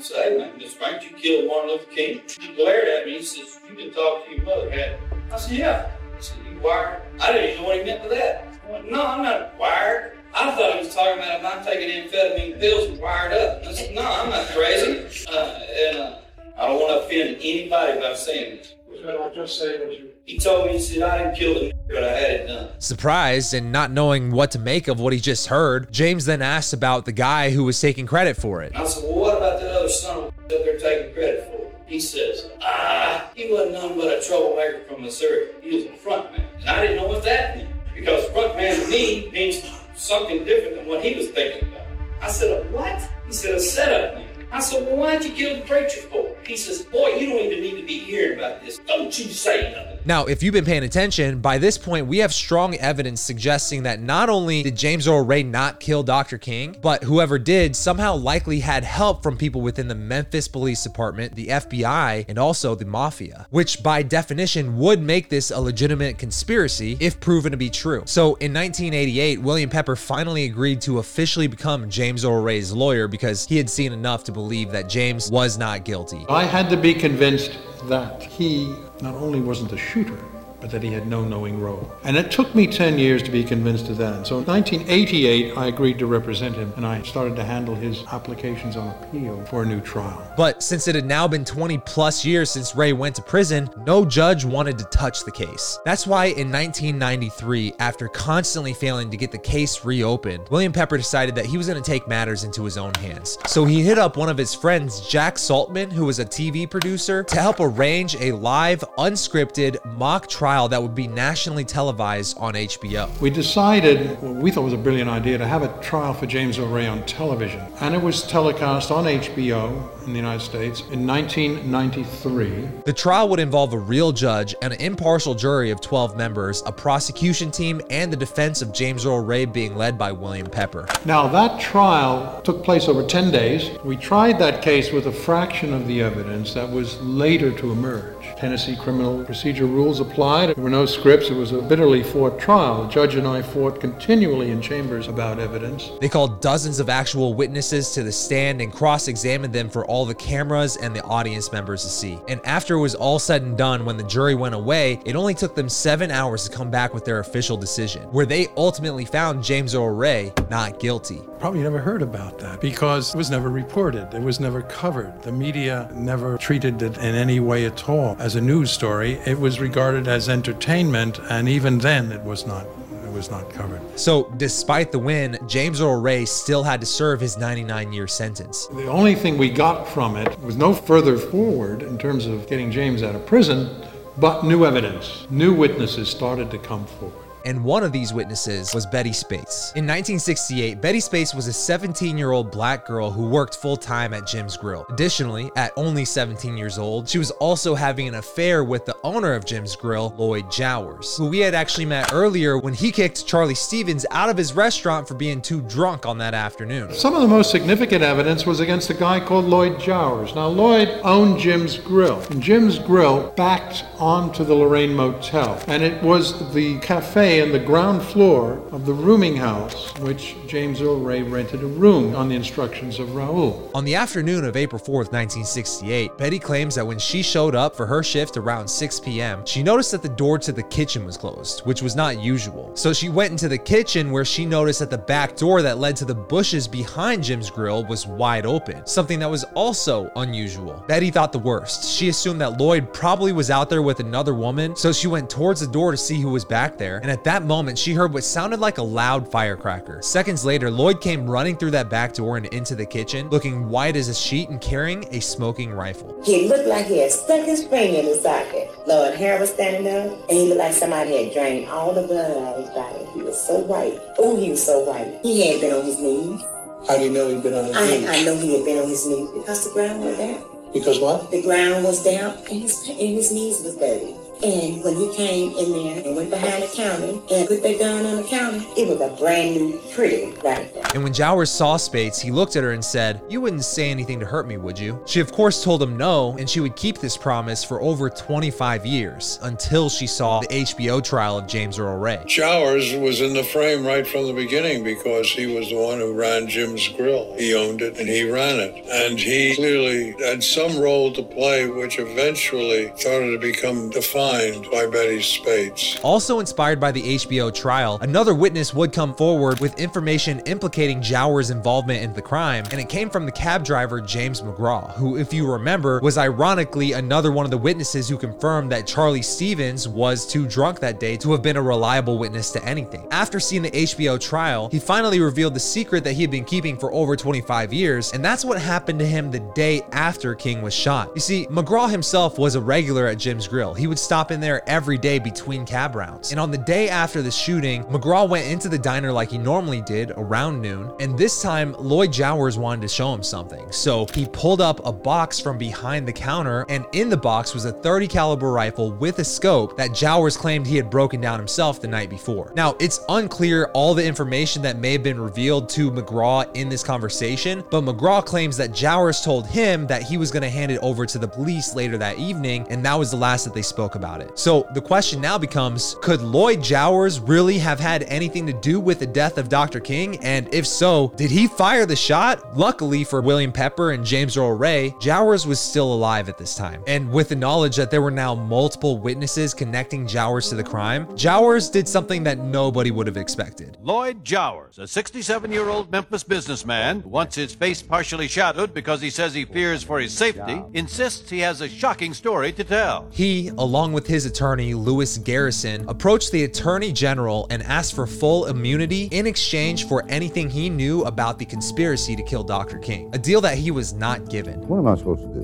And 0.00 0.08
just 0.08 0.18
I 0.18 0.22
said, 0.22 0.32
"Hey, 0.32 0.38
man, 0.38 0.56
Miss 0.56 0.72
Frank, 0.72 1.02
you 1.02 1.14
killed 1.14 1.46
Martin 1.46 1.72
Luther 1.72 1.90
King?" 1.90 2.22
He 2.40 2.54
glared 2.54 2.88
at 2.88 3.04
me. 3.04 3.18
He 3.18 3.22
says, 3.22 3.60
"You 3.68 3.76
been 3.76 3.92
talking 3.92 4.30
to 4.30 4.36
your 4.36 4.44
mother, 4.46 4.70
had?" 4.70 4.98
I 5.30 5.36
said, 5.36 5.58
"Yeah." 5.58 5.90
He 6.16 6.22
said, 6.22 6.38
"You 6.50 6.58
wired?" 6.58 7.02
I 7.20 7.32
didn't 7.32 7.50
even 7.50 7.62
know 7.62 7.68
what 7.68 7.78
he 7.78 7.84
meant 7.84 8.02
by 8.04 8.08
that. 8.08 8.48
I 8.66 8.72
went, 8.72 8.90
"No, 8.90 9.04
I'm 9.04 9.22
not 9.22 9.58
wired." 9.58 10.16
I 10.32 10.52
thought 10.52 10.72
he 10.72 10.78
was 10.86 10.94
talking 10.94 11.18
about 11.18 11.40
if 11.40 11.44
I'm 11.44 11.64
taking 11.66 11.90
amphetamine 11.90 12.58
pills 12.58 12.88
and 12.88 12.98
wired 12.98 13.34
up. 13.34 13.66
I 13.66 13.74
said, 13.74 13.94
"No, 13.94 14.00
I'm 14.00 14.30
not 14.30 14.46
crazy." 14.46 15.26
Uh, 15.30 15.36
and 15.36 15.98
uh, 15.98 16.18
I 16.56 16.66
don't 16.66 16.80
want 16.80 17.02
to 17.02 17.06
offend 17.06 17.36
anybody 17.42 18.00
by 18.00 18.14
saying 18.14 18.56
this. 18.56 18.74
Should 19.00 19.20
I 19.20 19.34
just 19.34 19.58
say 19.58 19.78
that 19.78 19.98
you 19.98 20.10
He 20.26 20.38
told 20.38 20.66
me, 20.66 20.72
he 20.72 20.78
said, 20.78 21.02
I 21.02 21.18
didn't 21.18 21.36
kill 21.36 21.54
the 21.54 21.72
but 21.88 22.04
I 22.04 22.12
had 22.12 22.30
it 22.30 22.46
done. 22.46 22.68
Surprised 22.78 23.54
and 23.54 23.72
not 23.72 23.90
knowing 23.90 24.30
what 24.30 24.50
to 24.52 24.58
make 24.58 24.86
of 24.88 25.00
what 25.00 25.12
he 25.12 25.20
just 25.20 25.48
heard, 25.48 25.90
James 25.92 26.24
then 26.24 26.42
asked 26.42 26.72
about 26.72 27.04
the 27.04 27.12
guy 27.12 27.50
who 27.50 27.64
was 27.64 27.80
taking 27.80 28.06
credit 28.06 28.36
for 28.36 28.62
it. 28.62 28.72
I 28.74 28.84
said, 28.84 29.04
well, 29.04 29.18
what 29.18 29.36
about 29.38 29.59
that 29.59 29.59
other 29.59 29.59
son 29.90 30.24
of 30.24 30.34
that 30.48 30.64
they're 30.64 30.78
taking 30.78 31.12
credit 31.14 31.46
for? 31.46 31.66
it. 31.66 31.70
He 31.86 31.98
says, 31.98 32.50
ah, 32.62 33.30
he 33.34 33.50
wasn't 33.50 33.72
nothing 33.72 33.96
but 33.96 34.16
a 34.16 34.22
troublemaker 34.22 34.84
from 34.88 35.02
Missouri. 35.02 35.48
He 35.60 35.74
was 35.74 35.84
a 35.86 35.92
front 35.96 36.30
man. 36.30 36.46
And 36.60 36.68
I 36.68 36.80
didn't 36.82 36.98
know 36.98 37.08
what 37.08 37.24
that 37.24 37.56
meant. 37.56 37.68
Because 37.94 38.24
front 38.30 38.56
man 38.56 38.80
to 38.80 38.88
me 38.88 39.28
means 39.32 39.68
something 39.96 40.44
different 40.44 40.76
than 40.76 40.86
what 40.86 41.04
he 41.04 41.14
was 41.14 41.28
thinking 41.30 41.68
about. 41.68 41.86
I 42.22 42.30
said, 42.30 42.64
a 42.64 42.68
what? 42.70 43.02
He 43.26 43.32
said, 43.32 43.56
a 43.56 43.60
setup 43.60 44.14
man. 44.14 44.29
I 44.52 44.60
said, 44.60 44.86
well, 44.86 44.96
why'd 44.96 45.24
you 45.24 45.30
kill 45.30 45.56
the 45.56 45.62
preacher 45.62 46.00
for? 46.02 46.34
He 46.44 46.56
says, 46.56 46.82
boy, 46.82 47.08
you 47.10 47.28
don't 47.28 47.38
even 47.38 47.60
need 47.60 47.80
to 47.80 47.86
be 47.86 47.98
hearing 48.00 48.38
about 48.38 48.60
this. 48.62 48.78
Don't 48.78 49.16
you 49.16 49.26
say 49.26 49.72
nothing. 49.72 49.98
Now, 50.04 50.24
if 50.24 50.42
you've 50.42 50.54
been 50.54 50.64
paying 50.64 50.82
attention, 50.82 51.40
by 51.40 51.58
this 51.58 51.78
point, 51.78 52.06
we 52.06 52.18
have 52.18 52.32
strong 52.32 52.74
evidence 52.76 53.20
suggesting 53.20 53.84
that 53.84 54.00
not 54.00 54.28
only 54.28 54.62
did 54.62 54.74
James 54.74 55.06
Earl 55.06 55.24
Ray 55.24 55.42
not 55.42 55.78
kill 55.78 56.02
Dr. 56.02 56.38
King, 56.38 56.74
but 56.80 57.04
whoever 57.04 57.38
did 57.38 57.76
somehow 57.76 58.16
likely 58.16 58.60
had 58.60 58.82
help 58.82 59.22
from 59.22 59.36
people 59.36 59.60
within 59.60 59.88
the 59.88 59.94
Memphis 59.94 60.48
Police 60.48 60.82
Department, 60.82 61.34
the 61.34 61.48
FBI, 61.48 62.24
and 62.26 62.38
also 62.38 62.74
the 62.74 62.86
Mafia, 62.86 63.46
which 63.50 63.82
by 63.82 64.02
definition 64.02 64.78
would 64.78 65.00
make 65.00 65.28
this 65.28 65.50
a 65.50 65.60
legitimate 65.60 66.18
conspiracy 66.18 66.96
if 66.98 67.20
proven 67.20 67.52
to 67.52 67.58
be 67.58 67.70
true. 67.70 68.02
So 68.06 68.34
in 68.36 68.54
1988, 68.54 69.42
William 69.42 69.70
Pepper 69.70 69.94
finally 69.94 70.44
agreed 70.44 70.80
to 70.82 70.98
officially 70.98 71.46
become 71.46 71.90
James 71.90 72.24
Earl 72.24 72.42
Ray's 72.42 72.72
lawyer 72.72 73.06
because 73.06 73.46
he 73.46 73.58
had 73.58 73.68
seen 73.68 73.92
enough 73.92 74.24
to 74.24 74.32
believe 74.40 74.70
that 74.72 74.88
James 74.88 75.30
was 75.30 75.58
not 75.58 75.84
guilty. 75.84 76.24
I 76.26 76.44
had 76.44 76.70
to 76.70 76.76
be 76.76 76.94
convinced 76.94 77.58
that 77.88 78.22
he 78.22 78.74
not 79.02 79.14
only 79.14 79.38
wasn't 79.38 79.70
the 79.70 79.76
shooter, 79.76 80.18
but 80.60 80.70
that 80.70 80.82
he 80.82 80.92
had 80.92 81.06
no 81.06 81.24
knowing 81.24 81.60
role. 81.60 81.90
And 82.04 82.16
it 82.16 82.30
took 82.30 82.54
me 82.54 82.66
10 82.66 82.98
years 82.98 83.22
to 83.22 83.30
be 83.30 83.42
convinced 83.42 83.88
of 83.88 83.96
that. 83.98 84.26
So 84.26 84.38
in 84.38 84.44
1988, 84.44 85.56
I 85.56 85.66
agreed 85.66 85.98
to 85.98 86.06
represent 86.06 86.54
him, 86.54 86.72
and 86.76 86.86
I 86.86 87.02
started 87.02 87.36
to 87.36 87.44
handle 87.44 87.74
his 87.74 88.04
applications 88.12 88.76
on 88.76 88.88
appeal 88.88 89.44
for 89.46 89.62
a 89.62 89.66
new 89.66 89.80
trial. 89.80 90.22
But 90.36 90.62
since 90.62 90.88
it 90.88 90.94
had 90.94 91.06
now 91.06 91.26
been 91.26 91.44
20 91.44 91.78
plus 91.78 92.24
years 92.24 92.50
since 92.50 92.74
Ray 92.76 92.92
went 92.92 93.16
to 93.16 93.22
prison, 93.22 93.70
no 93.86 94.04
judge 94.04 94.44
wanted 94.44 94.78
to 94.78 94.84
touch 94.86 95.24
the 95.24 95.32
case. 95.32 95.78
That's 95.84 96.06
why 96.06 96.26
in 96.26 96.50
1993, 96.50 97.74
after 97.78 98.08
constantly 98.08 98.72
failing 98.72 99.10
to 99.10 99.16
get 99.16 99.32
the 99.32 99.38
case 99.38 99.84
reopened, 99.84 100.48
William 100.50 100.72
Pepper 100.72 100.96
decided 100.96 101.34
that 101.36 101.46
he 101.46 101.56
was 101.56 101.66
going 101.66 101.82
to 101.82 101.90
take 101.90 102.06
matters 102.06 102.44
into 102.44 102.64
his 102.64 102.76
own 102.76 102.94
hands. 102.94 103.38
So 103.46 103.64
he 103.64 103.82
hit 103.82 103.98
up 103.98 104.16
one 104.16 104.28
of 104.28 104.36
his 104.36 104.54
friends, 104.54 105.06
Jack 105.08 105.36
Saltman, 105.36 105.90
who 105.90 106.06
was 106.06 106.18
a 106.18 106.24
TV 106.24 106.68
producer, 106.68 107.22
to 107.24 107.40
help 107.40 107.60
arrange 107.60 108.16
a 108.16 108.32
live, 108.32 108.84
unscripted 108.98 109.82
mock 109.96 110.28
trial 110.28 110.49
that 110.50 110.82
would 110.82 110.94
be 110.94 111.06
nationally 111.06 111.64
televised 111.64 112.36
on 112.38 112.54
HBO. 112.54 113.08
We 113.20 113.30
decided, 113.30 114.20
what 114.20 114.34
we 114.34 114.50
thought 114.50 114.64
was 114.64 114.72
a 114.72 114.78
brilliant 114.78 115.08
idea, 115.08 115.38
to 115.38 115.46
have 115.46 115.62
a 115.62 115.68
trial 115.80 116.12
for 116.12 116.26
James 116.26 116.58
Earl 116.58 116.68
Ray 116.68 116.86
on 116.86 117.06
television. 117.06 117.60
And 117.80 117.94
it 117.94 118.02
was 118.02 118.22
telecast 118.22 118.90
on 118.90 119.04
HBO 119.04 120.04
in 120.04 120.12
the 120.12 120.18
United 120.18 120.44
States 120.44 120.80
in 120.90 121.06
1993. 121.06 122.82
The 122.84 122.92
trial 122.92 123.28
would 123.28 123.38
involve 123.38 123.72
a 123.72 123.78
real 123.78 124.10
judge, 124.10 124.54
an 124.60 124.72
impartial 124.72 125.34
jury 125.34 125.70
of 125.70 125.80
12 125.80 126.16
members, 126.16 126.62
a 126.66 126.72
prosecution 126.72 127.50
team, 127.50 127.80
and 127.88 128.12
the 128.12 128.16
defense 128.16 128.60
of 128.60 128.72
James 128.72 129.06
Earl 129.06 129.24
Ray 129.24 129.44
being 129.44 129.76
led 129.76 129.96
by 129.96 130.10
William 130.10 130.48
Pepper. 130.48 130.86
Now, 131.04 131.28
that 131.28 131.60
trial 131.60 132.40
took 132.42 132.64
place 132.64 132.88
over 132.88 133.06
10 133.06 133.30
days. 133.30 133.70
We 133.84 133.96
tried 133.96 134.38
that 134.40 134.62
case 134.62 134.90
with 134.90 135.06
a 135.06 135.12
fraction 135.12 135.72
of 135.72 135.86
the 135.86 136.02
evidence 136.02 136.54
that 136.54 136.68
was 136.68 137.00
later 137.00 137.52
to 137.58 137.70
emerge. 137.70 138.19
Tennessee 138.40 138.74
criminal 138.74 139.22
procedure 139.22 139.66
rules 139.66 140.00
applied. 140.00 140.56
There 140.56 140.64
were 140.64 140.70
no 140.70 140.86
scripts. 140.86 141.28
It 141.28 141.34
was 141.34 141.52
a 141.52 141.60
bitterly 141.60 142.02
fought 142.02 142.38
trial. 142.38 142.84
The 142.84 142.88
judge 142.88 143.16
and 143.16 143.28
I 143.28 143.42
fought 143.42 143.80
continually 143.80 144.50
in 144.50 144.62
chambers 144.62 145.08
about 145.08 145.38
evidence. 145.38 145.90
They 146.00 146.08
called 146.08 146.40
dozens 146.40 146.80
of 146.80 146.88
actual 146.88 147.34
witnesses 147.34 147.92
to 147.92 148.02
the 148.02 148.10
stand 148.10 148.62
and 148.62 148.72
cross 148.72 149.08
examined 149.08 149.52
them 149.52 149.68
for 149.68 149.84
all 149.84 150.06
the 150.06 150.14
cameras 150.14 150.78
and 150.78 150.96
the 150.96 151.02
audience 151.02 151.52
members 151.52 151.82
to 151.82 151.90
see. 151.90 152.18
And 152.28 152.40
after 152.46 152.76
it 152.76 152.80
was 152.80 152.94
all 152.94 153.18
said 153.18 153.42
and 153.42 153.58
done, 153.58 153.84
when 153.84 153.98
the 153.98 154.04
jury 154.04 154.34
went 154.34 154.54
away, 154.54 155.02
it 155.04 155.16
only 155.16 155.34
took 155.34 155.54
them 155.54 155.68
seven 155.68 156.10
hours 156.10 156.48
to 156.48 156.56
come 156.56 156.70
back 156.70 156.94
with 156.94 157.04
their 157.04 157.18
official 157.18 157.58
decision, 157.58 158.04
where 158.04 158.24
they 158.24 158.48
ultimately 158.56 159.04
found 159.04 159.44
James 159.44 159.74
Earl 159.74 159.90
Ray 159.90 160.32
not 160.48 160.80
guilty. 160.80 161.20
Probably 161.40 161.62
never 161.62 161.78
heard 161.78 162.02
about 162.02 162.38
that 162.38 162.60
because 162.60 163.14
it 163.14 163.18
was 163.18 163.30
never 163.30 163.50
reported. 163.50 164.12
It 164.14 164.22
was 164.22 164.40
never 164.40 164.62
covered. 164.62 165.22
The 165.22 165.32
media 165.32 165.90
never 165.92 166.38
treated 166.38 166.80
it 166.80 166.96
in 166.96 167.14
any 167.14 167.40
way 167.40 167.66
at 167.66 167.86
all 167.88 168.16
as 168.18 168.29
a 168.36 168.40
news 168.40 168.70
story. 168.70 169.20
It 169.26 169.38
was 169.38 169.60
regarded 169.60 170.08
as 170.08 170.28
entertainment, 170.28 171.18
and 171.30 171.48
even 171.48 171.78
then, 171.78 172.12
it 172.12 172.22
was 172.22 172.46
not. 172.46 172.66
It 173.04 173.12
was 173.12 173.30
not 173.30 173.50
covered. 173.50 173.80
So, 173.98 174.32
despite 174.36 174.92
the 174.92 174.98
win, 175.00 175.36
James 175.48 175.80
Earl 175.80 176.00
Ray 176.00 176.24
still 176.24 176.62
had 176.62 176.80
to 176.80 176.86
serve 176.86 177.20
his 177.20 177.36
99 177.36 177.92
year 177.92 178.06
sentence. 178.06 178.68
The 178.68 178.86
only 178.86 179.16
thing 179.16 179.36
we 179.36 179.50
got 179.50 179.88
from 179.88 180.16
it 180.16 180.38
was 180.40 180.56
no 180.56 180.72
further 180.72 181.16
forward 181.16 181.82
in 181.82 181.98
terms 181.98 182.26
of 182.26 182.46
getting 182.48 182.70
James 182.70 183.02
out 183.02 183.16
of 183.16 183.26
prison, 183.26 183.84
but 184.18 184.44
new 184.44 184.64
evidence. 184.64 185.26
New 185.28 185.52
witnesses 185.52 186.08
started 186.08 186.50
to 186.52 186.58
come 186.58 186.86
forward 186.86 187.19
and 187.44 187.62
one 187.64 187.82
of 187.82 187.92
these 187.92 188.12
witnesses 188.12 188.74
was 188.74 188.86
Betty 188.86 189.12
Spates. 189.12 189.72
In 189.76 189.84
1968, 189.84 190.80
Betty 190.80 191.00
Spates 191.00 191.34
was 191.34 191.46
a 191.46 191.52
17 191.52 192.18
year 192.18 192.32
old 192.32 192.50
black 192.50 192.86
girl 192.86 193.10
who 193.10 193.28
worked 193.28 193.56
full 193.56 193.76
time 193.76 194.12
at 194.12 194.26
Jim's 194.26 194.56
Grill. 194.56 194.86
Additionally, 194.90 195.50
at 195.56 195.72
only 195.76 196.04
17 196.04 196.56
years 196.56 196.78
old, 196.78 197.08
she 197.08 197.18
was 197.18 197.30
also 197.32 197.74
having 197.74 198.08
an 198.08 198.16
affair 198.16 198.64
with 198.64 198.84
the 198.84 198.96
owner 199.02 199.34
of 199.34 199.44
Jim's 199.44 199.76
Grill, 199.76 200.14
Lloyd 200.16 200.50
Jowers, 200.50 201.16
who 201.16 201.28
we 201.28 201.38
had 201.38 201.54
actually 201.54 201.86
met 201.86 202.12
earlier 202.12 202.58
when 202.58 202.74
he 202.74 202.92
kicked 202.92 203.26
Charlie 203.26 203.54
Stephens 203.54 204.04
out 204.10 204.28
of 204.28 204.36
his 204.36 204.52
restaurant 204.52 205.08
for 205.08 205.14
being 205.14 205.40
too 205.40 205.60
drunk 205.62 206.06
on 206.06 206.18
that 206.18 206.34
afternoon. 206.34 206.92
Some 206.92 207.14
of 207.14 207.22
the 207.22 207.28
most 207.28 207.50
significant 207.50 208.02
evidence 208.02 208.46
was 208.46 208.60
against 208.60 208.90
a 208.90 208.94
guy 208.94 209.20
called 209.20 209.44
Lloyd 209.44 209.80
Jowers. 209.80 210.34
Now, 210.34 210.48
Lloyd 210.48 210.88
owned 211.04 211.38
Jim's 211.38 211.78
Grill, 211.78 212.20
and 212.30 212.42
Jim's 212.42 212.78
Grill 212.78 213.32
backed 213.36 213.84
onto 213.98 214.44
the 214.44 214.54
Lorraine 214.54 214.94
Motel, 214.94 215.62
and 215.66 215.82
it 215.82 216.02
was 216.02 216.52
the 216.52 216.78
cafe 216.80 217.29
in 217.38 217.52
the 217.52 217.58
ground 217.58 218.02
floor 218.02 218.60
of 218.72 218.84
the 218.84 218.92
rooming 218.92 219.36
house, 219.36 219.96
which 219.98 220.34
James 220.48 220.82
Earl 220.82 220.98
Ray 220.98 221.22
rented 221.22 221.62
a 221.62 221.66
room 221.66 222.16
on 222.16 222.28
the 222.28 222.34
instructions 222.34 222.98
of 222.98 223.14
Raoul. 223.14 223.70
On 223.72 223.84
the 223.84 223.94
afternoon 223.94 224.44
of 224.44 224.56
April 224.56 224.80
4th, 224.80 225.12
1968, 225.12 226.18
Betty 226.18 226.40
claims 226.40 226.74
that 226.74 226.86
when 226.86 226.98
she 226.98 227.22
showed 227.22 227.54
up 227.54 227.76
for 227.76 227.86
her 227.86 228.02
shift 228.02 228.36
around 228.36 228.66
6 228.66 229.00
p.m., 229.00 229.46
she 229.46 229.62
noticed 229.62 229.92
that 229.92 230.02
the 230.02 230.08
door 230.08 230.38
to 230.40 230.50
the 230.50 230.64
kitchen 230.64 231.04
was 231.04 231.16
closed, 231.16 231.60
which 231.60 231.82
was 231.82 231.94
not 231.94 232.20
usual. 232.20 232.74
So 232.74 232.92
she 232.92 233.08
went 233.08 233.30
into 233.30 233.48
the 233.48 233.58
kitchen 233.58 234.10
where 234.10 234.24
she 234.24 234.44
noticed 234.44 234.80
that 234.80 234.90
the 234.90 234.98
back 234.98 235.36
door 235.36 235.62
that 235.62 235.78
led 235.78 235.94
to 235.96 236.04
the 236.04 236.14
bushes 236.14 236.66
behind 236.66 237.22
Jim's 237.22 237.48
grill 237.48 237.84
was 237.84 238.08
wide 238.08 238.44
open, 238.44 238.84
something 238.86 239.20
that 239.20 239.30
was 239.30 239.44
also 239.54 240.10
unusual. 240.16 240.84
Betty 240.88 241.12
thought 241.12 241.30
the 241.30 241.38
worst. 241.38 241.88
She 241.88 242.08
assumed 242.08 242.40
that 242.40 242.58
Lloyd 242.58 242.92
probably 242.92 243.32
was 243.32 243.50
out 243.50 243.70
there 243.70 243.82
with 243.82 244.00
another 244.00 244.34
woman, 244.34 244.74
so 244.74 244.92
she 244.92 245.06
went 245.06 245.30
towards 245.30 245.60
the 245.60 245.68
door 245.68 245.92
to 245.92 245.96
see 245.96 246.20
who 246.20 246.30
was 246.30 246.44
back 246.44 246.76
there, 246.76 246.98
and 246.98 247.10
at 247.10 247.19
that 247.24 247.44
moment, 247.44 247.78
she 247.78 247.92
heard 247.92 248.12
what 248.12 248.24
sounded 248.24 248.60
like 248.60 248.78
a 248.78 248.82
loud 248.82 249.30
firecracker. 249.30 250.00
Seconds 250.02 250.44
later, 250.44 250.70
Lloyd 250.70 251.00
came 251.00 251.28
running 251.28 251.56
through 251.56 251.72
that 251.72 251.90
back 251.90 252.14
door 252.14 252.36
and 252.36 252.46
into 252.46 252.74
the 252.74 252.86
kitchen, 252.86 253.28
looking 253.30 253.68
white 253.68 253.96
as 253.96 254.08
a 254.08 254.14
sheet 254.14 254.48
and 254.48 254.60
carrying 254.60 255.04
a 255.14 255.20
smoking 255.20 255.72
rifle. 255.72 256.20
He 256.24 256.48
looked 256.48 256.66
like 256.66 256.86
he 256.86 256.98
had 256.98 257.10
stuck 257.10 257.44
his 257.44 257.66
finger 257.66 258.00
in 258.00 258.06
his 258.06 258.22
socket. 258.22 258.70
Lord 258.86 259.14
hair 259.14 259.38
was 259.38 259.52
standing 259.52 259.86
up, 259.92 260.18
and 260.28 260.38
he 260.38 260.48
looked 260.48 260.58
like 260.58 260.72
somebody 260.72 261.24
had 261.24 261.32
drained 261.32 261.68
all 261.68 261.92
the 261.92 262.02
blood 262.06 262.30
out 262.30 262.56
of 262.56 262.64
his 262.64 262.74
body. 262.74 263.04
He 263.14 263.22
was 263.22 263.40
so 263.40 263.58
white. 263.58 263.98
Oh, 264.18 264.36
he 264.40 264.50
was 264.50 264.64
so 264.64 264.84
white. 264.84 265.20
He 265.22 265.52
had 265.52 265.60
been 265.60 265.74
on 265.74 265.84
his 265.84 265.98
knees. 265.98 266.40
How 266.88 266.96
do 266.96 267.04
you 267.04 267.10
know 267.10 267.28
he'd 267.28 267.42
been 267.42 267.54
on 267.54 267.64
his 267.66 267.76
I, 267.76 267.86
knees? 267.86 268.08
I 268.08 268.24
know 268.24 268.36
he 268.36 268.56
had 268.56 268.64
been 268.64 268.78
on 268.78 268.88
his 268.88 269.06
knees 269.06 269.30
because 269.30 269.64
the 269.64 269.72
ground 269.72 270.00
was 270.00 270.16
down. 270.16 270.44
Because 270.72 271.00
what? 271.00 271.30
The 271.30 271.42
ground 271.42 271.84
was 271.84 272.02
down 272.02 272.36
and 272.50 272.62
his, 272.62 272.88
and 272.88 272.98
his 272.98 273.32
knees 273.32 273.60
was 273.62 273.76
dirty. 273.76 274.14
And 274.42 274.82
when 274.82 274.96
he 274.96 275.14
came 275.14 275.52
in 275.52 275.72
there 275.72 276.02
and 276.02 276.16
went 276.16 276.30
behind 276.30 276.62
the 276.62 276.68
counter 276.74 277.20
and 277.30 277.46
put 277.46 277.62
that 277.62 277.78
gun 277.78 278.06
on 278.06 278.16
the 278.16 278.22
counter, 278.22 278.64
it 278.74 278.88
was 278.88 278.98
a 278.98 279.14
brand 279.20 279.56
new 279.56 279.78
pretty 279.92 280.32
right 280.42 280.72
there. 280.72 280.82
And 280.94 281.04
when 281.04 281.12
Jowers 281.12 281.50
saw 281.50 281.76
Spates, 281.76 282.18
he 282.18 282.30
looked 282.30 282.56
at 282.56 282.64
her 282.64 282.72
and 282.72 282.82
said, 282.82 283.20
You 283.28 283.42
wouldn't 283.42 283.64
say 283.64 283.90
anything 283.90 284.18
to 284.20 284.24
hurt 284.24 284.46
me, 284.46 284.56
would 284.56 284.78
you? 284.78 285.02
She, 285.04 285.20
of 285.20 285.30
course, 285.30 285.62
told 285.62 285.82
him 285.82 285.98
no, 285.98 286.38
and 286.38 286.48
she 286.48 286.60
would 286.60 286.74
keep 286.74 286.98
this 286.98 287.18
promise 287.18 287.62
for 287.62 287.82
over 287.82 288.08
25 288.08 288.86
years 288.86 289.38
until 289.42 289.90
she 289.90 290.06
saw 290.06 290.40
the 290.40 290.46
HBO 290.48 291.04
trial 291.04 291.36
of 291.36 291.46
James 291.46 291.78
Earl 291.78 291.98
Ray. 291.98 292.22
Jowers 292.26 292.94
was 292.94 293.20
in 293.20 293.34
the 293.34 293.44
frame 293.44 293.84
right 293.84 294.06
from 294.06 294.26
the 294.26 294.32
beginning 294.32 294.82
because 294.82 295.30
he 295.30 295.54
was 295.54 295.68
the 295.68 295.76
one 295.76 295.98
who 295.98 296.14
ran 296.14 296.48
Jim's 296.48 296.88
Grill. 296.88 297.34
He 297.36 297.54
owned 297.54 297.82
it 297.82 297.98
and 297.98 298.08
he 298.08 298.30
ran 298.30 298.58
it. 298.58 298.86
And 298.88 299.20
he 299.20 299.54
clearly 299.54 300.12
had 300.24 300.42
some 300.42 300.78
role 300.78 301.12
to 301.12 301.22
play, 301.22 301.68
which 301.68 301.98
eventually 301.98 302.90
started 302.96 303.32
to 303.32 303.38
become 303.38 303.90
defined 303.90 304.29
by 304.30 304.86
Betty 304.86 305.20
Spates. 305.20 305.98
Also 306.02 306.40
inspired 306.40 306.78
by 306.78 306.92
the 306.92 307.02
HBO 307.16 307.52
trial, 307.52 307.98
another 308.00 308.34
witness 308.34 308.72
would 308.72 308.92
come 308.92 309.14
forward 309.14 309.60
with 309.60 309.78
information 309.78 310.40
implicating 310.46 311.02
Jowers' 311.02 311.50
involvement 311.50 312.02
in 312.02 312.12
the 312.12 312.22
crime, 312.22 312.64
and 312.70 312.80
it 312.80 312.88
came 312.88 313.10
from 313.10 313.26
the 313.26 313.32
cab 313.32 313.64
driver 313.64 314.00
James 314.00 314.40
McGraw, 314.42 314.94
who, 314.94 315.16
if 315.16 315.32
you 315.32 315.50
remember, 315.50 316.00
was 316.00 316.18
ironically 316.18 316.92
another 316.92 317.32
one 317.32 317.44
of 317.44 317.50
the 317.50 317.58
witnesses 317.58 318.08
who 318.08 318.16
confirmed 318.16 318.70
that 318.70 318.86
Charlie 318.86 319.22
Stephens 319.22 319.88
was 319.88 320.26
too 320.26 320.46
drunk 320.46 320.80
that 320.80 321.00
day 321.00 321.16
to 321.16 321.32
have 321.32 321.42
been 321.42 321.56
a 321.56 321.62
reliable 321.62 322.18
witness 322.18 322.50
to 322.52 322.64
anything. 322.64 323.06
After 323.10 323.40
seeing 323.40 323.62
the 323.62 323.70
HBO 323.70 324.20
trial, 324.20 324.68
he 324.70 324.78
finally 324.78 325.20
revealed 325.20 325.54
the 325.54 325.60
secret 325.60 326.04
that 326.04 326.12
he 326.12 326.22
had 326.22 326.30
been 326.30 326.44
keeping 326.44 326.76
for 326.76 326.92
over 326.92 327.16
25 327.16 327.72
years, 327.72 328.12
and 328.12 328.24
that's 328.24 328.44
what 328.44 328.60
happened 328.60 328.98
to 329.00 329.06
him 329.06 329.30
the 329.30 329.40
day 329.54 329.82
after 329.92 330.34
King 330.34 330.62
was 330.62 330.74
shot. 330.74 331.10
You 331.14 331.20
see, 331.20 331.46
McGraw 331.46 331.90
himself 331.90 332.38
was 332.38 332.54
a 332.54 332.60
regular 332.60 333.06
at 333.06 333.18
Jim's 333.18 333.48
Grill. 333.48 333.74
He 333.74 333.86
would 333.86 333.98
stop 333.98 334.19
in 334.30 334.40
there 334.40 334.68
every 334.68 334.98
day 334.98 335.18
between 335.18 335.64
cab 335.64 335.94
rounds. 335.94 336.30
And 336.30 336.38
on 336.38 336.50
the 336.50 336.58
day 336.58 336.88
after 336.88 337.22
the 337.22 337.30
shooting, 337.30 337.84
McGraw 337.84 338.28
went 338.28 338.46
into 338.46 338.68
the 338.68 338.78
diner 338.78 339.12
like 339.12 339.30
he 339.30 339.38
normally 339.38 339.80
did 339.80 340.12
around 340.12 340.60
noon, 340.60 340.92
and 341.00 341.18
this 341.18 341.40
time 341.40 341.74
Lloyd 341.78 342.12
Jowers 342.12 342.58
wanted 342.58 342.82
to 342.82 342.88
show 342.88 343.14
him 343.14 343.22
something. 343.22 343.70
So 343.72 344.06
he 344.12 344.26
pulled 344.26 344.60
up 344.60 344.84
a 344.84 344.92
box 344.92 345.40
from 345.40 345.56
behind 345.56 346.06
the 346.06 346.12
counter, 346.12 346.66
and 346.68 346.84
in 346.92 347.08
the 347.08 347.16
box 347.16 347.54
was 347.54 347.64
a 347.64 347.72
30 347.72 348.06
caliber 348.08 348.52
rifle 348.52 348.92
with 348.92 349.18
a 349.20 349.24
scope 349.24 349.76
that 349.76 349.94
Jowers 349.94 350.36
claimed 350.36 350.66
he 350.66 350.76
had 350.76 350.90
broken 350.90 351.20
down 351.20 351.38
himself 351.38 351.80
the 351.80 351.88
night 351.88 352.10
before. 352.10 352.52
Now, 352.56 352.76
it's 352.80 353.00
unclear 353.08 353.70
all 353.72 353.94
the 353.94 354.04
information 354.04 354.60
that 354.62 354.78
may 354.78 354.92
have 354.92 355.02
been 355.02 355.20
revealed 355.20 355.68
to 355.70 355.90
McGraw 355.90 356.44
in 356.56 356.68
this 356.68 356.82
conversation, 356.82 357.64
but 357.70 357.84
McGraw 357.84 358.24
claims 358.24 358.56
that 358.56 358.72
Jowers 358.72 359.20
told 359.20 359.46
him 359.46 359.86
that 359.86 360.02
he 360.02 360.16
was 360.16 360.30
going 360.30 360.42
to 360.42 360.50
hand 360.50 360.72
it 360.72 360.78
over 360.82 361.06
to 361.06 361.18
the 361.18 361.28
police 361.28 361.74
later 361.74 361.96
that 361.98 362.18
evening, 362.18 362.66
and 362.70 362.84
that 362.84 362.98
was 362.98 363.10
the 363.10 363.16
last 363.16 363.44
that 363.44 363.54
they 363.54 363.62
spoke 363.62 363.94
about 363.94 364.09
it. 364.18 364.36
So 364.38 364.66
the 364.74 364.80
question 364.80 365.20
now 365.20 365.38
becomes 365.38 365.94
could 366.02 366.22
Lloyd 366.22 366.62
Jowers 366.62 367.20
really 367.20 367.58
have 367.58 367.78
had 367.78 368.02
anything 368.04 368.46
to 368.46 368.52
do 368.52 368.80
with 368.80 368.98
the 368.98 369.06
death 369.06 369.38
of 369.38 369.48
Dr. 369.48 369.78
King? 369.78 370.18
And 370.24 370.52
if 370.52 370.66
so, 370.66 371.12
did 371.16 371.30
he 371.30 371.46
fire 371.46 371.86
the 371.86 371.94
shot? 371.94 372.56
Luckily 372.56 373.04
for 373.04 373.20
William 373.20 373.52
Pepper 373.52 373.92
and 373.92 374.04
James 374.04 374.36
Earl 374.36 374.56
Ray, 374.56 374.92
Jowers 375.00 375.46
was 375.46 375.60
still 375.60 375.92
alive 375.92 376.28
at 376.28 376.38
this 376.38 376.56
time. 376.56 376.82
And 376.88 377.12
with 377.12 377.28
the 377.28 377.36
knowledge 377.36 377.76
that 377.76 377.92
there 377.92 378.02
were 378.02 378.10
now 378.10 378.34
multiple 378.34 378.98
witnesses 378.98 379.54
connecting 379.54 380.06
Jowers 380.06 380.48
to 380.48 380.56
the 380.56 380.64
crime, 380.64 381.06
Jowers 381.16 381.70
did 381.70 381.86
something 381.86 382.24
that 382.24 382.38
nobody 382.38 382.90
would 382.90 383.06
have 383.06 383.16
expected. 383.16 383.76
Lloyd 383.82 384.24
Jowers, 384.24 384.78
a 384.78 384.86
67 384.86 385.52
year 385.52 385.68
old 385.68 385.90
Memphis 385.92 386.24
businessman 386.24 387.00
who 387.00 387.10
wants 387.10 387.36
his 387.36 387.54
face 387.54 387.82
partially 387.82 388.26
shadowed 388.26 388.72
because 388.72 389.00
he 389.00 389.10
says 389.10 389.34
he 389.34 389.44
fears 389.44 389.82
for 389.82 390.00
his 390.00 390.16
safety, 390.16 390.62
insists 390.72 391.28
he 391.28 391.40
has 391.40 391.60
a 391.60 391.68
shocking 391.68 392.14
story 392.14 392.52
to 392.52 392.64
tell. 392.64 393.08
He, 393.10 393.48
along 393.48 393.89
with 393.92 394.06
his 394.06 394.26
attorney, 394.26 394.74
Lewis 394.74 395.18
Garrison, 395.18 395.84
approached 395.88 396.32
the 396.32 396.44
attorney 396.44 396.92
general 396.92 397.46
and 397.50 397.62
asked 397.62 397.94
for 397.94 398.06
full 398.06 398.46
immunity 398.46 399.04
in 399.12 399.26
exchange 399.26 399.86
for 399.88 400.04
anything 400.08 400.48
he 400.48 400.70
knew 400.70 401.02
about 401.04 401.38
the 401.38 401.44
conspiracy 401.44 402.14
to 402.16 402.22
kill 402.22 402.42
Dr. 402.42 402.78
King, 402.78 403.10
a 403.12 403.18
deal 403.18 403.40
that 403.40 403.58
he 403.58 403.70
was 403.70 403.92
not 403.92 404.28
given. 404.28 404.66
What 404.68 404.78
am 404.78 404.86
I 404.86 404.96
supposed 404.96 405.22
to 405.22 405.28
do? 405.28 405.40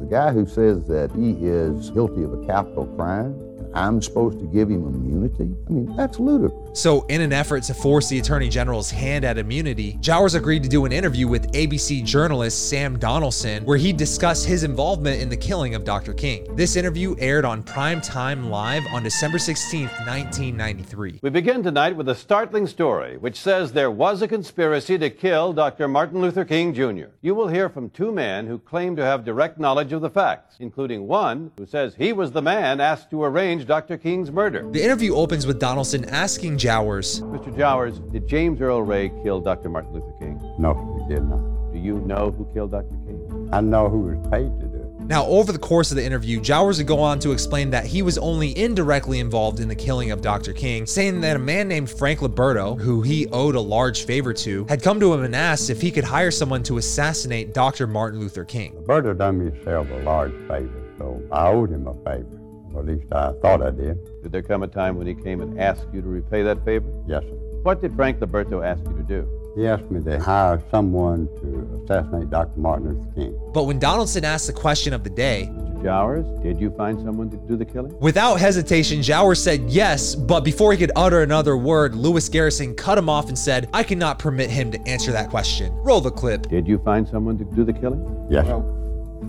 The 0.00 0.06
guy 0.06 0.32
who 0.32 0.46
says 0.46 0.86
that 0.88 1.10
he 1.12 1.30
is 1.46 1.90
guilty 1.90 2.22
of 2.22 2.32
a 2.32 2.46
capital 2.46 2.86
crime, 2.96 3.34
I'm 3.74 4.00
supposed 4.00 4.38
to 4.38 4.46
give 4.46 4.70
him 4.70 4.86
immunity? 4.86 5.54
I 5.68 5.72
mean, 5.72 5.96
that's 5.96 6.20
ludicrous. 6.20 6.80
So, 6.80 7.02
in 7.06 7.20
an 7.20 7.32
effort 7.32 7.64
to 7.64 7.74
force 7.74 8.08
the 8.08 8.18
Attorney 8.18 8.48
General's 8.48 8.90
hand 8.90 9.24
at 9.24 9.36
immunity, 9.36 9.96
Jowers 10.00 10.34
agreed 10.34 10.62
to 10.62 10.68
do 10.68 10.84
an 10.84 10.92
interview 10.92 11.26
with 11.26 11.50
ABC 11.52 12.04
journalist 12.04 12.68
Sam 12.68 12.98
Donaldson, 12.98 13.64
where 13.64 13.76
he 13.76 13.92
discussed 13.92 14.46
his 14.46 14.62
involvement 14.62 15.20
in 15.20 15.28
the 15.28 15.36
killing 15.36 15.74
of 15.74 15.84
Dr. 15.84 16.14
King. 16.14 16.54
This 16.54 16.76
interview 16.76 17.16
aired 17.18 17.44
on 17.44 17.62
Prime 17.62 18.00
Time 18.00 18.48
Live 18.48 18.84
on 18.92 19.02
December 19.02 19.38
16, 19.38 19.82
1993. 19.82 21.20
We 21.22 21.30
begin 21.30 21.62
tonight 21.62 21.96
with 21.96 22.08
a 22.08 22.14
startling 22.14 22.66
story 22.66 23.16
which 23.16 23.40
says 23.40 23.72
there 23.72 23.90
was 23.90 24.22
a 24.22 24.28
conspiracy 24.28 24.98
to 24.98 25.10
kill 25.10 25.52
Dr. 25.52 25.88
Martin 25.88 26.20
Luther 26.20 26.44
King 26.44 26.74
Jr. 26.74 27.10
You 27.22 27.34
will 27.34 27.48
hear 27.48 27.68
from 27.68 27.90
two 27.90 28.12
men 28.12 28.46
who 28.46 28.58
claim 28.58 28.94
to 28.96 29.04
have 29.04 29.24
direct 29.24 29.58
knowledge 29.58 29.92
of 29.92 30.00
the 30.00 30.10
facts, 30.10 30.56
including 30.60 31.08
one 31.08 31.50
who 31.56 31.66
says 31.66 31.94
he 31.96 32.12
was 32.12 32.32
the 32.32 32.42
man 32.42 32.80
asked 32.80 33.10
to 33.10 33.24
arrange 33.24 33.63
Dr. 33.66 33.98
King's 33.98 34.30
murder. 34.30 34.68
The 34.70 34.82
interview 34.82 35.14
opens 35.14 35.46
with 35.46 35.58
Donaldson 35.58 36.04
asking 36.06 36.58
Jowers, 36.58 37.20
Mr. 37.22 37.56
Jowers, 37.56 37.98
did 37.98 38.26
James 38.26 38.60
Earl 38.60 38.82
Ray 38.82 39.10
kill 39.22 39.40
Dr. 39.40 39.68
Martin 39.68 39.92
Luther 39.92 40.12
King? 40.18 40.40
No, 40.58 40.74
he 41.08 41.14
did 41.14 41.24
not. 41.24 41.72
Do 41.72 41.78
you 41.78 42.00
know 42.00 42.30
who 42.30 42.46
killed 42.54 42.70
Dr. 42.70 42.96
King? 43.06 43.48
I 43.52 43.60
know 43.60 43.88
who 43.88 44.00
was 44.00 44.28
paid 44.30 44.58
to 44.60 44.66
do 44.66 44.76
it. 44.76 44.84
Now, 45.06 45.26
over 45.26 45.52
the 45.52 45.58
course 45.58 45.90
of 45.90 45.96
the 45.96 46.04
interview, 46.04 46.40
Jowers 46.40 46.78
would 46.78 46.86
go 46.86 46.98
on 46.98 47.18
to 47.18 47.32
explain 47.32 47.68
that 47.70 47.84
he 47.84 48.00
was 48.00 48.16
only 48.16 48.56
indirectly 48.56 49.20
involved 49.20 49.60
in 49.60 49.68
the 49.68 49.74
killing 49.74 50.10
of 50.10 50.22
Dr. 50.22 50.54
King, 50.54 50.86
saying 50.86 51.20
that 51.20 51.36
a 51.36 51.38
man 51.38 51.68
named 51.68 51.90
Frank 51.90 52.20
Liberto, 52.20 52.80
who 52.80 53.02
he 53.02 53.26
owed 53.28 53.54
a 53.54 53.60
large 53.60 54.06
favor 54.06 54.32
to, 54.32 54.64
had 54.66 54.82
come 54.82 54.98
to 55.00 55.12
him 55.12 55.22
and 55.22 55.36
asked 55.36 55.68
if 55.68 55.82
he 55.82 55.90
could 55.90 56.04
hire 56.04 56.30
someone 56.30 56.62
to 56.62 56.78
assassinate 56.78 57.52
Dr. 57.52 57.86
Martin 57.86 58.18
Luther 58.18 58.44
King. 58.46 58.72
Liberto 58.86 59.16
done 59.16 59.44
me 59.44 59.52
a 59.66 59.82
large 60.04 60.32
favor, 60.48 60.82
so 60.96 61.22
I 61.30 61.48
owed 61.48 61.70
him 61.70 61.86
a 61.86 61.94
favor. 62.02 62.43
Or 62.74 62.80
at 62.80 62.86
least 62.86 63.12
I 63.12 63.32
thought 63.40 63.62
I 63.62 63.70
did. 63.70 63.98
Did 64.22 64.32
there 64.32 64.42
come 64.42 64.62
a 64.62 64.68
time 64.68 64.96
when 64.96 65.06
he 65.06 65.14
came 65.14 65.40
and 65.40 65.60
asked 65.60 65.86
you 65.92 66.02
to 66.02 66.08
repay 66.08 66.42
that 66.42 66.64
favor? 66.64 66.88
Yes, 67.06 67.22
sir. 67.22 67.30
What 67.62 67.80
did 67.80 67.94
Frank 67.94 68.18
Liberto 68.18 68.64
ask 68.64 68.82
you 68.90 68.96
to 68.96 69.02
do? 69.02 69.40
He 69.56 69.68
asked 69.68 69.88
me 69.90 70.02
to 70.02 70.18
hire 70.20 70.60
someone 70.70 71.28
to 71.40 71.80
assassinate 71.84 72.28
Dr. 72.28 72.58
Martin 72.58 72.88
Luther 72.88 73.10
King. 73.14 73.40
But 73.54 73.64
when 73.64 73.78
Donaldson 73.78 74.24
asked 74.24 74.48
the 74.48 74.52
question 74.52 74.92
of 74.92 75.04
the 75.04 75.10
day, 75.10 75.48
Mr. 75.52 75.84
Jowers, 75.84 76.26
did 76.42 76.60
you 76.60 76.72
find 76.72 76.98
someone 77.00 77.30
to 77.30 77.36
do 77.36 77.56
the 77.56 77.64
killing? 77.64 77.96
Without 78.00 78.40
hesitation, 78.40 79.00
Jowers 79.00 79.40
said 79.40 79.70
yes, 79.70 80.16
but 80.16 80.40
before 80.40 80.72
he 80.72 80.78
could 80.78 80.90
utter 80.96 81.22
another 81.22 81.56
word, 81.56 81.94
Lewis 81.94 82.28
Garrison 82.28 82.74
cut 82.74 82.98
him 82.98 83.08
off 83.08 83.28
and 83.28 83.38
said, 83.38 83.70
I 83.72 83.84
cannot 83.84 84.18
permit 84.18 84.50
him 84.50 84.72
to 84.72 84.80
answer 84.88 85.12
that 85.12 85.30
question. 85.30 85.72
Roll 85.76 86.00
the 86.00 86.10
clip. 86.10 86.48
Did 86.48 86.66
you 86.66 86.78
find 86.78 87.08
someone 87.08 87.38
to 87.38 87.44
do 87.44 87.64
the 87.64 87.72
killing? 87.72 88.26
Yes, 88.28 88.46
sir. 88.46 88.62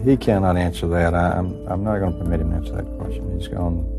He 0.04 0.18
cannot 0.18 0.58
answer 0.58 0.88
that. 0.88 1.14
I, 1.14 1.32
I'm, 1.32 1.66
I'm 1.68 1.84
not 1.84 2.00
going 2.00 2.14
to 2.14 2.20
permit 2.20 2.42
him 2.42 2.52
to 2.52 2.58
answer 2.58 2.74
that 2.74 2.98
question. 2.98 3.38
He's 3.38 3.48
gone 3.48 3.92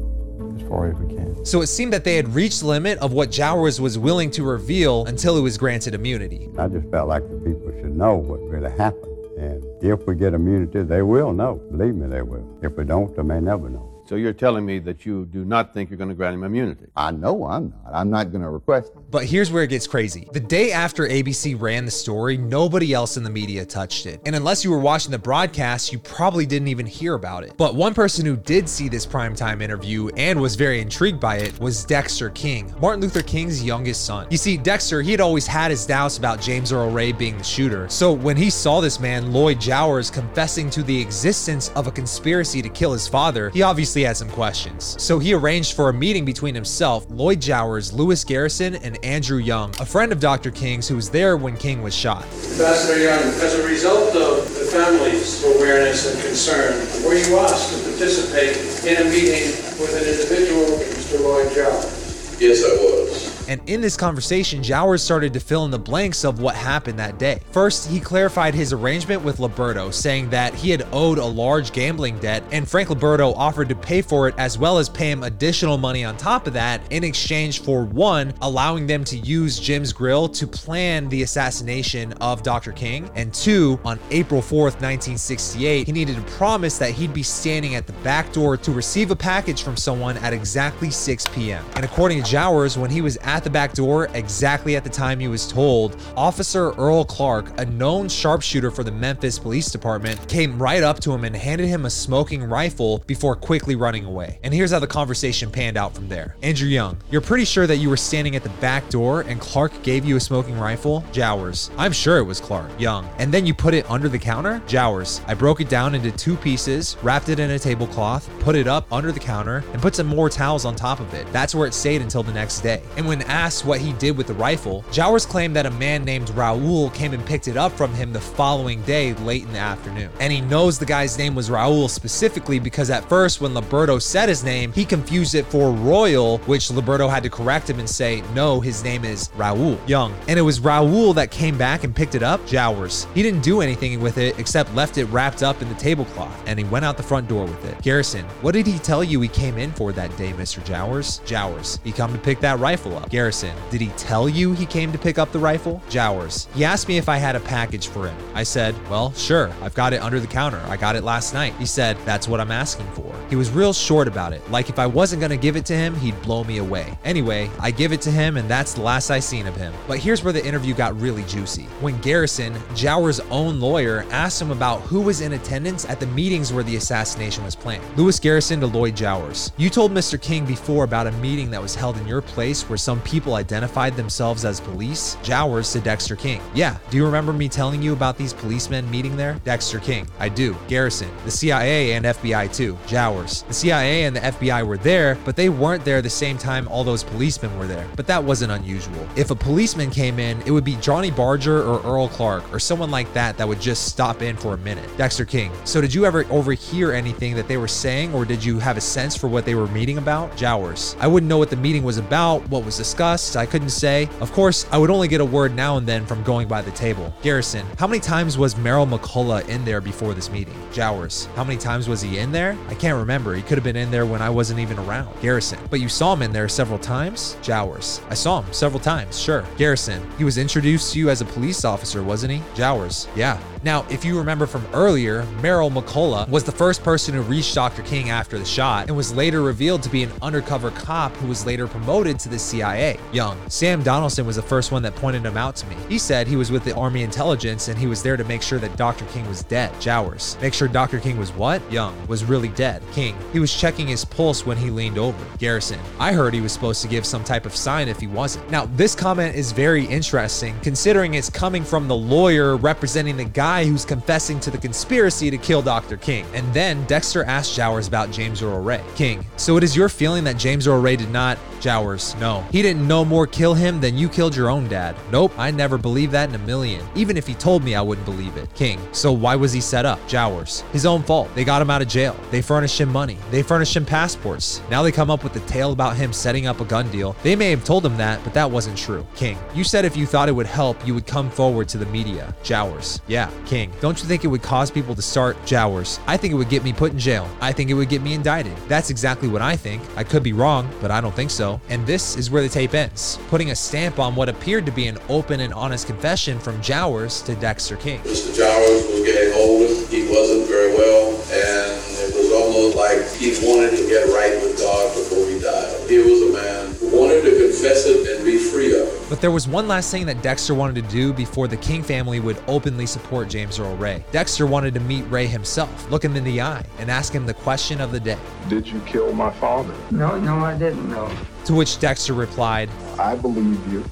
as 0.61 0.69
far 0.69 0.91
as 0.91 0.97
we 0.97 1.15
can. 1.15 1.45
So 1.45 1.63
it 1.63 1.67
seemed 1.69 1.93
that 1.93 2.05
they 2.05 2.17
had 2.17 2.35
reached 2.35 2.61
the 2.61 2.67
limit 2.67 2.99
of 2.99 3.13
what 3.13 3.31
Jowers 3.31 3.81
was 3.81 3.99
willing 3.99 4.31
to 4.33 4.43
reveal 4.43 5.05
until 5.07 5.37
he 5.37 5.43
was 5.43 5.59
granted 5.59 5.95
immunity. 5.95 6.49
I 6.59 6.69
just 6.69 6.89
felt 6.91 7.09
like 7.09 7.29
the 7.29 7.37
people 7.37 7.71
should 7.73 7.97
know 7.97 8.17
what 8.17 8.41
really 8.41 8.71
happened. 8.77 9.13
And 9.39 9.63
if 9.83 10.07
we 10.07 10.15
get 10.15 10.33
immunity, 10.33 10.83
they 10.83 11.03
will 11.03 11.33
know. 11.33 11.57
Believe 11.71 11.95
me, 11.95 12.09
they 12.09 12.23
will. 12.23 12.47
If 12.63 12.73
we 12.77 12.85
don't, 12.85 13.15
they 13.15 13.23
may 13.23 13.41
never 13.41 13.69
know. 13.69 13.86
So 14.09 14.15
you're 14.15 14.33
telling 14.33 14.65
me 14.65 14.79
that 14.81 15.05
you 15.05 15.27
do 15.27 15.45
not 15.45 15.75
think 15.75 15.91
you're 15.91 15.97
going 15.97 16.11
to 16.11 16.15
grant 16.15 16.35
him 16.35 16.45
immunity? 16.45 16.87
I 16.95 17.11
know 17.11 17.45
I'm 17.45 17.75
not. 17.85 17.93
I'm 17.93 18.09
not 18.09 18.31
going 18.31 18.43
to 18.43 18.51
request 18.51 18.93
it. 18.95 19.11
But 19.11 19.25
here's 19.25 19.51
where 19.51 19.65
it 19.65 19.71
gets 19.71 19.89
crazy. 19.89 20.29
The 20.33 20.39
day 20.39 20.71
after 20.71 21.09
ABC 21.09 21.61
ran 21.61 21.85
the 21.85 21.91
story, 21.91 22.37
nobody 22.37 22.93
else 22.93 23.17
in 23.17 23.25
the 23.25 23.31
media 23.31 23.67
touched 23.67 24.07
it. 24.07 24.21
And 24.25 24.37
unless 24.37 24.63
you 24.63 24.71
were 24.71 24.79
watching 24.79 25.11
the 25.11 25.19
broadcast, 25.19 25.93
you 25.93 25.99
probably 25.99 26.47
didn't 26.47 26.69
even 26.69 26.87
hear 26.87 27.15
about 27.15 27.43
it. 27.43 27.55
But 27.57 27.75
one 27.75 27.95
person 27.95 28.25
who 28.25 28.37
did 28.37 28.69
see 28.69 28.89
this 28.89 29.05
primetime 29.05 29.61
interview 29.61 30.09
and 30.17 30.41
was 30.41 30.55
very 30.55 30.81
intrigued 30.81 31.19
by 31.19 31.39
it 31.39 31.59
was 31.59 31.85
Dexter 31.85 32.31
King, 32.31 32.73
Martin 32.81 33.01
Luther 33.01 33.23
King's 33.23 33.65
youngest 33.65 34.05
son. 34.05 34.29
You 34.31 34.39
see, 34.39 34.57
Dexter, 34.57 35.03
he 35.03 35.11
had 35.11 35.21
always 35.21 35.49
had 35.49 35.73
his 35.73 35.85
doubts 35.85 36.17
about 36.17 36.41
James 36.41 36.71
Earl 36.73 36.91
Ray 36.91 37.11
being 37.11 37.39
the 37.39 37.45
shooter. 37.45 37.89
So 37.89 38.13
when 38.13 38.37
he 38.37 38.51
saw 38.51 38.81
this 38.81 39.01
man, 39.01 39.33
Lloyd 39.33 39.61
Jowers, 39.61 40.11
confessing 40.11 40.71
to 40.71 40.85
the 40.85 41.01
existence 41.01 41.71
of 41.71 41.89
a 41.89 41.91
conspiracy 41.91 42.63
to 42.63 42.69
kill 42.69 42.93
his 42.93 43.09
father, 43.09 43.51
he 43.51 43.63
obviously 43.63 43.96
had 44.03 44.17
some 44.17 44.29
questions. 44.31 44.97
So 45.03 45.19
he 45.19 45.35
arranged 45.35 45.75
for 45.75 45.89
a 45.89 45.93
meeting 45.93 46.25
between 46.25 46.55
himself, 46.55 47.07
Lloyd 47.11 47.41
Jowers, 47.41 47.93
Lewis 47.93 48.25
Garrison, 48.25 48.77
and 48.77 49.03
Andrew 49.05 49.39
Young, 49.39 49.75
a 49.81 49.87
friend 49.87 50.13
of 50.13 50.21
Dr. 50.21 50.51
King's 50.51 50.89
who 50.89 50.97
was 50.97 51.11
there 51.11 51.37
when 51.37 51.57
King 51.57 51.83
was 51.83 51.95
shot. 51.95 52.23
Ambassador 52.53 53.03
Young, 53.03 53.23
as 53.23 53.55
a 53.59 53.67
result 53.67 54.15
of 54.17 54.49
the 54.59 54.65
family's 54.65 55.45
awareness 55.45 56.13
and 56.13 56.23
concern, 56.25 56.73
were 57.05 57.15
you 57.15 57.39
asked 57.39 57.73
to 57.73 57.83
participate 57.91 58.57
in 58.85 59.07
a 59.07 59.11
meeting 59.11 59.53
with 59.81 59.95
an 59.95 60.05
individual, 60.05 60.65
Mr. 60.79 61.23
Lloyd 61.23 61.53
Jowers? 61.55 62.37
Yes, 62.41 62.65
I 62.65 62.69
was. 62.83 63.16
And 63.49 63.61
in 63.67 63.81
this 63.81 63.97
conversation, 63.97 64.63
Jowers 64.63 65.03
started 65.03 65.33
to 65.35 65.41
fill 65.41 65.65
in 65.65 65.71
the 65.71 65.79
blanks 65.79 66.25
of 66.25 66.41
what 66.41 66.55
happened 66.55 66.99
that 66.99 67.19
day. 67.19 67.41
First, 67.53 67.89
he 67.89 68.01
clarified 68.01 68.55
his 68.55 68.73
arrangement 68.73 69.23
with 69.23 69.39
Liberto, 69.39 69.93
saying 69.93 70.31
that 70.31 70.55
he 70.55 70.71
had 70.71 70.87
owed 70.93 71.19
a 71.19 71.25
large 71.25 71.73
gambling 71.73 72.19
debt, 72.19 72.43
and 72.53 72.69
Frank 72.69 72.89
Liberto 72.89 73.35
offered 73.37 73.69
to 73.69 73.75
pay 73.75 74.03
for 74.03 74.29
it 74.29 74.35
as 74.39 74.59
well 74.59 74.79
as 74.79 74.89
pay 74.89 75.11
him 75.11 75.23
additional 75.23 75.79
money 75.79 76.05
on 76.05 76.17
top 76.17 76.47
of 76.47 76.53
that 76.53 76.81
in 76.91 77.05
exchange 77.05 77.61
for 77.63 77.85
one, 77.85 78.35
allowing 78.43 78.87
them 78.87 79.05
to 79.05 79.17
use 79.17 79.59
Jim's 79.59 79.93
Grill 79.93 80.29
to 80.29 80.47
plan 80.47 81.09
the 81.09 81.23
assassination 81.23 82.13
of 82.15 82.43
Dr. 82.43 82.73
King, 82.73 83.11
and 83.15 83.33
two, 83.33 83.79
on 83.85 83.99
April 84.11 84.41
4th, 84.41 84.81
1968, 84.81 85.87
he 85.87 85.93
needed 85.93 86.17
to 86.17 86.23
promise 86.23 86.79
that 86.79 86.91
he'd 86.91 87.15
be 87.15 87.23
standing 87.23 87.75
at 87.75 87.87
the 87.87 87.93
back 87.95 88.33
door 88.33 88.57
to 88.57 88.73
receive 88.73 89.11
a 89.11 89.17
package 89.17 89.63
from 89.63 89.77
someone 89.77 90.17
at 90.19 90.33
exactly 90.33 90.91
6 90.91 91.27
p.m. 91.29 91.65
And 91.75 91.85
according 91.85 92.23
to 92.23 92.29
Jowers, 92.29 92.77
when 92.77 92.91
he 92.91 93.01
was 93.01 93.19
at 93.37 93.45
the 93.45 93.51
back 93.51 93.75
door 93.75 94.09
exactly 94.15 94.77
at 94.77 94.83
the 94.83 94.89
time 94.89 95.21
he 95.21 95.29
was 95.29 95.47
told, 95.47 96.01
Officer 96.17 96.71
Earl 96.73 97.05
Clark, 97.05 97.61
a 97.61 97.67
known 97.67 98.09
sharpshooter 98.09 98.71
for 98.71 98.83
the 98.83 98.91
Memphis 98.91 99.39
Police 99.39 99.71
Department, 99.71 100.27
came 100.27 100.59
right 100.59 100.83
up 100.83 101.01
to 101.01 101.13
him 101.13 101.25
and 101.25 101.37
handed 101.37 101.67
him 101.67 101.85
a 101.85 101.91
smoking 101.91 102.43
rifle 102.43 103.05
before 103.07 103.37
quickly 103.37 103.77
running 103.77 104.07
away. 104.07 104.39
And 104.43 104.55
here's 104.55 104.71
how 104.71 104.79
the 104.79 104.87
conversation 104.87 105.51
panned 105.51 105.77
out 105.77 105.95
from 105.95 106.09
there. 106.09 106.35
Andrew 106.41 106.67
Young, 106.67 106.97
you're 107.11 107.21
pretty 107.21 107.45
sure 107.45 107.67
that 107.67 107.77
you 107.77 107.91
were 107.91 107.99
standing 107.99 108.37
at 108.37 108.43
the 108.43 108.49
back 108.61 108.89
door 108.89 109.21
and 109.21 109.39
Clark 109.39 109.83
gave 109.83 110.07
you 110.07 110.17
a 110.17 110.21
smoking 110.21 110.59
rifle? 110.59 111.05
Jowers, 111.13 111.71
I'm 111.77 111.93
sure 111.93 112.17
it 112.17 112.25
was 112.25 112.41
Clark. 112.41 112.71
Young, 112.81 113.07
and 113.19 113.35
then 113.35 113.45
you 113.45 113.53
put 113.53 113.75
it 113.75 113.85
under 113.91 114.09
the 114.09 114.19
counter? 114.19 114.63
Jowers, 114.67 115.21
I 115.27 115.35
broke 115.35 115.61
it 115.61 115.69
down 115.69 115.95
into 115.95 116.11
two 116.11 116.37
pieces, 116.37 116.97
wrapped 117.03 117.29
it 117.29 117.39
in 117.39 117.51
a 117.51 117.59
tablecloth, 117.59 118.31
put 118.41 118.57
it 118.57 118.67
up 118.67 118.91
under 118.91 119.13
the 119.13 119.21
counter, 119.21 119.63
and 119.75 119.83
put 119.83 119.95
some 119.95 120.07
more 120.07 120.31
towels 120.31 120.65
on 120.65 120.75
top 120.75 121.01
of 121.01 121.13
it. 121.13 121.31
That's 121.35 121.55
where 121.55 121.69
it 121.69 121.75
stayed 121.75 122.01
until 122.01 122.23
the 122.23 122.33
next 122.33 122.61
day. 122.61 122.81
And 122.97 123.07
when 123.07 123.26
asked 123.29 123.65
what 123.65 123.81
he 123.81 123.93
did 123.95 124.17
with 124.17 124.27
the 124.27 124.35
rifle, 124.35 124.85
Jowers 124.91 125.27
claimed 125.27 125.57
that 125.57 125.67
a 125.67 125.71
man 125.71 126.05
named 126.05 126.29
Raul 126.29 126.93
came 126.95 127.13
and 127.13 127.25
picked 127.25 127.49
it 127.49 127.57
up 127.57 127.73
from 127.73 127.93
him 127.95 128.13
the 128.13 128.21
following 128.21 128.83
day 128.83 129.15
late 129.15 129.43
in 129.43 129.53
the 129.53 129.59
afternoon. 129.59 130.11
And 130.21 130.33
he 130.33 130.41
knows 130.41 130.79
the 130.79 130.87
guy's 130.87 131.19
name 131.19 131.35
was 131.35 131.51
Raul 131.51 131.89
specifically 131.89 132.59
because 132.59 132.91
at 132.91 133.09
first, 133.09 133.41
when 133.41 133.53
Liberto 133.53 134.01
said 134.01 134.29
his 134.29 134.45
name, 134.45 134.73
he 134.73 134.85
confused 134.85 135.35
it 135.35 135.47
for 135.47 135.73
Royal, 135.73 136.39
which 136.39 136.69
Liberto 136.69 137.11
had 137.11 137.23
to 137.23 137.31
correct 137.31 137.69
him 137.69 137.79
and 137.79 137.89
say, 137.89 138.23
no, 138.35 138.61
his 138.61 138.83
name 138.85 139.05
is 139.05 139.29
Raul 139.37 139.79
Young. 139.89 140.15
And 140.29 140.39
it 140.39 140.43
was 140.43 140.61
Raul 140.61 141.15
that 141.15 141.31
came 141.31 141.59
back 141.59 141.85
and 141.85 141.95
picked 141.95 142.15
it 142.15 142.23
up, 142.23 142.45
Jowers. 142.47 143.07
He 143.15 143.23
didn't 143.23 143.43
do 143.43 143.61
anything 143.61 144.01
with 144.01 144.19
it 144.19 144.39
except 144.39 144.75
left 144.75 144.99
it 144.99 145.05
wrapped 145.07 145.43
up 145.43 145.63
in 145.63 145.69
the 145.69 145.75
tablecloth, 145.75 146.43
and 146.47 146.59
he 146.59 146.65
went 146.65 146.85
out 146.85 146.97
the 146.97 147.03
front 147.03 147.29
door 147.29 147.45
with 147.45 147.65
it. 147.65 147.81
Garrison, 147.83 148.25
what 148.43 148.53
did 148.53 148.67
he 148.67 148.79
tell 148.79 149.03
you 149.03 149.21
he 149.21 149.29
came 149.29 149.59
in 149.59 149.73
for 149.73 149.93
that 149.93 150.15
day, 150.17 150.33
Mr. 150.33 150.65
Jowers? 150.65 151.19
Jowers, 151.25 151.79
he 151.85 151.93
come 151.93 152.13
to 152.13 152.19
pick 152.19 152.41
that 152.41 152.59
rifle 152.59 152.97
up. 152.97 153.11
Garrison, 153.17 153.57
did 153.71 153.81
he 153.81 153.89
tell 153.97 154.29
you 154.29 154.53
he 154.53 154.67
came 154.67 154.93
to 154.93 154.99
pick 154.99 155.17
up 155.17 155.33
the 155.33 155.39
rifle? 155.39 155.83
Jowers. 155.89 156.49
He 156.55 156.67
asked 156.67 156.87
me 156.87 156.99
if 156.99 157.09
I 157.09 157.17
had 157.17 157.35
a 157.35 157.41
package 157.41 157.89
for 157.89 158.07
him. 158.07 158.17
I 158.35 158.43
said, 158.43 158.75
Well, 158.91 159.11
sure, 159.15 159.51
I've 159.63 159.73
got 159.75 159.95
it 159.95 160.03
under 160.03 160.21
the 160.21 160.27
counter. 160.27 160.63
I 160.69 160.77
got 160.77 160.97
it 160.97 161.03
last 161.03 161.33
night. 161.33 161.55
He 161.55 161.65
said, 161.65 161.97
That's 162.05 162.29
what 162.29 162.43
I'm 162.43 162.51
asking 162.51 162.89
for. 162.89 163.11
He 163.31 163.37
was 163.37 163.49
real 163.51 163.73
short 163.73 164.07
about 164.07 164.35
it. 164.35 164.43
Like 164.51 164.69
if 164.69 164.79
I 164.79 164.87
wasn't 164.87 165.23
gonna 165.23 165.39
give 165.39 165.57
it 165.57 165.65
to 165.65 165.73
him, 165.75 165.95
he'd 165.95 166.21
blow 166.21 166.45
me 166.45 166.59
away. 166.59 166.99
Anyway, 167.07 167.51
I 167.59 167.71
give 167.71 167.91
it 167.91 168.03
to 168.03 168.11
him, 168.11 168.37
and 168.37 168.51
that's 168.51 168.75
the 168.75 168.83
last 168.83 169.11
I 169.11 169.19
seen 169.19 169.47
of 169.47 169.57
him. 169.57 169.73
But 169.89 169.99
here's 169.99 170.23
where 170.23 170.35
the 170.35 170.45
interview 170.45 170.75
got 170.75 171.01
really 171.01 171.23
juicy. 171.23 171.65
When 171.81 171.99
Garrison, 172.03 172.55
Jowers' 172.75 173.21
own 173.31 173.61
lawyer, 173.61 174.05
asked 174.11 174.43
him 174.43 174.51
about 174.51 174.83
who 174.83 175.01
was 175.01 175.23
in 175.23 175.33
attendance 175.33 175.87
at 175.87 176.01
the 176.01 176.07
meetings 176.09 176.53
where 176.53 176.65
the 176.65 176.77
assassination 176.77 177.45
was 177.45 177.57
planned. 177.57 177.83
Lewis 177.97 178.21
Garrison 178.21 178.61
to 178.61 178.67
Lloyd 178.67 178.95
Jowers. 178.95 179.53
You 179.57 179.71
told 179.71 179.93
Mr. 179.93 180.21
King 180.21 180.45
before 180.45 180.85
about 180.85 181.07
a 181.07 181.13
meeting 181.13 181.51
that 181.53 181.63
was 181.63 181.75
held 181.75 181.97
in 181.97 182.07
your 182.07 182.21
place 182.21 182.69
where 182.69 182.77
some 182.77 183.01
people 183.07 183.35
identified 183.35 183.95
themselves 183.95 184.45
as 184.45 184.61
police? 184.61 185.17
Jowers 185.23 185.73
to 185.73 185.81
Dexter 185.81 186.17
King. 186.17 186.43
Yeah, 186.55 186.77
do 186.91 186.97
you 186.97 187.07
remember 187.07 187.33
me 187.33 187.49
telling 187.49 187.81
you 187.81 187.93
about 187.93 188.19
these 188.19 188.33
policemen 188.33 188.91
meeting 188.91 189.17
there? 189.17 189.41
Dexter 189.45 189.79
King. 189.79 190.09
I 190.19 190.29
do. 190.29 190.57
Garrison. 190.67 191.09
The 191.25 191.31
CIA 191.31 191.93
and 191.93 192.05
FBI 192.05 192.55
too. 192.55 192.77
Jowers. 192.89 193.43
The 193.43 193.55
CIA 193.55 194.05
and 194.05 194.17
the 194.17 194.21
FBI 194.21 194.67
were 194.67 194.77
there, 194.77 195.17
but 195.25 195.37
they 195.37 195.49
weren't 195.49 195.85
there 195.85 196.03
the 196.03 196.11
same 196.11 196.37
time 196.37 196.67
all 196.67 196.83
those 196.83 197.05
policemen 197.05 197.57
were 197.59 197.69
there. 197.69 197.87
But 197.95 198.09
that 198.09 198.23
wasn't 198.23 198.51
unusual. 198.51 199.07
If 199.15 199.31
a 199.31 199.37
policeman 199.37 199.91
came 199.91 200.19
in, 200.19 200.43
it 200.43 200.51
would 200.51 200.65
be 200.65 200.77
Johnny 200.77 201.13
Barger 201.13 201.63
or 201.63 201.81
Earl 201.83 202.09
Clark 202.09 202.53
or 202.53 202.59
someone 202.59 202.91
like 202.91 203.13
that 203.15 203.39
that 203.39 203.47
would 203.47 203.61
just 203.61 203.87
stop 203.87 204.21
in 204.21 204.37
for 204.37 204.55
a 204.55 204.59
minute. 204.59 204.91
Dexter 204.97 205.25
King. 205.25 205.53
So 205.65 205.81
did 205.81 205.95
you 205.95 206.05
ever 206.07 206.25
overhear 206.31 206.93
anything 206.93 207.37
that 207.37 207.47
they 207.47 207.57
were 207.57 207.69
saying 207.69 208.13
or 208.15 208.25
did 208.25 208.45
you 208.45 208.59
have 208.59 208.77
a 208.77 208.81
sense 208.81 209.17
for 209.17 209.29
what 209.29 209.45
they 209.45 209.55
were 209.55 209.69
meeting 209.69 209.99
about? 209.99 210.37
Jowers. 210.37 210.97
I 210.99 211.07
wouldn't 211.07 211.29
know 211.29 211.39
what 211.39 211.51
the 211.51 211.57
meeting 211.57 211.85
was 211.85 211.99
about, 211.99 212.49
what 212.49 212.65
was 212.65 212.77
discussed, 212.87 213.37
I 213.37 213.47
couldn't 213.47 213.71
say. 213.71 214.09
Of 214.21 214.31
course, 214.31 214.65
I 214.71 214.79
would 214.79 214.91
only 214.91 215.09
get 215.09 215.21
a 215.21 215.25
word 215.25 215.57
now 215.57 215.77
and 215.77 215.85
then 215.85 216.07
from 216.07 216.23
going 216.23 216.47
by 216.47 216.63
the 216.63 216.71
table. 216.71 217.13
Garrison. 217.21 217.67
How 217.81 217.89
many 217.89 217.99
times 217.99 218.39
was 218.39 218.55
Marrell 218.55 218.87
McCollough 218.87 219.49
in 219.49 219.65
there 219.65 219.81
before 219.81 220.15
this 220.15 220.31
meeting? 220.31 220.55
Jowers. 220.73 221.27
How 221.35 221.43
many 221.43 221.59
times 221.59 221.89
was 221.89 222.01
he 222.01 222.19
in 222.19 222.31
there? 222.31 222.57
I 222.69 222.75
can't 222.75 222.97
remember. 222.97 223.35
He 223.35 223.43
could 223.43 223.59
have 223.59 223.65
been 223.65 223.75
in 223.75 223.91
there 223.91 224.07
when 224.07 224.23
I 224.23 224.31
wasn't 224.31 224.61
even 224.61 224.79
around. 224.79 225.21
Garrison. 225.21 225.59
But 225.69 225.81
you 225.81 225.89
saw 225.89 226.13
him 226.13 226.23
in 226.23 226.33
there 226.33 226.49
several 226.49 226.79
times? 226.79 227.37
Jowers. 227.43 228.01
I 228.09 228.15
saw 228.15 228.41
him 228.41 228.53
several 228.53 228.81
times, 228.81 229.19
sure. 229.19 229.45
Garrison. 229.57 230.01
He 230.17 230.23
was 230.23 230.39
introduced 230.39 230.93
to 230.93 231.01
you 231.01 231.11
as 231.11 231.21
a 231.21 231.25
police 231.25 231.65
officer, 231.65 232.05
wasn't 232.05 232.35
he? 232.35 232.43
Jowers. 232.55 233.09
Yeah. 233.17 233.41
Now, 233.67 233.85
if 233.91 234.05
you 234.05 234.17
remember 234.17 234.47
from 234.47 234.65
earlier, 234.73 235.25
Marrell 235.43 235.73
McCollough 235.73 236.29
was 236.29 236.45
the 236.45 236.53
first 236.53 236.85
person 236.85 237.13
who 237.13 237.23
reached 237.23 237.57
Dr. 237.57 237.83
King 237.83 238.11
after 238.11 238.39
the 238.39 238.45
shot 238.45 238.87
and 238.87 238.97
was 238.97 239.13
later 239.13 239.43
revealed 239.43 239.83
to 239.83 239.89
be 239.89 240.05
an 240.05 240.13
undercover 240.23 240.71
cop 240.71 241.13
who 241.17 241.27
was 241.27 241.45
later 241.45 241.67
promoted 241.67 242.21
to 242.21 242.29
the 242.29 242.39
CIA. 242.39 242.97
Young. 243.13 243.37
Sam 243.51 243.83
Donaldson 243.83 244.25
was 244.25 244.37
the 244.37 244.43
first 244.43 244.71
one 244.71 244.83
that 244.83 244.95
pointed 244.95 245.25
him 245.25 245.37
out 245.37 245.57
to 245.57 245.67
me. 245.67 245.75
He 245.89 245.99
said 245.99 246.29
he 246.29 246.37
was 246.37 246.53
with 246.53 246.63
the 246.63 246.77
Army 246.77 247.03
intelligence 247.03 247.67
and 247.67 247.77
he 247.77 247.89
was 247.89 248.05
there 248.05 248.17
to 248.17 248.23
make 248.23 248.41
sure 248.41 248.61
that 248.61 248.77
Dr. 248.77 249.05
King 249.07 249.27
was 249.27 249.43
dead. 249.43 249.73
Jowers. 249.81 250.39
Make 250.41 250.55
sure 250.55 250.69
Dr. 250.69 251.01
King 251.01 251.19
was 251.19 251.33
what? 251.33 251.61
Young. 251.73 252.07
Was 252.07 252.25
really 252.25 252.51
dead. 252.51 252.85
King. 252.93 253.17
He 253.33 253.41
was 253.41 253.53
checking 253.53 253.89
his 253.89 254.05
pulse 254.05 254.47
when 254.47 254.57
he 254.57 254.71
leaned 254.71 254.97
over. 254.97 255.19
Garrison. 255.39 255.81
I 255.99 256.13
heard 256.13 256.35
he 256.35 256.41
was 256.41 256.53
supposed 256.53 256.83
to 256.83 256.89
give 256.89 257.05
some 257.05 257.25
type 257.25 257.45
of 257.45 257.57
sign 257.57 257.89
if 257.89 257.99
he 257.99 258.07
wasn't. 258.07 258.49
Now, 258.49 258.67
this 258.77 258.95
comment 258.95 259.35
is 259.35 259.51
very 259.51 259.87
interesting 259.87 260.55
considering 260.63 261.15
it's 261.15 261.31
coming 261.31 261.65
from 261.65 261.89
the 261.89 261.97
lawyer 261.97 262.57
representing 262.57 263.17
the 263.17 263.25
guy 263.25 263.56
who's 263.65 263.85
confessing 263.85 264.41
to 264.41 264.51
the 264.51 264.59
conspiracy 264.59 265.31
to 265.31 265.39
kill 265.39 265.63
Dr. 265.63 265.97
King. 265.97 266.27
And 266.35 266.53
then 266.53 266.85
Dexter 266.87 267.25
asked 267.25 267.55
Jowers 267.55 267.89
about 267.89 268.11
James 268.11 268.43
Earl 268.43 268.61
Ray. 268.61 268.85
King. 268.95 269.25
So 269.37 269.57
it 269.57 269.65
is 269.65 269.77
your 269.77 269.89
feeling 269.89 270.25
that 270.25 270.37
James 270.37 270.67
Earl 270.67 270.81
Ray 270.81 270.97
did 270.97 271.11
not 271.11 271.39
Jowers. 271.61 272.15
No. 272.17 272.43
He 272.53 272.63
didn't 272.63 272.87
no 272.87 273.05
more 273.05 273.27
kill 273.27 273.55
him 273.55 273.81
than 273.81 273.97
you 273.97 274.09
killed 274.09 274.37
your 274.37 274.51
own 274.51 274.69
dad. 274.69 274.95
Nope, 275.11 275.33
I 275.39 275.51
never 275.51 275.79
believe 275.79 276.11
that 276.13 276.29
in 276.29 276.35
a 276.35 276.39
million. 276.39 276.87
Even 276.95 277.17
if 277.17 277.27
he 277.27 277.35
told 277.35 277.65
me, 277.65 277.75
I 277.75 277.83
wouldn't 277.83 278.05
believe 278.05 278.37
it. 278.37 278.53
King. 278.55 278.81
So 278.93 279.13
why 279.13 279.37
was 279.37 279.53
he 279.53 279.61
set 279.61 279.87
up? 279.87 279.99
Jowers. 280.07 280.61
His 280.73 280.87
own 280.87 281.03
fault. 281.03 281.29
They 281.35 281.45
got 281.45 281.63
him 281.63 281.71
out 281.71 281.83
of 281.83 281.89
jail. 281.89 282.17
They 282.31 282.43
furnished 282.43 282.81
him 282.81 282.91
money. 282.91 283.19
They 283.31 283.43
furnished 283.43 283.77
him 283.77 283.85
passports. 283.85 284.61
Now 284.71 284.83
they 284.83 284.93
come 284.93 285.11
up 285.11 285.25
with 285.25 285.33
the 285.33 285.41
tale 285.41 285.73
about 285.73 285.97
him 285.97 286.13
setting 286.13 286.47
up 286.47 286.61
a 286.61 286.65
gun 286.65 286.91
deal. 286.91 287.17
They 287.23 287.37
may 287.37 287.51
have 287.51 287.65
told 287.65 287.85
him 287.85 287.97
that, 287.97 288.23
but 288.23 288.35
that 288.35 288.51
wasn't 288.51 288.79
true. 288.79 289.07
King. 289.15 289.39
You 289.55 289.65
said 289.65 289.85
if 289.85 289.97
you 289.97 290.07
thought 290.07 290.29
it 290.29 290.33
would 290.33 290.47
help, 290.47 290.87
you 290.87 290.95
would 290.95 291.07
come 291.07 291.31
forward 291.31 291.69
to 291.71 291.79
the 291.79 291.87
media. 291.87 292.35
Jowers. 292.43 293.01
Yeah. 293.07 293.31
King. 293.47 293.73
Don't 293.81 294.01
you 294.03 294.09
think 294.09 294.25
it 294.25 294.29
would 294.29 294.43
cause 294.43 294.71
people 294.71 294.95
to 294.95 295.03
start 295.03 295.37
Jowers? 295.47 296.01
I 296.07 296.17
think 296.17 296.33
it 296.33 296.37
would 296.37 296.49
get 296.49 296.65
me 296.65 296.73
put 296.73 296.93
in 296.93 296.99
jail. 296.99 297.29
I 297.41 297.53
think 297.53 297.71
it 297.71 297.75
would 297.75 297.89
get 297.89 298.03
me 298.03 298.13
indicted. 298.13 298.57
That's 298.69 298.91
exactly 298.91 299.29
what 299.29 299.41
I 299.41 299.57
think. 299.57 299.83
I 299.97 300.05
could 300.05 300.23
be 300.23 300.33
wrong, 300.33 300.69
but 300.81 300.91
I 300.91 301.01
don't 301.01 301.15
think 301.15 301.31
so. 301.31 301.61
And 301.69 301.87
this 301.87 302.17
is 302.17 302.31
where 302.31 302.43
the 302.43 302.49
tape 302.49 302.75
ends, 302.75 303.19
putting 303.29 303.51
a 303.51 303.55
stamp 303.55 303.99
on 303.99 304.15
what 304.15 304.29
appeared 304.29 304.67
to 304.67 304.73
be 304.73 304.87
an 304.89 304.99
open 305.09 305.41
and 305.41 305.55
honest 305.55 305.87
confession 305.87 306.39
from 306.39 306.61
Jowers 306.61 307.23
to 307.23 307.35
Dexter 307.37 307.77
King. 307.77 308.01
Mr. 308.01 308.37
Jowers 308.37 308.87
was 308.89 309.05
getting 309.05 309.33
older. 309.35 309.73
He 309.89 310.09
wasn't 310.11 310.49
very 310.49 310.75
well, 310.75 311.15
and 311.31 311.73
it 312.03 312.15
was 312.15 312.33
almost 312.33 312.77
like 312.77 313.07
he 313.17 313.31
wanted 313.47 313.71
to 313.71 313.89
get 313.89 314.05
right 314.13 314.35
with 314.43 314.59
God 314.59 314.95
before 314.95 315.27
he 315.29 315.39
died. 315.39 315.89
He 315.89 315.99
was 315.99 316.23
a 316.31 316.33
man 316.33 316.66
wanted 316.97 317.23
to 317.23 317.31
confess 317.31 317.87
it 317.87 318.17
and 318.17 318.25
be 318.25 318.39
free 318.39 318.75
of 318.75 318.87
it. 318.87 319.09
But 319.09 319.21
there 319.21 319.31
was 319.31 319.47
one 319.47 319.69
last 319.69 319.91
thing 319.91 320.07
that 320.07 320.21
Dexter 320.23 320.55
wanted 320.55 320.75
to 320.77 320.91
do 320.91 321.13
before 321.13 321.47
the 321.47 321.57
King 321.59 321.83
family 321.83 322.19
would 322.19 322.39
openly 322.49 322.87
support 322.87 323.29
James 323.29 323.61
Earl 323.61 323.77
Ray. 323.77 324.05
Dexter 324.11 324.47
wanted 324.47 324.75
to 324.75 324.81
meet 324.81 325.03
Ray 325.05 325.27
himself, 325.27 325.91
look 325.91 326.05
him 326.05 326.17
in 326.17 326.25
the 326.25 326.41
eye, 326.41 326.65
and 326.79 326.91
ask 326.91 327.13
him 327.13 327.27
the 327.27 327.35
question 327.35 327.81
of 327.81 327.93
the 327.93 328.01
day. 328.01 328.19
Did 328.49 328.67
you 328.67 328.81
kill 328.81 329.13
my 329.13 329.31
father? 329.31 329.75
No, 329.91 330.19
no, 330.19 330.39
I 330.39 330.59
didn't 330.59 330.91
know. 330.91 331.09
To 331.45 331.55
which 331.55 331.79
Dexter 331.79 332.15
replied, 332.15 332.69
I 332.99 333.15
believe 333.15 333.73
you, 333.73 333.85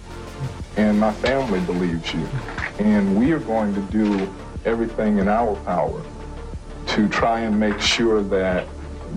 and 0.77 0.99
my 0.99 1.13
family 1.13 1.61
believes 1.61 2.13
you. 2.13 2.27
And 2.81 3.17
we 3.17 3.31
are 3.31 3.39
going 3.39 3.73
to 3.75 3.81
do 3.83 4.29
everything 4.65 5.19
in 5.19 5.29
our 5.29 5.55
power 5.65 6.03
to 6.89 7.09
try 7.09 7.41
and 7.41 7.59
make 7.59 7.81
sure 7.81 8.23
that 8.23 8.67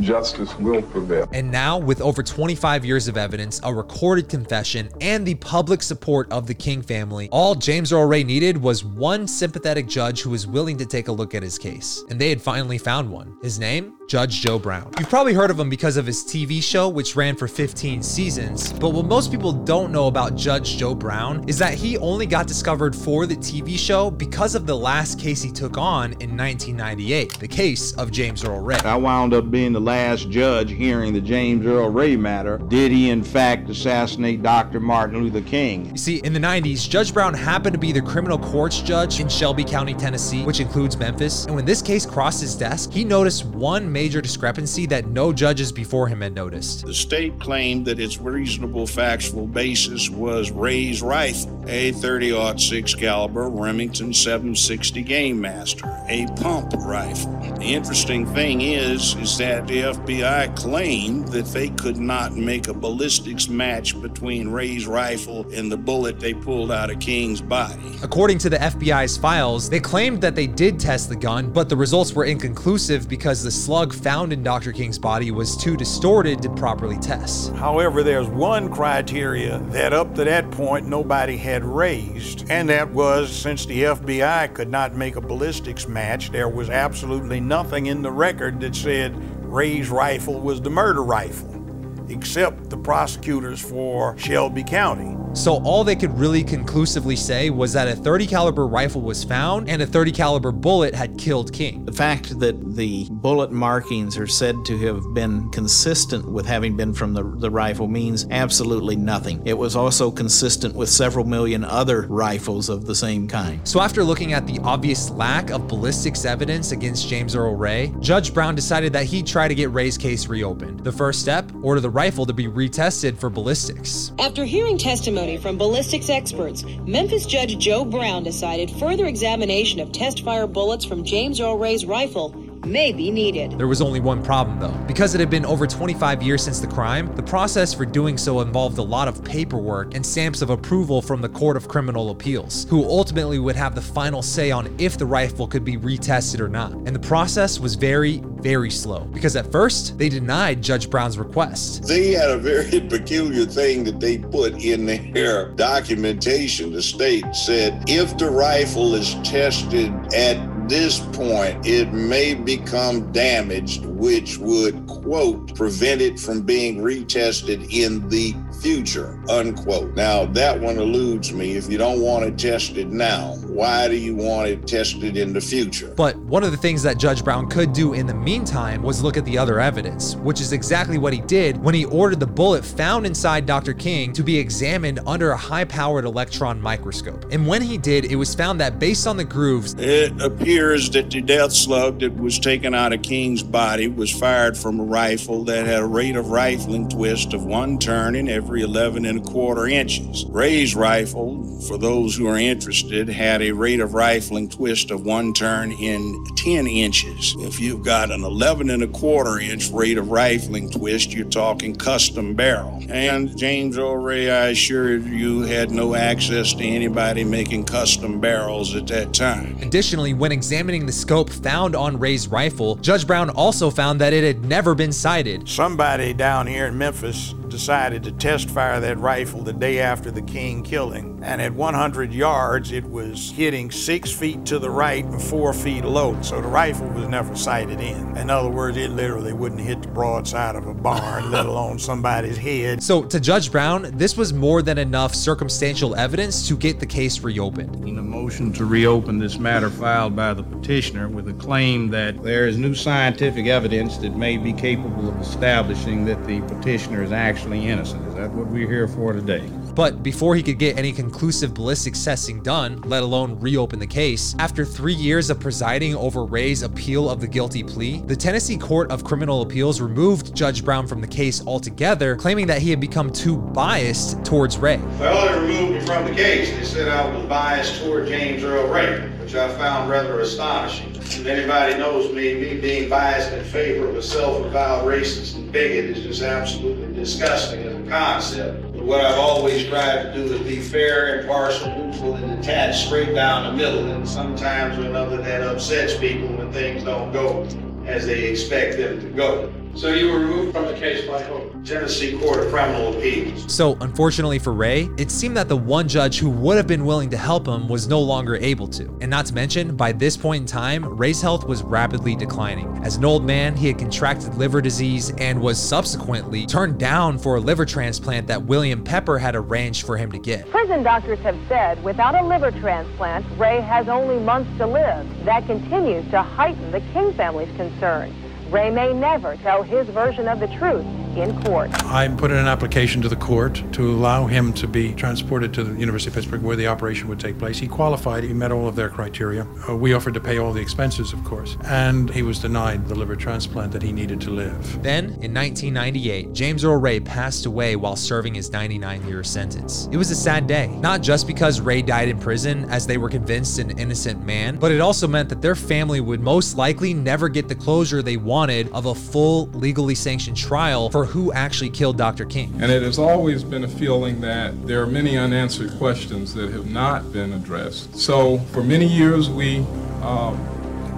justice 0.02 0.58
will 0.60 0.82
prevail. 0.82 1.28
And 1.34 1.52
now, 1.52 1.78
with 1.78 2.02
over 2.02 2.24
25 2.24 2.86
years 2.86 3.08
of 3.08 3.18
evidence, 3.18 3.60
a 3.64 3.74
recorded 3.74 4.30
confession, 4.30 4.90
and 5.02 5.26
the 5.26 5.36
public 5.36 5.82
support 5.82 6.32
of 6.32 6.48
the 6.48 6.54
King 6.54 6.82
family, 6.82 7.30
all 7.32 7.56
James 7.56 7.92
Earl 7.92 8.06
Ray 8.08 8.24
needed 8.24 8.58
was 8.58 8.84
one 8.84 9.28
sympathetic 9.28 9.88
judge 9.88 10.22
who 10.22 10.30
was 10.30 10.48
willing 10.48 10.78
to 10.78 10.86
take 10.86 11.08
a 11.08 11.12
look 11.12 11.36
at 11.36 11.44
his 11.44 11.58
case. 11.58 12.04
And 12.10 12.20
they 12.20 12.30
had 12.30 12.42
finally 12.42 12.78
found 12.78 13.12
one. 13.12 13.38
His 13.42 13.60
name? 13.60 13.98
Judge 14.08 14.42
Joe 14.42 14.58
Brown. 14.58 14.90
You've 14.98 15.10
probably 15.10 15.34
heard 15.34 15.52
of 15.52 15.60
him 15.60 15.70
because 15.70 15.98
of 15.98 16.06
his 16.06 16.24
TV 16.24 16.64
show, 16.64 16.88
which 16.88 17.18
ran 17.18 17.36
for 17.36 17.48
15 17.48 18.02
seasons. 18.02 18.72
But 18.72 18.92
what 18.92 19.06
most 19.06 19.32
people 19.32 19.52
don't 19.52 19.92
know 19.92 20.08
about 20.08 20.36
Judge 20.36 20.78
Joe 20.78 20.96
Brown 20.96 21.44
is 21.48 21.58
that 21.60 21.74
he 21.74 21.98
only 21.98 22.26
got 22.26 22.48
discovered 22.48 22.96
for 22.96 23.26
the 23.26 23.36
TV 23.36 23.78
show 23.78 24.10
because 24.10 24.56
of 24.56 24.66
the 24.66 24.76
last 24.76 25.20
case 25.20 25.42
he 25.42 25.52
took 25.52 25.78
on 25.78 26.14
in 26.22 26.38
1998, 26.38 27.40
the 27.40 27.48
case 27.48 27.94
of 27.96 28.12
James 28.12 28.46
Earl 28.46 28.62
Ray. 28.62 28.78
I 28.78 28.96
wound 28.96 29.34
up 29.34 29.52
being 29.52 29.74
the 29.74 29.82
last 29.88 30.30
judge 30.30 30.70
hearing 30.70 31.14
the 31.14 31.22
James 31.22 31.66
Earl 31.66 31.90
Ray 31.90 32.18
matter. 32.18 32.58
Did 32.58 32.92
he, 32.92 33.10
in 33.10 33.24
fact, 33.24 33.70
assassinate 33.70 34.44
Dr. 34.44 34.82
Martin 34.82 35.24
Luther 35.24 35.40
King? 35.48 35.90
You 35.92 35.98
see, 35.98 36.18
in 36.18 36.34
the 36.34 36.42
90s, 36.42 36.90
Judge 36.90 37.14
Brown 37.14 37.34
happened 37.34 37.72
to 37.74 37.80
be 37.80 37.94
the 37.94 38.02
criminal 38.02 38.38
courts 38.38 38.82
judge 38.82 39.22
in 39.22 39.30
Shelby 39.30 39.64
County, 39.64 39.94
Tennessee, 39.94 40.44
which 40.44 40.60
includes 40.60 40.98
Memphis. 40.98 41.46
And 41.46 41.56
when 41.56 41.64
this 41.64 41.82
case 41.82 42.06
crossed 42.06 42.42
his 42.42 42.54
desk, 42.54 42.92
he 42.92 43.06
noticed 43.06 43.46
one 43.46 43.90
major 43.90 44.20
discrepancy 44.20 44.86
that 44.88 45.08
no 45.08 45.32
judges 45.32 45.72
before 45.72 46.10
him 46.10 46.20
had 46.20 46.36
noticed. 46.36 46.86
The 46.86 46.94
state 46.94 47.40
claimed 47.40 47.86
that 47.86 47.98
its 47.98 48.18
reasonable 48.18 48.88
factual 48.88 49.48
basis 49.48 50.10
was 50.10 50.52
Ray's 50.52 51.02
rifle, 51.02 51.64
a 51.66 51.94
30-06 51.94 53.00
caliber 53.00 53.48
Remington 53.48 54.14
760 54.14 55.02
Game 55.04 55.40
Master, 55.40 55.86
a 56.10 56.28
pump 56.36 56.74
rifle. 56.80 57.32
The 57.58 57.74
interesting 57.74 58.26
thing 58.26 58.60
is, 58.60 59.16
is 59.16 59.38
that 59.38 59.72
the 59.78 59.84
FBI 59.84 60.56
claimed 60.56 61.28
that 61.28 61.46
they 61.48 61.70
could 61.70 61.98
not 61.98 62.36
make 62.36 62.68
a 62.68 62.74
ballistics 62.74 63.48
match 63.48 64.02
between 64.02 64.48
Ray's 64.48 64.88
rifle 64.88 65.46
and 65.54 65.72
the 65.72 65.78
bullet 65.78 66.20
they 66.20 66.34
pulled 66.34 66.72
out 66.72 66.90
of 66.90 67.00
King's 67.00 67.42
body. 67.42 68.00
According 68.02 68.40
to 68.40 68.50
the 68.50 68.58
FBI's 68.58 69.18
files, 69.18 69.70
they 69.70 69.80
claimed 69.80 70.20
that 70.22 70.34
they 70.34 70.48
did 70.48 70.80
test 70.80 71.10
the 71.10 71.16
gun, 71.16 71.52
but 71.52 71.70
the 71.70 71.76
results 71.76 72.14
were 72.14 72.26
inconclusive 72.26 73.08
because 73.08 73.44
the 73.44 73.52
slug 73.52 73.94
found 73.94 74.34
in 74.34 74.42
Dr. 74.42 74.72
King's 74.72 74.98
body 74.98 75.30
was 75.30 75.56
too 75.56 75.78
distorted 75.78 76.42
to 76.42 76.50
properly 76.50 76.98
test. 76.98 77.54
However, 77.54 78.02
there's 78.02 78.28
one 78.28 78.72
criteria 78.72 79.60
that 79.68 79.94
up 79.94 80.16
to 80.16 80.24
that 80.24 80.50
point 80.50 80.88
nobody 80.88 81.38
had 81.38 81.64
raised, 81.64 82.50
and 82.50 82.68
that 82.70 82.90
was 82.90 83.32
since 83.32 83.68
the 83.68 83.84
FBI 83.84 84.56
could 84.56 84.72
not 84.72 84.96
make 84.96 85.18
a 85.18 85.22
ballistics 85.22 85.88
match, 85.88 86.32
there 86.32 86.50
was 86.50 86.72
absolutely 86.72 87.40
nothing 87.40 87.86
in 87.86 88.02
the 88.02 88.12
record 88.12 88.60
that 88.62 88.76
said 88.76 89.16
Ray's 89.48 89.90
rifle 89.90 90.42
was 90.42 90.62
the 90.62 90.70
murder 90.70 91.02
rifle, 91.02 92.06
except 92.10 92.70
the 92.70 92.76
prosecutors 92.76 93.62
for 93.62 94.18
Shelby 94.18 94.64
County. 94.64 95.16
So 95.38 95.62
all 95.64 95.84
they 95.84 95.96
could 95.96 96.18
really 96.18 96.44
conclusively 96.44 97.16
say 97.16 97.52
was 97.52 97.72
that 97.74 97.88
a 97.88 97.96
30 97.96 98.26
caliber 98.26 98.66
rifle 98.66 99.02
was 99.02 99.24
found 99.24 99.70
and 99.70 99.84
a 99.84 99.86
30 99.86 100.12
caliber 100.12 100.52
bullet 100.52 100.96
had 100.96 101.16
killed 101.16 101.54
King. 101.54 101.86
The 101.86 101.92
fact 101.92 102.40
that 102.40 102.76
the 102.76 103.08
bullet 103.12 103.52
markings 103.52 104.18
are 104.18 104.26
said 104.26 104.56
to 104.66 104.78
have 104.80 105.14
been 105.14 105.48
consistent 105.52 106.30
with 106.30 106.48
having 106.48 106.76
been 106.76 106.92
from 106.92 107.14
the, 107.14 107.24
the 107.24 107.52
rifle 107.52 107.88
means 107.88 108.26
absolutely 108.32 108.96
nothing. 108.96 109.46
It 109.46 109.56
was 109.56 109.76
also 109.76 110.10
consistent 110.10 110.74
with 110.74 110.90
several 110.90 111.24
million 111.24 111.64
other 111.64 112.08
rifles 112.10 112.68
of 112.68 112.88
the 112.88 112.96
same 112.96 113.28
kind. 113.28 113.66
So 113.66 113.80
after 113.80 114.04
looking 114.04 114.34
at 114.34 114.48
the 114.48 114.60
obvious 114.64 115.12
lack 115.12 115.52
of 115.52 115.68
ballistics 115.68 116.26
evidence 116.26 116.72
against 116.72 117.08
James 117.08 117.36
Earl 117.36 117.56
Ray, 117.56 117.94
Judge 118.00 118.34
Brown 118.34 118.56
decided 118.56 118.92
that 118.94 119.06
he'd 119.06 119.28
try 119.28 119.48
to 119.48 119.56
get 119.56 119.70
Ray's 119.72 120.00
case 120.00 120.26
reopened. 120.26 120.80
The 120.80 120.92
first 120.92 121.22
step, 121.22 121.50
order 121.62 121.80
the 121.80 121.92
rifle 121.92 122.26
to 122.26 122.34
be 122.34 122.48
retested 122.48 123.20
for 123.20 123.30
ballistics. 123.30 124.14
After 124.20 124.44
hearing 124.44 124.80
testimony 124.80 125.27
from 125.36 125.58
ballistics 125.58 126.10
experts, 126.10 126.64
Memphis 126.86 127.26
Judge 127.26 127.58
Joe 127.58 127.84
Brown 127.84 128.24
decided 128.24 128.72
further 128.72 129.08
examination 129.08 129.82
of 129.82 129.92
test 129.92 130.24
fire 130.24 130.48
bullets 130.48 130.86
from 130.86 131.04
James 131.04 131.42
Earl 131.42 131.58
Ray's 131.58 131.84
rifle 131.86 132.47
may 132.68 132.92
be 132.92 133.10
needed. 133.10 133.58
There 133.58 133.68
was 133.68 133.82
only 133.82 134.00
one 134.00 134.24
problem 134.24 134.60
though. 134.60 134.78
Because 134.86 135.16
it 135.16 135.20
had 135.20 135.30
been 135.30 135.46
over 135.46 135.66
25 135.66 136.22
years 136.22 136.44
since 136.44 136.60
the 136.60 136.68
crime, 136.68 137.14
the 137.16 137.24
process 137.24 137.74
for 137.74 137.86
doing 137.86 138.18
so 138.18 138.42
involved 138.42 138.78
a 138.78 138.84
lot 138.84 139.08
of 139.08 139.24
paperwork 139.24 139.96
and 139.96 140.06
stamps 140.06 140.42
of 140.42 140.50
approval 140.50 141.02
from 141.02 141.22
the 141.22 141.30
Court 141.30 141.58
of 141.58 141.68
Criminal 141.68 142.10
Appeals, 142.10 142.66
who 142.70 142.84
ultimately 142.84 143.40
would 143.40 143.56
have 143.56 143.76
the 143.76 143.82
final 143.82 144.22
say 144.22 144.52
on 144.52 144.74
if 144.80 144.98
the 144.98 145.06
rifle 145.06 145.48
could 145.48 145.64
be 145.64 145.78
retested 145.78 146.40
or 146.40 146.48
not. 146.50 146.72
And 146.72 146.96
the 146.96 147.00
process 147.00 147.60
was 147.60 147.76
very, 147.76 148.22
very 148.42 148.70
slow 148.70 149.02
because 149.06 149.36
at 149.36 149.52
first 149.52 149.98
they 149.98 150.10
denied 150.10 150.62
Judge 150.62 150.90
Brown's 150.90 151.18
request. 151.18 151.84
They 151.88 152.12
had 152.12 152.30
a 152.30 152.38
very 152.38 152.80
peculiar 152.90 153.46
thing 153.46 153.84
that 153.86 154.00
they 154.00 154.18
put 154.18 154.64
in 154.64 154.86
their 154.86 155.52
documentation. 155.52 156.72
The 156.72 156.82
state 156.82 157.36
said 157.36 157.84
if 157.88 158.18
the 158.18 158.30
rifle 158.30 158.96
is 158.96 159.16
tested 159.24 159.92
at 160.14 160.57
this 160.68 161.00
point, 161.00 161.66
it 161.66 161.94
may 161.94 162.34
become 162.34 163.12
damaged, 163.12 163.86
which 163.86 164.38
would, 164.38 164.86
quote, 164.88 165.56
prevent 165.56 166.02
it 166.02 166.20
from 166.20 166.42
being 166.42 166.78
retested 166.78 167.72
in 167.72 168.08
the 168.10 168.36
future, 168.62 169.20
unquote. 169.30 169.96
Now, 169.96 170.26
that 170.26 170.60
one 170.60 170.78
eludes 170.78 171.32
me. 171.34 171.56
If 171.56 171.70
you 171.70 171.78
don't 171.78 172.02
want 172.02 172.26
it 172.26 172.38
tested 172.38 172.92
now, 172.92 173.36
why 173.46 173.88
do 173.88 173.96
you 173.96 174.16
want 174.16 174.48
it 174.48 174.68
tested 174.68 175.18
in 175.18 175.34
the 175.34 175.42
future? 175.42 175.94
But 175.96 176.16
one 176.18 176.44
of 176.44 176.52
the 176.52 176.58
things 176.58 176.84
that 176.84 176.98
Judge 176.98 177.24
Brown 177.24 177.50
could 177.50 177.74
do 177.74 177.94
in 177.94 178.06
the 178.08 178.14
meantime 178.14 178.82
was 178.82 179.04
look 179.04 179.18
at 179.18 179.26
the 179.26 179.38
other 179.38 179.60
evidence, 179.60 180.16
which 180.18 180.42
is 180.42 180.54
exactly 180.54 180.98
what 180.98 181.14
he 181.14 181.22
did 181.22 181.58
when 181.58 181.76
he 181.76 181.86
ordered 181.86 182.20
the 182.20 182.28
bullet 182.28 182.66
found 182.66 183.06
inside 183.06 183.46
Dr. 183.46 183.74
King 183.74 184.14
to 184.14 184.24
be 184.24 184.38
examined 184.38 185.00
under 185.06 185.32
a 185.32 185.38
high 185.38 185.66
powered 185.66 186.06
electron 186.06 186.62
microscope. 186.62 187.26
And 187.32 187.48
when 187.48 187.62
he 187.62 187.78
did, 187.78 188.06
it 188.06 188.16
was 188.16 188.34
found 188.34 188.60
that 188.60 188.80
based 188.80 189.08
on 189.08 189.18
the 189.18 189.26
grooves, 189.26 189.76
It 189.78 190.20
appears 190.22 190.90
that 190.92 191.10
the 191.10 191.22
death 191.22 191.54
slug 191.54 192.00
that 192.00 192.16
was 192.16 192.40
taken 192.40 192.74
out 192.74 192.94
of 192.94 193.02
King's 193.02 193.44
body 193.44 193.88
was 193.88 194.12
fired 194.12 194.58
from 194.58 194.80
a 194.80 194.84
rifle 194.84 195.44
that 195.46 195.66
had 195.66 195.82
a 195.82 195.86
rate 195.86 196.16
of 196.16 196.30
rifling 196.30 196.90
twist 196.90 197.34
of 197.34 197.46
one 197.46 197.78
turn 197.78 198.16
in 198.16 198.28
every 198.30 198.47
11 198.56 199.06
and 199.06 199.20
a 199.20 199.30
quarter 199.30 199.68
inches. 199.68 200.26
Ray's 200.30 200.76
rifle, 200.76 201.44
for 201.68 201.78
those 201.78 202.16
who 202.16 202.28
are 202.28 202.38
interested, 202.38 203.10
had 203.10 203.42
a 203.42 203.52
rate 203.52 203.80
of 203.80 203.94
rifling 203.94 204.48
twist 204.50 204.92
of 204.92 205.06
one 205.06 205.34
turn 205.34 205.72
in 205.72 206.26
10 206.38 206.68
inches. 206.68 207.36
If 207.40 207.60
you've 207.60 207.84
got 207.84 208.12
an 208.12 208.24
11 208.24 208.70
and 208.70 208.84
a 208.84 208.88
quarter 208.88 209.40
inch 209.40 209.70
rate 209.72 209.98
of 209.98 210.10
rifling 210.10 210.70
twist, 210.70 211.12
you're 211.12 211.26
talking 211.26 211.76
custom 211.76 212.36
barrel. 212.36 212.84
And 212.90 213.36
James 213.38 213.78
Earl 213.78 213.98
Ray, 213.98 214.30
I 214.30 214.48
assure 214.48 214.98
you, 214.98 215.42
had 215.42 215.72
no 215.72 215.96
access 215.96 216.54
to 216.54 216.64
anybody 216.64 217.24
making 217.24 217.66
custom 217.66 218.20
barrels 218.20 218.76
at 218.76 218.88
that 218.88 219.14
time. 219.14 219.58
Additionally, 219.62 220.14
when 220.14 220.32
examining 220.32 220.86
the 220.86 220.92
scope 220.92 221.30
found 221.30 221.76
on 221.76 222.00
Ray's 222.00 222.28
rifle, 222.28 222.76
Judge 222.76 223.06
Brown 223.08 223.30
also 223.32 223.70
found 223.70 224.00
that 224.02 224.14
it 224.14 224.24
had 224.24 224.46
never 224.46 224.76
been 224.76 224.92
sighted. 224.92 225.48
Somebody 225.50 226.14
down 226.14 226.48
here 226.48 226.68
in 226.68 226.78
Memphis 226.78 227.34
decided 227.50 228.04
to 228.04 228.12
test 228.12 228.37
fire 228.46 228.80
that 228.80 228.98
rifle 228.98 229.42
the 229.42 229.54
day 229.54 229.80
after 229.80 230.12
the 230.12 230.22
King 230.22 230.64
killing, 230.64 231.20
and 231.24 231.42
at 231.42 231.54
100 231.54 232.14
yards, 232.14 232.72
it 232.72 232.86
was 232.86 233.32
hitting 233.32 233.72
six 233.72 234.12
feet 234.12 234.46
to 234.46 234.60
the 234.60 234.70
right 234.70 235.04
and 235.06 235.22
four 235.22 235.54
feet 235.54 235.84
low. 235.84 236.20
So 236.22 236.42
the 236.42 236.48
rifle 236.48 236.88
was 236.90 237.08
never 237.08 237.36
sighted 237.36 237.80
in. 237.80 238.18
In 238.18 238.30
other 238.30 238.50
words, 238.50 238.78
it 238.78 238.92
literally 238.92 239.34
wouldn't 239.34 239.62
hit 239.62 239.82
the 239.82 239.88
broadside 239.90 240.56
of 240.56 240.68
a 240.68 240.74
barn, 240.74 241.32
let 241.32 241.46
alone 241.46 241.80
somebody's 241.80 242.38
head. 242.38 242.84
So, 242.84 243.04
to 243.04 243.20
Judge 243.20 243.52
Brown, 243.52 243.92
this 243.98 244.18
was 244.18 244.34
more 244.34 244.62
than 244.62 244.78
enough 244.78 245.16
circumstantial 245.16 245.96
evidence 245.96 246.48
to 246.48 246.58
get 246.58 246.80
the 246.80 246.86
case 246.86 247.20
reopened. 247.22 247.88
In 247.88 247.98
a 247.98 248.04
motion 248.04 248.54
to 248.54 248.66
reopen 248.66 249.20
this 249.20 249.38
matter 249.38 249.70
filed 249.70 250.16
by 250.16 250.34
the 250.34 250.44
petitioner 250.44 251.08
with 251.08 251.28
a 251.28 251.34
claim 251.34 251.90
that 251.90 252.24
there 252.24 252.48
is 252.48 252.58
new 252.58 252.74
scientific 252.74 253.48
evidence 253.48 253.98
that 253.98 254.16
may 254.16 254.38
be 254.38 254.54
capable 254.54 255.10
of 255.10 255.20
establishing 255.20 256.06
that 256.06 256.26
the 256.26 256.42
petitioner 256.42 257.04
is 257.04 257.12
actually 257.12 257.68
innocent. 257.68 258.07
Is 258.18 258.24
that 258.24 258.34
what 258.34 258.48
we're 258.48 258.68
here 258.68 258.88
for 258.88 259.14
today? 259.14 259.48
But 259.76 260.02
before 260.02 260.36
he 260.36 260.42
could 260.42 260.58
get 260.58 260.76
any 260.76 260.92
conclusive 260.92 261.54
ballistics 261.54 262.04
testing 262.04 262.42
done, 262.42 262.82
let 262.82 263.04
alone 263.04 263.40
reopen 263.40 263.78
the 263.78 263.86
case, 263.86 264.36
after 264.40 264.66
three 264.66 264.96
years 264.96 265.30
of 265.30 265.40
presiding 265.40 265.96
over 265.96 266.26
Ray's 266.26 266.64
appeal 266.64 267.12
of 267.12 267.22
the 267.22 267.28
guilty 267.28 267.62
plea, 267.62 268.02
the 268.08 268.16
Tennessee 268.16 268.58
Court 268.58 268.90
of 268.90 269.04
Criminal 269.04 269.44
Appeals 269.44 269.80
removed 269.80 270.34
Judge 270.34 270.66
Brown 270.66 270.88
from 270.88 271.00
the 271.00 271.06
case 271.06 271.46
altogether, 271.46 272.16
claiming 272.16 272.48
that 272.48 272.60
he 272.60 272.72
had 272.72 272.80
become 272.80 273.12
too 273.12 273.38
biased 273.38 274.26
towards 274.26 274.58
Ray. 274.58 274.78
Well, 275.00 275.28
they 275.28 275.40
removed 275.40 275.74
me 275.74 275.86
from 275.86 276.06
the 276.06 276.16
case. 276.16 276.50
They 276.50 276.64
said 276.64 276.88
I 276.88 277.16
was 277.16 277.24
biased 277.28 277.84
toward 277.84 278.08
James 278.08 278.44
Earl 278.44 278.68
Ray, 278.68 279.12
which 279.20 279.36
I 279.36 279.48
found 279.60 279.92
rather 279.92 280.22
astonishing. 280.22 280.96
If 280.96 281.28
anybody 281.28 281.78
knows 281.78 282.12
me, 282.14 282.34
me 282.34 282.60
being 282.60 282.90
biased 282.90 283.32
in 283.32 283.44
favor 283.44 283.88
of 283.88 283.96
a 283.96 284.02
self-avowed 284.02 284.88
racist 284.88 285.36
and 285.36 285.52
bigot 285.52 285.96
is 285.96 286.04
just 286.04 286.24
absolutely 286.24 286.94
disgusting 286.96 287.62
as 287.62 287.76
a 287.76 287.77
concept. 287.88 288.62
But 288.74 288.84
what 288.84 289.02
I've 289.02 289.18
always 289.18 289.66
tried 289.68 290.04
to 290.04 290.14
do 290.14 290.34
is 290.34 290.42
be 290.42 290.60
fair, 290.62 291.22
impartial, 291.22 291.68
neutral, 291.78 292.16
and 292.16 292.42
detached 292.42 292.88
straight 292.88 293.14
down 293.14 293.46
the 293.46 293.64
middle. 293.64 293.90
And 293.92 294.08
sometimes 294.08 294.78
or 294.78 294.88
another 294.88 295.18
that 295.18 295.42
upsets 295.42 295.98
people 295.98 296.28
when 296.30 296.52
things 296.52 296.84
don't 296.84 297.12
go 297.12 297.48
as 297.86 298.06
they 298.06 298.26
expect 298.26 298.78
them 298.78 299.00
to 299.02 299.10
go. 299.10 299.54
So 299.78 299.94
you 299.94 300.12
were 300.12 300.18
removed 300.22 300.54
from 300.54 300.66
the 300.66 300.74
case 300.74 301.08
by 301.08 301.22
whom? 301.22 301.64
Tennessee 301.64 302.18
Court 302.18 302.40
of 302.40 302.52
Criminal 302.52 302.98
Appeals. 302.98 303.54
So, 303.54 303.78
unfortunately 303.82 304.40
for 304.40 304.52
Ray, 304.52 304.90
it 304.98 305.12
seemed 305.12 305.38
that 305.38 305.48
the 305.48 305.56
one 305.56 305.88
judge 305.88 306.18
who 306.18 306.32
would 306.32 306.58
have 306.58 306.66
been 306.66 306.84
willing 306.84 307.12
to 307.12 307.18
help 307.18 307.48
him 307.48 307.68
was 307.68 307.88
no 307.88 308.00
longer 308.02 308.38
able 308.38 308.68
to. 308.70 308.86
And 309.02 309.12
not 309.12 309.28
to 309.28 309.36
mention, 309.36 309.76
by 309.76 309.92
this 309.92 310.18
point 310.18 310.42
in 310.42 310.48
time, 310.48 310.84
Ray's 310.84 311.22
health 311.22 311.46
was 311.46 311.62
rapidly 311.62 312.16
declining. 312.16 312.76
As 312.84 312.96
an 312.96 313.06
old 313.06 313.24
man, 313.24 313.56
he 313.56 313.68
had 313.68 313.78
contracted 313.78 314.34
liver 314.34 314.62
disease 314.62 315.14
and 315.20 315.40
was 315.40 315.62
subsequently 315.62 316.48
turned 316.48 316.80
down 316.80 317.20
for 317.20 317.36
a 317.36 317.40
liver 317.40 317.66
transplant 317.66 318.26
that 318.26 318.42
William 318.42 318.84
Pepper 318.84 319.20
had 319.20 319.36
arranged 319.36 319.86
for 319.86 319.96
him 319.96 320.12
to 320.12 320.18
get. 320.18 320.50
Prison 320.50 320.82
doctors 320.82 321.20
have 321.20 321.38
said 321.48 321.84
without 321.84 322.16
a 322.16 322.26
liver 322.26 322.50
transplant, 322.50 323.28
Ray 323.38 323.62
has 323.62 323.88
only 323.88 324.18
months 324.18 324.50
to 324.58 324.66
live. 324.66 325.08
That 325.26 325.46
continues 325.46 326.10
to 326.10 326.24
heighten 326.24 326.72
the 326.72 326.82
King 326.94 327.14
family's 327.14 327.56
concern. 327.56 328.12
Ray 328.52 328.72
may 328.72 328.94
never 328.94 329.36
tell 329.38 329.62
his 329.62 329.88
version 329.90 330.28
of 330.28 330.40
the 330.40 330.48
truth 330.48 331.07
in 331.20 331.42
court. 331.44 331.72
I 331.86 332.08
put 332.08 332.32
in 332.32 332.38
an 332.38 332.48
application 332.48 333.02
to 333.02 333.10
the 333.10 333.16
court 333.16 333.64
to 333.74 333.90
allow 333.90 334.28
him 334.28 334.54
to 334.54 334.68
be 334.68 334.94
transported 334.94 335.54
to 335.56 335.64
the 335.64 335.80
University 335.80 336.10
of 336.10 336.16
Pittsburgh 336.16 336.42
where 336.42 336.56
the 336.56 336.68
operation 336.68 337.08
would 337.08 337.20
take 337.20 337.38
place. 337.38 337.58
He 337.58 337.68
qualified, 337.68 338.24
he 338.24 338.34
met 338.34 338.52
all 338.52 338.68
of 338.68 338.76
their 338.76 338.90
criteria. 338.90 339.48
Uh, 339.68 339.76
we 339.76 339.94
offered 339.94 340.14
to 340.14 340.20
pay 340.20 340.38
all 340.38 340.54
the 340.54 340.62
expenses, 340.62 341.14
of 341.14 341.24
course, 341.24 341.58
and 341.66 342.10
he 342.10 342.22
was 342.22 342.40
denied 342.40 342.88
the 342.88 342.96
liver 342.96 343.16
transplant 343.16 343.72
that 343.72 343.82
he 343.82 343.92
needed 343.92 344.22
to 344.22 344.30
live. 344.30 344.84
Then, 344.84 345.06
in 345.22 345.34
1998, 345.34 346.34
James 346.34 346.64
Earl 346.64 346.78
Ray 346.78 347.00
passed 347.00 347.46
away 347.46 347.76
while 347.76 347.96
serving 347.96 348.36
his 348.36 348.52
99 348.52 349.08
year 349.08 349.24
sentence. 349.24 349.90
It 349.92 349.98
was 349.98 350.12
a 350.12 350.16
sad 350.16 350.48
day, 350.48 350.68
not 350.68 351.02
just 351.02 351.28
because 351.28 351.62
Ray 351.62 351.82
died 351.82 352.10
in 352.10 352.20
prison 352.20 352.66
as 352.70 352.86
they 352.86 352.98
were 352.98 353.10
convinced 353.10 353.60
an 353.60 353.78
innocent 353.80 354.24
man, 354.24 354.58
but 354.58 354.72
it 354.72 354.82
also 354.82 355.08
meant 355.08 355.30
that 355.30 355.42
their 355.42 355.56
family 355.56 356.02
would 356.02 356.22
most 356.22 356.58
likely 356.58 356.94
never 356.94 357.30
get 357.30 357.48
the 357.48 357.56
closure 357.56 358.02
they 358.02 358.18
wanted 358.18 358.70
of 358.72 358.86
a 358.86 358.96
full, 358.96 359.48
legally 359.48 359.96
sanctioned 359.96 360.38
trial 360.38 360.90
for 360.90 361.07
who 361.08 361.32
actually 361.34 361.70
killed 361.70 361.98
Dr. 361.98 362.26
King. 362.26 362.54
And 362.62 362.72
it 362.72 362.84
has 362.84 363.00
always 363.00 363.44
been 363.44 363.64
a 363.64 363.68
feeling 363.68 364.22
that 364.22 364.68
there 364.68 364.82
are 364.82 364.88
many 364.88 365.18
unanswered 365.18 365.72
questions 365.78 366.34
that 366.36 366.52
have 366.52 366.70
not 366.70 367.12
been 367.12 367.34
addressed. 367.34 367.98
So 367.98 368.38
for 368.52 368.64
many 368.64 368.86
years, 368.86 369.30
we 369.30 369.60
um, 370.02 370.38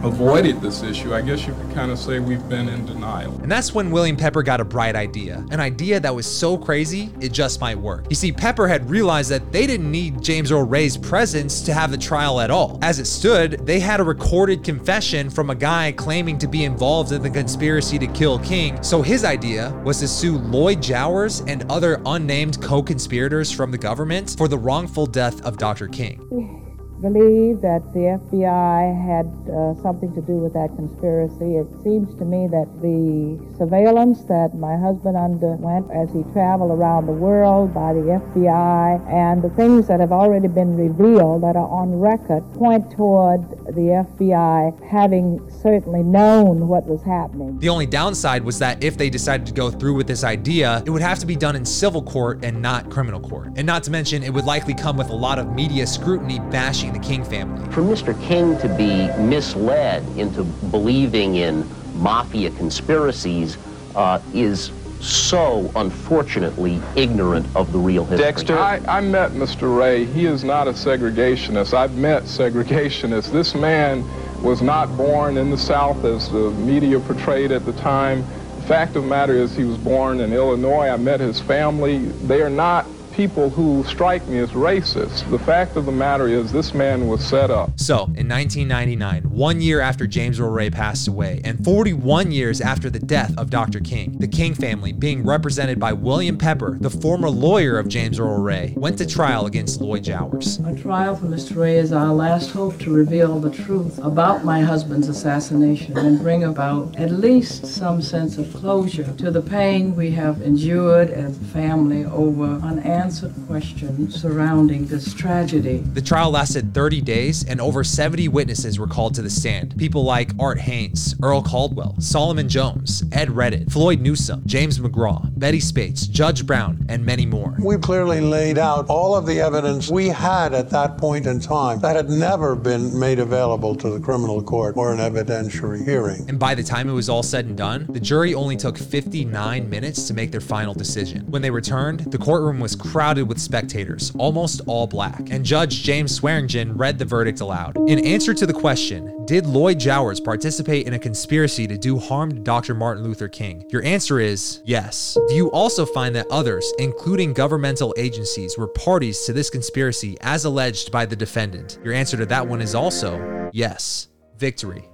avoided 0.04 0.62
this 0.62 0.84
issue. 0.84 1.14
I 1.14 1.22
guess 1.22 1.46
you 1.46 1.54
could 1.54 1.74
kind 1.74 1.92
of 1.92 2.00
say 2.00 2.20
we've 2.20 2.48
been 2.50 2.70
in 2.70 2.86
denial. 2.86 3.34
And 3.42 3.52
that's 3.52 3.74
when 3.74 3.92
William 3.92 4.16
Pepper 4.16 4.44
got 4.44 4.60
a 4.60 4.66
bright 4.66 4.96
idea. 4.96 5.46
An 5.52 5.60
idea 5.60 6.00
that 6.00 6.14
was 6.14 6.26
so 6.26 6.58
crazy, 6.58 7.14
it 7.20 7.32
just 7.32 7.60
might 7.60 7.78
work. 7.78 8.06
You 8.10 8.16
see, 8.16 8.32
Pepper 8.32 8.68
had 8.68 8.90
realized 8.90 9.30
that 9.32 9.52
they 9.52 9.68
didn't 9.68 9.92
need 9.92 10.22
James 10.22 10.52
Earl 10.52 10.64
Ray's 10.64 10.98
presence 10.98 11.62
to 11.62 11.74
have 11.74 11.92
the 11.92 11.98
trial 11.98 12.40
at 12.40 12.52
all. 12.52 12.80
As 12.82 13.00
it 13.00 13.06
stood, 13.06 13.66
they 13.66 13.80
had 13.80 14.00
a 14.00 14.04
recorded 14.04 14.64
confession 14.64 15.30
from 15.30 15.50
a 15.50 15.56
guy 15.56 15.92
claiming 15.92 16.38
to 16.40 16.48
be 16.48 16.64
involved 16.64 17.12
in 17.12 17.22
the 17.22 17.30
conspiracy 17.30 18.00
to 18.00 18.08
kill 18.08 18.40
King. 18.40 18.82
So 18.84 19.02
his 19.02 19.26
idea 19.26 19.72
was 19.84 20.00
to 20.00 20.08
sue 20.08 20.38
Lloyd 20.38 20.82
Jowers 20.82 21.42
and 21.42 21.70
other 21.70 22.02
unnamed 22.06 22.62
co 22.62 22.82
conspirators 22.82 23.52
from 23.52 23.72
the 23.72 23.78
government 23.78 24.36
for 24.38 24.48
the 24.48 24.58
wrongful 24.58 25.06
death 25.06 25.42
of 25.42 25.58
Dr. 25.58 25.88
King. 25.88 26.66
believe 27.02 27.62
that 27.62 27.82
the 27.94 28.20
FBI 28.20 28.84
had 28.92 29.26
uh, 29.48 29.74
something 29.82 30.14
to 30.14 30.22
do 30.22 30.34
with 30.34 30.54
that 30.54 30.76
conspiracy. 30.76 31.56
It 31.56 31.68
seems 31.84 32.14
to 32.20 32.26
me 32.26 32.48
that 32.48 32.68
the 32.82 33.40
surveillance 33.58 34.24
that 34.26 34.56
my 34.56 34.76
husband 34.76 35.16
underwent 35.16 35.90
as 35.92 36.12
he 36.12 36.24
traveled 36.34 36.72
around 36.72 37.06
the 37.06 37.14
world 37.14 37.74
by 37.74 37.94
the 37.94 38.20
FBI 38.20 39.08
and 39.08 39.42
the 39.42 39.50
things 39.52 39.88
that 39.88 40.00
have 40.00 40.12
already 40.12 40.48
been 40.48 40.76
revealed 40.76 41.44
that 41.44 41.56
are 41.56 41.70
on 41.70 42.00
record 42.00 42.44
point 42.56 42.92
toward 42.92 43.48
the 43.76 44.04
FBI 44.20 44.76
having 44.84 45.40
certainly 45.62 46.04
known 46.04 46.68
what 46.68 46.86
was 46.86 47.02
happening. 47.04 47.58
The 47.60 47.70
only 47.70 47.86
downside 47.86 48.44
was 48.44 48.60
that 48.60 48.84
if 48.84 48.98
they 48.98 49.10
decided 49.10 49.48
to 49.48 49.54
go 49.54 49.72
through 49.72 49.96
with 49.96 50.08
this 50.08 50.24
idea, 50.24 50.84
it 50.86 50.90
would 50.90 51.02
have 51.02 51.20
to 51.20 51.26
be 51.26 51.36
done 51.36 51.56
in 51.56 51.66
civil 51.66 52.02
court 52.02 52.44
and 52.44 52.62
not 52.62 52.90
criminal 52.90 53.22
court. 53.22 53.54
And 53.56 53.66
not 53.66 53.84
to 53.84 53.92
mention, 53.92 54.24
it 54.24 54.34
would 54.34 54.46
likely 54.46 54.74
come 54.74 54.98
with 54.98 55.10
a 55.10 55.16
lot 55.16 55.40
of 55.40 55.54
media 55.54 55.88
scrutiny 55.88 56.40
bashing 56.52 56.89
targeting 56.90 57.02
the 57.02 57.08
King 57.08 57.24
family. 57.24 57.72
For 57.72 57.82
Mr. 57.82 58.20
King 58.22 58.58
to 58.60 58.70
be 58.76 59.08
misled 59.22 60.04
into 60.18 60.44
believing 60.44 61.36
in 61.36 61.68
mafia 61.96 62.52
conspiracies 62.52 63.58
uh, 63.96 64.22
is 64.34 64.72
so 65.00 65.72
unfortunately 65.76 66.82
ignorant 66.96 67.46
of 67.56 67.72
the 67.72 67.80
real 67.80 68.06
history. 68.06 68.26
Dexter? 68.26 68.58
I, 68.58 68.78
I 68.88 69.02
met 69.02 69.32
Mr. 69.32 69.78
Ray. 69.78 70.06
He 70.06 70.26
is 70.26 70.44
not 70.44 70.68
a 70.68 70.72
segregationist. 70.72 71.74
I've 71.74 71.96
met 71.96 72.24
segregationists. 72.24 73.32
This 73.32 73.56
man 73.56 74.04
was 74.44 74.62
not 74.62 74.96
born 74.98 75.38
in 75.38 75.50
the 75.52 75.58
South 75.58 76.04
as 76.04 76.30
the 76.30 76.52
media 76.52 77.00
portrayed 77.00 77.52
at 77.52 77.66
the 77.66 77.74
time. 77.74 78.26
The 78.58 78.68
fact 78.68 78.96
of 78.98 79.04
the 79.04 79.10
matter 79.10 79.34
is 79.34 79.56
he 79.56 79.64
was 79.64 79.78
born 79.78 80.20
in 80.20 80.34
Illinois. 80.34 80.90
I 80.90 80.98
met 80.98 81.22
his 81.22 81.40
family. 81.40 82.00
They 82.00 82.42
are 82.42 82.50
not 82.50 82.86
people 83.20 83.50
who 83.50 83.84
strike 83.84 84.26
me 84.30 84.38
as 84.38 84.52
racist. 84.52 85.30
The 85.30 85.40
fact 85.40 85.76
of 85.76 85.86
the 85.86 85.92
matter 85.92 86.30
is, 86.30 86.54
this 86.54 86.74
man 86.74 87.10
was 87.10 87.22
set 87.22 87.52
up. 87.52 87.78
So, 87.78 88.06
in 88.16 88.30
1999, 88.30 89.24
one 89.24 89.60
year 89.60 89.82
after 89.82 90.08
James 90.08 90.40
Earl 90.40 90.52
Ray 90.52 90.70
passed 90.70 91.10
away, 91.10 91.42
and 91.44 91.62
41 91.66 92.32
years 92.32 92.62
after 92.62 92.90
the 92.90 93.00
death 93.00 93.38
of 93.38 93.50
Dr. 93.50 93.82
King, 93.82 94.18
the 94.20 94.28
King 94.30 94.54
family, 94.54 94.94
being 94.94 95.26
represented 95.26 95.82
by 95.82 95.92
William 95.92 96.38
Pepper, 96.38 96.78
the 96.80 96.90
former 96.90 97.30
lawyer 97.30 97.78
of 97.78 97.90
James 97.90 98.20
Earl 98.20 98.38
Ray, 98.38 98.74
went 98.78 98.98
to 99.00 99.06
trial 99.06 99.48
against 99.48 99.82
Lloyd 99.82 100.06
Jowers. 100.06 100.58
A 100.60 100.74
trial 100.74 101.18
for 101.18 101.26
Mr. 101.26 101.58
Ray 101.58 101.76
is 101.76 101.92
our 101.92 102.14
last 102.14 102.52
hope 102.52 102.80
to 102.80 102.94
reveal 102.94 103.38
the 103.42 103.52
truth 103.52 103.98
about 103.98 104.46
my 104.46 104.62
husband's 104.62 105.10
assassination 105.10 105.98
and 105.98 106.22
bring 106.22 106.46
about 106.46 106.96
at 106.96 107.12
least 107.12 107.66
some 107.66 108.02
sense 108.02 108.38
of 108.38 108.54
closure 108.54 109.14
to 109.18 109.30
the 109.30 109.42
pain 109.42 109.94
we 109.94 110.12
have 110.12 110.42
endured 110.42 111.10
as 111.10 111.36
a 111.36 111.44
family 111.44 112.06
over 112.06 112.46
unanswered 112.66 113.09
questions 113.48 114.22
surrounding 114.22 114.86
this 114.86 115.14
tragedy. 115.14 115.78
The 115.78 116.02
trial 116.02 116.32
lasted 116.32 116.74
30 116.74 117.02
days, 117.02 117.44
and 117.44 117.60
over 117.60 117.84
70 117.84 118.28
witnesses 118.28 118.78
were 118.78 118.88
called 118.88 119.16
to 119.16 119.22
the 119.22 119.30
stand. 119.30 119.78
People 119.78 120.04
like 120.04 120.32
Art 120.40 120.60
Hanes, 120.60 121.16
Earl 121.24 121.42
Caldwell, 121.42 121.96
Solomon 122.00 122.48
Jones, 122.48 123.04
Ed 123.12 123.30
Redditt, 123.30 123.72
Floyd 123.72 124.00
Newsum, 124.00 124.46
James 124.46 124.80
McCraw, 124.80 125.28
Betty 125.40 125.60
Spates, 125.60 126.08
Judge 126.08 126.46
Brown, 126.46 126.86
and 126.90 127.06
many 127.06 127.26
more. 127.26 127.56
We 127.60 127.78
clearly 127.78 128.22
laid 128.22 128.58
out 128.58 128.86
all 128.90 129.16
of 129.16 129.26
the 129.26 129.40
evidence 129.42 129.90
we 129.90 130.08
had 130.08 130.54
at 130.54 130.70
that 130.70 130.98
point 130.98 131.26
in 131.26 131.40
time 131.40 131.80
that 131.80 131.96
had 131.96 132.10
never 132.10 132.56
been 132.56 132.98
made 132.98 133.20
available 133.20 133.76
to 133.76 133.90
the 133.90 134.00
criminal 134.00 134.44
court 134.44 134.76
or 134.78 134.94
an 134.94 135.00
evidentiary 135.00 135.84
hearing. 135.84 136.30
And 136.30 136.38
by 136.38 136.56
the 136.56 136.64
time 136.64 136.90
it 136.90 136.94
was 136.94 137.10
all 137.10 137.24
said 137.24 137.46
and 137.46 137.58
done, 137.58 137.88
the 137.90 138.00
jury 138.00 138.34
only 138.34 138.56
took 138.56 138.78
59 138.78 139.70
minutes 139.70 140.08
to 140.08 140.14
make 140.14 140.32
their 140.32 140.42
final 140.42 140.74
decision. 140.74 141.26
When 141.30 141.42
they 141.42 141.52
returned, 141.52 142.02
the 142.12 142.18
courtroom 142.18 142.60
was 142.60 142.76
crowded 142.90 143.28
with 143.28 143.40
spectators, 143.40 144.12
almost 144.18 144.62
all 144.66 144.88
black, 144.88 145.30
and 145.30 145.46
Judge 145.46 145.84
James 145.84 146.20
Swearengen 146.20 146.72
read 146.76 146.98
the 146.98 147.06
verdict 147.06 147.40
aloud. 147.40 147.78
In 147.88 148.04
answer 148.04 148.34
to 148.34 148.48
the 148.48 148.54
question, 148.54 149.26
did 149.26 149.46
Lloyd 149.46 149.80
Jowers 149.80 150.20
participate 150.20 150.88
in 150.88 150.94
a 150.96 151.00
conspiracy 151.00 151.68
to 151.68 151.78
do 151.78 152.00
harm 152.00 152.32
to 152.32 152.40
Dr. 152.40 152.74
Martin 152.74 153.04
Luther 153.04 153.28
King? 153.28 153.64
Your 153.70 153.84
answer 153.84 154.20
is 154.20 154.64
yes. 154.66 155.16
Do 155.28 155.36
you 155.36 155.52
also 155.52 155.86
find 155.86 156.16
that 156.16 156.26
others, 156.32 156.74
including 156.80 157.34
governmental 157.34 157.94
agencies, 157.96 158.58
were 158.58 158.68
parties 158.68 159.24
to 159.26 159.34
this 159.34 159.52
conspiracy 159.52 160.18
as 160.22 160.46
alleged 160.46 160.92
by 160.92 161.06
the 161.06 161.16
defendant? 161.16 161.78
Your 161.84 161.94
answer 161.94 162.18
to 162.18 162.26
that 162.26 162.48
one 162.48 162.62
is 162.62 162.74
also 162.74 163.52
yes. 163.54 164.08
Victory. 164.38 164.90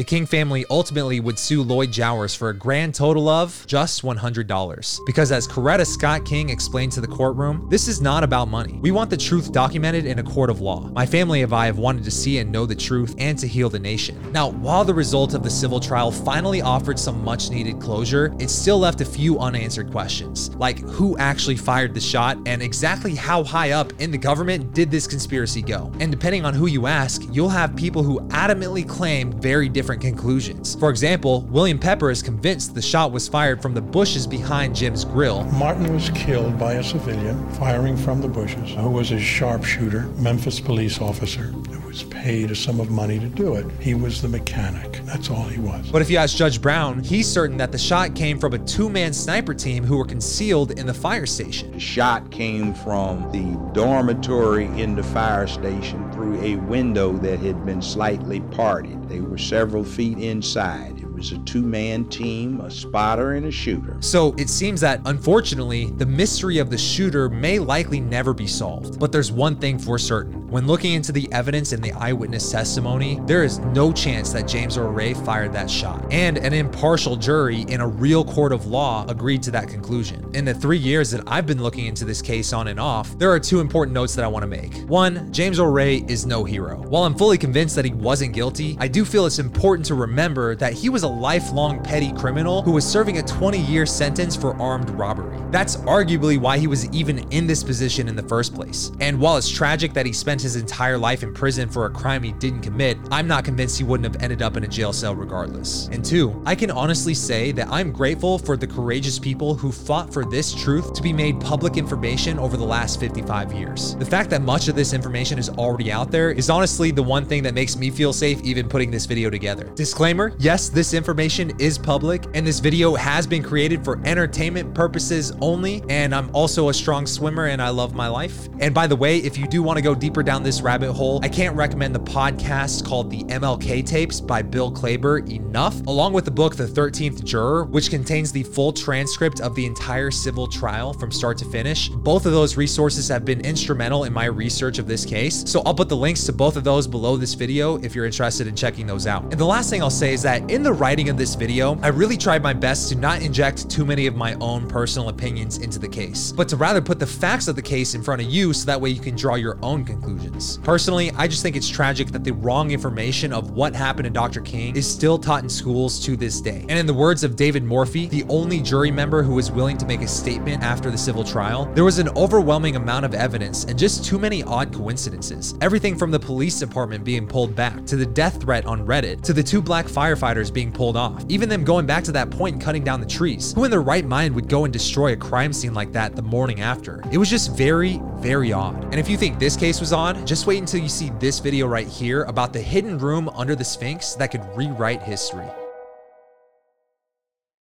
The 0.00 0.04
King 0.04 0.24
family 0.24 0.64
ultimately 0.70 1.20
would 1.20 1.38
sue 1.38 1.62
Lloyd 1.62 1.92
Jowers 1.92 2.34
for 2.34 2.48
a 2.48 2.54
grand 2.54 2.94
total 2.94 3.28
of 3.28 3.62
just 3.66 4.00
$100. 4.00 5.00
Because 5.04 5.30
as 5.30 5.46
Coretta 5.46 5.86
Scott 5.86 6.24
King 6.24 6.48
explained 6.48 6.92
to 6.92 7.02
the 7.02 7.06
courtroom, 7.06 7.66
this 7.68 7.86
is 7.86 8.00
not 8.00 8.24
about 8.24 8.48
money. 8.48 8.78
We 8.80 8.92
want 8.92 9.10
the 9.10 9.18
truth 9.18 9.52
documented 9.52 10.06
in 10.06 10.18
a 10.18 10.22
court 10.22 10.48
of 10.48 10.62
law. 10.62 10.88
My 10.88 11.04
family 11.04 11.42
and 11.42 11.52
I 11.52 11.66
have 11.66 11.76
wanted 11.76 12.04
to 12.04 12.10
see 12.10 12.38
and 12.38 12.50
know 12.50 12.64
the 12.64 12.74
truth 12.74 13.14
and 13.18 13.38
to 13.40 13.46
heal 13.46 13.68
the 13.68 13.78
nation. 13.78 14.32
Now, 14.32 14.48
while 14.48 14.86
the 14.86 14.94
result 14.94 15.34
of 15.34 15.42
the 15.42 15.50
civil 15.50 15.80
trial 15.80 16.10
finally 16.10 16.62
offered 16.62 16.98
some 16.98 17.22
much 17.22 17.50
needed 17.50 17.78
closure, 17.78 18.34
it 18.38 18.48
still 18.48 18.78
left 18.78 19.02
a 19.02 19.04
few 19.04 19.38
unanswered 19.38 19.90
questions, 19.90 20.48
like 20.56 20.78
who 20.78 21.18
actually 21.18 21.56
fired 21.56 21.92
the 21.92 22.00
shot 22.00 22.38
and 22.46 22.62
exactly 22.62 23.14
how 23.14 23.44
high 23.44 23.72
up 23.72 23.92
in 24.00 24.10
the 24.10 24.16
government 24.16 24.72
did 24.72 24.90
this 24.90 25.06
conspiracy 25.06 25.60
go. 25.60 25.92
And 26.00 26.10
depending 26.10 26.46
on 26.46 26.54
who 26.54 26.68
you 26.68 26.86
ask, 26.86 27.20
you'll 27.30 27.50
have 27.50 27.76
people 27.76 28.02
who 28.02 28.20
adamantly 28.28 28.88
claim 28.88 29.38
very 29.38 29.68
different 29.68 29.89
conclusions. 29.98 30.74
For 30.76 30.90
example, 30.90 31.42
William 31.50 31.78
Pepper 31.78 32.10
is 32.10 32.22
convinced 32.22 32.74
the 32.74 32.82
shot 32.82 33.12
was 33.12 33.26
fired 33.26 33.60
from 33.60 33.74
the 33.74 33.80
bushes 33.80 34.26
behind 34.26 34.76
Jim's 34.76 35.04
grill. 35.04 35.44
Martin 35.44 35.92
was 35.92 36.10
killed 36.10 36.58
by 36.58 36.74
a 36.74 36.84
civilian 36.84 37.48
firing 37.54 37.96
from 37.96 38.20
the 38.20 38.28
bushes 38.28 38.70
who 38.70 38.90
was 38.90 39.10
a 39.10 39.18
sharpshooter, 39.18 40.02
Memphis 40.18 40.60
police 40.60 41.00
officer 41.00 41.52
was 41.90 42.04
paid 42.04 42.52
a 42.52 42.54
sum 42.54 42.78
of 42.78 42.88
money 42.88 43.18
to 43.18 43.26
do 43.26 43.56
it. 43.56 43.66
He 43.80 43.94
was 43.94 44.22
the 44.22 44.28
mechanic. 44.28 45.00
That's 45.06 45.28
all 45.28 45.42
he 45.42 45.58
was. 45.58 45.90
But 45.90 46.02
if 46.02 46.08
you 46.08 46.18
ask 46.18 46.36
Judge 46.36 46.62
Brown, 46.62 47.02
he's 47.02 47.26
certain 47.26 47.56
that 47.56 47.72
the 47.72 47.78
shot 47.78 48.14
came 48.14 48.38
from 48.38 48.54
a 48.54 48.58
two-man 48.60 49.12
sniper 49.12 49.54
team 49.54 49.82
who 49.82 49.96
were 49.96 50.04
concealed 50.04 50.70
in 50.78 50.86
the 50.86 50.94
fire 50.94 51.26
station. 51.26 51.72
The 51.72 51.80
shot 51.80 52.30
came 52.30 52.74
from 52.74 53.32
the 53.32 53.58
dormitory 53.72 54.66
in 54.80 54.94
the 54.94 55.02
fire 55.02 55.48
station 55.48 56.12
through 56.12 56.40
a 56.40 56.54
window 56.56 57.14
that 57.14 57.40
had 57.40 57.66
been 57.66 57.82
slightly 57.82 58.38
parted. 58.38 59.08
They 59.08 59.20
were 59.20 59.36
several 59.36 59.82
feet 59.82 60.18
inside. 60.18 60.96
It 61.00 61.12
was 61.12 61.32
a 61.32 61.38
two 61.38 61.62
man 61.62 62.04
team, 62.04 62.60
a 62.60 62.70
spotter 62.70 63.32
and 63.32 63.46
a 63.46 63.50
shooter. 63.50 63.96
So 63.98 64.32
it 64.38 64.48
seems 64.48 64.80
that, 64.82 65.00
unfortunately, 65.06 65.86
the 65.86 66.06
mystery 66.06 66.58
of 66.58 66.70
the 66.70 66.78
shooter 66.78 67.28
may 67.28 67.58
likely 67.58 67.98
never 67.98 68.32
be 68.32 68.46
solved. 68.46 69.00
But 69.00 69.10
there's 69.10 69.32
one 69.32 69.56
thing 69.56 69.76
for 69.76 69.98
certain. 69.98 70.39
When 70.50 70.66
looking 70.66 70.94
into 70.94 71.12
the 71.12 71.32
evidence 71.32 71.72
in 71.72 71.80
the 71.80 71.92
eyewitness 71.92 72.50
testimony, 72.50 73.20
there 73.22 73.44
is 73.44 73.60
no 73.60 73.92
chance 73.92 74.32
that 74.32 74.48
James 74.48 74.76
Earl 74.76 74.90
Ray 74.90 75.14
fired 75.14 75.52
that 75.52 75.70
shot. 75.70 76.04
And 76.12 76.38
an 76.38 76.52
impartial 76.52 77.14
jury 77.14 77.60
in 77.68 77.80
a 77.80 77.86
real 77.86 78.24
court 78.24 78.50
of 78.52 78.66
law 78.66 79.06
agreed 79.06 79.44
to 79.44 79.52
that 79.52 79.68
conclusion. 79.68 80.28
In 80.34 80.44
the 80.44 80.52
three 80.52 80.76
years 80.76 81.12
that 81.12 81.22
I've 81.28 81.46
been 81.46 81.62
looking 81.62 81.86
into 81.86 82.04
this 82.04 82.20
case 82.20 82.52
on 82.52 82.66
and 82.66 82.80
off, 82.80 83.16
there 83.16 83.30
are 83.30 83.38
two 83.38 83.60
important 83.60 83.94
notes 83.94 84.16
that 84.16 84.24
I 84.24 84.28
want 84.28 84.42
to 84.42 84.48
make. 84.48 84.74
One, 84.88 85.32
James 85.32 85.60
Earl 85.60 85.70
Ray 85.70 85.98
is 86.08 86.26
no 86.26 86.42
hero. 86.42 86.78
While 86.78 87.04
I'm 87.04 87.14
fully 87.14 87.38
convinced 87.38 87.76
that 87.76 87.84
he 87.84 87.92
wasn't 87.92 88.34
guilty, 88.34 88.76
I 88.80 88.88
do 88.88 89.04
feel 89.04 89.26
it's 89.26 89.38
important 89.38 89.86
to 89.86 89.94
remember 89.94 90.56
that 90.56 90.72
he 90.72 90.88
was 90.88 91.04
a 91.04 91.08
lifelong 91.08 91.80
petty 91.80 92.12
criminal 92.12 92.62
who 92.62 92.72
was 92.72 92.84
serving 92.84 93.18
a 93.18 93.22
20 93.22 93.56
year 93.56 93.86
sentence 93.86 94.34
for 94.34 94.60
armed 94.60 94.90
robbery. 94.90 95.40
That's 95.52 95.76
arguably 95.76 96.38
why 96.38 96.58
he 96.58 96.66
was 96.66 96.90
even 96.90 97.20
in 97.30 97.46
this 97.46 97.62
position 97.62 98.08
in 98.08 98.16
the 98.16 98.24
first 98.24 98.52
place. 98.52 98.90
And 98.98 99.20
while 99.20 99.36
it's 99.36 99.48
tragic 99.48 99.92
that 99.92 100.06
he 100.06 100.12
spent 100.12 100.39
his 100.42 100.56
entire 100.56 100.98
life 100.98 101.22
in 101.22 101.32
prison 101.32 101.68
for 101.68 101.86
a 101.86 101.90
crime 101.90 102.22
he 102.22 102.32
didn't 102.32 102.62
commit, 102.62 102.98
I'm 103.10 103.26
not 103.26 103.44
convinced 103.44 103.78
he 103.78 103.84
wouldn't 103.84 104.12
have 104.12 104.22
ended 104.22 104.42
up 104.42 104.56
in 104.56 104.64
a 104.64 104.68
jail 104.68 104.92
cell 104.92 105.14
regardless. 105.14 105.88
And 105.88 106.04
two, 106.04 106.42
I 106.46 106.54
can 106.54 106.70
honestly 106.70 107.14
say 107.14 107.52
that 107.52 107.68
I'm 107.68 107.92
grateful 107.92 108.38
for 108.38 108.56
the 108.56 108.66
courageous 108.66 109.18
people 109.18 109.54
who 109.54 109.72
fought 109.72 110.12
for 110.12 110.24
this 110.24 110.54
truth 110.54 110.92
to 110.94 111.02
be 111.02 111.12
made 111.12 111.40
public 111.40 111.76
information 111.76 112.38
over 112.38 112.56
the 112.56 112.64
last 112.64 113.00
55 113.00 113.52
years. 113.52 113.96
The 113.96 114.04
fact 114.04 114.30
that 114.30 114.42
much 114.42 114.68
of 114.68 114.74
this 114.74 114.92
information 114.92 115.38
is 115.38 115.48
already 115.50 115.92
out 115.92 116.10
there 116.10 116.30
is 116.30 116.50
honestly 116.50 116.90
the 116.90 117.02
one 117.02 117.24
thing 117.24 117.42
that 117.42 117.54
makes 117.54 117.76
me 117.76 117.90
feel 117.90 118.12
safe 118.12 118.40
even 118.42 118.68
putting 118.68 118.90
this 118.90 119.06
video 119.06 119.30
together. 119.30 119.64
Disclaimer, 119.74 120.32
yes, 120.38 120.68
this 120.68 120.94
information 120.94 121.52
is 121.58 121.78
public 121.78 122.24
and 122.34 122.46
this 122.46 122.60
video 122.60 122.94
has 122.94 123.26
been 123.26 123.42
created 123.42 123.84
for 123.84 124.00
entertainment 124.04 124.74
purposes 124.74 125.32
only, 125.40 125.82
and 125.88 126.14
I'm 126.14 126.34
also 126.34 126.68
a 126.68 126.74
strong 126.74 127.06
swimmer 127.06 127.46
and 127.46 127.60
I 127.60 127.68
love 127.68 127.94
my 127.94 128.08
life. 128.08 128.48
And 128.60 128.74
by 128.74 128.86
the 128.86 128.96
way, 128.96 129.18
if 129.18 129.36
you 129.38 129.46
do 129.46 129.62
want 129.62 129.76
to 129.76 129.82
go 129.82 129.94
deeper 129.94 130.22
down 130.30 130.44
this 130.44 130.62
rabbit 130.62 130.92
hole, 130.92 131.18
I 131.24 131.28
can't 131.28 131.56
recommend 131.56 131.92
the 131.92 131.98
podcast 131.98 132.86
called 132.86 133.10
The 133.10 133.24
MLK 133.24 133.84
Tapes 133.84 134.20
by 134.20 134.42
Bill 134.42 134.70
Klaber 134.70 135.28
enough, 135.28 135.84
along 135.88 136.12
with 136.12 136.24
the 136.24 136.30
book 136.30 136.54
The 136.54 136.68
13th 136.68 137.24
Juror, 137.24 137.64
which 137.64 137.90
contains 137.90 138.30
the 138.30 138.44
full 138.44 138.72
transcript 138.72 139.40
of 139.40 139.56
the 139.56 139.66
entire 139.66 140.12
civil 140.12 140.46
trial 140.46 140.92
from 140.92 141.10
start 141.10 141.36
to 141.38 141.44
finish. 141.46 141.88
Both 141.88 142.26
of 142.26 142.32
those 142.32 142.56
resources 142.56 143.08
have 143.08 143.24
been 143.24 143.40
instrumental 143.40 144.04
in 144.04 144.12
my 144.12 144.26
research 144.26 144.78
of 144.78 144.86
this 144.86 145.04
case, 145.04 145.42
so 145.50 145.62
I'll 145.66 145.74
put 145.74 145.88
the 145.88 145.96
links 145.96 146.22
to 146.26 146.32
both 146.32 146.56
of 146.56 146.62
those 146.62 146.86
below 146.86 147.16
this 147.16 147.34
video 147.34 147.78
if 147.78 147.96
you're 147.96 148.06
interested 148.06 148.46
in 148.46 148.54
checking 148.54 148.86
those 148.86 149.08
out. 149.08 149.24
And 149.24 149.32
the 149.32 149.44
last 149.44 149.68
thing 149.68 149.82
I'll 149.82 149.90
say 149.90 150.12
is 150.12 150.22
that 150.22 150.48
in 150.48 150.62
the 150.62 150.72
writing 150.72 151.08
of 151.08 151.16
this 151.16 151.34
video, 151.34 151.76
I 151.82 151.88
really 151.88 152.16
tried 152.16 152.40
my 152.40 152.52
best 152.52 152.88
to 152.90 152.94
not 152.94 153.20
inject 153.20 153.68
too 153.68 153.84
many 153.84 154.06
of 154.06 154.14
my 154.14 154.34
own 154.34 154.68
personal 154.68 155.08
opinions 155.08 155.58
into 155.58 155.80
the 155.80 155.88
case, 155.88 156.30
but 156.30 156.48
to 156.50 156.56
rather 156.56 156.80
put 156.80 157.00
the 157.00 157.06
facts 157.08 157.48
of 157.48 157.56
the 157.56 157.62
case 157.62 157.96
in 157.96 158.02
front 158.04 158.22
of 158.22 158.28
you 158.28 158.52
so 158.52 158.64
that 158.66 158.80
way 158.80 158.90
you 158.90 159.00
can 159.00 159.16
draw 159.16 159.34
your 159.34 159.58
own 159.60 159.84
conclusions. 159.84 160.19
Personally, 160.62 161.10
I 161.16 161.26
just 161.26 161.42
think 161.42 161.56
it's 161.56 161.68
tragic 161.68 162.08
that 162.08 162.24
the 162.24 162.32
wrong 162.32 162.70
information 162.70 163.32
of 163.32 163.52
what 163.52 163.74
happened 163.74 164.04
to 164.04 164.10
Dr. 164.10 164.40
King 164.40 164.76
is 164.76 164.90
still 164.90 165.18
taught 165.18 165.42
in 165.42 165.48
schools 165.48 165.98
to 166.04 166.16
this 166.16 166.40
day. 166.40 166.64
And 166.68 166.78
in 166.78 166.86
the 166.86 166.94
words 166.94 167.24
of 167.24 167.36
David 167.36 167.64
Morphy, 167.64 168.06
the 168.06 168.24
only 168.28 168.60
jury 168.60 168.90
member 168.90 169.22
who 169.22 169.34
was 169.34 169.50
willing 169.50 169.78
to 169.78 169.86
make 169.86 170.02
a 170.02 170.08
statement 170.08 170.62
after 170.62 170.90
the 170.90 170.98
civil 170.98 171.24
trial, 171.24 171.66
there 171.74 171.84
was 171.84 171.98
an 171.98 172.08
overwhelming 172.10 172.76
amount 172.76 173.04
of 173.04 173.14
evidence 173.14 173.64
and 173.64 173.78
just 173.78 174.04
too 174.04 174.18
many 174.18 174.42
odd 174.44 174.72
coincidences. 174.72 175.54
Everything 175.60 175.96
from 175.96 176.10
the 176.10 176.20
police 176.20 176.58
department 176.58 177.04
being 177.04 177.26
pulled 177.26 177.54
back, 177.54 177.84
to 177.86 177.96
the 177.96 178.06
death 178.06 178.40
threat 178.40 178.66
on 178.66 178.86
Redditt, 178.86 179.22
to 179.22 179.32
the 179.32 179.42
two 179.42 179.62
black 179.62 179.86
firefighters 179.86 180.52
being 180.52 180.72
pulled 180.72 180.96
off, 180.96 181.24
even 181.28 181.48
them 181.48 181.64
going 181.64 181.86
back 181.86 182.04
to 182.04 182.12
that 182.12 182.30
point 182.30 182.54
and 182.54 182.62
cutting 182.62 182.84
down 182.84 183.00
the 183.00 183.06
trees. 183.06 183.52
Who 183.54 183.64
in 183.64 183.70
their 183.70 183.82
right 183.82 184.04
mind 184.04 184.34
would 184.34 184.48
go 184.48 184.64
and 184.64 184.72
destroy 184.72 185.12
a 185.12 185.16
crime 185.16 185.52
scene 185.52 185.74
like 185.74 185.92
that 185.92 186.16
the 186.16 186.22
morning 186.22 186.60
after? 186.60 187.02
It 187.10 187.18
was 187.18 187.30
just 187.30 187.56
very, 187.56 188.00
Very 188.20 188.52
odd. 188.52 188.84
And 188.84 188.96
if 188.96 189.08
you 189.08 189.16
think 189.16 189.38
this 189.38 189.56
case 189.56 189.80
was 189.80 189.94
odd, 189.94 190.09
just 190.24 190.46
wait 190.46 190.58
until 190.58 190.80
you 190.80 190.88
see 190.88 191.10
this 191.18 191.38
video 191.38 191.66
right 191.66 191.86
here 191.86 192.22
about 192.24 192.52
the 192.52 192.60
hidden 192.60 192.98
room 192.98 193.28
under 193.30 193.54
the 193.54 193.64
Sphinx 193.64 194.14
that 194.14 194.30
could 194.30 194.44
rewrite 194.56 195.02
history. 195.02 195.46